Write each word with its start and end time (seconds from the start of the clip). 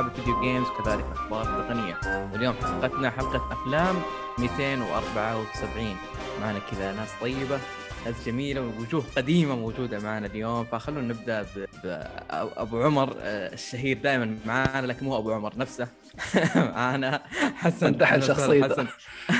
ألعاب 0.00 0.12
الفيديو 0.12 0.40
جيمز 0.40 0.66
وكذلك 0.68 1.04
الاخبار 1.04 1.42
التقنيه. 1.42 1.98
واليوم 2.32 2.54
حلقتنا 2.54 3.10
حلقة 3.10 3.52
أفلام 3.52 3.96
274 4.38 5.96
معنا 6.40 6.58
كذا 6.70 6.92
ناس 6.92 7.08
طيبة 7.20 7.58
ناس 8.06 8.26
جميلة 8.26 8.60
ووجوه 8.60 9.04
قديمة 9.16 9.56
موجودة 9.56 9.98
معنا 9.98 10.26
اليوم. 10.26 10.64
فخلونا 10.64 11.00
نبدأ 11.14 11.46
بابو 11.84 12.82
عمر 12.82 13.16
آه، 13.20 13.52
الشهير 13.54 13.98
دائما 13.98 14.38
معنا 14.46 14.86
لكن 14.86 15.06
مو 15.06 15.18
أبو 15.18 15.32
عمر 15.32 15.52
نفسه. 15.56 15.88
معنا 16.76 17.22
حسن. 17.56 17.86
انتحل 17.86 18.22
شخصيته 18.22 18.86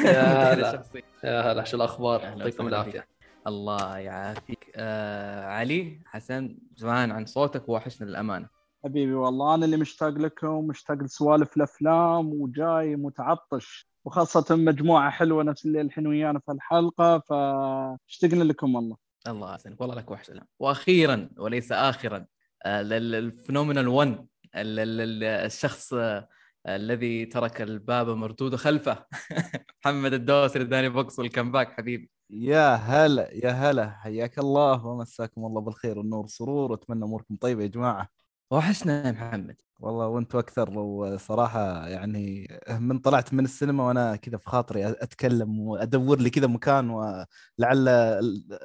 يا 0.05 0.53
هلا. 0.55 0.83
يا 1.25 1.53
هلا 1.53 1.65
شو 1.65 1.77
الأخبار؟ 1.77 2.21
يعطيكم 2.23 2.67
العافية. 2.69 3.07
الله 3.47 3.99
يعافيك. 3.99 4.73
آه 4.77 5.47
علي 5.47 5.99
حسن 6.07 6.57
زمان 6.77 7.11
عن 7.13 7.27
صوتك 7.27 7.69
وحشنا 7.69 8.07
للأمانة. 8.07 8.60
حبيبي 8.85 9.13
والله 9.15 9.55
أنا 9.55 9.65
اللي 9.65 9.77
مشتاق 9.77 10.09
لكم 10.09 10.67
مشتاق 10.67 10.97
لسوالف 11.03 11.57
الأفلام 11.57 12.41
وجاي 12.41 12.97
متعطش 12.97 13.91
وخاصة 14.05 14.57
مجموعة 14.57 15.11
حلوة 15.11 15.43
نفس 15.43 15.67
اللي 15.67 15.81
الحين 15.81 16.07
ويانا 16.07 16.39
في 16.39 16.53
الحلقة 16.53 17.19
فاشتقنا 17.19 18.45
لكم 18.45 18.75
والله. 18.75 18.97
الله 19.29 19.55
يسلمك 19.55 19.81
والله 19.81 19.95
لك 19.95 20.11
وحش 20.11 20.33
وأخيرا 20.59 21.31
وليس 21.39 21.73
اخرا 21.73 22.27
آه، 22.65 22.81
ال 22.83 22.92
phenomenal 22.92 23.89
one 23.89 24.27
الشخص 24.55 25.95
آه، 25.95 26.29
الذي 26.67 27.27
ترك 27.27 27.63
الباب 27.63 28.09
مردود 28.09 28.57
خلفه. 28.57 29.07
محمد 29.85 30.13
الدوسري 30.13 30.65
داني 30.65 30.89
بوكس 30.89 31.19
وال 31.19 31.53
comeback 31.53 31.73
حبيبي. 31.73 32.11
يا 32.31 32.75
هلا 32.75 33.31
يا 33.33 33.51
هلا 33.51 33.91
حياك 33.91 34.39
الله 34.39 34.87
ومساكم 34.87 35.47
الله 35.47 35.61
بالخير 35.61 35.99
والنور 35.99 36.21
والسرور 36.21 36.71
وأتمنى 36.73 37.05
أموركم 37.05 37.37
طيبة 37.37 37.63
يا 37.63 37.69
جماعة. 37.69 38.20
وحشنا 38.51 39.07
يا 39.07 39.13
محمد. 39.13 39.57
والله 39.81 40.07
وأنتم 40.07 40.39
أكثر 40.39 40.79
وصراحة 40.79 41.89
يعني 41.89 42.49
من 42.81 42.99
طلعت 42.99 43.35
من 43.35 43.45
السينما 43.45 43.87
وأنا 43.87 44.17
كذا 44.17 44.37
في 44.37 44.51
خاطري 44.51 44.87
أتكلم 44.89 45.61
وأدور 45.61 46.19
لي 46.21 46.31
كذا 46.31 46.47
مكان 46.47 46.91
ولعل 46.91 47.89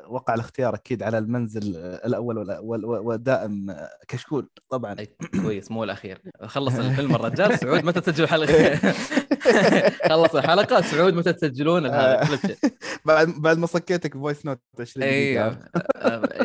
وقع 0.10 0.34
الاختيار 0.34 0.76
أكيد 0.76 1.04
على 1.04 1.18
المنزل 1.18 1.76
الأول 1.78 2.60
ودائم 2.86 3.76
كشكول 4.08 4.50
طبعا. 4.70 4.96
كويس 5.42 5.72
مو 5.72 5.84
الأخير. 5.84 6.22
خلص 6.46 6.76
الفيلم 6.76 7.16
الرجال 7.16 7.60
سعود 7.60 7.86
متى 7.86 8.02
تسجل 8.02 8.28
حلقه 8.28 8.80
خلص 10.10 10.36
الحلقة 10.36 10.82
سعود 10.82 11.14
متى 11.14 11.34
تسجلون 11.34 11.86
هذا 11.86 12.40
بعد 13.06 13.28
بعد 13.28 13.58
ما 13.58 13.68
صكيتك 13.68 14.14
voice 14.14 14.46
note 14.46 14.62
20 14.80 15.08
أيوه 15.08 15.60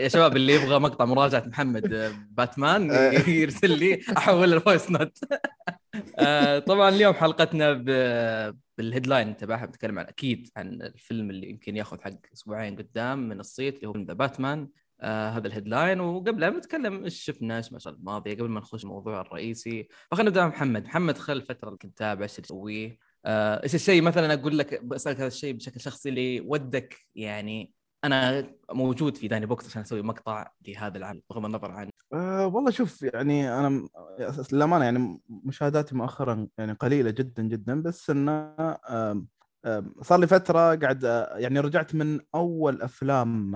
يا 0.00 0.08
شباب 0.08 0.36
اللي 0.36 0.54
يبغى 0.54 0.78
مقطع 0.78 1.04
مراجعة 1.04 1.44
محمد 1.46 2.14
باتمان 2.30 2.90
يرسل 3.40 3.78
لي 3.78 4.00
أحول 4.16 4.54
ال 4.54 4.60
voice 4.60 4.90
note 4.90 5.18
آه، 6.18 6.58
طبعا 6.58 6.88
اليوم 6.88 7.14
حلقتنا 7.14 7.72
بال 8.78 8.90
headline 8.90 9.36
تبعها 9.36 9.66
بنتكلم 9.66 9.98
عن 9.98 10.06
أكيد 10.06 10.48
عن 10.56 10.82
الفيلم 10.82 11.30
اللي 11.30 11.50
يمكن 11.50 11.76
ياخذ 11.76 12.00
حق 12.00 12.10
أسبوعين 12.34 12.76
قدام 12.76 13.28
من 13.28 13.40
الصيت 13.40 13.76
اللي 13.76 13.88
هو 13.88 13.96
The 13.96 14.12
Batman 14.12 14.68
آه 15.00 15.30
هذا 15.30 15.46
ال 15.46 15.52
headline. 15.52 16.00
وقبلها 16.00 16.50
بنتكلم 16.50 17.04
إيش 17.04 17.24
شفنا 17.24 17.56
إيش 17.56 17.72
ما 17.72 17.78
الماضيه 17.86 18.34
قبل 18.34 18.48
ما 18.48 18.60
نخش 18.60 18.84
الموضوع 18.84 19.20
الرئيسي. 19.20 19.88
فخلينا 20.10 20.30
نبدأ 20.30 20.46
محمد. 20.46 20.84
محمد 20.84 21.18
خل 21.18 21.32
الفترة 21.32 21.68
اللي 21.68 21.78
كنت 21.78 21.98
تابع 21.98 22.22
إيش 22.22 22.36
تسويه؟ 22.36 22.98
آه، 23.26 23.62
إيش 23.62 23.74
الشيء 23.74 24.02
مثلا 24.02 24.34
أقول 24.34 24.58
لك 24.58 24.84
بسالك 24.84 25.16
هذا 25.16 25.26
الشيء 25.26 25.54
بشكل 25.54 25.80
شخصي 25.80 26.08
اللي 26.08 26.40
ودك 26.40 26.96
يعني 27.14 27.72
أنا 28.04 28.50
موجود 28.72 29.16
في 29.16 29.28
داني 29.28 29.46
بوكس 29.46 29.66
عشان 29.66 29.82
أسوي 29.82 30.02
مقطع 30.02 30.52
لهذا 30.68 30.98
العمل 30.98 31.22
بغض 31.30 31.44
النظر 31.44 31.70
عن 31.70 31.90
أه 32.12 32.46
والله 32.46 32.70
شوف 32.70 33.02
يعني 33.02 33.58
أنا 33.58 33.88
للأمانة 34.52 34.84
يعني 34.84 35.20
مشاهداتي 35.28 35.94
مؤخرا 35.94 36.48
يعني 36.58 36.72
قليلة 36.72 37.10
جدا 37.10 37.42
جدا 37.42 37.82
بس 37.82 38.10
انه 38.10 38.54
صار 40.02 40.20
لي 40.20 40.26
فترة 40.26 40.74
قاعد 40.74 41.04
يعني 41.36 41.60
رجعت 41.60 41.94
من 41.94 42.20
أول 42.34 42.82
أفلام 42.82 43.52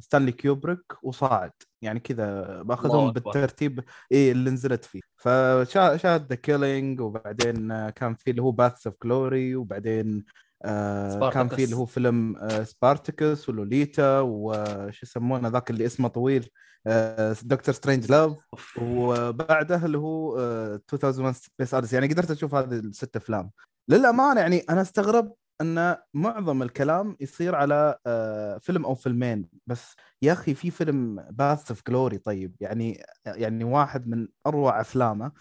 ستانلي 0.00 0.32
كيوبريك 0.32 0.92
وصاعد. 1.02 1.52
يعني 1.82 2.00
كذا 2.00 2.62
بأخذهم 2.62 3.12
بالترتيب. 3.12 3.84
اي 4.12 4.32
اللي 4.32 4.50
نزلت 4.50 4.84
فيه. 4.84 5.00
فشاهد 5.16 6.26
The 6.28 6.34
Killing 6.34 7.00
وبعدين 7.00 7.88
كان 7.90 8.14
في 8.14 8.30
اللي 8.30 8.42
هو 8.42 8.50
Paths 8.50 8.86
of 8.86 8.96
Glory 9.04 9.56
وبعدين 9.56 10.24
آه 10.64 11.30
كان 11.30 11.48
في 11.48 11.64
اللي 11.64 11.76
هو 11.76 11.86
فيلم 11.86 12.36
آه 12.36 12.62
Spartacus 12.62 13.48
و 13.48 13.58
Lolita 13.58 14.20
وش 14.20 15.02
يسمونه 15.02 15.48
ذاك 15.48 15.70
اللي 15.70 15.86
اسمه 15.86 16.08
طويل 16.08 16.48
آه 16.86 17.36
Dr. 17.42 17.74
Strangelove 17.74 18.36
وبعده 18.82 19.84
اللي 19.84 19.98
هو 19.98 20.38
آه 20.38 20.80
2001 20.94 21.36
Space 21.36 21.92
يعني 21.92 22.06
قدرت 22.06 22.30
أشوف 22.30 22.54
هذه 22.54 22.74
الست 22.74 23.16
أفلام. 23.16 23.50
للأمانة 23.88 24.40
يعني 24.40 24.58
أنا 24.70 24.80
استغرب 24.82 25.32
أن 25.60 25.96
معظم 26.14 26.62
الكلام 26.62 27.16
يصير 27.20 27.54
على 27.54 27.98
آه، 28.06 28.58
فيلم 28.58 28.84
أو 28.84 28.94
فيلمين. 28.94 29.48
بس 29.66 29.94
يا 30.22 30.32
أخي 30.32 30.54
في 30.54 30.70
فيلم 30.70 31.26
Path 31.30 31.70
of 31.70 31.82
Glory 31.88 32.18
طيب 32.18 32.56
يعني 32.60 33.02
يعني 33.26 33.64
واحد 33.64 34.08
من 34.08 34.28
أروع 34.46 34.80
أفلامه. 34.80 35.32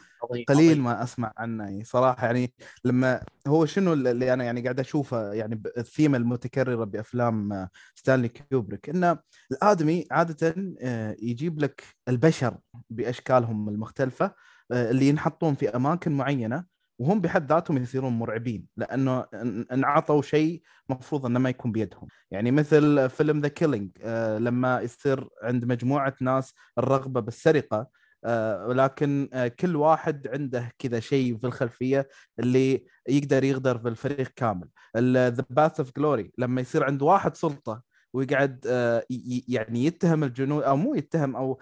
قليل 0.47 0.81
ما 0.81 1.03
أسمع 1.03 1.33
عنه 1.37 1.63
يعني 1.63 1.83
صراحة. 1.83 2.25
يعني 2.25 2.53
لما 2.85 3.21
هو 3.47 3.65
شنو 3.65 3.93
اللي 3.93 4.33
أنا 4.33 4.43
يعني 4.43 4.61
قاعد 4.61 4.79
أشوفه 4.79 5.33
يعني 5.33 5.61
الثيمه 5.77 6.17
المتكررة 6.17 6.83
بأفلام 6.83 7.67
ستانلي 7.95 8.27
كيوبريك 8.29 8.89
انه 8.89 9.19
الآدمي 9.51 10.05
عادة 10.11 10.55
آه، 10.81 11.15
يجيب 11.21 11.59
لك 11.59 11.83
البشر 12.07 12.57
بأشكالهم 12.89 13.69
المختلفة 13.69 14.33
آه، 14.71 14.91
اللي 14.91 15.07
ينحطون 15.09 15.55
في 15.55 15.69
أماكن 15.75 16.11
معينة. 16.11 16.76
وهم 16.99 17.21
بحد 17.21 17.49
ذاتهم 17.49 17.77
يصيرون 17.77 18.13
مرعبين 18.13 18.65
لأنه 18.77 19.25
انعطوا 19.71 20.21
شيء 20.21 20.61
مفروض 20.89 21.25
إنه 21.25 21.39
ما 21.39 21.49
يكون 21.49 21.71
بيدهم. 21.71 22.07
يعني 22.31 22.51
مثل 22.51 23.09
فيلم 23.09 23.39
The 23.39 23.47
Killing 23.47 23.89
آه 24.01 24.37
لما 24.37 24.81
يصير 24.81 25.29
عند 25.43 25.65
مجموعة 25.65 26.15
ناس 26.21 26.53
الرغبة 26.77 27.19
بالسرقة 27.19 27.87
آه 28.25 28.67
ولكن 28.67 29.29
آه 29.33 29.47
كل 29.47 29.75
واحد 29.75 30.27
عنده 30.27 30.71
كذا 30.79 30.99
شيء 30.99 31.37
في 31.37 31.47
الخلفية 31.47 32.07
اللي 32.39 32.85
يقدر 33.09 33.43
يغدر 33.43 33.77
بالفريق 33.77 34.27
كامل. 34.35 34.67
ذا 34.97 35.45
Path 35.49 35.79
of 35.79 35.91
Glory 35.97 36.31
لما 36.37 36.61
يصير 36.61 36.83
عند 36.83 37.01
واحد 37.01 37.35
سلطة 37.35 37.86
ويقعد 38.13 38.65
آه، 38.67 39.03
يعني 39.47 39.85
يتهم 39.85 40.23
الجنود 40.23 40.63
أو 40.63 40.77
مو 40.77 40.95
يتهم 40.95 41.35
أو 41.35 41.59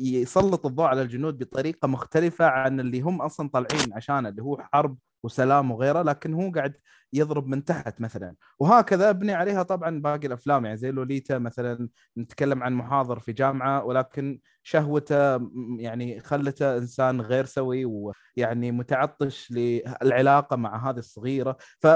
يسلط 0.00 0.66
الضوء 0.66 0.86
على 0.86 1.02
الجنود 1.02 1.38
بطريقة 1.38 1.88
مختلفة 1.88 2.44
عن 2.46 2.80
اللي 2.80 3.00
هم 3.00 3.22
أصلا 3.22 3.48
طالعين 3.48 3.92
عشانه 3.92 4.28
اللي 4.28 4.42
هو 4.42 4.58
حرب 4.72 4.98
وسلام 5.22 5.70
وغيره 5.70 6.02
لكن 6.02 6.34
هو 6.34 6.50
قاعد 6.50 6.74
يضرب 7.12 7.46
من 7.46 7.64
تحت 7.64 8.00
مثلا. 8.00 8.34
وهكذا 8.58 9.10
أبني 9.10 9.32
عليها 9.34 9.62
طبعا 9.62 10.00
باقي 10.00 10.26
الأفلام 10.26 10.64
يعني 10.64 10.76
زي 10.76 10.90
Lolita 10.90 11.38
مثلا 11.38 11.88
نتكلم 12.18 12.62
عن 12.62 12.74
محاضر 12.74 13.18
في 13.18 13.32
جامعة 13.32 13.84
ولكن 13.84 14.40
شهوته 14.62 15.40
يعني 15.78 16.20
خلته 16.20 16.76
إنسان 16.76 17.20
غير 17.20 17.44
سوي 17.44 17.84
ويعني 17.84 18.72
متعطش 18.72 19.52
للعلاقة 19.52 20.56
مع 20.56 20.90
هذه 20.90 20.98
الصغيرة. 20.98 21.56
ف 21.80 21.86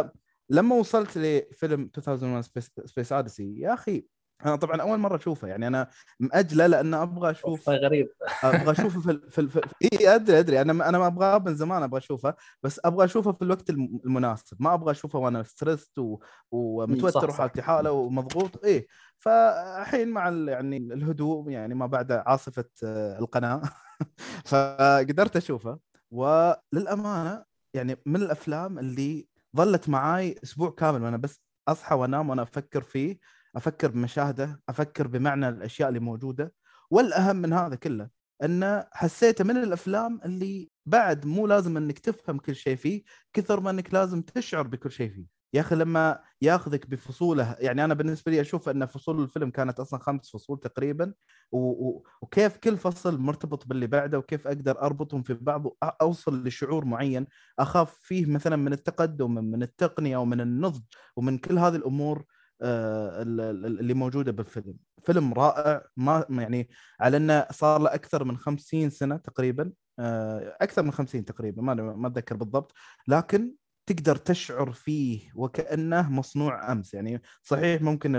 لما 0.53 0.77
وصلت 0.77 1.19
لفيلم 1.19 1.91
2001 1.99 2.63
Space 2.85 3.13
Odyssey 3.13 3.61
يا 3.61 3.75
أخي 3.75 4.05
أنا 4.45 4.57
طبعا 4.57 4.83
أول 4.83 4.99
مرة 4.99 5.17
أشوفه 5.17 5.49
يعني 5.49 5.67
أنا 5.67 5.91
مأجلة 6.21 6.67
لأن 6.67 6.95
أبغى 6.95 7.31
أشوف 7.31 7.69
غريب. 7.69 8.09
أبغى 8.45 8.73
أشوفه 8.73 9.01
في 9.01 9.21
في, 9.31 9.49
في, 9.49 9.61
إي 9.83 10.15
أدري 10.15 10.39
أدري 10.39 10.61
أنا 10.61 10.89
أنا 10.89 10.99
ما 10.99 11.07
أبغاه 11.07 11.39
من 11.39 11.55
زمان 11.55 11.83
أبغى 11.83 11.99
أشوفه 11.99 12.35
بس 12.63 12.81
أبغى 12.85 13.05
أشوفه 13.05 13.33
في 13.33 13.43
الوقت 13.43 13.71
المناسب 13.71 14.57
ما 14.61 14.75
أبغى 14.75 14.91
أشوفه 14.91 15.19
وأنا 15.19 15.43
stressed 15.43 15.99
و... 15.99 16.19
ومتوتر 16.51 17.31
وحالتي 17.31 17.63
حالة 17.63 17.93
ومضغوط 17.93 18.65
إيه. 18.65 18.87
فالحين 19.19 20.09
مع 20.09 20.29
يعني 20.29 20.77
الهدوء 20.77 21.51
يعني 21.51 21.75
ما 21.75 21.87
بعد 21.87 22.13
عاصفة 22.13 22.65
آه، 22.85 23.19
القناة. 23.19 23.63
فقدرت 24.51 25.37
أشوفه 25.37 25.79
وللأمانة 26.11 27.45
يعني 27.75 27.97
من 28.07 28.17
الأفلام 28.17 28.79
اللي 28.79 29.27
ظلت 29.57 29.89
معاي 29.89 30.37
أسبوع 30.45 30.71
كامل 30.71 31.03
وأنا 31.03 31.17
بس 31.17 31.43
أصحى 31.69 31.95
وأنام 31.95 32.31
وأنا 32.31 32.43
أفكر 32.43 32.83
فيه 32.83 33.19
أفكر 33.57 33.91
بمشاهدة 33.91 34.63
أفكر 34.69 35.07
بمعنى 35.07 35.49
الأشياء 35.49 35.89
اللي 35.89 36.01
موجودة. 36.01 36.55
والأهم 36.91 37.37
من 37.37 37.53
هذا 37.53 37.75
كله 37.75 38.09
أنه 38.43 38.87
حسيته 38.93 39.45
من 39.45 39.57
الأفلام 39.57 40.21
اللي 40.25 40.71
بعد 40.87 41.27
مو 41.27 41.47
لازم 41.47 41.77
إنك 41.77 41.99
تفهم 41.99 42.39
كل 42.39 42.57
شيء 42.57 42.77
فيه 42.77 43.03
كثر 43.33 43.61
ما 43.61 43.71
إنك 43.71 43.95
لازم 43.95 44.23
تشعر 44.23 44.63
بكل 44.67 44.91
شيء 44.93 45.11
فيه. 45.11 45.42
يا 45.53 45.61
أخي 45.61 45.75
لما 45.75 46.21
ياخذك 46.43 46.87
بفصوله 46.91 47.57
يعني 47.61 47.85
أنا 47.85 47.95
بالنسبة 47.95 48.33
لي 48.33 48.41
أشوف 48.41 48.69
أن 48.69 48.87
فصول 48.87 49.23
الفيلم 49.23 49.51
كانت 49.51 49.81
أصلا 49.81 50.01
خمس 50.01 50.31
فصول 50.31 50.61
تقريبا 50.61 51.13
و... 51.53 51.59
و... 51.59 52.05
وكيف 52.23 52.57
كل 52.57 52.77
فصل 52.77 53.19
مرتبط 53.19 53.67
باللي 53.67 53.87
بعده 53.87 54.19
وكيف 54.19 54.47
أقدر 54.47 54.83
أربطهم 54.83 55.23
في 55.23 55.35
بعض 55.35 55.67
واوصل 55.67 56.47
لشعور 56.47 56.85
معين 56.85 57.27
أخاف 57.59 57.99
فيه 58.01 58.27
مثلا 58.27 58.57
من 58.57 58.73
التقدم 58.73 59.35
من 59.35 59.63
التقنية 59.63 60.17
ومن 60.17 60.41
النضج 60.41 60.83
ومن 61.17 61.39
كل 61.39 61.59
هذه 61.59 61.77
الأمور 61.77 62.25
آه، 62.63 63.23
اللي 63.23 63.95
موجودة 63.95 64.33
بالفيلم. 64.33 64.77
فيلم 65.05 65.35
رائع 65.35 65.83
ما 65.97 66.27
يعني 66.31 66.69
على 67.01 67.17
أنه 67.17 67.47
صار 67.51 67.81
له 67.81 67.95
أكثر 67.95 68.25
من 68.25 68.37
50 68.37 68.91
سنة 68.91 69.17
تقريبا 69.17 69.73
آه، 69.99 70.57
أكثر 70.61 70.83
من 70.83 70.93
50 70.93 71.25
تقريبا 71.25 71.63
ما 71.63 71.75
ما 71.75 72.09
أتذكر 72.09 72.37
بالضبط 72.37 72.73
لكن 73.09 73.53
تقدر 73.87 74.17
تشعر 74.17 74.73
فيه 74.73 75.31
وكأنه 75.35 76.11
مصنوع 76.11 76.73
أمس. 76.73 76.95
يعني 76.95 77.23
صحيح 77.43 77.83
ممكن 77.83 78.15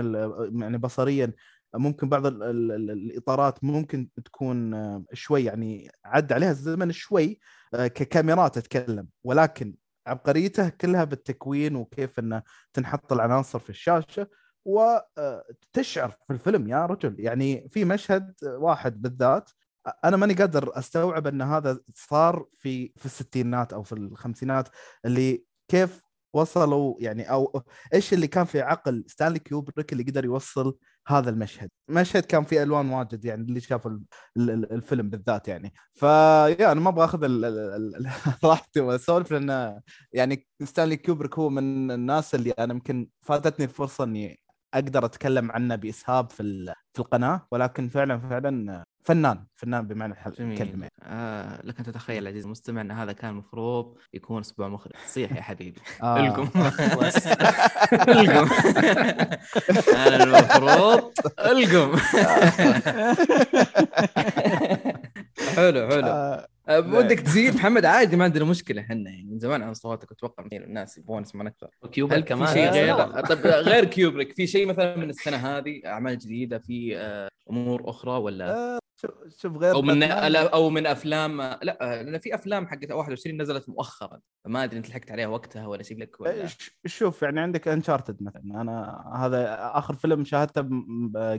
يعني 0.60 0.78
بصريا 0.78 1.32
ممكن 1.74 2.08
بعض 2.08 2.26
ال 2.26 2.42
ال 2.42 2.72
ال 2.72 2.90
الإطارات 2.90 3.64
ممكن 3.64 4.08
تكون 4.24 4.74
آه، 4.74 5.04
شوي 5.12 5.44
يعني 5.44 5.90
عد 6.04 6.32
عليها 6.32 6.50
الزمن 6.50 6.92
شوي 6.92 7.40
ككاميرات 7.74 8.56
اتكلم 8.58 9.08
ولكن 9.24 9.74
عبقريته 10.06 10.68
كلها 10.68 11.04
بالتكوين 11.04 11.76
وكيف 11.76 12.18
إنه 12.18 12.42
تنحط 12.72 13.12
العناصر 13.12 13.58
في 13.58 13.70
الشاشة 13.70 14.28
وتشعر 14.64 16.10
في 16.10 16.32
الفيلم. 16.32 16.68
يا 16.68 16.86
رجل 16.86 17.16
يعني 17.18 17.68
في 17.68 17.84
مشهد 17.84 18.34
واحد 18.42 19.02
بالذات 19.02 19.50
أنا 20.04 20.16
ماني 20.16 20.34
قادر 20.34 20.78
أستوعب 20.78 21.26
إن 21.26 21.42
هذا 21.42 21.80
صار 21.94 22.46
في 22.58 22.92
في 22.96 23.06
الستينات 23.06 23.72
أو 23.72 23.82
في 23.82 23.92
الخمسينات 23.92 24.68
اللي 25.04 25.44
كيف 25.74 26.00
وصلوا 26.34 26.94
يعني 26.98 27.30
أو 27.30 27.62
إيش 27.94 28.12
اللي 28.12 28.26
كان 28.26 28.44
في 28.44 28.60
عقل 28.60 29.04
ستانلي 29.06 29.38
كيوبريك 29.38 29.92
اللي 29.92 30.04
قدر 30.04 30.24
يوصل 30.24 30.78
هذا 31.06 31.30
المشهد؟ 31.30 31.70
مشهد 31.88 32.24
كان 32.24 32.44
فيه 32.44 32.62
ألوان 32.62 32.90
واجد 32.90 33.24
يعني 33.24 33.42
اللي 33.42 33.60
شاف 33.60 33.88
الفيلم 34.36 35.10
بالذات 35.10 35.48
يعني. 35.48 35.72
فيا 35.94 36.72
أنا 36.72 36.80
ما 36.80 36.88
أبغى 36.88 37.04
أخذ 37.04 37.24
راحتي 38.44 38.80
وأسولف 38.80 39.32
لأن 39.32 39.80
يعني 40.12 40.46
ستانلي 40.64 40.96
كيوبريك 40.96 41.38
هو 41.38 41.50
من 41.50 41.90
الناس 41.90 42.34
اللي 42.34 42.50
أنا 42.50 42.74
يمكن 42.74 43.08
فاتتني 43.22 43.64
الفرصة 43.64 44.04
إني 44.04 44.40
أقدر 44.74 45.04
أتكلم 45.04 45.52
عنه 45.52 45.76
بإسهاب 45.76 46.30
في 46.30 46.74
في 46.92 47.00
القناة 47.00 47.46
ولكن 47.50 47.88
فعلا 47.88 48.18
فعلا 48.18 48.84
فنان 49.04 49.44
فنان 49.56 49.86
بمعنى 49.86 50.14
الكلمة. 50.40 50.88
آه 51.02 51.60
لك 51.64 51.78
أن 51.78 51.84
تتخيل 51.84 52.28
عزيزي 52.28 52.46
المستمع 52.46 52.80
أن 52.80 52.90
هذا 52.90 53.12
كان 53.12 53.30
المفروض 53.30 53.98
يكون 54.14 54.40
أسبوع 54.40 54.68
مخرج. 54.68 54.92
صيح 55.06 55.32
يا 55.32 55.42
حبيبي. 55.42 55.80
آه. 56.02 56.26
القم. 56.26 56.48
القم. 58.18 58.48
أنا 59.96 60.24
المفروض 60.24 61.12
القم. 61.38 61.96
حلو 65.56 65.88
حلو. 65.88 66.06
آه. 66.06 66.53
أه، 66.68 66.78
ودك 66.78 67.20
تزيد؟ 67.20 67.54
محمد 67.54 67.84
عادي 67.84 68.16
ما 68.16 68.24
عندنا 68.24 68.44
مشكلة 68.44 68.80
إحنا. 68.82 69.10
يعني 69.10 69.24
من 69.24 69.38
زمان 69.38 69.62
عن 69.62 69.74
صوتك 69.74 70.12
أتوقع 70.12 70.44
الناس 70.52 70.98
يبغون 70.98 71.22
يسمعون 71.22 71.46
أكثر. 71.46 71.70
كيوبريك 71.92 72.24
كمان 72.24 72.46
في 72.46 72.52
شيء 72.52 72.70
غير 72.70 73.20
طيب 73.20 73.46
غير 73.46 73.84
كيوبريك 73.84 74.32
في 74.32 74.46
شيء 74.46 74.66
مثلا 74.66 74.96
من 74.96 75.10
السنة 75.10 75.36
هذه 75.36 75.80
أعمال 75.86 76.18
جديدة 76.18 76.58
في 76.58 76.98
أه، 76.98 77.28
أمور 77.50 77.90
أخرى 77.90 78.12
ولا؟ 78.12 78.78
شوف 79.38 79.56
غير 79.56 79.74
أو 79.74 79.82
من 79.82 80.02
أو 80.36 80.70
من 80.70 80.86
افلام 80.86 81.42
لا 81.42 81.78
لأن 81.80 82.18
في 82.18 82.34
أفلام 82.34 82.66
حقت 82.66 82.92
21 82.92 83.42
نزلت 83.42 83.68
مؤخرا 83.68 84.20
فما 84.44 84.64
أدري 84.64 84.78
أنت 84.78 84.88
لحقت 84.88 85.10
عليها 85.10 85.26
وقتها 85.26 85.66
ولا 85.66 85.82
شيء 85.82 85.98
لك 85.98 86.20
ولا 86.20 86.46
شوف 86.86 87.22
يعني 87.22 87.40
عندك 87.40 87.68
انشارتد 87.68 88.22
مثلا. 88.22 88.42
أنا 88.60 89.04
هذا 89.16 89.58
آخر 89.60 89.94
فيلم 89.94 90.24
شاهدته 90.24 90.68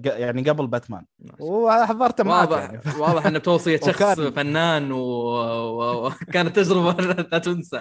يعني 0.05 0.49
قبل 0.49 0.67
باتمان 0.67 1.05
وحضرته 1.39 2.23
معك 2.23 2.49
واضح 2.49 2.61
يعني. 2.61 2.81
واضح 3.01 3.25
انه 3.25 3.39
بتوصية 3.39 3.79
شخص 3.79 4.19
وكان... 4.19 4.31
فنان 4.31 4.91
وكانت 4.91 6.57
و... 6.57 6.61
تجربة 6.63 7.03
لا 7.31 7.37
تنسى. 7.39 7.79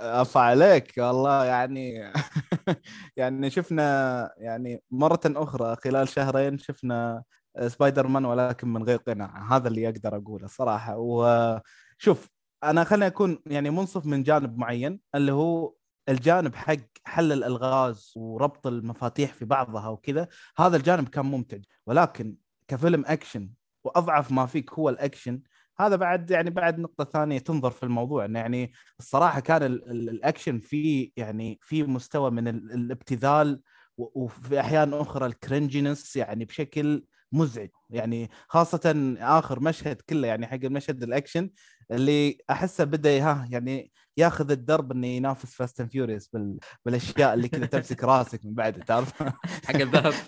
افا 0.00 0.40
عليك 0.40 0.92
والله 0.98 1.44
يعني. 1.44 2.12
يعني 3.16 3.50
شفنا 3.50 4.30
يعني 4.38 4.82
مرة 4.90 5.20
أخرى 5.26 5.76
خلال 5.76 6.08
شهرين 6.08 6.58
شفنا 6.58 7.22
سبايدر 7.66 8.06
مان 8.06 8.24
ولكن 8.24 8.68
من 8.68 8.82
غير 8.82 8.96
قناع. 8.98 9.56
هذا 9.56 9.68
اللي 9.68 9.88
أقدر 9.88 10.16
أقوله 10.16 10.46
صراحة. 10.46 10.96
وشوف 10.98 12.28
أنا 12.64 12.84
خليني 12.84 13.06
أكون 13.06 13.38
يعني 13.46 13.70
منصف 13.70 14.06
من 14.06 14.22
جانب 14.22 14.58
معين 14.58 15.00
اللي 15.14 15.32
هو 15.32 15.74
الجانب 16.08 16.54
حق 16.54 16.76
حل 17.04 17.32
الألغاز 17.32 18.12
وربط 18.16 18.66
المفاتيح 18.66 19.32
في 19.34 19.44
بعضها 19.44 19.88
وكذا. 19.88 20.28
هذا 20.58 20.76
الجانب 20.76 21.08
كان 21.08 21.26
ممتع. 21.26 21.58
ولكن 21.86 22.36
كفيلم 22.68 23.04
أكشن 23.06 23.50
وأضعف 23.84 24.32
ما 24.32 24.46
فيك 24.46 24.72
هو 24.72 24.88
الأكشن 24.88 25.42
هذا 25.78 25.96
بعد 25.96 26.30
يعني 26.30 26.50
بعد 26.50 26.78
نقطة 26.78 27.04
ثانية 27.04 27.38
تنظر 27.38 27.70
في 27.70 27.82
الموضوع. 27.82 28.24
انه 28.24 28.38
يعني 28.38 28.72
الصراحة 28.98 29.40
كان 29.40 29.62
الأكشن 29.62 30.58
في 30.60 31.12
يعني 31.16 31.58
في 31.62 31.82
مستوى 31.82 32.30
من 32.30 32.48
الابتذال 32.48 33.60
وفي 33.98 34.60
أحيان 34.60 34.94
أخرى 34.94 35.26
ال 35.26 35.34
cringeness 35.34 36.16
يعني 36.16 36.44
بشكل 36.44 37.04
مزعج. 37.36 37.68
يعني 37.90 38.30
خاصة 38.48 39.14
آخر 39.20 39.60
مشهد 39.60 40.00
كله 40.00 40.28
يعني 40.28 40.46
حق 40.46 40.58
المشهد 40.64 41.02
الأكشن 41.02 41.50
اللي 41.90 42.38
أحسه 42.50 42.84
بدأ 42.84 43.22
ها 43.22 43.48
يعني 43.50 43.92
ياخذ 44.16 44.50
الدرب 44.50 44.92
إنه 44.92 45.06
ينافس 45.06 45.54
Fast 45.54 45.80
and 45.80 45.90
Furious 45.90 46.28
بال... 46.28 46.58
بالأشياء 46.84 47.34
اللي 47.34 47.48
كذا 47.48 47.66
تمسك 47.66 48.04
راسك 48.10 48.44
من 48.44 48.54
بعد 48.54 48.84
تعرف؟ 48.84 49.22
حق 49.66 49.74
الذهب. 49.74 50.14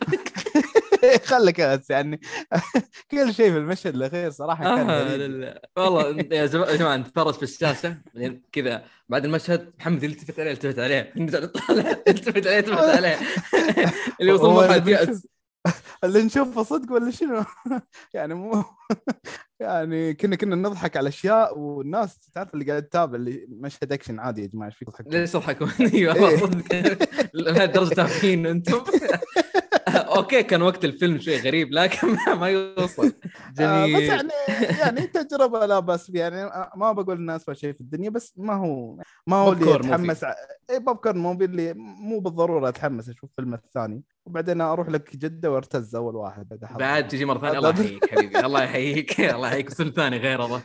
خلك 1.24 1.60
بس 1.60 1.90
يعني 1.90 2.20
كل 3.10 3.34
شيء 3.34 3.50
في 3.52 3.58
المشهد 3.58 3.94
الأخير 3.94 4.30
صراحة 4.30 4.64
كان 4.64 4.90
آه 4.90 5.60
والله 5.76 6.26
يا 6.32 6.46
جماعة 6.76 6.96
نتفرج 6.96 7.34
في 7.34 7.42
الشاشة 7.42 7.96
كذا 8.52 8.84
بعد 9.08 9.24
المشهد 9.24 9.72
محمد 9.78 10.02
يلتفت 10.02 10.40
عليه 10.40 10.50
يلتفت 10.50 10.78
عليه. 10.78 11.12
يلتفت 11.16 11.70
عليه 11.70 12.02
يلتفت 12.08 12.46
عليه 12.46 13.18
اللي 14.20 14.32
وصل 14.32 14.50
مرحلة 14.50 15.20
اللي 16.04 16.22
نشوفه 16.22 16.62
صدق 16.62 16.92
ولا 16.92 17.10
شنو؟ 17.10 17.44
يعني 18.14 18.34
مو 18.34 18.64
يعني 19.60 20.14
كنا 20.14 20.36
كنا 20.36 20.56
نضحك 20.56 20.96
على 20.96 21.08
أشياء 21.08 21.58
والناس 21.58 22.30
تعرف 22.34 22.54
اللي 22.54 22.64
قاعد 22.64 22.82
تتابع 22.82 23.16
اللي 23.16 23.46
مشهد 23.48 23.92
اكشن 23.92 24.20
عادي 24.20 24.42
يا 24.42 24.46
جماعة 24.46 24.68
إيش 24.68 24.76
فيك 24.76 24.88
تضحكون؟ 24.88 25.12
ليش 25.12 25.32
تضحكون؟ 25.32 25.70
أيوه. 25.80 26.36
صدق 26.36 26.98
لهالدرجة 27.34 27.94
تافهين 27.94 28.46
أنتم 28.46 28.82
أوكي 30.18 30.42
كان 30.42 30.62
وقت 30.62 30.84
الفيلم 30.84 31.18
شوي 31.18 31.36
غريب 31.36 31.72
لكن 31.72 32.08
ما 32.40 32.48
يوصل. 32.48 33.12
جميل 33.58 33.94
آه 33.94 33.98
بس 33.98 34.02
يعني 34.02 34.32
يعني 34.78 35.06
تجربة 35.06 35.66
لا 35.66 35.78
باس 35.78 36.10
يعني 36.10 36.50
ما 36.76 36.92
بقول 36.92 37.16
الناس 37.16 37.50
شيء 37.50 37.72
في 37.72 37.80
الدنيا 37.80 38.10
بس 38.10 38.34
ما 38.36 38.54
هو 38.54 39.02
ما 39.26 39.36
هو 39.36 39.52
اللي 39.52 39.70
يتحمس 39.70 40.24
اي 40.70 40.78
بوب 40.78 40.96
كورن 40.96 41.18
مو 41.18 41.32
اللي 41.32 41.74
مو 41.76 42.20
بالضرورة 42.20 42.68
أتحمس 42.68 43.08
أشوف 43.08 43.30
الفيلم 43.30 43.54
الثاني. 43.54 44.02
وبعدين 44.26 44.60
أروح 44.60 44.88
لك 44.88 45.16
جدة 45.16 45.52
وأرتز 45.52 45.96
أول 45.96 46.16
واحد 46.16 46.48
بعد 46.78 47.08
تجي 47.08 47.24
مرة 47.24 47.38
ثانية 47.38 47.58
الله 47.58 47.70
يحييك 47.70 48.10
حبيبي 48.10 48.40
الله 48.40 48.62
يحييك 48.62 49.20
الله 49.20 49.48
يحييك 49.48 49.70
فيلم 49.70 49.90
ثاني 49.96 50.16
غير 50.16 50.44
الله 50.44 50.62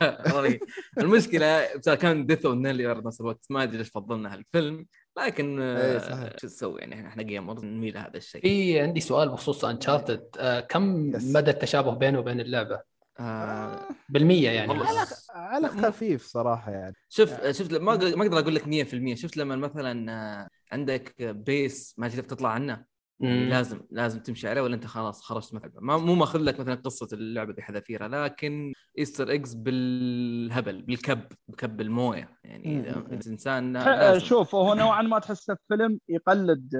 المشكلة 0.98 1.66
كان 1.94 2.26
Death 2.26 2.46
on 2.46 2.62
the 2.62 2.76
Nile 2.76 2.94
نفس 2.94 3.20
الوقت 3.20 3.46
ما 3.50 3.62
أدري 3.62 3.78
ليش 3.78 3.88
فضلنا 3.88 4.34
هالفيلم. 4.34 4.86
لكن 5.16 5.60
إيه، 5.60 5.98
صحيح. 5.98 6.30
شو 6.40 6.46
تسوي 6.46 6.80
يعني؟ 6.80 7.06
إحنا 7.06 7.22
gamers 7.22 7.64
نميل 7.64 7.96
هذا 7.96 8.16
الشيء. 8.16 8.40
في 8.40 8.80
عندي 8.80 9.00
سؤال 9.00 9.28
بخصوص 9.28 9.64
Uncharted 9.64 10.28
آه 10.38 10.60
كم 10.60 11.12
مدى 11.12 11.50
التشابه 11.50 11.94
بينه 11.94 12.18
وبين 12.18 12.40
اللعبة؟ 12.40 12.80
آه 13.20 13.88
بالمية 14.08 14.50
يعني. 14.50 14.72
على 14.72 15.06
على 15.30 15.68
خفيف 15.68 16.26
صراحة 16.26 16.72
يعني. 16.72 16.94
شوف 17.08 17.32
آه. 17.32 17.52
شفت 17.52 17.72
ما 17.72 17.96
ما 17.96 18.22
أقدر 18.22 18.38
أقول 18.38 18.54
لك 18.54 18.68
100% 18.68 19.14
شفت 19.14 19.36
لما 19.36 19.56
مثلا 19.56 20.12
آه، 20.12 20.48
عندك 20.72 21.22
base 21.22 21.94
ما 21.98 22.08
تقدر 22.08 22.22
تطلع 22.22 22.48
عنه. 22.48 22.93
يعني 23.20 23.48
لازم 23.48 23.80
لازم 23.90 24.20
تمشي 24.20 24.48
عليه 24.48 24.60
ولا 24.60 24.74
انت 24.74 24.86
خلاص 24.86 25.22
خرجت 25.22 25.54
مثلا 25.54 25.72
ما 25.80 25.96
مو 25.96 26.14
ماخذ 26.14 26.38
لك 26.38 26.60
مثلا 26.60 26.74
قصة 26.74 27.08
اللعبة 27.12 27.52
بحذافيرها 27.52 28.08
لكن 28.08 28.72
Easter 28.98 29.34
eggs 29.34 29.54
بالهبل 29.54 30.82
بالكب 30.82 31.20
بكب 31.48 31.80
الموية. 31.80 32.38
يعني 32.44 32.80
إذا 32.80 32.98
الإنسان 32.98 34.18
شوف 34.18 34.54
هو 34.54 34.74
نوعا 34.74 35.02
ما 35.02 35.18
تحس 35.18 35.50
الفيلم 35.50 35.98
يقلد 36.08 36.74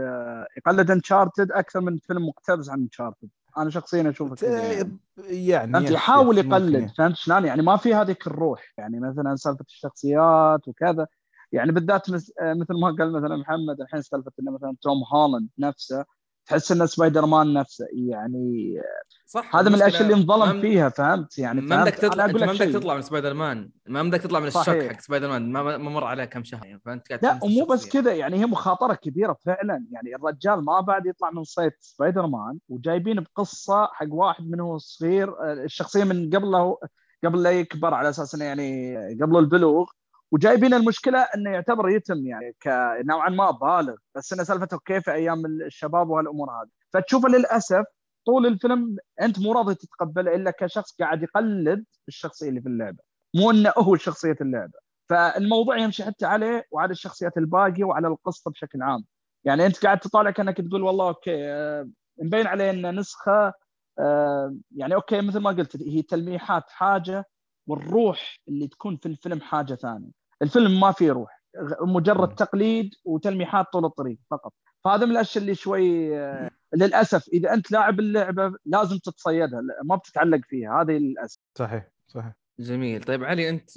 يقلد 0.57 0.91
Uncharted 0.91 1.53
أكثر 1.53 1.81
من 1.81 1.99
فيلم 1.99 2.29
مقتبس 2.29 2.71
عن 2.71 2.81
Uncharted 2.81 3.29
أنا 3.59 3.71
شخصيا 3.71 4.11
أشوفه 4.11 4.47
يعني, 4.47 4.99
يعني 5.19 5.79
انت 5.79 5.91
يحاول 5.91 6.39
يقلد 6.39 6.91
فهمت 6.99 7.17
شلون؟ 7.17 7.45
يعني 7.45 7.63
ما 7.63 7.77
في 7.77 7.95
هذيك 7.95 8.27
الروح. 8.27 8.75
يعني 8.79 9.01
مثلا 9.01 9.37
سالفة 9.37 9.65
الشخصيات 9.69 10.69
وكذا. 10.69 11.07
يعني 11.53 11.73
بالذات 11.73 12.11
مثل 12.11 12.33
ما 12.81 12.97
قال 12.99 13.13
مثلا 13.13 13.37
محمد 13.37 13.81
الحين 13.81 14.03
سالفة 14.03 14.33
إنه 14.41 14.51
مثلا 14.51 14.77
توم 14.83 15.05
هولاند 15.13 15.49
نفسه 15.59 16.05
تحس 16.47 16.73
إن 16.73 16.87
سبايدر 16.87 17.27
مان 17.27 17.55
نفسه 17.55 17.87
يعني 17.93 18.81
صح 19.27 19.57
هذا 19.57 19.69
من 19.69 19.75
الأشياء 19.75 20.03
اللي 20.03 20.15
انظلم 20.15 20.61
فيها 20.61 20.89
فهمت؟ 20.89 21.39
يعني 21.39 21.61
ما 21.61 21.83
بدك 21.83 21.95
تطلع 21.95 22.27
ما 22.27 22.33
بدك 22.33 22.73
تطلع 22.73 22.95
من 22.95 23.03
سبايدر 23.03 23.35
مان 23.35 23.71
ما 23.87 24.03
بدك 24.03 24.21
تطلع 24.21 24.41
من 24.41 24.47
الشك 24.47 24.93
حق 24.93 25.01
سبايدر 25.01 25.29
مان 25.29 25.53
ما 25.53 25.79
مر 25.79 26.05
عليه 26.05 26.25
كم 26.25 26.45
شهر 26.45 26.67
يعني 26.67 26.81
فانت 26.85 27.09
قاعد 27.09 27.25
لا 27.25 27.39
ومو 27.43 27.65
بس 27.65 27.89
كذا 27.89 28.13
يعني 28.13 28.37
هي 28.37 28.47
مخاطرة 28.47 28.95
كبيرة 28.95 29.37
فعلا. 29.47 29.87
يعني 29.91 30.17
الرجال 30.17 30.65
ما 30.65 30.81
بعد 30.81 31.07
يطلع 31.07 31.31
من 31.31 31.45
صيت 31.45 31.77
سبايدر 31.81 32.27
مان 32.27 32.59
وجايبين 32.69 33.21
بقصة 33.21 33.87
حق 33.93 34.07
واحد 34.11 34.51
من 34.51 34.61
هو 34.61 34.79
صغير 34.79 35.53
الشخصية 35.53 36.05
من 36.05 36.31
قبل 36.31 36.77
قبل 37.25 37.43
لا 37.43 37.51
يكبر 37.51 37.95
على 37.95 38.09
أساس 38.09 38.35
إنه 38.35 38.45
يعني 38.45 38.97
قبل 39.23 39.39
البلوغ. 39.39 39.91
وجايبين 40.35 40.75
المشكلة 40.75 41.19
إنه 41.21 41.51
يعتبر 41.51 41.89
يتم 41.89 42.27
يعني 42.27 42.57
كنوعا 42.63 43.31
ما 43.31 43.51
بالغ 43.51 43.97
بس 44.15 44.33
إنه 44.33 44.43
سالفته 44.43 44.79
كيف 44.79 45.09
أيام 45.09 45.47
الشباب 45.47 46.11
وهالأمور 46.11 46.51
هذه. 46.51 46.69
فتشوفه 46.93 47.29
للأسف 47.29 47.85
طول 48.27 48.47
الفيلم 48.47 48.97
أنت 49.23 49.39
مو 49.39 49.53
راضي 49.53 49.75
تتقبله 49.75 50.35
إلا 50.35 50.51
كشخص 50.51 50.97
قاعد 51.01 51.23
يقلد 51.23 51.85
الشخصية 52.09 52.49
اللي 52.49 52.61
في 52.61 52.69
اللعبة. 52.69 52.99
مو 53.35 53.51
إنه 53.51 53.73
هو 53.79 53.97
شخصية 53.97 54.37
اللعبة. 54.41 54.79
فالموضوع 55.09 55.79
يمشي 55.79 56.05
حتى 56.05 56.27
عليه 56.27 56.65
وعلى 56.71 56.91
الشخصيات 56.93 57.37
الباقية 57.39 57.85
وعلى 57.85 58.09
القصة 58.09 58.51
بشكل 58.51 58.83
عام. 58.83 59.05
يعني 59.45 59.67
أنت 59.67 59.85
قاعد 59.85 59.99
تطالع 60.01 60.31
كأنك 60.31 60.57
تقول 60.61 60.83
والله 60.83 61.09
أوكي 61.09 61.53
آه، 61.53 61.89
مبين 62.19 62.47
عليه 62.47 62.71
ان 62.71 62.99
نسخة 63.01 63.53
آه، 63.99 64.57
يعني 64.77 64.95
أوكي 64.95 65.21
مثل 65.21 65.39
ما 65.39 65.51
قلت 65.51 65.83
هي 65.83 66.03
تلميحات 66.03 66.71
حاجة 66.71 67.25
والروح 67.67 68.39
اللي 68.49 68.69
تكون 68.69 68.97
في 68.97 69.07
الفيلم 69.07 69.41
حاجة 69.41 69.75
ثانية. 69.75 70.24
الفيلم 70.43 70.81
ما 70.81 70.93
فيه 70.93 71.13
روح 71.13 71.45
مجرد 71.81 72.35
تقليد 72.35 72.95
وتلميحات 73.05 73.67
طول 73.73 73.85
الطريق 73.85 74.19
فقط. 74.31 74.53
فهذا 74.85 75.07
من 75.07 75.13
الأشياء 75.13 75.43
اللي 75.45 75.55
شوي 75.55 76.19
آه، 76.19 76.51
للأسف 76.75 77.29
إذا 77.29 77.55
أنت 77.55 77.71
لاعب 77.71 78.01
اللعبة 78.01 78.53
لازم 78.65 78.99
تتصيدها 78.99 79.61
ما 79.85 79.97
بتتعلق 79.97 80.41
فيها 80.45 80.83
هذه 80.83 80.93
للأسف. 80.93 81.39
صحيح 81.59 81.89
صحيح. 82.07 82.33
جميل. 82.59 83.05
طيب 83.05 83.25
علي 83.25 83.49
أنت 83.49 83.71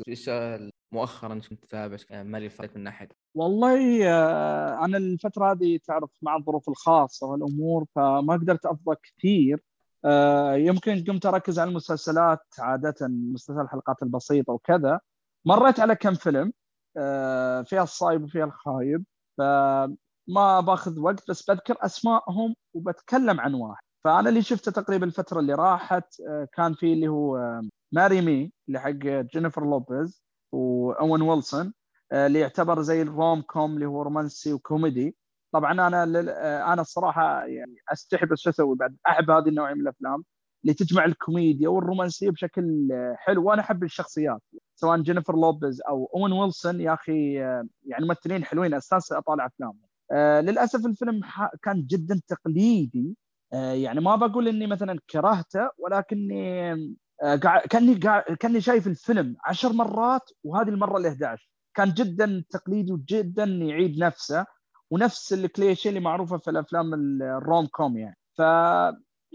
مؤخرا 0.92 1.40
كنت 1.50 1.64
تتابع 1.64 1.98
مالي 2.12 2.50
فريق 2.50 2.76
من 2.76 2.84
ناحية. 2.84 3.10
والله 3.36 4.08
آه، 4.08 4.86
أنا 4.86 4.98
الفترة 4.98 5.52
هذه 5.52 5.80
تعرف 5.88 6.10
مع 6.22 6.36
الظروف 6.36 6.70
الخاصة 6.70 7.28
والأمور 7.28 7.86
فما 7.96 8.34
قدرت 8.34 8.66
أفضى 8.66 8.96
كثير. 9.04 9.64
آه، 10.06 10.56
يمكن 10.56 11.04
قمت 11.08 11.26
أركز 11.26 11.60
على 11.60 11.70
المسلسلات 11.70 12.40
عادة 12.60 12.96
مسلسل 13.08 13.62
الحلقات 13.62 14.04
البسيطة 14.04 14.54
وكذا. 14.54 15.00
مريت 15.48 15.80
على 15.80 15.96
كم 15.96 16.14
فيلم 16.14 16.54
آه، 16.98 17.62
فيها 17.62 17.84
الصايب 17.84 18.24
وفيها 18.24 18.46
الخايب 18.46 19.06
فما 19.38 20.60
باخذ 20.60 21.00
وقت 21.00 21.30
بس 21.30 21.50
بذكر 21.50 21.78
أسمائهم 21.82 22.56
وبتكلم 22.74 23.40
عن 23.42 23.54
واحد. 23.54 23.82
فأنا 24.04 24.30
اللي 24.30 24.42
شفته 24.42 24.72
تقريبا 24.72 25.06
الفترة 25.06 25.40
اللي 25.40 25.54
راحت 25.54 26.08
كان 26.54 26.74
في 26.74 26.94
اللي 26.94 27.08
هو 27.08 27.62
Marry 27.92 28.22
Me 28.22 28.52
اللي 28.68 28.80
حق 28.80 28.90
جينيفر 29.34 29.64
لوبيز 29.66 30.24
وأوين 30.52 31.22
ويلسون 31.22 31.74
آه، 32.12 32.28
اللي 32.28 32.40
يعتبر 32.40 32.82
زي 32.82 33.02
ال 33.02 33.42
rom-com 33.42 33.74
اللي 33.74 33.86
هو 33.86 34.02
رومانسي 34.02 34.54
وكوميدي. 34.54 35.16
طبعا 35.54 35.72
أنا. 35.74 36.04
آه، 36.04 36.74
أنا 36.74 36.82
الصراحة 36.82 37.46
يعني 37.46 37.76
أستحي 37.94 38.26
بس 38.26 38.40
شو 38.40 38.50
أسوي 38.50 38.76
بعد؟ 38.76 38.98
أحب 39.08 39.32
هذه 39.32 39.48
النوعية 39.50 39.74
من 39.74 39.82
الأفلام. 39.82 40.24
اللي 40.68 40.74
تجمع 40.74 41.06
الكوميديا 41.06 41.70
والرومانسية 41.70 42.30
بشكل 42.30 42.90
آه، 42.92 43.16
حلو. 43.18 43.44
وأنا 43.44 43.62
أحب 43.62 43.84
الشخصيات 43.84 44.42
سواء 44.76 45.02
جينيفر 45.02 45.36
لوبيز 45.36 45.82
أو 45.90 46.12
أوين 46.16 46.32
ويلسون. 46.32 46.82
يا 46.82 46.94
أخي 46.94 47.34
يعني 47.86 48.06
ممثلين 48.06 48.46
حلوين 48.46 48.74
استانس 48.74 49.12
أطالع 49.12 49.46
أفلامهم. 49.46 49.80
للأسف 50.46 50.86
الفيلم 50.86 51.22
كان 51.64 51.86
جدا 51.88 52.22
تقليدي. 52.28 53.16
يعني 53.54 54.02
ما 54.02 54.16
بقول 54.16 54.48
إني 54.48 54.68
مثلا 54.68 55.00
كرهته 55.10 55.70
ولكني 55.78 56.74
آه، 57.24 57.36
كأني 57.70 57.96
كأني 58.40 58.62
شايف 58.62 58.88
الفيلم 58.88 59.36
عشر 59.46 59.74
مرات 59.74 60.30
وهذه 60.44 60.70
المرة 60.70 60.98
ال 60.98 61.06
11 61.06 61.50
كان 61.76 61.94
جدا 61.94 62.44
تقليدي 62.50 62.92
وجدا 62.92 63.44
يعيد 63.44 64.00
نفسه 64.00 64.46
ونفس 64.92 65.34
الكليشيه 65.34 65.90
اللي 65.90 66.00
معروفة 66.00 66.38
في 66.38 66.50
الأفلام 66.50 66.94
الروم 66.94 67.68
كوم 67.68 67.98
يعني. 67.98 68.18
ف 68.38 68.42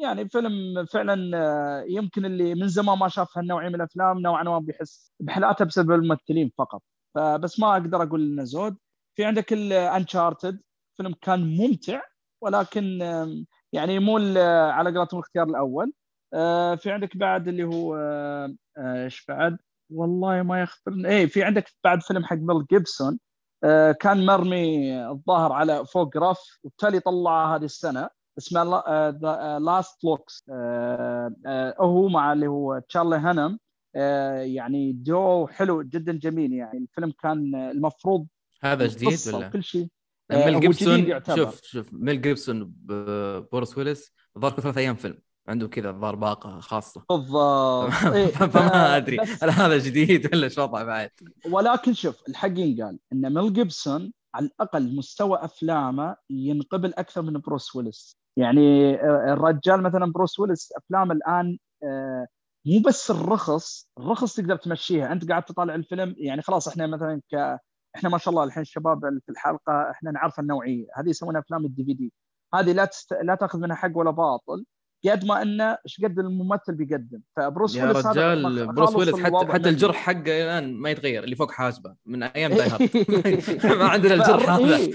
يعني 0.02 0.28
فيلم 0.28 0.86
فعلا 0.86 1.38
آه، 1.38 1.84
يمكن 1.88 2.24
اللي 2.24 2.54
من 2.54 2.68
زمان 2.68 2.98
ما 2.98 3.08
شاف 3.08 3.38
هالنوعية 3.38 3.68
من 3.68 3.74
الأفلام 3.74 4.18
نوعا 4.18 4.42
ما 4.42 4.58
بيحس 4.58 5.12
بحلاته 5.20 5.64
بسبب 5.64 5.92
الممثلين 5.92 6.52
فقط. 6.58 6.82
فبس 7.14 7.60
ما 7.60 7.72
أقدر 7.72 8.02
أقول 8.02 8.22
إنه 8.32 8.44
زود. 8.44 8.76
في 9.16 9.24
عندك 9.24 9.52
الانشارتد 9.52 10.60
فيلم 10.96 11.14
كان 11.22 11.56
ممتع 11.56 12.02
ولكن 12.40 12.98
يعني 13.72 13.98
مو 13.98 14.16
على 14.70 14.98
قولتهم 14.98 15.20
الاختيار 15.20 15.46
الأول. 15.48 15.92
آه، 16.34 16.74
في 16.74 16.90
عندك 16.90 17.16
بعد 17.16 17.48
اللي 17.48 17.64
هو 17.64 17.96
آه، 17.96 18.54
آه، 18.78 19.04
إيش 19.04 19.26
بعد؟ 19.28 19.58
والله 19.90 20.42
ما 20.42 20.62
يخطر 20.62 20.92
اي 21.06 21.28
في 21.28 21.42
عندك 21.44 21.72
بعد 21.84 22.02
فيلم 22.02 22.24
حق 22.24 22.36
ميل 22.36 22.66
جيبسون 22.70 23.18
كان 24.00 24.26
مرمي 24.26 24.96
الظاهر 25.08 25.52
على 25.52 25.86
فوق 25.86 26.16
رف 26.16 26.38
وبالتالي 26.64 27.00
طلع 27.00 27.56
هذه 27.56 27.64
السنة. 27.64 28.08
اسمه 28.38 28.64
Last 29.58 30.04
Looks 30.04 30.44
هو 31.80 32.08
مع 32.08 32.32
اللي 32.32 32.46
هو 32.46 32.78
تشارلي 32.88 33.16
هونام 33.16 33.58
يعني 34.54 34.92
جو 34.92 35.46
حلو 35.46 35.82
جدا 35.82 36.12
جميل. 36.12 36.52
يعني 36.52 36.78
الفيلم 36.78 37.12
كان 37.22 37.54
المفروض 37.54 38.26
هذا 38.62 38.86
جديد 38.86 39.34
ولا؟ 39.34 39.48
كل 39.48 39.64
شيء. 39.64 39.88
ميل 40.32 40.60
جيبسون 40.60 41.20
شوف 41.36 41.62
شوف 41.62 41.88
ميل 41.92 42.20
جيبسون 42.22 42.72
بروس 43.52 43.78
ويلس 43.78 44.12
ظهر 44.38 44.50
ثلاث 44.50 44.78
أيام 44.78 44.94
فيلم. 44.94 45.18
عنده 45.48 45.68
كذا 45.68 45.90
الظاهر 45.90 46.14
باقة 46.14 46.60
خاصة. 46.60 47.04
بالضبط. 47.08 47.92
إيه 48.14 48.26
فما 48.26 48.96
أدري. 48.96 49.18
هل 49.42 49.50
هذا 49.50 49.78
جديد 49.78 50.34
ولا 50.34 50.44
إيش 50.44 50.58
وضعه 50.58 50.84
بعد؟ 50.84 51.10
ولكن 51.50 51.94
شوف 51.94 52.28
الحق 52.28 52.58
ينقال 52.58 52.98
إن 53.12 53.34
ميل 53.34 53.52
جيبسون 53.52 54.12
على 54.34 54.46
الأقل 54.46 54.96
مستوى 54.96 55.38
أفلامه 55.42 56.16
ينقبل 56.30 56.94
أكثر 56.94 57.22
من 57.22 57.32
بروس 57.32 57.76
ويلس 57.76 58.21
يعني 58.36 58.94
آه، 58.94 59.32
الرجال 59.32 59.82
مثلا 59.82 60.12
بروس 60.12 60.40
ويلس 60.40 60.72
أفلام 60.76 61.12
الآن 61.12 61.58
آه، 61.84 62.26
مو 62.66 62.80
بس 62.86 63.10
الرخص 63.10 63.88
الرخص 63.98 64.34
تقدر 64.36 64.56
تمشيها. 64.56 65.12
أنت 65.12 65.28
قاعد 65.30 65.44
تطالع 65.44 65.74
الفيلم 65.74 66.14
يعني 66.18 66.42
خلاص 66.42 66.68
إحنا 66.68 66.86
مثلا 66.86 67.20
ك 67.32 67.58
إحنا 67.96 68.08
ما 68.08 68.18
شاء 68.18 68.32
الله 68.32 68.44
الحين 68.44 68.60
الشباب 68.62 69.00
في 69.26 69.32
الحلقة 69.32 69.90
إحنا 69.90 70.10
نعرف 70.10 70.40
النوعية. 70.40 70.86
هذه 70.96 71.08
يسمونها 71.08 71.40
أفلام 71.40 71.64
ال 71.64 71.84
DVD 71.84 72.12
هذه 72.54 72.72
لا 72.72 72.84
تست... 72.84 73.12
لا 73.12 73.34
تأخذ 73.34 73.58
منها 73.60 73.76
حق 73.76 73.90
ولا 73.96 74.10
باطل. 74.10 74.64
قد 75.10 75.24
ما 75.24 75.42
إنه 75.42 75.64
إيش 75.64 76.00
قد 76.04 76.18
الممثل 76.18 76.74
بيقدم. 76.74 77.20
فبروس 77.36 77.76
يا 77.76 77.84
ويلس 77.84 78.06
رجال 78.06 78.66
بروس 78.66 78.96
ويلس 78.96 79.20
حتى 79.20 79.52
حتى 79.52 79.68
الجرح 79.68 79.96
حقه 79.96 80.42
الآن 80.42 80.74
ما 80.74 80.90
يتغير 80.90 81.24
اللي 81.24 81.36
فوق 81.36 81.50
حاسبه 81.50 81.94
من 82.06 82.22
أيام 82.22 82.52
Die 82.58 82.68
ما 83.78 83.84
عندنا 83.84 84.14
الجرح 84.14 84.50
هذا. 84.50 84.76
إيه. 84.76 84.92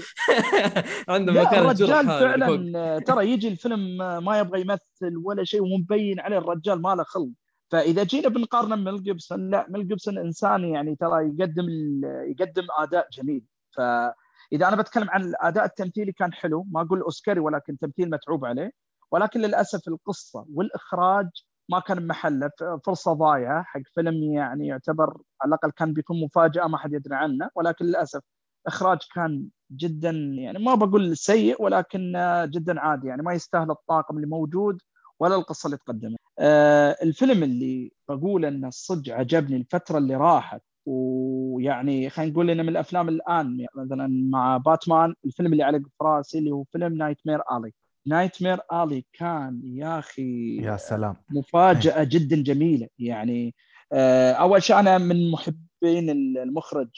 عندنا 1.14 1.42
مكان 1.42 1.64
الرجال 1.64 2.06
فعلا 2.06 2.98
ترى 2.98 3.30
يجي 3.32 3.48
الفيلم 3.48 3.96
ما 4.24 4.38
يبغى 4.38 4.60
يمثل 4.60 5.16
ولا 5.24 5.44
شيء 5.44 5.62
ومبين 5.62 6.20
عليه 6.20 6.38
الرجال 6.38 6.82
ما 6.82 6.94
له 6.94 7.02
خلق. 7.02 7.28
فإذا 7.70 8.04
جينا 8.04 8.28
بنقارنه 8.28 8.76
ميل 8.76 9.02
جيبسون 9.02 9.50
لا 9.50 9.66
ميل 9.68 9.88
جيبسون 9.88 10.18
إنسان 10.18 10.64
يعني 10.64 10.96
ترى 10.96 11.34
يقدم 11.38 11.66
يقدم 12.04 12.66
أداء 12.78 13.08
جميل. 13.12 13.42
فإذا 13.76 14.68
أنا 14.68 14.76
بتكلم 14.76 15.10
عن 15.10 15.22
الأداء 15.22 15.64
التمثيلي 15.64 16.12
كان 16.12 16.32
حلو 16.32 16.66
ما 16.70 16.80
أقول 16.80 17.00
أوسكاري 17.00 17.40
ولكن 17.40 17.78
تمثيل 17.78 18.10
متعوب 18.10 18.44
عليه. 18.44 18.87
ولكن 19.12 19.40
للأسف 19.40 19.88
القصة 19.88 20.46
والإخراج 20.54 21.26
ما 21.70 21.80
كان 21.80 22.06
محله 22.06 22.50
فرصة 22.86 23.12
ضايعة 23.12 23.62
حق 23.62 23.80
فيلم 23.94 24.22
يعني 24.22 24.66
يعتبر 24.66 25.22
على 25.42 25.48
الأقل 25.48 25.70
كان 25.70 25.92
بيكون 25.92 26.20
مفاجأة 26.24 26.66
ما 26.66 26.78
حد 26.78 26.92
يدري 26.92 27.14
عنه 27.14 27.50
ولكن 27.54 27.84
للأسف 27.84 28.20
إخراج 28.66 28.98
كان 29.14 29.48
جدا 29.72 30.10
يعني 30.10 30.58
ما 30.58 30.74
بقول 30.74 31.16
سيء 31.16 31.62
ولكن 31.62 32.12
جدا 32.50 32.80
عادي 32.80 33.08
يعني 33.08 33.22
ما 33.22 33.32
يستاهل 33.32 33.70
الطاقم 33.70 34.16
اللي 34.16 34.26
موجود 34.26 34.82
ولا 35.20 35.34
القصة 35.34 35.66
اللي 35.66 35.76
تقدمت. 35.76 36.18
آه 36.38 36.96
الفيلم 37.02 37.42
اللي 37.42 37.92
بقول 38.08 38.44
إنه 38.44 38.70
صدق 38.70 39.14
عجبني 39.14 39.56
الفترة 39.56 39.98
اللي 39.98 40.16
راحت 40.16 40.62
ويعني 40.86 42.10
خلينا 42.10 42.32
نقول 42.32 42.50
إنه 42.50 42.62
من 42.62 42.68
الأفلام 42.68 43.08
الآن 43.08 43.60
يعني 43.60 43.72
مثلا 43.76 44.08
مع 44.30 44.56
باتمان 44.56 45.14
الفيلم 45.24 45.52
اللي 45.52 45.62
علق 45.62 45.80
في 45.80 45.90
راسي 46.02 46.38
اللي 46.38 46.50
هو 46.50 46.64
فيلم 46.64 46.94
Nightmare 46.94 47.40
Alley. 47.52 47.72
Nightmare 48.08 48.60
Alley 48.72 49.04
كان 49.12 49.60
يا 49.64 49.98
أخي 49.98 50.56
يا 50.56 50.76
سلام. 50.76 51.16
مفاجأة 51.30 52.04
جدا 52.04 52.42
جميلة. 52.42 52.88
يعني 52.98 53.54
آه، 53.92 54.32
أول 54.32 54.62
شيء 54.62 54.78
أنا 54.78 54.98
من 54.98 55.30
محبين 55.30 56.10
المخرج 56.10 56.88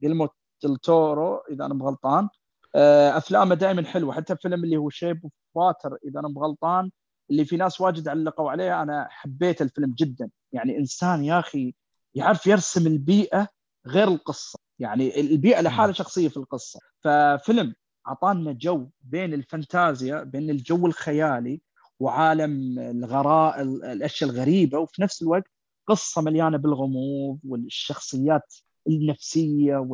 جييرمو 0.00 0.24
آه، 0.24 0.30
ديل 0.60 0.93
تورو 0.93 1.36
إذا 1.50 1.66
أنا 1.66 1.74
مغلطان 1.74 2.28
آه، 2.74 3.16
أفلامه 3.16 3.54
دائما 3.54 3.84
حلوة 3.84 4.14
حتى 4.14 4.32
الفيلم 4.32 4.64
اللي 4.64 4.76
هو 4.76 4.90
Shape 4.90 5.20
of 5.24 5.32
Water 5.54 5.98
إذا 6.04 6.20
أنا 6.20 6.28
مغلطان 6.28 6.90
اللي 7.30 7.44
في 7.44 7.56
ناس 7.56 7.80
واجد 7.80 8.08
علقوا 8.08 8.50
عليه 8.50 8.82
أنا 8.82 9.08
حبيت 9.10 9.62
الفيلم 9.62 9.94
جدا. 9.98 10.30
يعني 10.52 10.78
إنسان 10.78 11.24
يا 11.24 11.38
أخي 11.38 11.74
يعرف 12.14 12.46
يرسم 12.46 12.86
البيئة 12.86 13.48
غير 13.86 14.08
القصة. 14.08 14.58
يعني 14.78 15.20
البيئة 15.20 15.60
لحالها 15.60 15.92
شخصية 15.92 16.28
في 16.28 16.36
القصة. 16.36 16.80
ففيلم 17.04 17.74
أعطانا 18.08 18.52
جو 18.52 18.88
بين 19.02 19.34
الفانتازيا 19.34 20.22
بين 20.22 20.50
الجو 20.50 20.86
الخيالي 20.86 21.60
وعالم 22.00 22.78
الغراء 22.78 23.62
الأشياء 23.62 24.30
الغريبة 24.30 24.78
وفي 24.78 25.02
نفس 25.02 25.22
الوقت 25.22 25.50
قصة 25.86 26.22
مليانة 26.22 26.56
بالغموض 26.56 27.38
والشخصيات 27.44 28.54
النفسية 28.88 29.88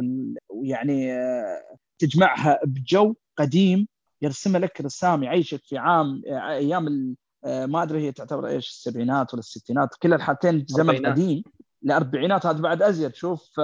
ويعني 0.50 1.12
آه، 1.12 1.76
تجمعها 1.98 2.60
بجو 2.64 3.14
قديم 3.36 3.88
يرسمها 4.22 4.60
لك 4.60 4.80
رسام 4.80 5.22
يعيشك 5.22 5.60
في 5.64 5.78
عام 5.78 6.22
آه، 6.26 6.52
أيام 6.52 7.16
آه، 7.44 7.66
ما 7.66 7.82
أدري 7.82 8.02
هي 8.02 8.12
تعتبر 8.12 8.46
إيش 8.46 8.68
السبعينات 8.68 9.34
ولا 9.34 9.40
الستينات 9.40 9.88
كل 10.02 10.14
الحالتين 10.14 10.66
زمن 10.68 11.06
قديم. 11.06 11.42
الأربعينات 11.84 12.46
هذا 12.46 12.60
بعد 12.60 12.82
أزيد. 12.82 13.14
شوف 13.14 13.60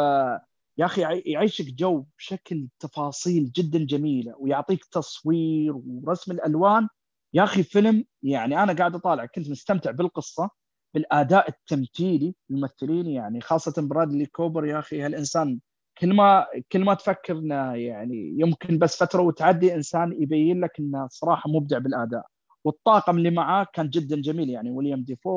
يا 0.78 0.85
أخي 0.85 1.02
يعيشك 1.26 1.64
جو 1.75 2.04
بشكل 2.18 2.68
تفاصيل 2.80 3.52
جدا 3.56 3.78
جميلة 3.85 4.35
ويعطيك 4.38 4.85
تصوير 4.85 5.73
ورسم 5.87 6.32
الألوان. 6.32 6.88
يا 7.35 7.44
أخي 7.44 7.62
فيلم 7.62 8.04
يعني 8.23 8.62
أنا 8.62 8.73
قاعد 8.73 8.94
أطالع 8.94 9.26
كنت 9.26 9.50
مستمتع 9.50 9.90
بالقصة 9.90 10.50
بالأداء 10.94 11.49
التمثيلي 11.49 12.35
الممثلين 12.50 13.06
يعني 13.06 13.40
خاصة 13.40 13.82
برادلي 13.82 14.26
كوبر. 14.26 14.64
يا 14.66 14.78
أخي 14.78 15.00
هالإنسان 15.02 15.61
كل 15.99 16.14
ما 16.14 16.47
كل 16.73 16.85
ما 16.85 16.94
تفكر 16.94 17.38
انه 17.38 17.75
يعني 17.75 18.35
يمكن 18.38 18.78
بس 18.78 18.97
فترة 19.02 19.23
وتعدي 19.23 19.75
إنسان 19.75 20.12
يبين 20.23 20.61
لك 20.61 20.70
إنه 20.80 21.08
صراحة 21.11 21.50
مبدع 21.50 21.78
بالأداء. 21.78 22.26
والطاقم 22.64 23.18
اللي 23.18 23.30
معاه 23.30 23.66
كان 23.73 23.90
جدا 23.90 24.16
جميل 24.20 24.50
يعني 24.50 24.70
ويليام 24.70 25.02
دافو 25.02 25.30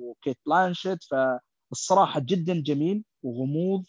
وكيت 0.00 0.36
بلانشيت 0.46 0.98
فالصراحة 1.70 2.20
جدا 2.20 2.62
جميل 2.62 3.04
وغموض 3.22 3.84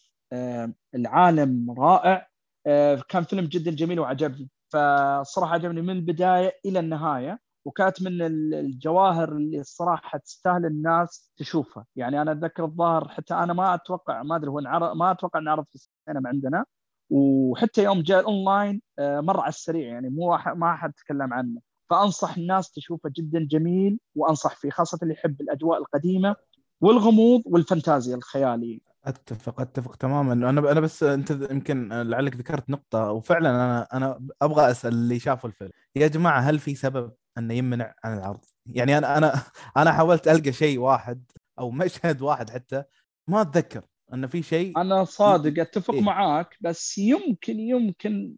العالم 0.96 1.72
رائع. 1.72 2.28
آه، 2.68 3.04
كان 3.10 3.24
فيلم 3.24 3.46
جدا 3.46 3.72
جميل 3.72 4.00
وعجبني. 4.00 4.50
فالصراحه 4.70 5.54
عجبني 5.54 5.82
من 5.82 5.90
البداية 5.90 6.54
إلى 6.66 6.80
النهاية 6.80 7.40
وكانت 7.66 8.02
من 8.02 8.22
الجواهر 8.54 9.32
اللي 9.32 9.60
الصراحه 9.60 10.18
تستاهل 10.18 10.66
الناس 10.66 11.32
تشوفها. 11.38 11.86
يعني 11.96 12.22
أنا 12.22 12.32
أتذكر 12.32 12.66
الظاهر 12.66 13.08
حتى 13.08 13.34
أنا 13.34 13.54
ما 13.54 13.74
أتوقع 13.76 14.24
ما 14.24 14.36
أدري 14.36 14.50
هو 14.50 14.62
ما 14.96 15.12
أتوقع 15.12 15.40
انعرض 15.40 15.66
في 15.66 15.76
السينما 15.76 16.30
عندنا. 16.30 16.66
وحتى 17.10 17.84
يوم 17.84 18.02
جاء 18.02 18.26
أونلاين 18.26 18.82
آه، 19.00 19.20
مر 19.22 19.40
على 19.40 19.50
السريع 19.50 19.88
يعني 19.88 20.10
مو 20.10 20.38
ما 20.56 20.76
حد 20.76 20.94
تكلم 20.94 21.34
عنه. 21.34 21.62
فأنصح 21.90 22.38
الناس 22.38 22.72
تشوفه 22.72 23.12
جدا 23.18 23.48
جميل 23.52 24.00
وأنصح 24.16 24.56
فيه 24.56 24.70
خاصة 24.70 25.00
اللي 25.04 25.14
يحب 25.14 25.42
الأجواء 25.42 25.80
القديمة 25.80 26.36
والغموض 26.82 27.42
والفانتازيا 27.46 28.16
الخيالية. 28.16 28.89
أتفق 29.06 29.62
أتفق 29.62 29.96
تماما 29.96 30.34
أنا 30.34 30.72
أنا 30.72 30.80
بس 30.80 31.04
أنت 31.04 31.32
يمكن 31.32 31.90
لعلك 31.90 32.36
ذكرت 32.36 32.70
نقطة 32.70 33.12
وفعلا 33.12 33.50
أنا 33.50 33.88
أنا 33.94 34.28
أبغى 34.42 34.72
أسأل 34.72 34.94
اللي 34.94 35.20
شافوا 35.20 35.50
الفيلم 35.50 35.72
يا 35.96 36.08
جماعة 36.08 36.40
هل 36.40 36.60
في 36.60 36.76
سبب 36.76 37.12
أنه 37.38 37.54
يمنع 37.54 37.96
عن 38.04 38.18
العرض 38.18 38.46
يعني 38.66 38.98
أنا 38.98 39.18
أنا 39.18 39.34
أنا 39.78 39.92
حاولت 39.92 40.28
ألقى 40.28 40.52
شيء 40.52 40.80
واحد 40.80 41.32
أو 41.60 41.72
مشهد 41.72 42.22
واحد 42.22 42.50
حتى 42.50 42.84
ما 43.28 43.42
أتذكر 43.42 43.82
أنه 44.14 44.28
في 44.28 44.44
شيء 44.44 44.78
أنا 44.78 45.04
صادق 45.04 45.62
أتفق 45.62 45.94
إيه؟ 45.94 46.02
معاك 46.02 46.58
بس 46.62 46.98
يمكن 46.98 47.60
يمكن 47.60 48.36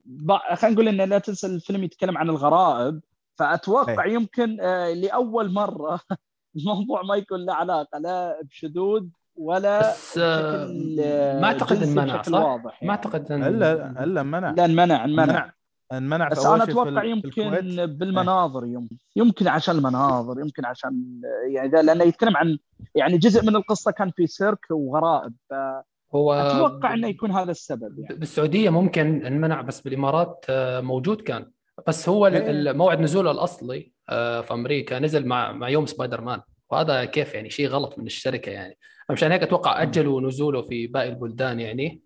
خلينا 0.53 0.75
نقول 0.75 0.88
إنه 0.88 1.06
لا 1.06 1.20
تنسى 1.20 1.48
الفيلم 1.48 1.84
يتكلم 1.84 2.18
عن 2.18 2.30
الغرائب 2.30 3.01
فأتوقع 3.36 4.03
إيه؟ 4.03 4.13
يمكن 4.13 4.62
آه 4.62 4.94
لأول 4.94 5.51
مرة 5.51 6.00
الموضوع 6.56 7.01
ما 7.01 7.15
يكون 7.15 7.46
له 7.46 7.53
علاقة 7.53 7.98
لا 7.98 8.41
بشذوذ 8.44 9.08
ولا 9.36 9.80
بس 9.80 10.18
آه، 10.18 10.68
ما 11.42 11.46
أعتقد 11.46 11.84
انمنع 11.84 12.22
صح؟ 12.22 12.34
واضح 12.34 12.74
يعني. 12.74 12.88
ما 12.88 12.92
أعتقد 12.92 13.32
إن 13.32 13.44
إلا 13.44 14.04
إلا 14.04 14.24
منع 14.24 14.52
لا 14.52 14.66
انمنع 14.66 15.06
انمنع 15.06 15.52
انمنع 15.92 16.30
بس 16.30 16.46
أنا 16.46 16.64
أتوقع 16.64 17.04
يمكن 17.04 17.50
بالمناظر 17.86 18.66
يمكن 18.66 18.98
يمكن 19.16 19.48
عشان 19.48 19.76
المناظر 19.76 20.40
يمكن 20.40 20.66
عشان 20.66 21.22
يعني 21.56 21.70
ده 21.70 21.82
لأنه 21.82 22.04
يتكلم 22.04 22.38
عن 22.38 22.58
يعني 22.96 23.18
جزء 23.18 23.46
من 23.46 23.56
القصة 23.56 23.92
كان 23.92 24.12
في 24.12 24.28
سيرك 24.28 24.66
وغرائب 24.72 25.34
ف 25.50 25.54
هو 26.16 26.34
أتوقع 26.34 26.94
إنه 26.94 27.08
يكون 27.08 27.32
هذا 27.32 27.52
السبب 27.52 28.00
يعني. 28.00 28.16
بالسعودية 28.16 28.70
ممكن 28.70 29.26
انمنع 29.26 29.62
بس 29.62 29.82
بالإمارات 29.82 30.46
آه، 30.50 30.82
موجود 30.82 31.22
كان 31.22 31.52
بس 31.88 32.10
هو 32.10 32.28
إيه. 32.28 32.72
موعد 32.72 33.00
نزوله 33.00 33.32
الأصلي 33.32 33.94
آه، 34.10 34.41
في 34.41 34.54
أمريكا 34.54 35.00
نزل 35.00 35.28
مع 35.28 35.52
مع 35.52 35.70
يوم 35.70 35.86
سبايدر 35.86 36.22
مان 36.22 36.41
وهذا 36.71 37.05
كيف 37.05 37.34
يعني 37.34 37.49
شيء 37.49 37.67
غلط 37.67 37.99
من 37.99 38.05
الشركة 38.05 38.49
يعني. 38.49 38.77
فمشان 39.10 39.31
هيك 39.31 39.43
أتوقع 39.43 39.81
أجلوا 39.81 40.21
نزوله 40.21 40.62
في 40.62 40.88
باقي 40.88 41.10
البلدان 41.10 41.60
يعني 41.60 42.01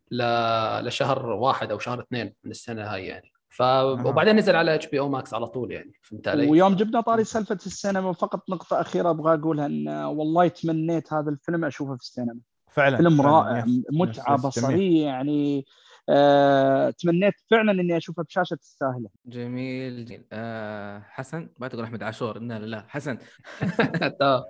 لشهر 0.82 1.26
واحد 1.26 1.72
أو 1.72 1.80
شهر 1.80 2.02
اثنين 2.02 2.34
من 2.44 2.52
السنة 2.52 2.84
هاي 2.84 3.06
يعني. 3.06 3.32
ف 3.50 3.62
وبعدين 3.62 4.36
نزل 4.36 4.56
على 4.56 4.76
HBO 4.76 5.00
Max 5.00 5.34
على 5.34 5.48
طول 5.48 5.72
يعني 5.72 5.92
فهمت 6.02 6.28
علي؟ 6.28 6.48
ويوم 6.48 6.76
جبنا 6.76 7.02
طاري 7.02 7.24
سالفة 7.24 7.58
السينما 7.66 8.14
فقط 8.14 8.50
نقطة 8.50 8.82
أخيرة 8.82 9.10
أبغى 9.10 9.34
أقولها 9.34 9.66
إن 9.66 9.88
والله 9.90 10.48
تمنيت 10.48 11.14
هذا 11.14 11.30
الفيلم 11.30 11.66
أشوفه 11.66 11.96
في 11.96 12.02
السينما. 12.02 12.40
فعلا 12.72 12.98
فيلم 12.98 13.22
رائع 13.22 13.66
متعة 13.92 14.48
بصرية 14.48 15.06
يعني. 15.06 15.66
أه 16.10 16.90
تمنيت 16.90 17.34
فعلا 17.52 17.72
إني 17.72 17.98
اشوفه 17.98 18.24
بشاشة 18.24 18.56
تستاهله 18.56 19.10
جميل 19.26 20.06
جميل 20.06 20.26
أه 20.32 21.00
حسن؟ 21.10 21.50
ما 21.60 21.68
تقول 21.68 21.84
أحمد 21.84 22.04
عاشور. 22.04 22.40
لا 22.40 22.60
لا 22.60 22.86
حسن؟ 22.90 23.18
تمام. 24.20 24.44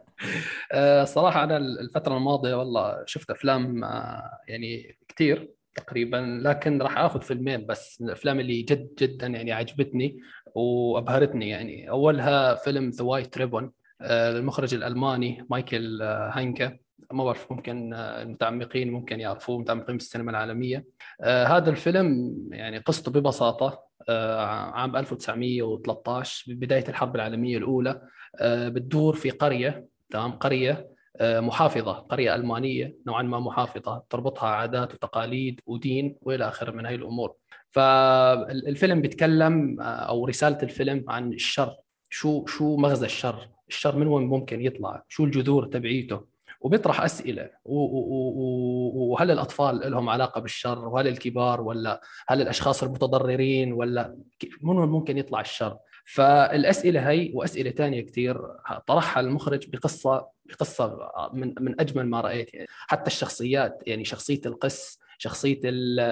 أه 0.72 1.04
صراحة 1.04 1.44
أنا 1.44 1.58
الفترة 1.58 2.18
الماضية 2.18 2.56
والله 2.56 3.04
شفت 3.06 3.30
أفلام 3.30 3.84
أه 3.84 4.30
يعني 4.48 4.98
كثير 5.08 5.50
تقريبا 5.76 6.40
لكن 6.44 6.82
راح 6.82 6.98
آخذ 6.98 7.22
فيلمين 7.22 7.66
بس 7.66 8.02
من 8.02 8.08
الأفلام 8.08 8.40
اللي 8.40 8.62
جد 8.62 8.96
جدا 9.00 9.28
يعني 9.28 9.52
عجبتني 9.52 10.20
وأبهرتني. 10.56 11.50
يعني 11.50 11.90
أولها 11.90 12.56
فيلم 12.56 12.90
The 12.90 13.04
White 13.04 13.38
Ribbon 13.38 13.72
المخرج 14.02 14.74
الألماني 14.74 15.46
مايكل 15.50 16.02
آه، 16.02 16.32
هاينكا 16.34 16.78
ما 17.12 17.24
بعرف 17.24 17.52
ممكن 17.52 17.94
المتعمقين 17.94 18.92
ممكن 18.92 19.20
يعرفوه 19.20 19.60
متعمقين 19.60 19.98
بالسينما 19.98 20.32
العالمية. 20.32 20.86
آه 21.22 21.46
هذا 21.46 21.70
الفيلم 21.70 22.36
يعني 22.52 22.78
قصته 22.78 23.12
ببساطة 23.12 23.84
آه 24.10 24.46
عام 24.46 24.96
1913 24.96 26.54
ببدايه 26.54 26.88
الحرب 26.90 27.16
العالمية 27.16 27.58
الأولى. 27.58 28.02
آه 28.40 28.70
بتدور 28.70 29.16
في 29.16 29.30
قرية 29.30 29.86
تمام 30.10 30.32
قرية 30.32 30.96
محافظة 31.22 31.94
قرية 31.94 32.36
ألمانية 32.36 32.96
نوعا 33.08 33.24
ما 33.24 33.40
محافظة 33.40 34.04
تربطها 34.10 34.50
عادات 34.50 34.94
وتقاليد 34.94 35.62
ودين 35.66 36.16
وإلى 36.22 36.48
آخره 36.48 36.72
من 36.72 36.86
هذه 36.86 36.96
الأمور. 36.96 37.36
فالفيلم 37.70 39.02
بيتكلم 39.02 39.82
أو 39.82 40.26
رسالة 40.26 40.58
الفيلم 40.64 41.06
عن 41.08 41.34
الشر. 41.34 41.76
شو 42.10 42.46
شو 42.46 42.78
مغزى 42.78 43.06
الشر؟ 43.06 43.50
الشر 43.68 43.96
من 43.96 44.08
وين 44.08 44.28
ممكن 44.28 44.62
يطلع؟ 44.62 45.04
شو 45.10 45.24
الجذور 45.26 45.66
تبعيته؟ 45.66 46.35
وبيطرح 46.66 47.02
أسئلة. 47.02 47.50
وهل 47.66 49.32
الأطفال 49.32 49.92
لهم 49.92 50.10
علاقة 50.10 50.42
بالشر؟ 50.42 50.88
وهل 50.88 51.08
الكبار 51.08 51.62
ولا؟ 51.62 52.02
هل 52.28 52.42
الأشخاص 52.42 52.84
المتضررين 52.84 53.74
ولا؟ 53.74 54.18
من 54.62 54.76
ممكن 54.76 55.18
يطلع 55.18 55.42
الشر؟ 55.42 55.78
فالأسئلة 56.06 57.10
هي 57.10 57.32
وأسئلة 57.34 57.72
ثانية 57.72 58.02
كثير 58.02 58.42
طرحها 58.88 59.22
المخرج 59.22 59.70
بقصة 59.70 60.28
بقصة 60.46 61.12
من 61.34 61.54
من 61.60 61.82
أجمل 61.82 62.06
ما 62.06 62.22
رأيت. 62.22 62.54
يعني 62.54 62.68
حتى 62.70 63.08
الشخصيات 63.08 63.84
يعني 63.88 64.06
شخصية 64.06 64.42
القس 64.46 65.00
شخصية 65.18 65.62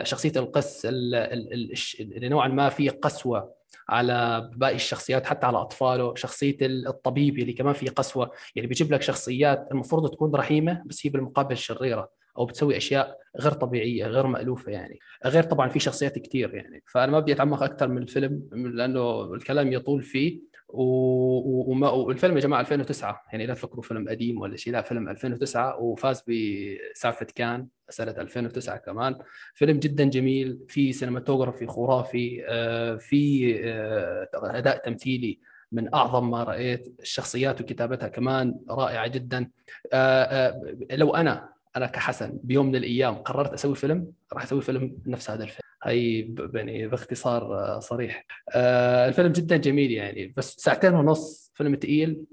شخصية 0.04 0.34
القس 0.36 0.86
اللي 0.86 2.30
نوعا 2.30 2.48
ما 2.48 2.70
في 2.70 2.90
قسوة 2.90 3.54
على 3.94 4.50
باقي 4.56 4.76
الشخصيات 4.76 5.26
حتى 5.26 5.46
على 5.46 5.58
أطفاله 5.58 6.16
شخصية 6.16 6.58
الطبيب 6.62 7.40
اللي 7.40 7.54
كمان 7.54 7.74
في 7.74 7.88
قسوة. 7.88 8.32
يعني 8.56 8.68
بيجيب 8.68 8.94
لك 8.94 9.02
شخصيات 9.02 9.68
المفروض 9.72 10.12
تكون 10.12 10.36
رحيمة 10.36 10.84
بس 10.86 11.08
هي 11.08 11.10
بالمقابل 11.10 11.58
شريرة. 11.58 12.23
أو 12.38 12.46
بتسوي 12.46 12.78
أشياء 12.78 13.20
غير 13.40 13.52
طبيعية 13.52 14.06
غير 14.06 14.28
مألوفة 14.28 14.72
يعني. 14.72 15.00
غير 15.26 15.44
طبعا 15.44 15.70
في 15.70 15.80
شخصيات 15.80 16.20
كثير 16.20 16.56
يعني. 16.56 16.84
فأنا 16.88 17.12
ما 17.12 17.20
بدي 17.20 17.34
أتعمق 17.34 17.64
أكثر 17.64 17.88
من 17.88 18.02
الفيلم 18.02 18.50
لأنه 18.52 19.34
الكلام 19.34 19.74
يطول 19.74 20.04
فيه. 20.04 20.54
وما 20.76 21.90
والفيلم 21.90 22.36
يا 22.36 22.42
جماعة 22.42 22.62
2009 22.62 23.22
يعني 23.32 23.46
لا 23.46 23.54
تفكروا 23.54 23.84
فيلم 23.84 24.10
قديم 24.10 24.42
ولا 24.42 24.58
شيء 24.58 24.74
لا 24.74 24.82
فيلم 24.82 25.10
2009 25.10 25.80
وفاز 25.80 26.24
بسالفه 26.28 27.28
كان 27.36 27.68
سنة 27.90 28.12
2009 28.12 28.78
كمان. 28.78 29.16
فيلم 29.54 29.80
جدا 29.80 30.04
جميل 30.04 30.60
في 30.68 30.94
سينماتوجرافي 30.94 31.68
خرافي 31.68 32.44
آه، 32.48 32.96
في 32.96 33.56
آه، 33.66 34.30
أداء 34.34 34.78
تمثيلي 34.78 35.40
من 35.72 35.94
أعظم 35.94 36.30
ما 36.30 36.44
رأيت 36.44 36.96
الشخصيات 37.00 37.62
وكتابتها 37.62 38.08
كمان 38.08 38.56
رائعة 38.70 39.08
جدا. 39.08 39.50
آه، 39.94 40.76
لو 40.92 41.16
أنا 41.16 41.53
أنا 41.78 41.88
كحسن 41.88 42.40
بيوم 42.44 42.66
من 42.66 42.76
الأيام 42.76 43.16
قررت 43.16 43.54
أسوي 43.54 43.76
فيلم 43.76 44.12
راح 44.34 44.44
أسوي 44.44 44.62
فيلم 44.62 44.98
نفس 45.06 45.30
هذا 45.30 45.44
الفيلم. 45.44 45.64
هي 45.84 46.36
يعني 46.54 46.88
باختصار 46.88 47.44
آه، 47.60 47.80
صريح. 47.80 48.26
آه، 48.56 49.08
الفيلم 49.08 49.32
جدا 49.32 49.58
جميل 49.58 49.92
يعني 49.92 50.34
بس 50.38 50.56
ساعتين 50.56 50.94
ونص 50.94 51.52
فيلم 51.56 51.76
ثقيل 51.76 52.24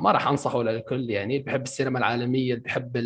ما 0.00 0.12
راح 0.12 0.28
أنصحه 0.28 0.62
للكل 0.62 1.10
يعني. 1.10 1.38
بحب 1.38 1.62
السينما 1.62 1.98
العالمية 1.98 2.54
بحب 2.54 2.96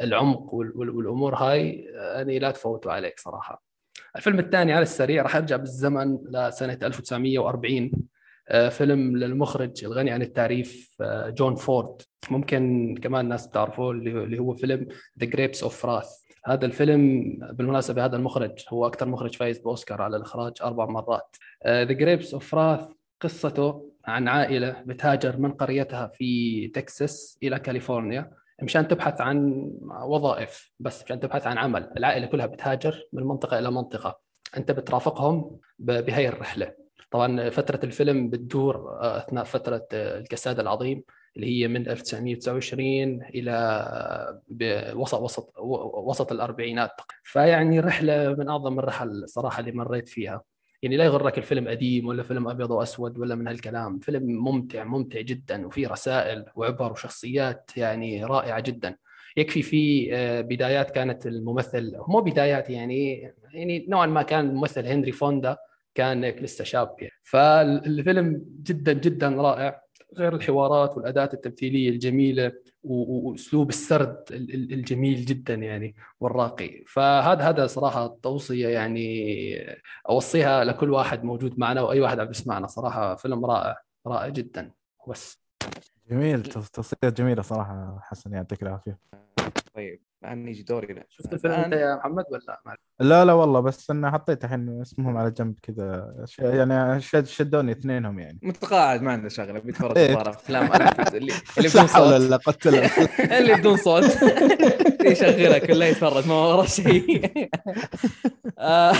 العمق 0.00 0.54
والأمور 0.54 1.34
هاي. 1.34 1.84
يعني 1.94 2.38
لا 2.38 2.50
تفوتوا 2.50 2.92
عليك 2.92 3.18
صراحة. 3.18 3.74
الفيلم 4.16 4.38
الثاني 4.38 4.72
على 4.72 4.82
السريع 4.82 5.22
راح 5.22 5.36
أرجع 5.36 5.56
بالزمن 5.56 6.18
لسنة 6.30 6.78
1940 6.82 7.84
آه، 7.84 8.13
فيلم 8.70 9.16
للمخرج 9.16 9.84
الغني 9.84 10.10
عن 10.10 10.22
التعريف 10.22 10.96
جون 11.28 11.54
فورد. 11.54 12.02
ممكن 12.30 12.94
كمان 13.02 13.24
الناس 13.24 13.46
بتعرفوه 13.46 13.90
اللي 13.90 14.38
هو 14.38 14.54
فيلم 14.54 14.88
The 15.20 15.26
Grapes 15.26 15.62
of 15.62 15.86
Wrath 15.86 16.08
هذا 16.46 16.66
الفيلم 16.66 17.22
بالمناسبة 17.52 18.04
هذا 18.04 18.16
المخرج 18.16 18.64
هو 18.68 18.86
أكثر 18.86 19.08
مخرج 19.08 19.36
فايز 19.36 19.58
بأوسكار 19.58 20.02
على 20.02 20.16
الإخراج 20.16 20.52
أربع 20.62 20.86
مرات. 20.86 21.36
The 21.66 21.92
Grapes 21.92 22.34
of 22.34 22.54
Wrath 22.54 22.92
قصته 23.20 23.90
عن 24.04 24.28
عائلة 24.28 24.82
بتهاجر 24.86 25.36
من 25.36 25.52
قريتها 25.52 26.06
في 26.06 26.68
تكساس 26.68 27.38
إلى 27.42 27.58
كاليفورنيا 27.58 28.30
مشان 28.62 28.88
تبحث 28.88 29.20
عن 29.20 29.70
وظائف 30.06 30.72
بس 30.80 31.04
مشان 31.04 31.20
تبحث 31.20 31.46
عن 31.46 31.58
عمل. 31.58 31.90
العائلة 31.96 32.26
كلها 32.26 32.46
بتهاجر 32.46 33.02
من 33.12 33.22
منطقة 33.22 33.58
إلى 33.58 33.70
منطقة. 33.70 34.20
أنت 34.56 34.70
بترافقهم 34.70 35.58
بهي 35.78 36.28
الرحلة. 36.28 36.83
طبعا 37.14 37.50
فترة 37.50 37.80
الفيلم 37.84 38.30
بتدور 38.30 38.76
آه، 38.76 39.18
أثناء 39.18 39.44
فترة 39.44 39.86
آه، 39.92 40.18
الكساد 40.18 40.60
العظيم 40.60 41.02
اللي 41.36 41.46
هي 41.46 41.68
من 41.68 41.88
1929 41.88 43.22
إلى 43.22 44.92
وسط 44.94 45.20
وسط 45.20 45.54
وسط 46.06 46.32
الأربعينات 46.32 46.90
فيعني 47.22 47.80
رحلة 47.80 48.34
من 48.38 48.48
أعظم 48.48 48.78
الرحل 48.78 49.08
الصراحه 49.08 49.60
اللي 49.60 49.72
مريت 49.72 50.08
فيها. 50.08 50.42
يعني 50.82 50.96
لا 50.96 51.04
يغرك 51.04 51.38
الفيلم 51.38 51.68
قديم 51.68 52.06
ولا 52.06 52.22
فيلم 52.22 52.48
أبيض 52.48 52.70
وأسود 52.70 53.18
ولا 53.18 53.34
من 53.34 53.48
هالكلام. 53.48 53.98
فيلم 53.98 54.22
ممتع 54.22 54.84
ممتع 54.84 55.20
جدا 55.20 55.66
وفيه 55.66 55.88
رسائل 55.88 56.44
وعبر 56.56 56.92
وشخصيات 56.92 57.70
يعني 57.76 58.24
رائعة 58.24 58.60
جدا. 58.60 58.96
يكفي 59.36 59.62
في 59.62 60.08
آه، 60.14 60.40
بدايات 60.40 60.90
كانت 60.90 61.26
الممثل 61.26 61.96
مو 62.08 62.20
بدايات 62.20 62.70
يعني 62.70 63.34
يعني 63.52 63.86
نوعا 63.88 64.06
ما 64.06 64.22
كان 64.22 64.50
الممثل 64.50 64.86
هنري 64.86 65.12
فوندا 65.12 65.56
كان 65.94 66.24
لسه 66.24 66.64
شاب 66.64 66.96
يعني. 66.98 67.12
فالفيلم 67.22 68.44
جدا 68.62 68.92
جدا 68.92 69.28
رائع 69.28 69.84
غير 70.16 70.34
الحوارات 70.34 70.96
والاداءات 70.96 71.34
التمثيلية 71.34 71.88
الجميلة 71.88 72.52
وأسلوب 72.84 73.68
السرد 73.68 74.24
الجميل 74.30 75.24
جدا 75.24 75.54
يعني 75.54 75.94
والراقي. 76.20 76.84
فهذا 76.86 77.48
هذا 77.48 77.66
صراحة 77.66 78.18
توصية 78.22 78.68
يعني 78.68 79.76
أوصيها 80.08 80.64
لكل 80.64 80.90
واحد 80.90 81.24
موجود 81.24 81.58
معنا 81.58 81.80
وأي 81.82 82.00
واحد 82.00 82.20
عم 82.20 82.30
يسمعنا. 82.30 82.66
صراحة 82.66 83.14
فيلم 83.14 83.46
رائع 83.46 83.76
رائع 84.06 84.28
جدا. 84.28 84.70
بس. 85.08 85.38
جميل 86.10 86.42
توصيه 86.42 86.96
جميلة 87.04 87.42
صراحة 87.42 87.98
حسن 88.02 88.32
يعطيك 88.32 88.62
العافية. 88.62 88.98
طيب. 89.74 90.00
الان 90.24 90.48
يجي 90.48 90.62
دوري 90.62 90.94
لا 90.94 91.06
شفت 91.08 91.32
الفيلم 91.32 91.54
أنت 91.54 91.72
يا 91.72 91.96
محمد 91.96 92.24
ولا 92.30 92.76
لا 93.00 93.24
لا 93.24 93.32
والله 93.32 93.60
بس 93.60 93.90
أنا 93.90 94.10
حطيت 94.10 94.44
الحين 94.44 94.80
اسمهم 94.80 95.16
على 95.16 95.30
جنب 95.30 95.54
كذا. 95.62 96.14
يعني 96.38 97.00
شد 97.00 97.24
شدوني 97.26 97.72
اثنينهم 97.72 98.18
يعني. 98.18 98.38
متقاعد 98.42 99.02
ما 99.02 99.12
عنده 99.12 99.28
شغلة 99.28 99.58
بيتفرج 99.60 99.98
أفلام. 100.28 100.70
اللي 101.14 101.32
اللي 101.58 101.68
بدون 101.68 101.86
صوت. 101.86 102.12
اللي 103.30 103.54
بدون 103.54 103.76
صوت. 103.76 104.04
يشغلك 105.04 105.70
ولا 105.70 105.88
يتفرج 105.88 106.26
ما 106.28 106.34
ورا 106.34 106.66
شيء. 106.66 107.30
آه، 108.58 108.92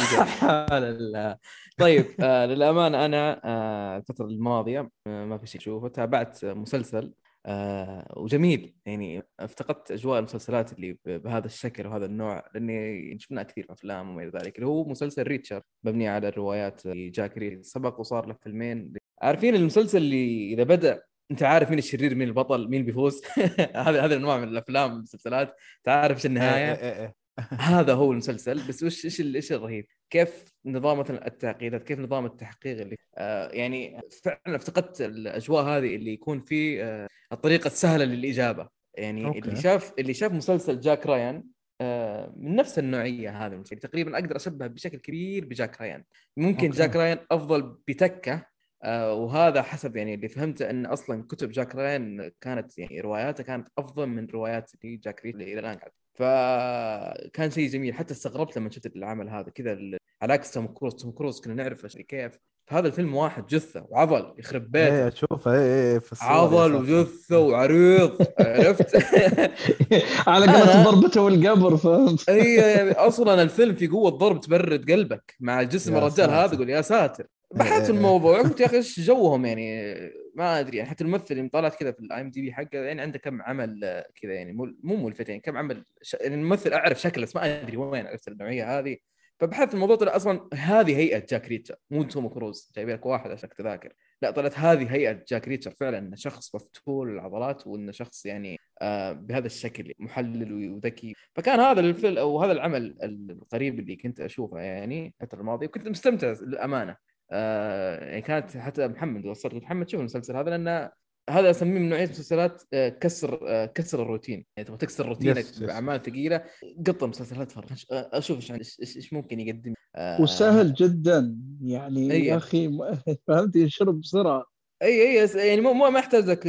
طيب 1.78 2.06
آه، 2.20 2.46
للأمانة 2.46 3.04
أنا 3.04 3.40
آه، 3.44 3.96
الفترة 3.96 4.24
الماضية 4.26 4.90
ما 5.06 5.38
في 5.38 5.46
شيء 5.46 5.60
أشوفه 5.60 5.88
تابعت 5.88 6.44
مسلسل 6.44 7.12
آه 7.46 8.14
وجميل. 8.16 8.74
يعني 8.86 9.22
افتقدت 9.40 9.90
أجواء 9.90 10.18
المسلسلات 10.18 10.72
اللي 10.72 10.98
بهذا 11.06 11.46
الشكل 11.46 11.86
وهذا 11.86 12.06
النوع 12.06 12.44
لأني 12.54 13.18
شفنا 13.18 13.42
كثير 13.42 13.66
افلام 13.70 14.10
وما 14.10 14.22
إلى 14.22 14.30
ذلك 14.30 14.56
اللي 14.56 14.66
هو 14.66 14.84
مسلسل 14.84 15.22
ريتشر 15.22 15.62
مبني 15.84 16.08
على 16.08 16.28
الروايات 16.28 16.86
جاك 16.86 17.38
ريتشر 17.38 17.64
سبق 17.64 18.00
وصار 18.00 18.26
له 18.26 18.34
فيلمين. 18.42 18.92
عارفين 19.22 19.54
المسلسل 19.54 19.98
اللي 19.98 20.52
إذا 20.54 20.62
بدأ 20.62 21.02
أنت 21.30 21.42
عارف 21.42 21.70
مين 21.70 21.78
الشرير 21.78 22.14
مين 22.14 22.28
البطل 22.28 22.68
مين 22.68 22.84
بيفوز؟ 22.84 23.22
هذا 23.86 24.04
هذا 24.04 24.16
النوع 24.16 24.38
من 24.38 24.48
الأفلام 24.48 24.92
والمسلسلات. 24.92 25.56
تعرف 25.84 26.16
إيش 26.16 26.26
النهاية؟ 26.26 26.72
إيه، 26.72 27.02
إيه. 27.02 27.23
هذا 27.38 27.94
هو 27.94 28.12
المسلسل 28.12 28.68
بس 28.68 28.82
وش 28.82 29.04
إيش 29.04 29.20
إيش 29.20 29.52
الرهيب؟ 29.52 29.86
كيف 30.10 30.44
نظام 30.66 30.98
مثلا 30.98 31.26
التعقيدات 31.26 31.82
كيف 31.82 31.98
نظام 31.98 32.26
التحقيق 32.26 32.80
اللي 32.80 32.96
آه 33.16 33.48
يعني 33.48 34.00
فعلا 34.24 34.56
افتقدت 34.56 35.00
الأجواء 35.00 35.64
هذه 35.64 35.96
اللي 35.96 36.12
يكون 36.12 36.40
في 36.40 36.84
آه 36.84 37.08
الطريقة 37.32 37.66
السهلة 37.66 38.04
للإجابة 38.04 38.68
يعني 38.94 39.24
okay. 39.24 39.38
اللي 39.38 39.56
شاف 39.56 39.92
اللي 39.98 40.14
شاف 40.14 40.32
مسلسل 40.32 40.80
جاك 40.80 41.06
رايان 41.06 41.44
آه 41.80 42.34
من 42.36 42.56
نفس 42.56 42.78
النوعية 42.78 43.46
هذه 43.46 43.52
يعني 43.52 43.64
تقريبا 43.64 44.14
أقدر 44.18 44.36
أشبه 44.36 44.66
بشكل 44.66 44.98
كبير 44.98 45.44
بجاك 45.44 45.80
رايان 45.80 46.04
ممكن 46.36 46.66
okay. 46.66 46.78
جاك 46.78 46.96
رايان 46.96 47.18
أفضل 47.30 47.76
بتكة 47.88 48.46
آه 48.82 49.14
وهذا 49.14 49.62
حسب 49.62 49.96
يعني 49.96 50.14
اللي 50.14 50.28
فهمته 50.28 50.70
إن 50.70 50.86
أصلا 50.86 51.22
كتب 51.22 51.50
جاك 51.50 51.74
رايان 51.74 52.30
كانت 52.40 52.78
يعني 52.78 53.00
رواياته 53.00 53.44
كانت 53.44 53.68
أفضل 53.78 54.06
من 54.06 54.26
روايات 54.26 54.70
جاك 54.84 55.24
اللي 55.26 55.44
إلى 55.44 55.60
الان 55.60 55.76
قاعد 55.76 55.92
فكان 56.14 57.50
شيء 57.50 57.68
جميل. 57.68 57.94
حتى 57.94 58.14
استغربت 58.14 58.58
لما 58.58 58.70
شفت 58.70 58.96
العمل 58.96 59.28
هذا. 59.28 59.50
كذا 59.50 59.78
على 60.22 60.32
عكس 60.32 60.50
توم 60.50 60.66
كروز. 60.66 60.94
توم 60.94 61.10
كروز 61.10 61.40
كنا 61.40 61.54
نعرف 61.54 61.86
كيف. 61.86 62.38
فهذا 62.66 62.86
الفيلم 62.86 63.14
واحد 63.14 63.46
جثة 63.46 63.86
وعضل 63.88 64.34
يخرب 64.38 64.70
بيته 64.70 64.94
إيه 64.94 65.08
أشوفه. 65.08 65.54
إيه 65.54 65.92
إيه 65.92 65.98
في 65.98 66.16
عضل 66.20 66.74
وجثة 66.74 67.38
وعريض. 67.38 68.26
عرفت؟ 68.40 68.96
على 70.28 70.46
قولة 70.46 70.82
ضربته 70.84 71.20
والقبر 71.20 71.76
فهمت؟ 71.76 72.28
اي 72.28 72.54
يعني 72.54 72.92
أصلا 72.92 73.42
الفيلم 73.42 73.74
في 73.74 73.86
قوة 73.86 74.10
ضرب 74.10 74.40
تبرد 74.40 74.90
قلبك 74.90 75.34
مع 75.40 75.62
جسم 75.62 75.96
الرجال 75.96 76.30
هذا 76.30 76.54
يقول 76.54 76.70
يا 76.70 76.82
ساتر. 76.82 77.26
بحثت 77.54 77.72
في 77.72 77.80
إيه، 77.80 77.90
إيه. 77.90 77.90
الموضوع 77.90 78.42
قلت 78.42 78.60
يا 78.60 78.66
أخي 78.66 78.76
إيش 78.76 79.00
جوهم 79.00 79.46
يعني؟ 79.46 79.94
ما 80.34 80.60
أدري 80.60 80.76
يعني 80.76 80.90
حتى 80.90 81.04
الممثل 81.04 81.34
اللي 81.38 81.48
طلعت 81.48 81.74
كذا 81.74 81.92
في 81.92 82.00
ال 82.00 82.20
IMDb 82.20 82.52
حقه 82.52 82.78
يعني 82.78 83.02
عنده 83.02 83.18
كم 83.18 83.42
عمل 83.42 84.04
كذا 84.22 84.34
يعني 84.34 84.52
مو 84.52 84.74
مو 84.82 84.96
ملفت 84.96 85.28
يعني 85.28 85.40
كم 85.40 85.56
عمل 85.56 85.84
ش... 86.02 86.14
يعني 86.14 86.34
الممثل 86.34 86.72
أعرف 86.72 87.00
شكله 87.00 87.24
بس 87.24 87.36
ما 87.36 87.62
أدري 87.62 87.76
وين 87.76 88.06
عرفت 88.06 88.28
النوعية 88.28 88.78
هذه. 88.78 88.96
فبحثت 89.40 89.74
الموضوع 89.74 89.96
طلع 89.96 90.16
أصلا 90.16 90.48
هذه 90.54 90.96
هيئة 90.96 91.26
جاك 91.30 91.48
ريتشر 91.48 91.76
مو 91.90 92.02
توم 92.02 92.28
كروز 92.28 92.72
جايب 92.76 92.88
لك 92.88 93.06
واحد 93.06 93.30
عشان 93.30 93.48
تذاكر. 93.48 93.92
لا 94.22 94.30
طلعت 94.30 94.58
هذه 94.58 94.94
هيئة 94.94 95.24
جاك 95.28 95.48
ريتشر 95.48 95.70
فعلا 95.70 95.98
إنه 95.98 96.16
شخص 96.16 96.54
مفتول 96.54 97.10
العضلات 97.10 97.66
وإنه 97.66 97.92
شخص 97.92 98.26
يعني 98.26 98.58
آه 98.82 99.12
بهذا 99.12 99.46
الشكل 99.46 99.92
محلل 99.98 100.72
وذكي. 100.72 101.14
فكان 101.34 101.60
هذا 101.60 101.80
الفيلم 101.80 102.18
أو 102.18 102.42
هذا 102.42 102.52
العمل 102.52 102.96
القريب 103.02 103.78
اللي 103.78 103.96
كنت 103.96 104.20
أشوفه 104.20 104.58
يعني 104.60 105.14
الفترة 105.22 105.40
الماضية 105.40 105.66
وكنت 105.66 105.88
مستمتع 105.88 106.34
للأمانة. 106.40 106.96
آه 107.34 108.04
يعني 108.04 108.22
كانت 108.22 108.56
حتى 108.56 108.88
محمد 108.88 109.26
وصلت 109.26 109.54
محمد 109.54 109.88
شوف 109.88 110.00
المسلسل 110.00 110.36
هذا 110.36 110.50
لأنه 110.50 110.90
هذا 111.30 111.50
أسميه 111.50 111.78
من 111.78 111.88
نوعية 111.88 112.08
مسلسلات 112.08 112.62
آه، 112.72 112.88
كسر 112.88 113.40
آه، 113.48 113.66
كسر 113.66 114.02
الروتين. 114.02 114.46
يعني 114.56 114.66
تبغى 114.66 114.78
تكسر 114.78 115.08
روتينك 115.08 115.44
باعمال 115.60 116.02
ثقيلة 116.02 116.44
قطع 116.86 117.06
مسلسلات 117.06 117.50
فرق 117.50 117.66
آه، 117.92 118.10
أشوف 118.12 118.50
إيش 118.50 118.96
إيش 118.96 119.12
ممكن 119.12 119.40
يقدم. 119.40 119.74
وسهل 120.20 120.74
جدا. 120.74 121.38
يعني 121.62 122.12
أيه. 122.12 122.28
يا 122.28 122.36
أخي 122.36 122.70
فهمت؟ 123.28 123.56
ينشرب 123.56 124.00
بسرعة. 124.00 124.44
أي 124.82 125.22
أي 125.22 125.28
يعني 125.48 125.60
مو 125.60 125.72
ما 125.72 125.98
يحتاج 125.98 126.24
لك 126.24 126.44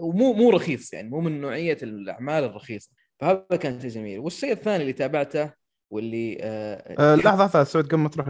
ومو 0.00 0.32
مو 0.32 0.50
رخيص 0.50 0.92
يعني 0.92 1.08
مو 1.08 1.20
من 1.20 1.40
نوعية 1.40 1.78
الأعمال 1.82 2.44
الرخيصة. 2.44 2.90
فهذا 3.20 3.56
كان 3.60 3.80
شيء 3.80 3.90
جميل. 3.90 4.18
والشيء 4.18 4.52
الثاني 4.52 4.82
اللي 4.82 4.92
تابعته 4.92 5.52
واللي 5.94 6.38
آه 6.40 6.94
آه 6.98 7.14
لحظة 7.14 7.44
لحظة 7.44 7.64
سعود 7.64 7.86
قبل 7.86 7.96
ما 7.96 8.08
تروح 8.08 8.28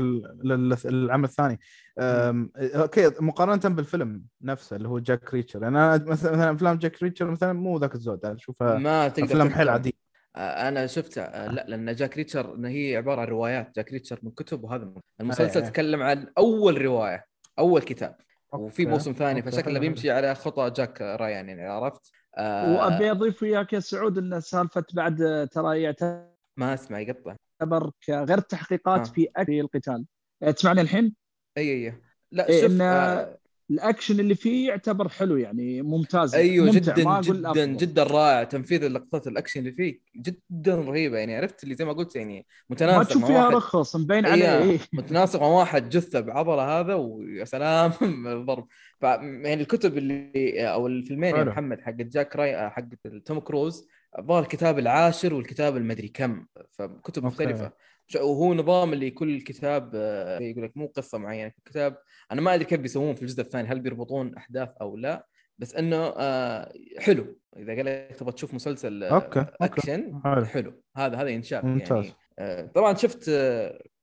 للعمل 0.84 1.24
الثاني. 1.24 1.60
okay 1.98 3.10
مقارنة 3.20 3.74
بالفيلم 3.74 4.22
نفسه 4.42 4.76
اللي 4.76 4.88
هو 4.88 4.98
جاك 4.98 5.34
ريتشر. 5.34 5.62
يعني 5.62 5.78
أنا 5.78 6.04
مثلا 6.06 6.50
أفلام 6.50 6.78
جاك 6.78 7.02
ريتشر 7.02 7.30
مثلا 7.30 7.52
مو 7.52 7.78
ذاك 7.78 7.94
الزود 7.94 8.24
أنا 8.24 8.34
أشوفها 8.34 8.78
ما 8.78 9.08
تقدر 9.08 9.24
أفلام 9.24 9.50
حيل 9.50 9.68
عادية. 9.68 10.04
آه، 10.36 10.68
أنا 10.68 10.86
شفتها 10.86 11.44
آه، 11.44 11.50
لا 11.50 11.64
لأن 11.68 11.94
جاك 11.94 12.16
ريتشر 12.16 12.54
إن 12.54 12.64
هي 12.64 12.96
عبارة 12.96 13.20
عن 13.20 13.26
روايات 13.26 13.76
جاك 13.76 13.92
ريتشر 13.92 14.18
من 14.22 14.30
كتب 14.30 14.64
وهذا 14.64 14.92
المسلسل 15.20 15.62
أيه. 15.62 15.68
تكلم 15.68 16.02
عن 16.02 16.26
أول 16.38 16.82
رواية 16.82 17.26
أول 17.58 17.82
كتاب 17.82 18.16
وفي 18.52 18.86
موسم 18.86 19.12
ثاني 19.12 19.42
فشكله 19.42 19.80
بيمشي 19.80 20.10
على 20.10 20.34
خطى 20.34 20.70
جاك 20.70 21.00
رايان 21.00 21.48
يعني 21.48 21.66
عرفت؟ 21.66 22.12
آه 22.38 22.74
وأبي 22.74 23.10
أضيف 23.10 23.42
وياك 23.42 23.72
يا 23.72 23.80
سعود 23.80 24.18
إن 24.18 24.40
سالفة 24.40 24.84
بعد 24.94 25.48
ترى 25.52 25.82
يعتبر 25.82 26.34
ما 26.56 26.74
أسمع 26.74 27.00
يقطع. 27.00 27.36
يعتبر 27.60 27.90
كغير 28.06 28.38
تحقيقات 28.38 29.08
آه. 29.08 29.12
في 29.12 29.28
في 29.46 29.60
القتال 29.60 30.04
آه، 30.42 30.50
تسمعني 30.50 30.80
الحين؟ 30.80 31.14
أي 31.58 31.72
أي 31.72 31.94
لا 32.32 32.48
إيه، 32.48 32.60
شوف 32.62 32.70
إن 32.70 32.80
آه... 32.80 33.38
الأكشن 33.70 34.20
اللي 34.20 34.34
فيه 34.34 34.68
يعتبر 34.68 35.08
حلو 35.08 35.36
يعني 35.36 35.82
ممتاز 35.82 36.34
أيوه 36.34 36.70
جدا 36.70 37.04
ما 37.04 37.20
جدا 37.20 37.50
أفضل. 37.50 37.76
جدا 37.76 38.02
رائع 38.02 38.44
تنفيذ 38.44 38.84
اللقطات 38.84 39.26
الأكشن 39.26 39.60
اللي 39.60 39.72
فيه 39.72 40.00
جدا 40.16 40.74
رهيبة 40.74 41.18
يعني 41.18 41.36
عرفت 41.36 41.64
اللي 41.64 41.74
زي 41.74 41.84
ما 41.84 41.92
قلت 41.92 42.16
يعني 42.16 42.46
متناسق 42.70 42.98
ما 42.98 43.04
تشوف 43.04 43.24
فيها 43.26 43.48
رخص 43.48 43.96
مبين 43.96 44.26
عليه 44.26 44.58
إيه. 44.58 44.78
متناسق 44.92 45.40
مع 45.40 45.46
واحد 45.46 45.88
جثة 45.88 46.20
بعضلة 46.20 46.80
هذا 46.80 46.94
ويا 46.94 47.44
سلام 47.44 47.92
الضرب 48.26 48.66
ف 49.00 49.02
يعني 49.02 49.54
الكتب 49.54 49.98
اللي 49.98 50.32
أو 50.68 50.86
الفيلمين 50.86 51.36
يا 51.36 51.44
محمد 51.44 51.80
حق 51.80 51.92
جاك 51.92 52.36
راي 52.36 52.70
حق 52.70 52.88
توم 53.24 53.38
كروز 53.38 53.88
الظاهر 54.18 54.42
الكتاب 54.42 54.78
العاشر 54.78 55.34
والكتاب 55.34 55.76
المدري 55.76 56.08
كم 56.08 56.46
فكتب 56.72 57.24
مختلفة 57.24 57.72
وهو 58.16 58.54
نظام 58.54 58.92
اللي 58.92 59.10
كل 59.10 59.40
كتاب 59.40 59.90
آه، 59.94 60.38
يقول 60.38 60.64
لك 60.64 60.76
مو 60.76 60.86
قصة 60.86 61.18
معينة 61.18 61.48
في 61.48 61.58
الكتاب 61.58 61.98
أنا 62.32 62.40
ما 62.40 62.54
أدري 62.54 62.64
كيف 62.64 62.80
بيسوون 62.80 63.14
في 63.14 63.22
الجزء 63.22 63.40
الثاني 63.40 63.68
هل 63.68 63.80
بيربطون 63.80 64.36
أحداث 64.36 64.68
أو 64.80 64.96
لا 64.96 65.26
بس 65.58 65.74
إنه 65.74 66.14
آه، 66.16 66.72
حلو 66.98 67.38
إذا 67.56 67.76
قال 67.76 67.84
لك 67.84 68.16
تبغى 68.18 68.32
تشوف 68.32 68.54
مسلسل 68.54 69.04
آه، 69.04 69.14
okay. 69.14 69.46
أكشن 69.60 70.20
حلو. 70.24 70.44
حلو 70.44 70.82
هذا 70.96 71.16
هذا 71.16 71.28
ينشاف 71.28 71.64
ممتاز. 71.64 72.12
يعني 72.38 72.68
طبعا 72.68 72.94
شفت 72.94 73.30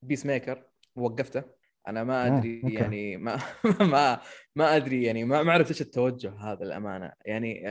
بيس 0.01 0.25
ميكر 0.25 0.63
ووقفته 0.95 1.43
أنا 1.87 2.03
ما 2.03 2.27
أدري 2.27 2.61
okay. 2.63 2.75
يعني 2.75 3.17
ما 3.17 3.39
ما 3.93 4.21
ما 4.55 4.75
أدري 4.75 5.03
يعني 5.03 5.23
ما 5.23 5.43
ما 5.43 5.53
عرفت 5.53 5.69
إيش 5.71 5.81
التوجه 5.81 6.33
هذا 6.39 6.63
الامانه 6.63 7.11
يعني 7.25 7.67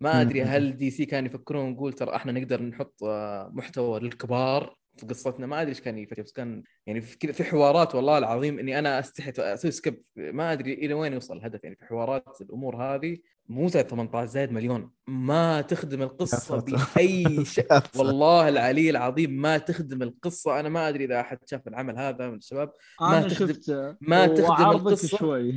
ما 0.00 0.20
أدري 0.20 0.42
هل 0.42 0.76
دي 0.76 0.90
سي 0.90 1.04
كان 1.04 1.26
يفكرون 1.26 1.70
نقول 1.70 1.92
ترى 1.92 2.16
إحنا 2.16 2.32
نقدر 2.32 2.62
نحط 2.62 3.04
آه، 3.04 3.50
محتوى 3.54 4.00
للكبار 4.00 4.76
في 4.96 5.06
قصتنا. 5.06 5.46
ما 5.46 5.60
أدري 5.62 5.70
إيش 5.70 5.80
كان 5.80 5.98
يفكر 5.98 6.22
بس 6.22 6.32
كان 6.32 6.62
يعني 6.86 7.00
في 7.00 7.18
كذا 7.18 7.32
في 7.32 7.44
حوارات 7.44 7.94
والله 7.94 8.18
العظيم 8.18 8.58
إني 8.58 8.78
أنا 8.78 8.98
أستحي 8.98 9.32
أسوي 9.38 9.70
skip 9.70 10.02
ما 10.16 10.52
أدري 10.52 10.72
إلى 10.72 10.94
وين 10.94 11.12
يوصل 11.12 11.36
الهدف. 11.36 11.64
يعني 11.64 11.76
في 11.76 11.84
حوارات 11.84 12.40
الأمور 12.40 12.76
هذه 12.76 13.18
مو 13.48 13.68
زي 13.68 13.82
18 13.82 14.26
زايد 14.26 14.52
مليون. 14.52 14.90
ما 15.06 15.60
تخدم 15.60 16.02
القصة 16.02 16.60
بأي 16.60 17.44
شيء. 17.54 17.66
والله 17.96 18.48
العلي 18.48 18.90
العظيم 18.90 19.30
ما 19.30 19.58
تخدم 19.58 20.02
القصة. 20.02 20.60
أنا 20.60 20.68
ما 20.68 20.88
أدري 20.88 21.04
إذا 21.04 21.20
أحد 21.20 21.38
شاف 21.46 21.68
العمل 21.68 21.98
هذا 21.98 22.28
من 22.28 22.36
الشباب. 22.36 22.72
ما 23.00 23.18
أنا 23.18 23.28
تخدم 23.28 23.52
شفت 23.52 23.96
ما 24.00 24.26
تخدم 24.26 24.70
القصة. 24.70 25.18
شوي. 25.18 25.54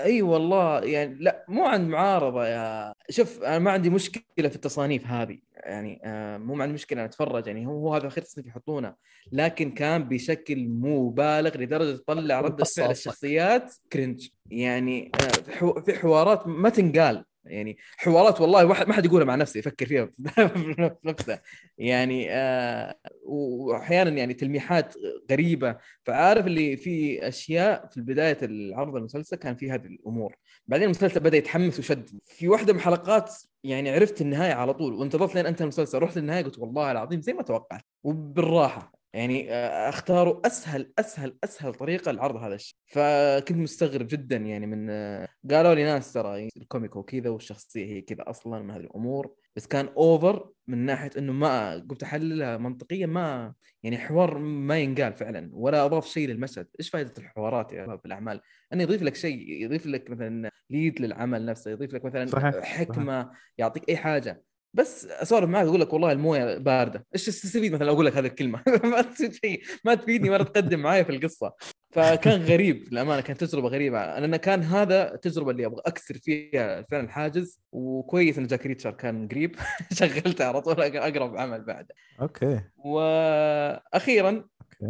أي 0.00 0.22
والله 0.22 0.80
يعني 0.80 1.16
لا 1.20 1.44
مو 1.48 1.64
عند 1.64 1.88
معارضة 1.88 2.46
يا 2.46 2.94
شوف 3.10 3.42
أنا 3.42 3.58
ما 3.58 3.70
عندي 3.70 3.90
مشكلة 3.90 4.48
في 4.48 4.56
التصانيف 4.56 5.06
هذه. 5.06 5.38
يعني 5.54 6.00
آه 6.04 6.38
مو 6.38 6.62
عندي 6.62 6.74
مشكلة 6.74 7.04
أتفرج. 7.04 7.46
يعني 7.46 7.66
هو 7.66 7.94
هذا 7.94 8.08
خير 8.08 8.24
تصنيف 8.24 8.46
يحطونه. 8.46 8.94
لكن 9.32 9.70
كان 9.70 10.08
بشكل 10.08 10.68
مبالغ 10.68 11.56
لدرجة 11.56 11.96
تطلع 11.96 12.40
رده 12.40 12.64
فعل 12.64 12.90
الشخصيات 12.90 13.74
كرنج 13.92 14.28
يعني 14.50 15.12
آه 15.14 15.80
في 15.80 15.94
حوارات 15.94 16.46
ما 16.46 16.68
تنقال. 16.68 17.24
يعني 17.50 17.78
حوارات 17.96 18.40
والله 18.40 18.66
واحد 18.66 18.88
ما 18.88 18.94
حد 18.94 19.04
يقولها 19.04 19.26
مع 19.26 19.34
نفسه 19.34 19.58
يفكر 19.58 19.86
فيها 19.86 20.10
في 20.48 20.96
نفسه 21.04 21.40
يعني 21.78 22.26
آه 22.30 22.94
واحيانا 23.24 24.10
يعني 24.10 24.34
تلميحات 24.34 24.94
غريبة. 25.30 25.76
فعارف 26.04 26.46
اللي 26.46 26.76
في 26.76 27.28
أشياء 27.28 27.86
في 27.86 28.00
بداية 28.00 28.38
العرض 28.42 28.96
المسلسل 28.96 29.36
كان 29.36 29.56
في 29.56 29.70
هذه 29.70 29.86
الأمور. 29.86 30.36
بعدين 30.66 30.84
المسلسل 30.84 31.20
بدأ 31.20 31.36
يتحمس 31.36 31.78
وشد. 31.78 32.10
في 32.24 32.48
واحدة 32.48 32.72
من 32.72 32.78
الحلقات 32.78 33.34
يعني 33.64 33.90
عرفت 33.90 34.20
النهاية 34.20 34.52
على 34.52 34.74
طول 34.74 34.94
وانتظرت 34.94 35.34
لين 35.34 35.46
أنتهى 35.46 35.62
المسلسل. 35.62 35.98
رحت 35.98 36.18
للنهاية 36.18 36.44
قلت 36.44 36.58
والله 36.58 36.92
العظيم 36.92 37.20
زي 37.22 37.32
ما 37.32 37.42
توقعت. 37.42 37.82
وبالراحة. 38.04 38.97
يعني 39.12 39.52
آه، 39.52 39.88
اختاروا 39.88 40.46
أسهل 40.46 40.92
أسهل 40.98 41.38
أسهل 41.44 41.74
طريقة 41.74 42.12
لعرض 42.12 42.36
هذا 42.36 42.54
الشيء 42.54 42.76
فكنت 42.86 43.58
مستغرب 43.58 44.06
جدا 44.06 44.36
يعني 44.36 44.66
من 44.66 44.90
آه، 44.90 45.28
قالوا 45.50 45.74
لي 45.74 45.84
ناس 45.84 46.12
ترى 46.12 46.48
ال 46.56 46.63
comic 46.63 46.96
وكذا 46.96 47.30
والشخصية 47.30 47.86
هي 47.86 48.00
كذا 48.00 48.30
أصلا 48.30 48.62
من 48.62 48.70
هذه 48.70 48.80
الأمور 48.80 49.34
بس 49.56 49.66
كان 49.66 49.86
over 49.86 50.50
من 50.66 50.78
ناحية 50.78 51.10
إنه 51.18 51.32
ما 51.32 51.74
قمت 51.74 52.02
أحللها 52.02 52.56
منطقيا 52.56 53.06
ما 53.06 53.54
يعني 53.82 53.98
حوار 53.98 54.38
ما 54.38 54.78
ينقال 54.78 55.12
فعلا 55.12 55.50
ولا 55.52 55.84
أضاف 55.84 56.06
شيء 56.06 56.28
للمشهد 56.28 56.66
إيش 56.80 56.90
فائده 56.90 57.12
الحوارات 57.18 57.72
يا 57.72 57.96
في 57.96 58.06
الأعمال 58.06 58.40
إنه 58.72 58.82
يضيف 58.82 59.02
لك 59.02 59.14
شيء 59.14 59.62
يضيف 59.64 59.86
لك 59.86 60.10
مثلا 60.10 60.50
lead 60.70 61.00
للعمل 61.00 61.46
نفسه 61.46 61.70
يضيف 61.70 61.94
لك 61.94 62.04
مثلا 62.04 62.26
صحيح. 62.26 62.64
حكمة 62.64 63.22
صحيح. 63.22 63.38
يعطيك 63.58 63.88
أي 63.88 63.96
حاجة 63.96 64.42
بس 64.74 65.06
اسولف 65.06 65.48
معك 65.50 65.66
أقول 65.66 65.80
لك 65.80 65.92
والله 65.92 66.12
الموية 66.12 66.58
باردة. 66.58 67.06
إيش 67.14 67.26
تستفيد 67.26 67.72
مثلا؟ 67.72 67.90
أقول 67.90 68.06
لك 68.06 68.16
هذه 68.16 68.26
الكلمة. 68.26 68.62
ما 68.84 69.02
تفيد 69.02 69.32
شيء. 69.34 69.62
ما 69.84 69.94
تفيدني 69.94 70.30
ولا 70.30 70.44
تقدم 70.44 70.80
معي 70.80 71.04
في 71.04 71.12
القصة. 71.12 71.52
فكان 71.90 72.42
غريب 72.42 72.84
للأمانة 72.92 73.20
كانت 73.20 73.44
تجربة 73.44 73.68
غريبة. 73.68 74.18
لأن 74.18 74.36
كان 74.36 74.62
هذا 74.62 75.14
التجربه 75.14 75.50
اللي 75.50 75.66
أبغى 75.66 75.82
أكسر 75.86 76.14
فيها 76.14 76.82
فعلا 76.82 77.04
الحاجز. 77.04 77.60
وكويس 77.72 78.38
إن 78.38 78.46
جاك 78.46 78.66
ريتشر 78.66 78.90
كان 78.90 79.28
قريب. 79.28 79.56
شغلته 79.92 80.44
على 80.44 80.60
طول 80.60 80.80
أقرب 80.82 81.36
عمل 81.36 81.64
بعده. 81.64 81.94
okay. 82.20 82.60
وأخيرا 82.76 84.44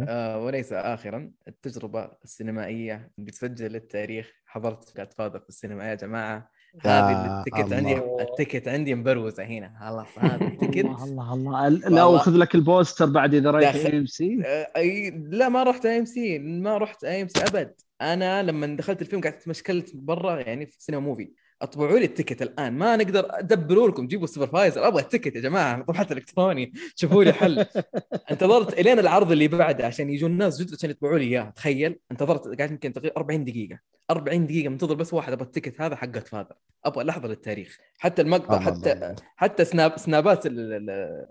آه 0.07 0.43
وليس 0.43 0.73
اخرا 0.73 1.31
التجربة 1.47 2.11
السينمائية 2.23 3.11
اللي 3.19 3.31
تسجل 3.31 3.71
للتاريخ 3.71 4.31
حضرت 4.45 4.97
جود 4.97 5.13
فاذر 5.13 5.39
في 5.39 5.49
السينما. 5.49 5.89
يا 5.89 5.95
جماعة. 5.95 6.49
هذه 6.85 7.39
ال 7.39 7.44
ticket 7.44 7.73
عندي 7.73 7.97
ال 7.97 8.07
ticket 8.07 8.67
عندي 8.67 8.95
مبروزة 8.95 9.43
هنا. 9.43 9.89
الله 9.89 10.05
هذا 10.17 10.45
التكت 10.47 10.85
الله 10.85 11.33
الله 11.33 11.67
لا 11.69 12.15
اخذ 12.15 12.31
لك 12.31 12.55
البوستر 12.55 13.05
بعد 13.05 13.33
إذا 13.33 13.51
رحت 13.51 13.75
اي 13.75 13.97
ام 13.97 14.05
سي 14.05 14.35
لا 15.29 15.49
ما 15.49 15.63
رحت 15.63 15.85
اي 15.85 15.99
ام 15.99 16.05
سي 16.05 16.39
ما 16.39 16.77
رحت 16.77 17.03
اي 17.03 17.21
ام 17.21 17.27
سي 17.27 17.43
أبد. 17.43 17.73
أنا 18.01 18.43
لما 18.43 18.67
دخلت 18.67 19.01
الفيلم 19.01 19.21
قعدت 19.21 19.47
مشكلت 19.47 19.95
برا 19.95 20.39
يعني 20.39 20.65
في 20.65 20.75
سينما 20.79 21.01
موفي 21.01 21.29
أطبعوا 21.61 21.99
لي 21.99 22.05
ال 22.05 22.10
ticket 22.10 22.41
الآن. 22.41 22.73
ما 22.73 22.95
نقدر 22.95 23.25
أدبروا 23.29 23.87
لكم. 23.87 24.07
جيبوا 24.07 24.23
ال 24.23 24.28
supervisor. 24.28 24.87
أبغى 24.87 25.01
ال 25.01 25.06
ticket 25.06 25.35
يا 25.35 25.41
جماعة. 25.41 25.81
طبعت 25.83 26.11
الكتروني 26.11 26.73
شوفوا 26.95 27.23
لي 27.23 27.33
حل. 27.33 27.65
انتظرت 28.31 28.79
إلين 28.79 28.99
العرض 28.99 29.31
اللي 29.31 29.47
بعده 29.47 29.85
عشان 29.85 30.09
يجوا 30.09 30.29
الناس 30.29 30.61
جد 30.61 30.73
عشان 30.73 30.89
يطبعوا 30.89 31.17
لي 31.17 31.25
إياه. 31.25 31.49
تخيل. 31.49 31.99
انتظرت 32.11 32.47
قاعد 32.57 32.71
يمكن 32.71 32.93
تقريبا 32.93 33.17
40 33.17 33.45
دقيقة. 33.45 33.79
40 34.11 34.47
دقيقة. 34.47 34.69
منتظر 34.69 34.93
بس 34.95 35.13
واحد. 35.13 35.33
أبغى 35.33 35.45
ال 35.45 35.50
ticket 35.50 35.81
هذا 35.81 35.95
حق 35.95 36.19
فاذر 36.19 36.53
أبغى 36.85 37.03
لحظة 37.03 37.27
للتاريخ. 37.27 37.77
حتى 37.99 38.21
المقطع 38.21 38.59
حتى 38.59 38.91
الله. 38.93 39.15
حتى 39.35 39.65
snap 39.65 39.97
سنابات 39.97 40.43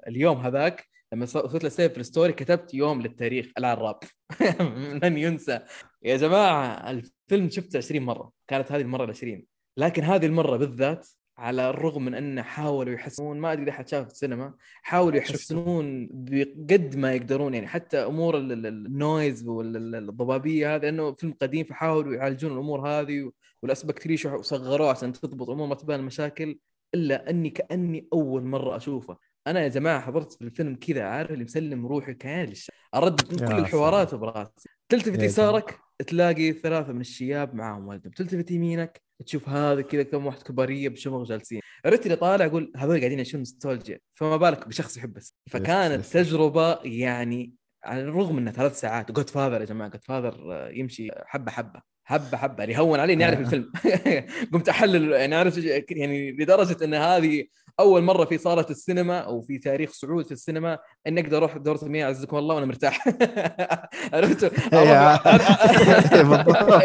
اليوم 0.09 0.39
هذاك 0.39 0.87
لما 1.13 1.23
وصلت 1.23 1.65
له 1.65 1.69
سيف 1.69 1.93
في 1.93 2.01
ال 2.01 2.06
story 2.06 2.33
كتبت 2.33 2.75
يوم 2.75 3.03
للتاريخ. 3.03 3.47
العراب 3.59 3.99
لن 5.03 5.19
ينسى. 5.19 5.61
يا 6.03 6.17
جماعة 6.17 6.91
الفيلم 6.91 7.51
شفته 7.51 7.77
20 7.77 8.03
مرة. 8.03 8.33
كانت 8.49 8.73
هذه 8.73 8.81
المرة 8.81 9.13
ال20 9.13 9.58
لكن 9.79 10.05
هذه 10.05 10.27
المرة 10.27 10.57
بالذات 10.57 11.09
على 11.39 11.71
الرغم 11.71 12.05
من 12.05 12.15
أنه 12.15 12.43
حاولوا 12.43 12.95
يحسنون 12.95 13.39
ما 13.39 13.53
أدري 13.53 13.63
إذا 13.63 13.73
حد 13.73 13.89
شاف 13.89 14.07
في 14.07 14.13
السينما 14.13 14.55
حاولوا 14.83 15.19
يحسنون 15.19 16.09
بقد 16.13 16.97
ما 16.97 17.13
يقدرون 17.15 17.55
يعني 17.55 17.67
حتى 17.67 17.99
أمور 17.99 18.39
ال 18.39 18.57
noise 18.57 19.49
والضبابيه 19.49 20.75
هذه 20.75 20.83
لأنه 20.83 21.15
فيلم 21.15 21.35
قديم 21.43 21.65
فحاولوا 21.65 22.15
يعالجون 22.15 22.53
الأمور 22.53 22.89
هذه 22.89 23.31
وال 23.63 23.74
aspect 23.74 24.07
ratio 24.07 24.43
صغروه 24.43 24.91
عشان 24.91 25.13
تضبط 25.13 25.51
امور 25.51 25.67
ما 25.67 25.75
تبان 25.75 26.01
المشاكل 26.01 26.59
إلا 26.95 27.31
أني 27.31 27.51
كأني 27.51 28.09
أول 28.13 28.43
مرة 28.43 28.77
أشوفه. 28.77 29.17
أنا 29.47 29.61
يا 29.61 29.69
جماعة 29.69 30.01
حضرت 30.01 30.33
في 30.33 30.43
الفيلم 30.43 30.75
كذا 30.75 31.03
عارف 31.03 31.31
اللي 31.31 31.45
مسلم 31.45 31.87
روحي 31.87 32.15
كيان 32.15 32.53
اردد 32.95 33.45
كل 33.47 33.59
الحوارات 33.59 34.15
براسي. 34.15 34.69
تلتفت 34.89 35.23
يسارك 35.23 35.79
تلاقي 36.07 36.53
ثلاثة 36.53 36.93
من 36.93 37.01
الشياب 37.01 37.55
معاهم 37.55 37.89
والدهم 37.89 38.13
تلتفت 38.13 38.51
يمينك 38.51 39.08
تشوف 39.27 39.49
هذا 39.49 39.83
كذا 39.83 40.03
كم 40.03 40.27
واحد 40.27 40.43
كبارية 40.43 40.89
بشمغ 40.89 41.25
جالسين. 41.25 41.61
عرفت 41.85 42.07
اللي 42.07 42.17
طالع 42.17 42.47
أقول 42.47 42.73
هذول 42.77 42.99
قاعدين 42.99 43.19
يعيشون 43.19 43.41
نوستالجيا 43.41 43.99
فما 44.15 44.37
بالك 44.37 44.69
بشخص 44.69 44.97
يحب 44.97 45.13
بس. 45.13 45.35
فكانت 45.51 46.07
تجربة 46.07 46.79
يعني 46.85 47.53
على 47.85 48.01
الرغم 48.01 48.39
إنها 48.39 48.53
ثلاث 48.53 48.81
ساعات 48.81 49.13
جود 49.13 49.31
فاذر 49.31 49.61
يا 49.61 49.67
جماعة 49.67 49.91
جود 49.91 50.05
فاذر 50.05 50.69
يمشي 50.73 51.09
حبة 51.27 51.51
حبة. 51.51 51.83
حبة 52.09 52.37
حبة 52.39 52.63
يعني 52.65 52.79
هون 52.79 53.01
علي 53.01 53.13
إني 53.13 53.25
أعرف 53.25 53.41
الفيلم. 53.41 53.73
قمت 54.53 54.69
أحلل 54.69 55.13
يعني 55.13 55.37
أعرف 55.37 55.59
يعني 55.91 56.33
لدرجة 56.33 56.85
إن 56.85 56.95
هذه 56.95 57.45
أول 57.81 58.03
مرة 58.03 58.25
في 58.25 58.39
صالة 58.39 58.67
السينما 58.71 59.19
أو 59.19 59.41
في 59.41 59.59
تاريخ 59.59 59.93
صعود 59.93 60.27
في 60.27 60.33
السينما 60.33 60.79
إني 61.07 61.21
أقدر 61.21 61.37
أروح 61.37 61.57
دورة 61.57 61.79
المياه 61.83 62.07
عزكم 62.07 62.37
الله 62.37 62.55
وأنا 62.55 62.67
مرتاح. 62.67 63.09
عرفت؟ 64.15 64.45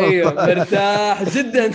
أيوه 0.02 0.34
مرتاح 0.34 1.24
جدا. 1.24 1.72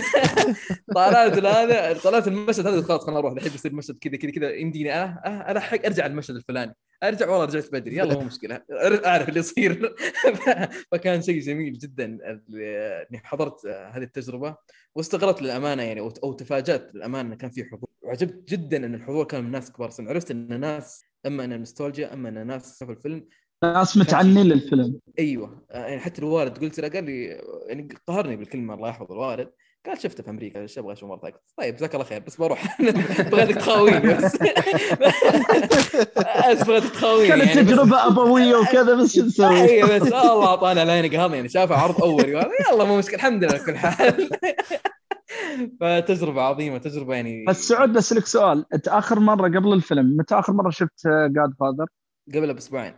طلعت 0.95 1.45
هذا 1.45 1.99
طلعت 2.03 2.27
المشهد 2.27 2.67
هذا 2.67 2.81
خلاص 2.81 3.01
خلينا 3.01 3.19
نروح. 3.19 3.33
الحين 3.33 3.51
بيصير 3.51 3.73
مشهد 3.73 3.97
كذا 4.01 4.17
كذا 4.17 4.31
كذا 4.31 4.55
يمديني 4.55 5.05
الحق 5.25 5.85
أرجع 5.85 6.05
المشهد 6.05 6.35
الفلاني. 6.35 6.75
أرجع 7.03 7.29
والله 7.29 7.45
رجعت 7.45 7.71
بدري 7.71 7.97
يلا 7.97 8.13
مو 8.13 8.21
مشكلة. 8.21 8.61
أعرف 9.05 9.29
اللي 9.29 9.39
يصير. 9.39 9.95
فكان 10.91 11.21
شيء 11.21 11.39
جميل 11.41 11.73
جدا 11.73 12.05
اني 12.05 13.17
حضرت 13.23 13.65
هذه 13.65 14.03
التجربة 14.03 14.55
واستغربت 14.95 15.41
للأمانة 15.41 15.83
يعني 15.83 15.99
أو 15.99 16.33
تفاجأت 16.33 16.95
للأمانة 16.95 17.35
كان 17.35 17.49
في 17.49 17.63
حضور. 17.63 17.89
وعجبت 18.01 18.49
جدا 18.49 18.85
إن 18.85 18.95
الحضور 18.95 19.25
كان 19.25 19.43
من 19.43 19.51
ناس 19.51 19.71
كبار 19.71 19.89
سن 19.89 20.07
عرفت 20.07 20.31
إن 20.31 20.59
ناس 20.59 21.03
أما 21.25 21.43
إن 21.43 21.59
نوستالجيا 21.59 22.13
أما 22.13 22.29
إن 22.29 22.47
ناس 22.47 22.79
شافوا 22.79 22.93
الفيلم. 22.93 23.27
ناس 23.63 23.97
متعنين 23.97 24.45
للفيلم. 24.45 24.99
أيوه. 25.19 25.65
يعني 25.69 25.99
حتى 25.99 26.19
الوالد 26.21 26.57
قلت 26.57 26.79
له 26.79 26.87
قال 26.87 27.03
لي 27.03 27.41
يعني 27.67 27.89
قهرني 28.07 28.35
بالكلمة 28.35 28.73
الله 28.73 28.89
يحفظ 28.89 29.11
الوالد 29.11 29.49
قال 29.85 30.01
شفته 30.01 30.23
في 30.23 30.29
أمريكا 30.29 30.61
إيش 30.61 30.77
أبغى 30.77 30.93
أشوف 30.93 31.09
مرة 31.09 31.19
ثانية؟ 31.19 31.41
طيب 31.57 31.75
جزاك 31.75 31.93
الله 31.93 32.05
خير 32.05 32.19
بس 32.27 32.35
بروح. 32.35 32.81
بغيتك 33.31 33.55
تخاويني 33.55 33.99
بس. 33.99 34.37
بس 36.49 36.63
بغيتك 36.63 36.89
تخاويني 36.89 37.27
كانت 37.27 37.45
يعني 37.45 37.63
تجربة 37.63 38.07
أبوية 38.07 38.55
وكذا 38.55 38.95
بس 38.95 39.15
شو 39.15 39.25
نسوي؟ 39.25 39.61
أيوه 39.69 39.95
بس 39.99 40.01
الله 40.01 40.45
أعطانا 40.47 40.83
العين 40.83 41.15
قهرني 41.15 41.35
يعني 41.35 41.49
شافه 41.49 41.75
عرض 41.75 42.03
أول 42.03 42.29
يلا 42.29 42.83
مو 42.83 42.97
مشكلة 42.97 43.15
الحمد 43.15 43.43
لله 43.43 43.65
كل 43.65 43.77
حال. 43.77 44.29
فتجربة 45.81 46.41
عظيمة 46.41 46.77
تجربة 46.77 47.15
يعني. 47.15 47.45
بس 47.47 47.67
سعود 47.67 47.93
بسالك 47.93 48.25
سؤال. 48.25 48.65
أنت 48.73 48.87
آخر 48.87 49.19
مرة 49.19 49.47
قبل 49.47 49.73
الفيلم 49.73 50.17
متى 50.17 50.35
آخر 50.35 50.53
مرة 50.53 50.69
شفت 50.69 51.07
جاد 51.07 51.53
فاذر؟ 51.59 51.85
قبل 52.35 52.53
بأسبوعين. 52.53 52.93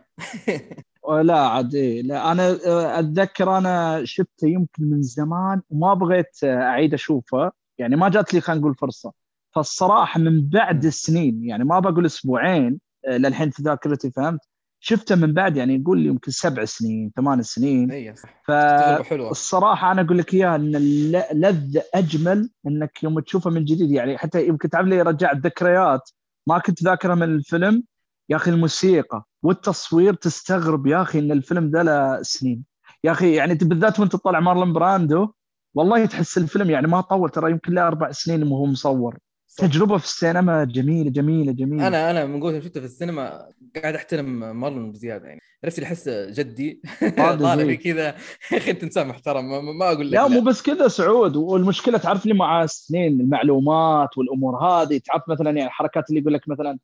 لا 1.08 1.38
عاد 1.38 1.74
إيه 1.74 2.02
لا 2.02 2.32
أنا 2.32 2.58
آه، 2.66 2.98
أتذكر 2.98 3.58
أنا 3.58 4.04
شفته 4.04 4.48
يمكن 4.48 4.84
من 4.84 5.02
زمان 5.02 5.62
وما 5.70 5.94
بغيت 5.94 6.44
آه، 6.44 6.62
أعيد 6.62 6.94
أشوفه 6.94 7.52
يعني 7.78 7.96
ما 7.96 8.08
جات 8.08 8.34
لي 8.34 8.40
خلينا 8.40 8.60
نقول 8.60 8.74
فرصة. 8.74 9.12
فالصراحة 9.54 10.20
من 10.20 10.48
بعد 10.48 10.84
السنين 10.84 11.44
يعني 11.44 11.64
ما 11.64 11.78
بقول 11.78 12.06
أسبوعين 12.06 12.80
آه، 13.08 13.16
للحين 13.16 13.50
في 13.50 13.62
ذاكرتي 13.62 14.10
فهمت؟ 14.10 14.40
شفته 14.80 15.14
من 15.16 15.32
بعد 15.32 15.56
يعني 15.56 15.74
يقول 15.76 16.06
يمكن 16.06 16.30
سبع 16.30 16.64
سنين 16.64 17.12
ثمان 17.16 17.42
سنين. 17.42 17.90
اي 17.90 18.14
صح. 18.16 18.42
فالصراحه 18.46 19.92
أنا 19.92 20.02
أقول 20.02 20.18
لك 20.18 20.34
إياها 20.34 20.56
إن 20.56 20.76
اللذه 20.76 21.82
أجمل 21.94 22.50
إنك 22.66 23.02
يوم 23.02 23.20
تشوفه 23.20 23.50
من 23.50 23.64
جديد 23.64 23.90
يعني 23.90 24.18
حتى 24.18 24.46
يمكن 24.46 24.68
تعرف 24.68 24.86
لي 24.86 25.02
رجعت 25.02 25.36
ذكريات 25.36 26.10
ما 26.46 26.58
كنت 26.58 26.82
ذاكرها 26.82 27.14
من 27.14 27.22
الفيلم 27.22 27.84
يا 28.32 28.36
أخي 28.36 28.50
الموسيقى 28.50 29.24
والتصوير 29.42 30.14
تستغرب 30.14 30.86
يا 30.86 31.02
أخي 31.02 31.18
إن 31.18 31.32
الفيلم 31.32 31.70
ده 31.70 31.82
له 31.82 32.22
سنين. 32.22 32.64
يا 33.04 33.12
أخي 33.12 33.34
يعني 33.34 33.54
بالذات 33.54 34.00
وأنت 34.00 34.12
تطلع 34.12 34.40
مارلون 34.40 34.72
براندو 34.72 35.28
والله 35.74 36.06
تحس 36.06 36.38
الفيلم 36.38 36.70
يعني 36.70 36.86
ما 36.86 37.00
طول 37.00 37.30
ترى 37.30 37.50
يمكن 37.50 37.72
له 37.72 37.86
أربع 37.86 38.10
سنين 38.12 38.42
وهو 38.42 38.66
مصور. 38.66 39.18
صح. 39.46 39.66
تجربة 39.66 39.98
في 39.98 40.04
السينما 40.04 40.64
جميلة 40.64 41.10
جميلة 41.10 41.52
جميلة. 41.52 41.86
أنا 41.86 42.10
أنا 42.10 42.26
من 42.26 42.40
قوه 42.40 42.60
شفته 42.60 42.80
في 42.80 42.86
السينما 42.86 43.48
قاعد 43.82 43.94
أحترم 43.94 44.60
مارلون 44.60 44.92
بزيادة 44.92 45.28
يعني. 45.28 45.40
عرفت 45.64 45.78
اللي 45.78 45.86
احس 45.86 46.08
جدي؟ 46.08 46.82
طالع 47.18 47.74
كذا. 47.74 48.06
يا 48.52 48.56
أخي 48.58 48.70
أنت 48.70 48.82
إنسان 48.82 49.08
محترم 49.08 49.50
ما, 49.50 49.60
ما 49.60 49.92
أقول 49.92 50.10
لك 50.10 50.14
لا, 50.14 50.28
لا. 50.28 50.28
مو 50.28 50.40
بس 50.40 50.62
كذا 50.62 50.88
سعود 50.88 51.36
والمشكلة 51.36 51.98
تعرف 51.98 52.26
لي 52.26 52.34
مع 52.34 52.62
السنين 52.64 53.20
المعلومات 53.20 54.18
والأمور 54.18 54.56
هذه 54.64 54.98
تعرف 54.98 55.22
مثلا 55.28 55.50
يعني 55.50 55.66
الحركات 55.66 56.10
اللي 56.10 56.20
يقول 56.20 56.34
لك 56.34 56.48
مثلا 56.48 56.78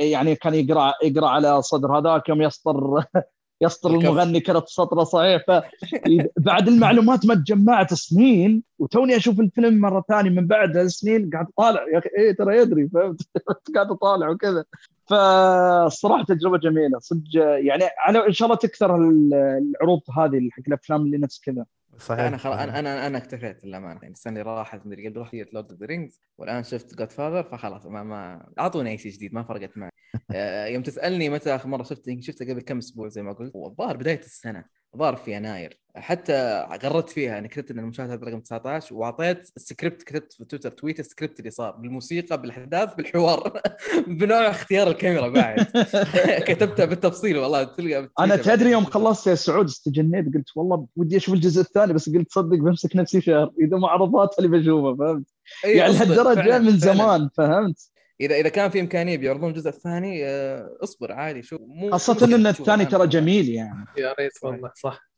يعني 0.00 0.34
كان 0.34 0.54
يقرا 0.54 0.92
يقرأ 1.02 1.28
على 1.28 1.62
صدر. 1.62 1.98
هذاك 1.98 2.28
يوم 2.28 2.42
يسطر 2.42 3.04
يسطر 3.62 3.90
المغني 3.90 4.40
كانت 4.40 4.68
سطره 4.68 5.04
صحيح. 5.04 5.44
فبعد 5.48 6.68
المعلومات 6.68 7.26
ما 7.26 7.34
تجمعت 7.34 7.94
سنين 7.94 8.62
وتوني 8.78 9.16
أشوف 9.16 9.40
الفيلم 9.40 9.80
مرة 9.80 10.04
ثانية 10.08 10.30
من 10.30 10.46
بعد 10.46 10.86
سنين 10.86 11.30
قاعد 11.30 11.46
طالع 11.56 11.88
يا 11.92 11.98
أخي 11.98 12.08
إيه 12.18 12.32
ترى 12.32 12.56
يدري 12.56 12.88
فهمت؟ 12.88 13.20
قاعد 13.74 13.90
أطالع 13.90 14.28
وكذا. 14.28 14.64
فالصراحه 15.06 16.24
تجربة 16.24 16.58
جميلة 16.58 16.98
صدق. 16.98 17.24
يعني 17.34 17.84
على 17.98 18.26
إن 18.26 18.32
شاء 18.32 18.46
الله 18.46 18.58
تكثر 18.58 18.96
العروض 18.96 20.00
هذه 20.18 20.48
حق 20.52 20.62
الأفلام 20.68 21.02
اللي 21.02 21.18
نفس 21.18 21.40
كذا. 21.40 21.66
صحيح. 22.02 22.20
أنا 22.20 22.36
خلاص 22.36 22.58
أنا 22.58 22.78
أنا 22.78 23.06
أنا 23.06 23.18
اكتفيت 23.18 23.64
للأمانة 23.64 24.00
يعني 24.02 24.12
السنة 24.12 24.40
اللي 24.40 24.42
راحت 24.52 24.86
مدري 24.86 25.08
قبل 25.08 25.20
رحت 25.20 25.34
لورد 25.34 25.70
اوف 25.70 25.80
ذا 25.80 25.86
رينجز 25.86 26.20
والآن 26.38 26.62
شفت 26.64 26.94
جود 26.94 27.10
فاذر 27.10 27.42
فخلاص 27.42 27.86
ما 27.86 28.02
ما 28.02 28.48
أعطوني 28.58 28.90
أي 28.90 28.98
شيء 28.98 29.12
جديد 29.12 29.34
ما 29.34 29.42
فرقت 29.42 29.78
معي. 29.78 29.90
آه، 30.34 30.66
يوم 30.66 30.82
تسألني 30.82 31.28
متى 31.28 31.54
آخر 31.54 31.68
مرة 31.68 31.82
شفته 31.82 32.20
شفته 32.20 32.44
قبل 32.52 32.60
كم 32.60 32.78
أسبوع 32.78 33.08
زي 33.08 33.22
ما 33.22 33.32
قلت. 33.32 33.52
والظاهر 33.54 33.96
بداية 33.96 34.18
السنة. 34.18 34.64
الظاهر 34.94 35.16
في 35.16 35.32
يناير. 35.32 35.82
حتى 35.96 36.66
غردت 36.84 37.10
فيها 37.10 37.38
أنا 37.38 37.48
كتبت 37.48 37.70
إن 37.70 37.78
المشاهده 37.78 38.26
رقم 38.26 38.40
19 38.40 38.94
وأعطيت 38.94 39.50
السكريبت 39.56 40.02
كتبت 40.02 40.32
في 40.32 40.44
تويتر 40.44 40.70
tweet 40.70 41.00
ال 41.00 41.05
script 41.05 41.38
اللي 41.38 41.50
صار 41.50 41.70
بالموسيقى 41.70 42.42
بالأحداث 42.42 42.94
بالحوار. 42.94 43.60
بنوع 44.06 44.50
اختيار 44.50 44.88
الكاميرا 44.88 45.28
بعد. 45.28 45.66
كتبتها 46.48 46.84
بالتفصيل 46.84 47.38
والله 47.38 47.64
تلقى 47.64 48.10
أنا 48.18 48.36
تدري 48.36 48.70
يوم 48.70 48.84
خلصت 48.84 49.26
يا 49.26 49.34
سعود 49.34 49.64
استجنيت 49.64 50.34
قلت 50.34 50.56
والله 50.56 50.86
ودي 50.96 51.16
أشوف 51.16 51.34
الجزء 51.34 51.60
الثاني 51.60 51.92
بس 51.92 52.10
قلت 52.10 52.32
صدق 52.32 52.56
بمسك 52.56 52.96
نفسي 52.96 53.20
شهر 53.20 53.52
إذا 53.60 53.76
ما 53.76 53.88
عرضات 53.88 54.34
اللي 54.38 54.58
بشوفه 54.58 54.96
فهمت؟ 54.96 55.26
يعني 55.64 55.92
لهالدرجة 55.92 56.58
من 56.58 56.78
زمان 56.78 57.28
فهمت؟ 57.36 57.91
اذا 58.22 58.34
إذا 58.34 58.48
كان 58.48 58.70
في 58.70 58.80
إمكانية 58.80 59.16
بيعرضون 59.16 59.50
الجزء 59.50 59.68
الثاني 59.68 60.26
آه، 60.26 60.76
اصبر 60.82 61.12
عادي 61.12 61.42
شوف 61.42 61.60
مو 61.66 61.90
خاصة 61.90 62.24
ان 62.24 62.46
الثاني 62.46 62.84
ترى 62.84 63.06
جميل 63.06 63.48
يعني. 63.48 63.84
يا 63.98 64.14
ريت 64.18 64.32
والله 64.42 64.70
صح. 64.76 65.12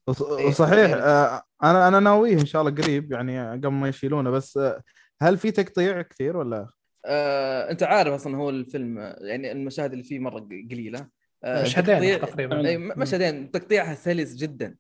صحيح 0.51 0.91
آه، 0.95 1.43
أنا 1.63 1.89
أنا 1.89 2.01
ناويه 2.01 2.33
إن 2.33 2.47
شاء 2.47 2.63
الله 2.63 2.83
قريب 2.83 3.13
يعني 3.13 3.51
قبل 3.51 3.69
ما 3.69 3.89
يشيلونه 3.89 4.31
بس 4.31 4.57
آه، 4.57 4.83
هل 5.23 5.39
في 5.39 5.51
تقطيع 5.51 6.03
كثير 6.03 6.37
ولا؟ 6.37 6.69
آه، 7.07 7.71
أنت 7.71 7.83
عارف 7.83 8.15
أصلا 8.15 8.37
هو 8.37 8.51
الفيلم 8.51 8.99
يعني 9.21 9.53
المشاهد 9.53 9.93
اللي 9.93 10.05
فيه 10.05 10.19
مرة 10.19 10.49
قليلة. 10.71 11.07
آه، 11.45 11.63
مشهدين 11.63 12.21
تقريبا. 12.21 12.77
مشهدين. 12.97 13.51
تقطيعها 13.51 13.95
سلس 13.95 14.35
جدا. 14.35 14.75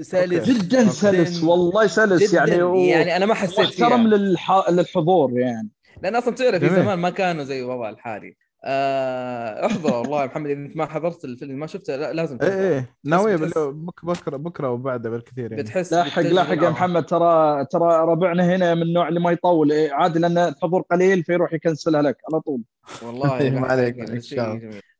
سلس. 0.00 0.50
جدا 0.50 0.88
سلس 0.88 1.42
والله 1.42 1.86
سلس 1.86 2.34
يعني 2.34 2.62
و... 2.62 2.76
يعني 2.76 3.16
أنا 3.16 3.26
ما 3.26 3.34
حسيت 3.34 3.60
محترم 3.60 4.08
للح... 4.08 4.70
للحضور 4.70 5.38
يعني. 5.38 5.68
لأن 6.02 6.16
أصلا 6.16 6.34
تعرف 6.34 6.64
في 6.64 6.68
زمان 6.68 6.98
ما 6.98 7.10
كانوا 7.10 7.44
زي 7.44 7.60
الوضع 7.60 7.90
الحالي. 7.90 8.36
آه 8.64 9.66
احضر 9.66 9.94
والله 9.94 10.26
محمد 10.26 10.50
إذا 10.50 10.60
أنت 10.60 10.76
ما 10.76 10.86
حضرت 10.86 11.24
الفيلم 11.24 11.58
ما 11.58 11.66
شفته 11.66 11.96
لا 11.96 12.12
لازم 12.12 12.38
إيه 12.42 12.72
إيه. 12.72 12.94
ناوي 13.04 13.36
بك 13.36 14.04
بكره 14.04 14.36
بكرة 14.36 14.70
وبعده 14.70 15.10
بالكثير 15.10 15.50
يعني. 15.50 15.62
بتحس 15.62 15.92
لاحق 15.92 16.22
لاحق 16.22 16.62
يا 16.64 16.70
محمد 16.70 17.06
ترى 17.06 17.64
ترى 17.64 17.98
ربعنا 17.98 18.56
هنا 18.56 18.74
من 18.74 18.82
النوع 18.82 19.08
اللي 19.08 19.20
ما 19.20 19.30
يطول. 19.30 19.72
إيه 19.72 19.92
عادي 19.92 20.18
لأن 20.18 20.38
الحضور 20.38 20.82
قليل 20.82 21.24
فيروح 21.24 21.52
يكنسلها 21.52 22.02
لك 22.02 22.16
على 22.32 22.40
طول. 22.40 22.62
والله 23.02 23.50
ما 23.60 23.66
عليك 23.66 23.96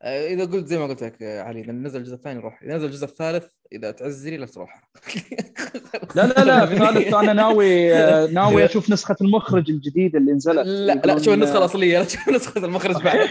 إذا 0.05 0.45
قلت 0.45 0.67
زي 0.67 0.79
ما 0.79 0.87
قلت 0.87 1.03
لك 1.03 1.23
علي 1.23 1.61
إذا 1.61 1.73
نزل 1.73 2.01
الجزء 2.01 2.15
الثاني 2.15 2.41
روح. 2.41 2.63
إذا 2.63 2.77
نزل 2.77 2.87
الجزء 2.87 3.05
الثالث 3.05 3.45
إذا 3.73 3.91
تعزني 3.91 4.37
لا 4.37 4.47
تروح. 4.47 4.83
لا 6.17 6.27
لا 6.27 6.45
لا 6.45 6.65
الثالث 6.65 7.15
أنا 7.15 7.33
ناوي 7.33 7.95
آه، 7.95 8.27
ناوي 8.33 8.65
أشوف 8.65 8.91
نسخة 8.91 9.17
المخرج 9.21 9.71
الجديدة 9.71 10.19
اللي 10.19 10.33
نزلت. 10.33 10.67
لا 10.67 10.95
لا 10.95 11.19
شوف 11.19 11.35
النسخة 11.35 11.59
الأصلية 11.59 11.99
لا 11.99 12.09
شوف 12.09 12.29
نسخة 12.29 12.65
المخرج 12.65 13.03
بعد. 13.03 13.29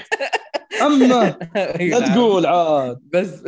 أما 0.81 1.37
لا 1.91 1.99
تقول 2.13 2.45
عاد. 2.45 2.99
بس 3.13 3.43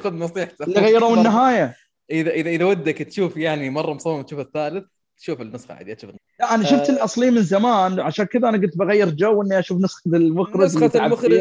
خذ 0.00 0.14
نصيحتي 0.14 0.64
اللي 0.64 0.80
غيروا 0.80 1.16
النهاية. 1.16 1.76
إذا 2.10 2.30
إذا 2.30 2.50
إذا 2.50 2.64
ودك 2.64 2.98
تشوف 2.98 3.36
يعني 3.36 3.70
مرة 3.70 3.94
مصمم 3.94 4.22
تشوف 4.22 4.40
الثالث 4.40 4.84
شوف 5.18 5.40
النسخة 5.40 5.74
عادي 5.74 5.94
تشوف 5.94 6.10
لا 6.40 6.54
أنا 6.54 6.64
شفت 6.64 6.90
آه 6.90 6.94
الاصلي 6.94 7.30
من 7.30 7.42
زمان 7.42 8.00
عشان 8.00 8.24
كذا 8.24 8.48
أنا 8.48 8.58
قلت 8.58 8.76
بغير 8.76 9.10
جو 9.10 9.42
إني 9.42 9.58
أشوف 9.58 9.78
نسخة 9.80 10.02
المخرج 10.06 10.64
نسخة 10.64 11.06
المخرج 11.06 11.32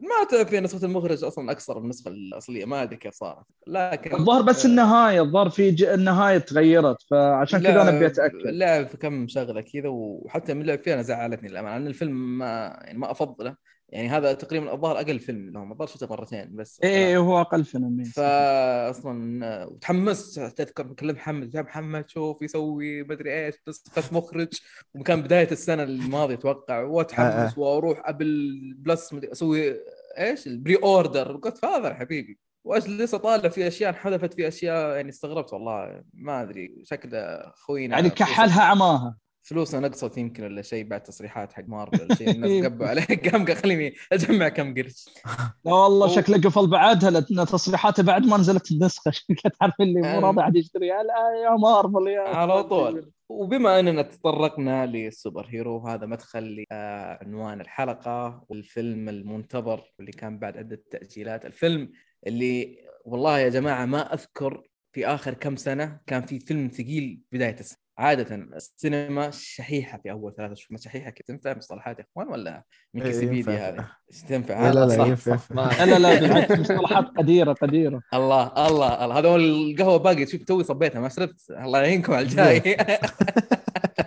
ما 0.00 0.24
تعرف 0.30 0.48
فيها 0.48 0.60
نسخة 0.60 0.84
المخرج 0.84 1.24
أصلا 1.24 1.50
أكثر 1.50 1.78
من 1.78 1.84
النسخة 1.84 2.08
الأصلية 2.08 2.64
ما 2.64 2.82
أدري 2.82 2.96
كيف 2.96 3.14
صارت. 3.14 3.44
لكن 3.66 4.14
الظاهر 4.14 4.42
بس 4.42 4.66
آه 4.66 4.70
النهاية 4.70 5.22
الظاهر 5.22 5.50
في 5.50 5.70
ج... 5.70 5.84
النهاية 5.84 6.38
تغيرت 6.38 6.96
فعشان 7.10 7.62
كذا 7.62 7.82
أنا 7.82 7.96
ابي 7.96 8.06
أتأكد. 8.06 8.36
لعب 8.44 8.86
في 8.86 8.96
كم 8.96 9.28
شغلة 9.28 9.60
كذا 9.60 9.88
وحتى 9.88 10.54
من 10.54 10.66
لعب 10.66 10.78
فيها 10.78 10.94
أنا 10.94 11.02
زعلتني 11.02 11.48
للأمانة 11.48 11.76
لأن 11.78 11.86
الفيلم 11.86 12.38
ما 12.38 12.78
يعني 12.84 12.98
ما 12.98 13.10
أفضله. 13.10 13.56
يعني 13.88 14.08
هذا 14.08 14.32
تقريبا 14.32 14.72
الظاهر 14.72 14.96
أقل 14.96 15.18
فيلم 15.18 15.50
لهم 15.50 15.72
الظاهر 15.72 15.88
شفته 15.88 16.06
مرتين 16.10 16.56
بس 16.56 16.80
إيه, 16.84 17.06
إيه، 17.06 17.18
هو 17.18 17.40
أقل 17.40 17.64
فيلم 17.64 18.00
إيه، 18.00 18.06
فاصلا 18.06 19.64
وتحمست 19.64 20.40
تذكر 20.40 20.92
كلمت 20.92 21.14
محمد 21.14 21.54
يا 21.54 21.62
محمد 21.62 22.10
شوف 22.10 22.42
يسوي 22.42 23.02
مدري 23.02 23.46
إيش 23.46 23.54
نسخه 23.68 24.16
مخرج 24.16 24.60
وكان 24.94 25.22
بداية 25.22 25.50
السنة 25.50 25.82
الماضية 25.82 26.34
أتوقع 26.34 26.80
وأتحمس 26.80 27.34
آه، 27.34 27.46
آه. 27.46 27.58
وأروح 27.58 28.08
أبل 28.08 28.74
بلس 28.78 29.14
أسوي 29.14 29.74
إيش؟ 30.18 30.46
ال 30.46 30.76
pre-order 30.76 31.36
قلت 31.36 31.58
فاذر 31.58 31.94
حبيبي. 31.94 32.38
واجلس 32.64 33.14
اطالع 33.14 33.48
في 33.48 33.68
أشياء 33.68 33.90
انحذفت 33.90 34.34
في 34.34 34.48
أشياء 34.48 34.96
يعني 34.96 35.08
استغربت 35.08 35.52
والله 35.52 36.02
ما 36.14 36.42
أدري 36.42 36.82
شكل 36.84 37.40
خوينا 37.54 37.96
يعني 37.96 38.10
كحلها 38.10 38.62
عماها. 38.62 39.23
فلوسنا 39.44 39.88
نقصت 39.88 40.18
يمكن 40.18 40.44
ولا 40.44 40.62
شيء 40.62 40.84
بعد 40.84 41.02
تصريحات 41.02 41.52
حق 41.52 41.64
مارفل 41.66 42.02
ولا 42.02 42.14
شيء 42.14 42.30
الناس 42.30 42.50
قبوا 42.64 42.86
عليه 42.86 43.04
قام 43.30 43.54
خليني 43.54 43.94
أجمع 44.12 44.48
كم 44.48 44.74
قرش. 44.74 45.04
لا 45.64 45.72
والله 45.72 46.08
شكله 46.08 46.38
قفل 46.40 46.66
بعدها 46.66 47.10
لأن 47.10 47.46
تصريحاته 47.46 48.02
بعد 48.02 48.26
ما 48.26 48.36
نزلت 48.36 48.72
النسخة. 48.72 49.10
شكله 49.20 49.52
تعرف 49.60 49.74
اللي 49.80 50.00
مو 50.00 50.20
راضي 50.20 50.40
احد 50.40 50.56
يشتريها 50.56 51.02
لا 51.02 51.42
يا 51.44 51.56
مارفل 51.56 52.08
يا 52.08 52.20
على 52.20 52.64
طول. 52.64 53.12
وبما 53.28 53.80
أننا 53.80 54.02
تطرقنا 54.02 54.86
للسوبر 54.86 55.46
هيرو 55.50 55.78
هذا 55.78 56.06
مدخل 56.06 56.64
لعنوان 56.70 57.60
الحلقة 57.60 58.44
والفيلم 58.48 59.08
المنتظر 59.08 59.92
واللي 59.98 60.12
كان 60.12 60.38
بعد 60.38 60.56
عدة 60.56 60.82
تأجيلات. 60.90 61.46
الفيلم 61.46 61.92
اللي 62.26 62.78
والله 63.04 63.38
يا 63.38 63.48
جماعة 63.48 63.84
ما 63.84 64.14
أذكر 64.14 64.68
في 64.92 65.06
آخر 65.06 65.34
كم 65.34 65.56
سنة 65.56 66.00
كان 66.06 66.22
في 66.22 66.38
فيلم 66.38 66.68
ثقيل 66.68 67.20
بداية 67.32 67.60
السنة. 67.60 67.83
عادة 67.98 68.34
السينما 68.34 69.30
شحيحة 69.30 69.98
في 69.98 70.10
أول 70.10 70.34
ثلاثة 70.36 70.54
شهور 70.54 70.80
شحيحة 70.80 71.10
كيف؟ 71.10 71.26
تنفع 71.26 71.56
مصطلحات 71.56 71.98
يا 71.98 72.04
إخوان 72.12 72.28
ولا 72.28 72.64
من 72.94 73.02
إيه، 73.02 73.10
كسبيدي 73.10 73.50
هذه؟ 73.50 73.86
تنفع؟ 74.28 74.70
لا 74.70 74.86
لا 74.86 75.06
ينفع. 75.06 75.38
لا 75.84 75.98
لا 75.98 76.20
بالعكس 76.20 76.58
مصطلحات 76.58 77.04
قديرة 77.18 77.52
قديرة. 77.52 78.00
الله 78.14 78.66
الله 78.66 79.04
الله. 79.04 79.18
هذا 79.18 79.28
هو 79.28 79.36
القهوة 79.36 79.96
باقي 79.96 80.26
شوف 80.26 80.42
توي 80.42 80.64
صبيتها 80.64 81.00
ما 81.00 81.08
شربت. 81.08 81.40
الله 81.50 81.78
يعينكم 81.78 82.12
على 82.12 82.22
الجاي. 82.22 82.76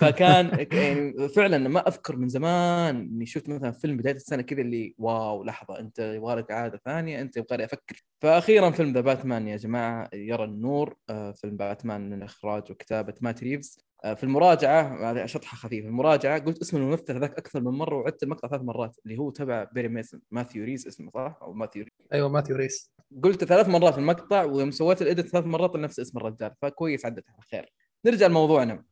فكان 0.00 0.66
يعني 0.72 1.28
فعلا 1.28 1.68
ما 1.68 1.88
أذكر 1.88 2.16
من 2.16 2.28
زمان 2.28 2.96
إني 2.96 3.26
شفت 3.26 3.48
مثلا 3.48 3.72
فيلم 3.72 3.96
بداية 3.96 4.14
السنة 4.14 4.42
كذا 4.42 4.60
اللي 4.60 4.94
wow 4.98 5.44
لحظة 5.44 5.78
أنت 5.80 5.98
يبغى 5.98 6.34
لك 6.34 6.50
عادة 6.50 6.80
ثانية 6.84 7.20
أنت 7.20 7.36
يبغى 7.36 7.64
أفكر. 7.64 8.04
فاخيرا 8.20 8.70
فيلم 8.70 8.92
ذا 8.92 9.00
باتمان 9.00 9.48
يا 9.48 9.56
جماعة 9.56 10.10
يرى 10.12 10.44
النور 10.44 10.96
آه، 11.10 11.32
فيلم 11.32 11.56
باتمان 11.56 12.10
من 12.10 12.22
إخراج 12.22 12.70
وكتابة 12.70 13.14
مات 13.20 13.42
ريفز. 13.42 13.78
آه، 14.04 14.14
في 14.14 14.24
المراجعة 14.24 15.10
هذه 15.10 15.26
شطحة 15.26 15.56
خفيفة 15.56 15.88
المراجعة 15.88 16.38
قلت 16.38 16.60
اسم 16.60 16.76
الممثل 16.76 17.14
هذاك 17.14 17.38
أكثر 17.38 17.60
من 17.60 17.78
مرة 17.78 17.96
وعدت 17.96 18.22
المقطع 18.22 18.48
ثلاث 18.48 18.62
مرات 18.62 18.96
اللي 19.04 19.18
هو 19.18 19.30
تبع 19.30 19.64
بيري 19.64 19.88
ميسن 19.88 20.20
ماثيو 20.30 20.64
ريس 20.64 20.86
اسمه 20.86 21.10
صح؟ 21.10 21.38
أو 21.42 21.52
ماثيو 21.52 21.82
ريس 21.82 21.92
أيوه 22.12 22.28
ماثيو 22.28 22.56
ريس 22.56 22.92
قلت 23.22 23.44
ثلاث 23.44 23.68
مرات 23.68 23.94
في 23.94 24.00
المقطع 24.00 24.42
ويوم 24.42 24.70
سويت 24.70 25.02
ال 25.02 25.07
edit 25.07 25.26
ثلاث 25.26 25.44
مرات 25.44 25.76
نفس 25.76 26.00
اسم 26.00 26.18
الرجال 26.18 26.54
فكويس 26.62 27.06
عدت 27.06 27.24
على 27.28 27.42
خير. 27.50 27.72
نرجع 28.06 28.26
لموضوعنا. 28.26 28.84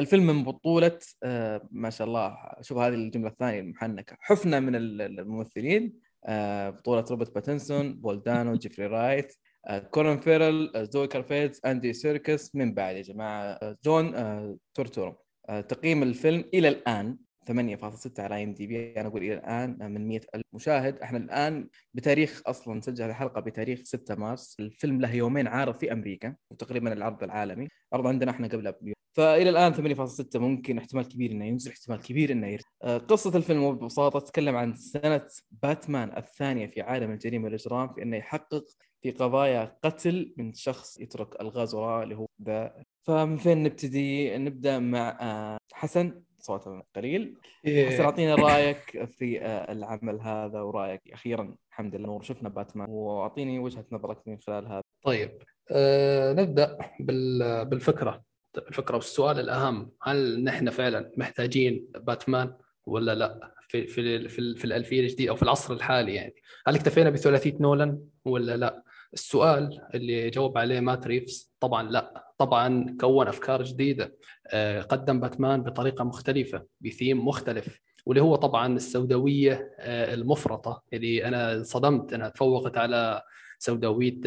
الفيلم 0.00 0.26
من 0.26 0.44
بطولة 0.44 0.98
آه 1.22 1.68
ما 1.70 1.90
شاء 1.90 2.06
الله 2.06 2.36
شوف 2.60 2.78
هذه 2.78 2.94
الجملة 2.94 3.28
الثانية 3.28 3.60
المحنكة. 3.60 4.16
حفنة 4.20 4.60
من 4.60 4.74
الممثلين 4.74 5.92
بطولة 6.68 7.04
روبرت 7.10 7.34
باتنسون 7.34 8.00
بول 8.00 8.27
دانو 8.27 8.54
جيفري 8.54 8.86
رايت 8.86 9.34
كولين 9.90 10.20
فاريل 10.20 10.88
زوي 10.90 11.06
كارفيتز 11.06 11.60
أندي 11.66 11.92
سيركس 11.92 12.54
من 12.54 12.74
بعد 12.74 12.96
يا 12.96 13.02
جماعة 13.02 13.76
جون 13.84 14.14
تورتورو. 14.74 15.18
تقييم 15.48 16.02
الفيلم 16.02 16.44
إلى 16.54 16.68
الآن 16.68 17.18
8.6 17.50 18.20
على 18.20 18.44
آي 18.44 18.51
ام 18.51 18.54
دي 18.54 18.66
بي 18.66 19.00
أنا 19.00 19.08
أقول 19.08 19.22
إلى 19.22 19.34
الآن 19.34 19.92
من 19.92 20.08
100 20.08 20.20
ألف 20.34 20.44
مشاهد. 20.52 20.98
إحنا 20.98 21.18
الآن 21.18 21.68
بتاريخ 21.94 22.42
أصلا 22.46 22.74
نسجل 22.74 23.04
الحلقة 23.04 23.40
بتاريخ 23.40 23.80
6 23.82 24.14
مارس. 24.14 24.56
الفيلم 24.60 25.00
له 25.00 25.14
يومين 25.14 25.48
عارض 25.48 25.74
في 25.74 25.92
أمريكا 25.92 26.36
وتقريبا 26.50 26.92
العرض 26.92 27.22
العالمي. 27.22 27.68
عرض 27.92 28.06
عندنا 28.06 28.30
إحنا 28.30 28.48
قبل 28.48 28.72
بيوم 28.80 28.94
فإلى 29.12 29.50
الآن 29.50 29.74
8.6 29.74 30.36
ممكن 30.36 30.78
احتمال 30.78 31.08
كبير 31.08 31.30
إنه 31.30 31.44
ينزل 31.44 31.70
احتمال 31.70 32.00
كبير 32.00 32.32
إنه 32.32 32.46
يرجع. 32.46 32.68
آه، 32.82 32.98
قصة 32.98 33.36
الفيلم 33.36 33.72
ببساطه 33.74 34.20
تتكلم 34.20 34.56
عن 34.56 34.74
سنة 34.74 35.26
باتمان 35.50 36.16
الثانية 36.16 36.66
في 36.66 36.80
عالم 36.80 37.12
الجريمة 37.12 37.44
والإجرام 37.44 37.94
في 37.94 38.02
إنه 38.02 38.16
يحقق 38.16 38.64
في 39.02 39.10
قضايا 39.10 39.76
قتل 39.84 40.34
من 40.36 40.54
شخص 40.54 41.00
يترك 41.00 41.40
ألغاز 41.40 41.74
وراء 41.74 42.02
اللي 42.02 42.16
هو 42.16 42.26
ذا. 42.42 42.84
فمن 43.02 43.36
فين 43.36 43.62
نبتدي؟ 43.62 44.38
نبدأ 44.38 44.78
مع 44.78 45.18
آه، 45.20 45.58
حسن 45.72 46.22
صوته 46.38 46.82
قليل. 46.96 47.38
إيه. 47.66 47.86
حسن 47.90 48.04
أعطينا 48.04 48.34
رأيك 48.34 49.04
في 49.04 49.40
آه، 49.42 49.72
العمل 49.72 50.20
هذا 50.20 50.60
ورأيك 50.60 51.00
أخيرا. 51.12 51.54
الحمد 51.70 51.94
لله 51.94 52.06
نور 52.06 52.22
شفنا 52.22 52.48
باتمان. 52.48 52.90
وأعطيني 52.90 53.58
وجهة 53.58 53.84
نظرك 53.92 54.28
من 54.28 54.38
خلال 54.38 54.66
هذا. 54.66 54.82
طيب. 55.02 55.30
أه 55.72 56.32
نبدأ 56.32 56.78
بالفكرة. 57.64 58.29
الفكرة 58.58 58.96
والسؤال 58.96 59.40
الأهم 59.40 59.90
هل 60.02 60.44
نحن 60.44 60.70
فعلا 60.70 61.12
محتاجين 61.16 61.86
باتمان 61.94 62.54
ولا 62.86 63.14
لا؟ 63.14 63.54
في 63.68 63.86
في 63.86 64.28
في, 64.28 64.54
في 64.54 64.64
الالفيه 64.64 65.00
الجديده 65.00 65.30
أو 65.30 65.36
في 65.36 65.42
العصر 65.42 65.74
الحالي 65.74 66.14
يعني. 66.14 66.34
هل 66.66 66.74
اكتفينا 66.74 67.10
بثلاثية 67.10 67.56
نولان 67.60 68.00
ولا 68.24 68.56
لا؟ 68.56 68.82
السؤال 69.14 69.80
اللي 69.94 70.30
جاوب 70.30 70.58
عليه 70.58 70.80
مات 70.80 71.06
ريفز 71.06 71.52
طبعا 71.60 71.90
لا. 71.90 72.32
طبعا 72.38 72.96
كون 73.00 73.28
أفكار 73.28 73.62
جديدة 73.62 74.14
آه، 74.46 74.82
قدم 74.82 75.20
باتمان 75.20 75.62
بطريقة 75.62 76.04
مختلفة 76.04 76.66
بثيم 76.80 77.28
مختلف 77.28 77.80
واللي 78.06 78.22
هو 78.22 78.36
طبعا 78.36 78.76
السوداوية 78.76 79.74
آه، 79.78 80.14
المفرطة 80.14 80.82
اللي 80.92 81.24
أنا 81.24 81.62
صدمت 81.62 82.12
انها 82.12 82.28
تفوقت 82.28 82.78
على 82.78 83.22
سوداوية 83.58 84.20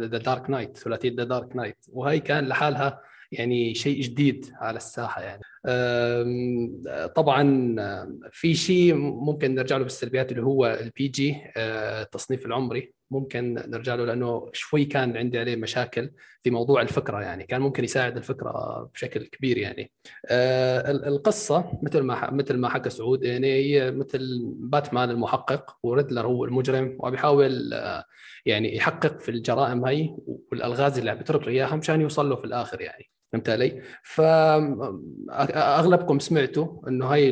The 0.00 0.18
Dark 0.18 0.50
Knight 0.50 0.76
ثلاثية 0.76 1.14
The 1.16 1.24
Dark 1.24 1.56
Knight 1.56 1.86
وهي 1.92 2.20
كان 2.20 2.46
لحالها 2.48 3.00
يعني 3.32 3.74
شيء 3.74 4.02
جديد 4.02 4.52
على 4.54 4.76
الساحة 4.76 5.22
يعني. 5.22 5.42
طبعا 7.16 7.76
في 8.32 8.54
شيء 8.54 8.94
ممكن 8.94 9.54
نرجع 9.54 9.76
له 9.76 9.82
بالسلبيات 9.82 10.32
اللي 10.32 10.42
هو 10.42 10.66
ال 10.66 11.08
PG 11.08 11.36
آه، 11.56 12.02
التصنيف 12.02 12.46
العمري. 12.46 12.94
ممكن 13.10 13.54
نرجع 13.54 13.94
له 13.94 14.04
لأنه 14.04 14.50
شوي 14.52 14.84
كان 14.84 15.16
عندي 15.16 15.38
عليه 15.38 15.56
مشاكل 15.56 16.10
في 16.42 16.50
موضوع 16.50 16.82
الفكرة 16.82 17.20
يعني. 17.20 17.44
كان 17.44 17.60
ممكن 17.60 17.84
يساعد 17.84 18.16
الفكرة 18.16 18.52
بشكل 18.94 19.26
كبير 19.26 19.58
يعني. 19.58 19.92
آه، 20.26 20.90
القصة 20.90 21.78
مثل 21.82 22.00
ما 22.00 22.30
مثل 22.30 22.56
ما 22.56 22.68
حكى 22.68 22.90
سعود 22.90 23.22
يعني 23.22 23.52
هي 23.52 23.90
مثل 23.90 24.40
باتمان 24.44 25.10
المحقق 25.10 25.76
وريدلر 25.82 26.26
هو 26.26 26.44
المجرم 26.44 26.96
وبيحاول 27.00 27.74
آه، 27.74 28.04
يعني 28.46 28.76
يحقق 28.76 29.20
في 29.20 29.30
الجرائم 29.30 29.84
هي 29.84 30.16
والألغاز 30.52 30.98
اللي 30.98 31.10
عم 31.10 31.18
بيترك 31.18 31.42
له 31.42 31.48
إياها 31.48 31.76
مشان 31.76 32.00
يوصل 32.00 32.30
له 32.30 32.36
في 32.36 32.44
الآخر 32.44 32.80
يعني. 32.80 33.08
فهمت 33.34 33.48
علي؟ 33.48 33.82
فاغلبكم 35.32 36.18
سمعتوا 36.18 36.88
إنه 36.88 37.06
هاي 37.06 37.30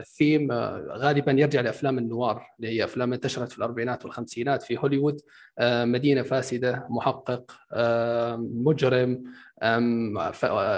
الثيم 0.00 0.52
غالبا 0.88 1.32
يرجع 1.32 1.60
لأفلام 1.60 1.98
النوار 1.98 2.42
اللي 2.56 2.68
هي 2.68 2.84
أفلام 2.84 3.12
انتشرت 3.12 3.52
في 3.52 3.58
الأربعينات 3.58 4.04
والخمسينات 4.04 4.62
في 4.62 4.78
هوليوود 4.78 5.20
مدينة 5.60 6.22
فاسدة 6.22 6.86
محقق 6.90 7.52
مجرم 8.38 9.24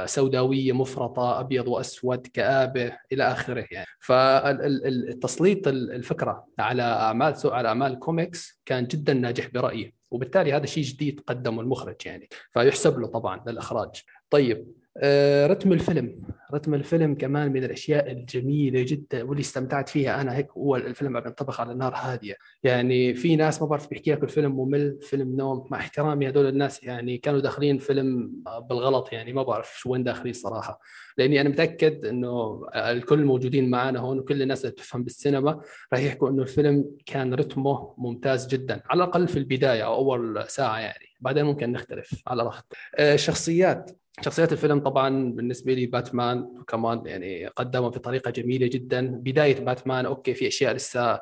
سوداوية 0.07 0.73
مفرطة 0.73 1.41
أبيض 1.41 1.69
وأسود 1.69 2.27
كآبة 2.27 2.93
إلى 3.13 3.25
آخره 3.25 3.67
يعني. 3.71 3.87
فتسليط 4.01 5.69
الفكرة 5.69 6.47
على 6.59 6.83
أعمال 6.83 7.35
على 7.45 7.69
أعمال 7.69 7.99
كوميكس 7.99 8.61
كان 8.67 8.87
جدا 8.87 9.15
ناجح 9.15 9.47
برأيي. 9.47 9.95
وبالتالي 10.11 10.53
هذا 10.53 10.67
شيء 10.67 10.85
جديد 10.85 11.21
قدمه 11.27 11.61
المخرج 11.63 11.97
يعني. 12.07 12.29
فيحسب 12.51 12.99
له 12.99 13.07
طبعا 13.07 13.45
للإخراج. 13.47 14.03
طيب 14.31 14.67
آه، 14.99 15.47
رتم 15.47 15.73
الفيلم. 15.73 16.23
رتم 16.55 16.75
الفيلم 16.75 17.15
كمان 17.15 17.53
من 17.53 17.65
الأشياء 17.65 18.13
الجميلة 18.13 18.83
جدا 18.89 19.23
واللي 19.23 19.41
استمتعت 19.41 19.89
فيها 19.89 20.21
أنا 20.21 20.37
هيك 20.37 20.51
هو 20.53 20.77
الفيلم 20.77 21.17
عم 21.17 21.23
ينطبق 21.27 21.61
على 21.61 21.75
نار 21.75 21.95
هادية. 21.95 22.37
يعني 22.63 23.15
في 23.15 23.37
ناس 23.37 23.63
ما 23.63 23.69
بعرف 23.69 23.91
بيحكي 23.91 24.13
لك 24.13 24.23
الفيلم 24.23 24.57
ممل 24.57 24.99
فيلم 25.03 25.37
نوم. 25.37 25.67
مع 25.71 25.79
احترامي 25.79 26.29
هذول 26.29 26.47
الناس 26.47 26.83
يعني 26.83 27.19
كانوا 27.19 27.41
داخلين 27.41 27.79
فيلم 27.79 28.33
بالغلط 28.71 29.13
يعني 29.13 29.33
ما 29.33 29.43
بعرف 29.43 29.79
شو 29.79 29.93
وين 29.93 30.05
داخلين 30.05 30.33
صراحة. 30.33 30.81
لأني 31.19 31.41
أنا 31.41 31.49
متأكد 31.49 32.05
إنه 32.07 32.67
الكل 32.75 33.19
الموجودين 33.19 33.71
معنا 33.71 33.99
هون 34.01 34.19
وكل 34.19 34.43
الناس 34.43 34.61
اللي 34.61 34.73
بتفهم 34.73 35.03
بالسينما 35.05 35.61
راح 35.93 36.01
يحكوا 36.01 36.31
إنه 36.31 36.43
الفيلم 36.43 36.85
كان 37.07 37.35
رتمه 37.35 37.95
ممتاز 37.99 38.47
جدا. 38.47 38.83
على 38.91 39.05
الأقل 39.05 39.29
في 39.29 39.39
البداية 39.39 39.83
أو 39.83 39.95
أول 39.95 40.45
ساعة 40.49 40.79
يعني. 40.79 41.07
بعدين 41.21 41.45
ممكن 41.45 41.73
نختلف 41.73 42.23
على 42.27 42.43
راحتك 42.43 42.77
الشخصيات 42.99 43.91
آه، 43.91 44.23
شخصيات 44.23 44.53
الفيلم 44.53 44.81
طبعا 44.81 45.33
بالنسبة 45.33 45.73
لي 45.73 45.87
باتمان 45.87 46.36
كمان 46.69 47.03
يعني 47.07 47.47
قدمه 47.47 47.89
بطريقة 47.89 48.31
جميلة 48.31 48.67
جدا. 48.67 49.07
بداية 49.07 49.61
باتمان 49.61 50.07
okay 50.07 50.35
في 50.35 50.49
أشياء 50.49 50.75
لسه 50.75 51.21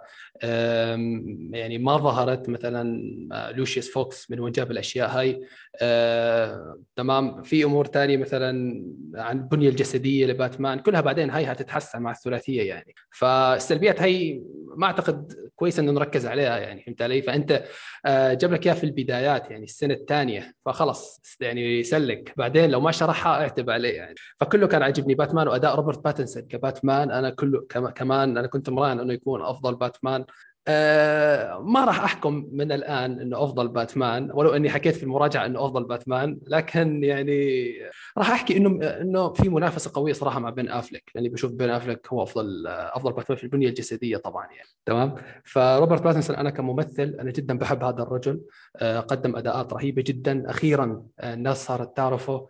يعني 1.52 1.78
ما 1.78 1.96
ظهرت. 1.96 2.48
مثلا 2.48 3.02
آه، 3.32 3.50
لوشيوس 3.50 3.90
فوكس 3.90 4.30
من 4.30 4.40
وين 4.40 4.52
جاب 4.52 4.70
الأشياء 4.70 5.08
هاي. 5.10 5.42
آه، 5.82 6.78
تمام. 6.96 7.42
في 7.42 7.64
أمور 7.64 7.86
ثانية 7.86 8.16
مثلا 8.16 8.84
عن 9.14 9.38
البنية 9.38 9.68
الجسدية 9.68 10.26
لباتمان 10.26 10.78
كلها 10.78 11.00
بعدين 11.00 11.30
هاي 11.30 11.44
هتتحسن 11.44 12.02
مع 12.02 12.10
الثلاثية 12.10 12.62
يعني. 12.62 12.94
فالسلبيات 13.10 14.02
هاي 14.02 14.42
ما 14.76 14.86
أعتقد 14.86 15.32
كويس 15.56 15.78
إنه 15.78 15.92
نركز 15.92 16.26
عليها 16.26 16.58
يعني 16.58 16.82
فهمت 16.82 17.02
علي؟ 17.02 17.22
فأنت 17.22 17.64
آه، 18.06 18.34
جاب 18.34 18.52
لك 18.52 18.66
إياها 18.66 18.74
في 18.74 18.84
البدايات 18.84 19.50
يعني 19.50 19.64
السنة 19.64 19.94
الثانية. 19.94 20.54
فخلص 20.66 21.20
يعني 21.40 21.82
سلك. 21.82 22.32
بعدين 22.36 22.70
لو 22.70 22.80
ما 22.80 22.90
شرحها 22.90 23.42
اعتب 23.42 23.70
عليه 23.70 23.92
يعني. 23.94 24.14
فكله 24.40 24.66
كان 24.66 24.82
عاجبني 25.04 25.14
باتمان 25.14 25.48
وأداء 25.48 25.74
روبرت 25.76 26.04
باتنسون 26.04 26.42
كباتمان. 26.42 27.10
أنا 27.10 27.30
كله 27.30 27.66
كمان 27.94 28.38
أنا 28.38 28.46
كنت 28.46 28.70
مراهن 28.70 29.00
إنه 29.00 29.12
يكون 29.12 29.42
أفضل 29.42 29.74
باتمان. 29.74 30.24
آه 30.68 31.58
ما 31.58 31.84
راح 31.84 32.04
أحكم 32.04 32.48
من 32.52 32.72
الآن 32.72 33.20
إنه 33.20 33.44
أفضل 33.44 33.68
باتمان 33.68 34.30
ولو 34.34 34.50
إني 34.50 34.70
حكيت 34.70 34.96
في 34.96 35.02
المراجعة 35.02 35.46
إنه 35.46 35.64
أفضل 35.64 35.84
باتمان 35.84 36.38
لكن 36.46 37.04
يعني 37.04 37.64
راح 38.18 38.30
أحكي 38.30 38.56
إنه 38.56 38.86
إنه 38.86 39.32
في 39.32 39.48
منافسة 39.48 39.90
قوية 39.94 40.12
صراحة 40.12 40.40
مع 40.40 40.50
بين 40.50 40.68
افلك 40.68 41.10
لاني 41.14 41.28
بشوف 41.28 41.52
بين 41.52 41.70
افلك 41.70 42.08
هو 42.12 42.22
أفضل 42.22 42.66
أفضل 42.66 43.12
باتمان 43.12 43.38
في 43.38 43.44
البنية 43.44 43.68
الجسدية 43.68 44.16
طبعا 44.16 44.46
يعني. 44.46 44.68
تمام؟ 44.86 45.14
فروبرت 45.44 46.02
باتنسون 46.02 46.36
أنا 46.36 46.50
كممثل 46.50 47.16
أنا 47.20 47.30
جدا 47.30 47.58
بحب 47.58 47.84
هذا 47.84 48.02
الرجل 48.02 48.40
آه 48.76 49.00
قدم 49.00 49.36
أداءات 49.36 49.72
رهيبة 49.72 50.02
جدا. 50.06 50.50
أخيرا 50.50 51.02
آه، 51.20 51.34
الناس 51.34 51.66
صارت 51.66 51.96
تعرفه 51.96 52.48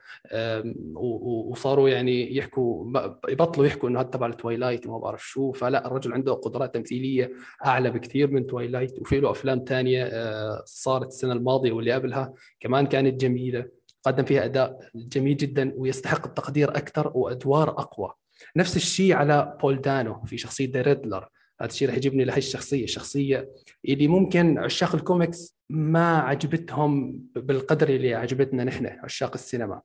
وصاروا 0.94 1.88
يعني 1.88 2.36
يحكوا 2.36 2.92
يبطلوا 3.28 3.66
يحكوا 3.66 3.88
إنه 3.88 4.00
هذا 4.00 4.08
تبع 4.08 4.26
التويلايت 4.26 4.86
وما 4.86 4.98
بعرف 4.98 5.28
شو. 5.28 5.52
فلا 5.52 5.86
الرجل 5.86 6.12
عنده 6.12 6.32
قدرات 6.32 6.74
تمثيلية 6.74 7.32
أعلى 7.66 7.90
بكثير. 7.90 8.03
من 8.14 8.46
تويلايت 8.46 8.98
وفي 9.00 9.20
له 9.20 9.30
أفلام 9.30 9.64
ثانية 9.68 10.05
آه، 10.05 10.62
صارت 10.66 11.07
السنة 11.07 11.32
الماضية 11.32 11.72
واللي 11.72 11.92
قبلها 11.92 12.32
كمان 12.61 12.86
كانت 12.86 13.20
جميلة. 13.20 13.68
قدم 14.05 14.24
فيها 14.24 14.44
أداء 14.44 14.78
جميل 14.94 15.36
جدا 15.36 15.72
ويستحق 15.76 16.26
التقدير 16.26 16.70
أكثر 16.70 17.12
وأدوار 17.14 17.70
أقوى. 17.70 18.12
نفس 18.57 18.76
الشيء 18.76 19.12
على 19.14 19.59
بول 19.62 19.80
دانو 19.80 20.24
في 20.24 20.38
شخصية 20.38 20.70
The 20.72 20.82
Riddler 20.82 21.28
هذا 21.61 21.70
الشيء 21.70 21.88
رح 21.88 21.96
يجيبني 21.96 22.24
لهي 22.24 22.36
الشخصية 22.36 22.84
الشخصيه 22.84 23.50
اللي 23.88 24.09
ممكن 24.09 24.59
عشاق 24.59 24.94
الكوميكس 24.94 25.57
ما 25.70 26.18
عجبتهم 26.18 27.20
بالقدر 27.36 27.88
اللي 27.88 28.14
عجبتنا 28.14 28.64
نحن 28.64 28.86
عشاق 28.86 29.34
السينما. 29.34 29.80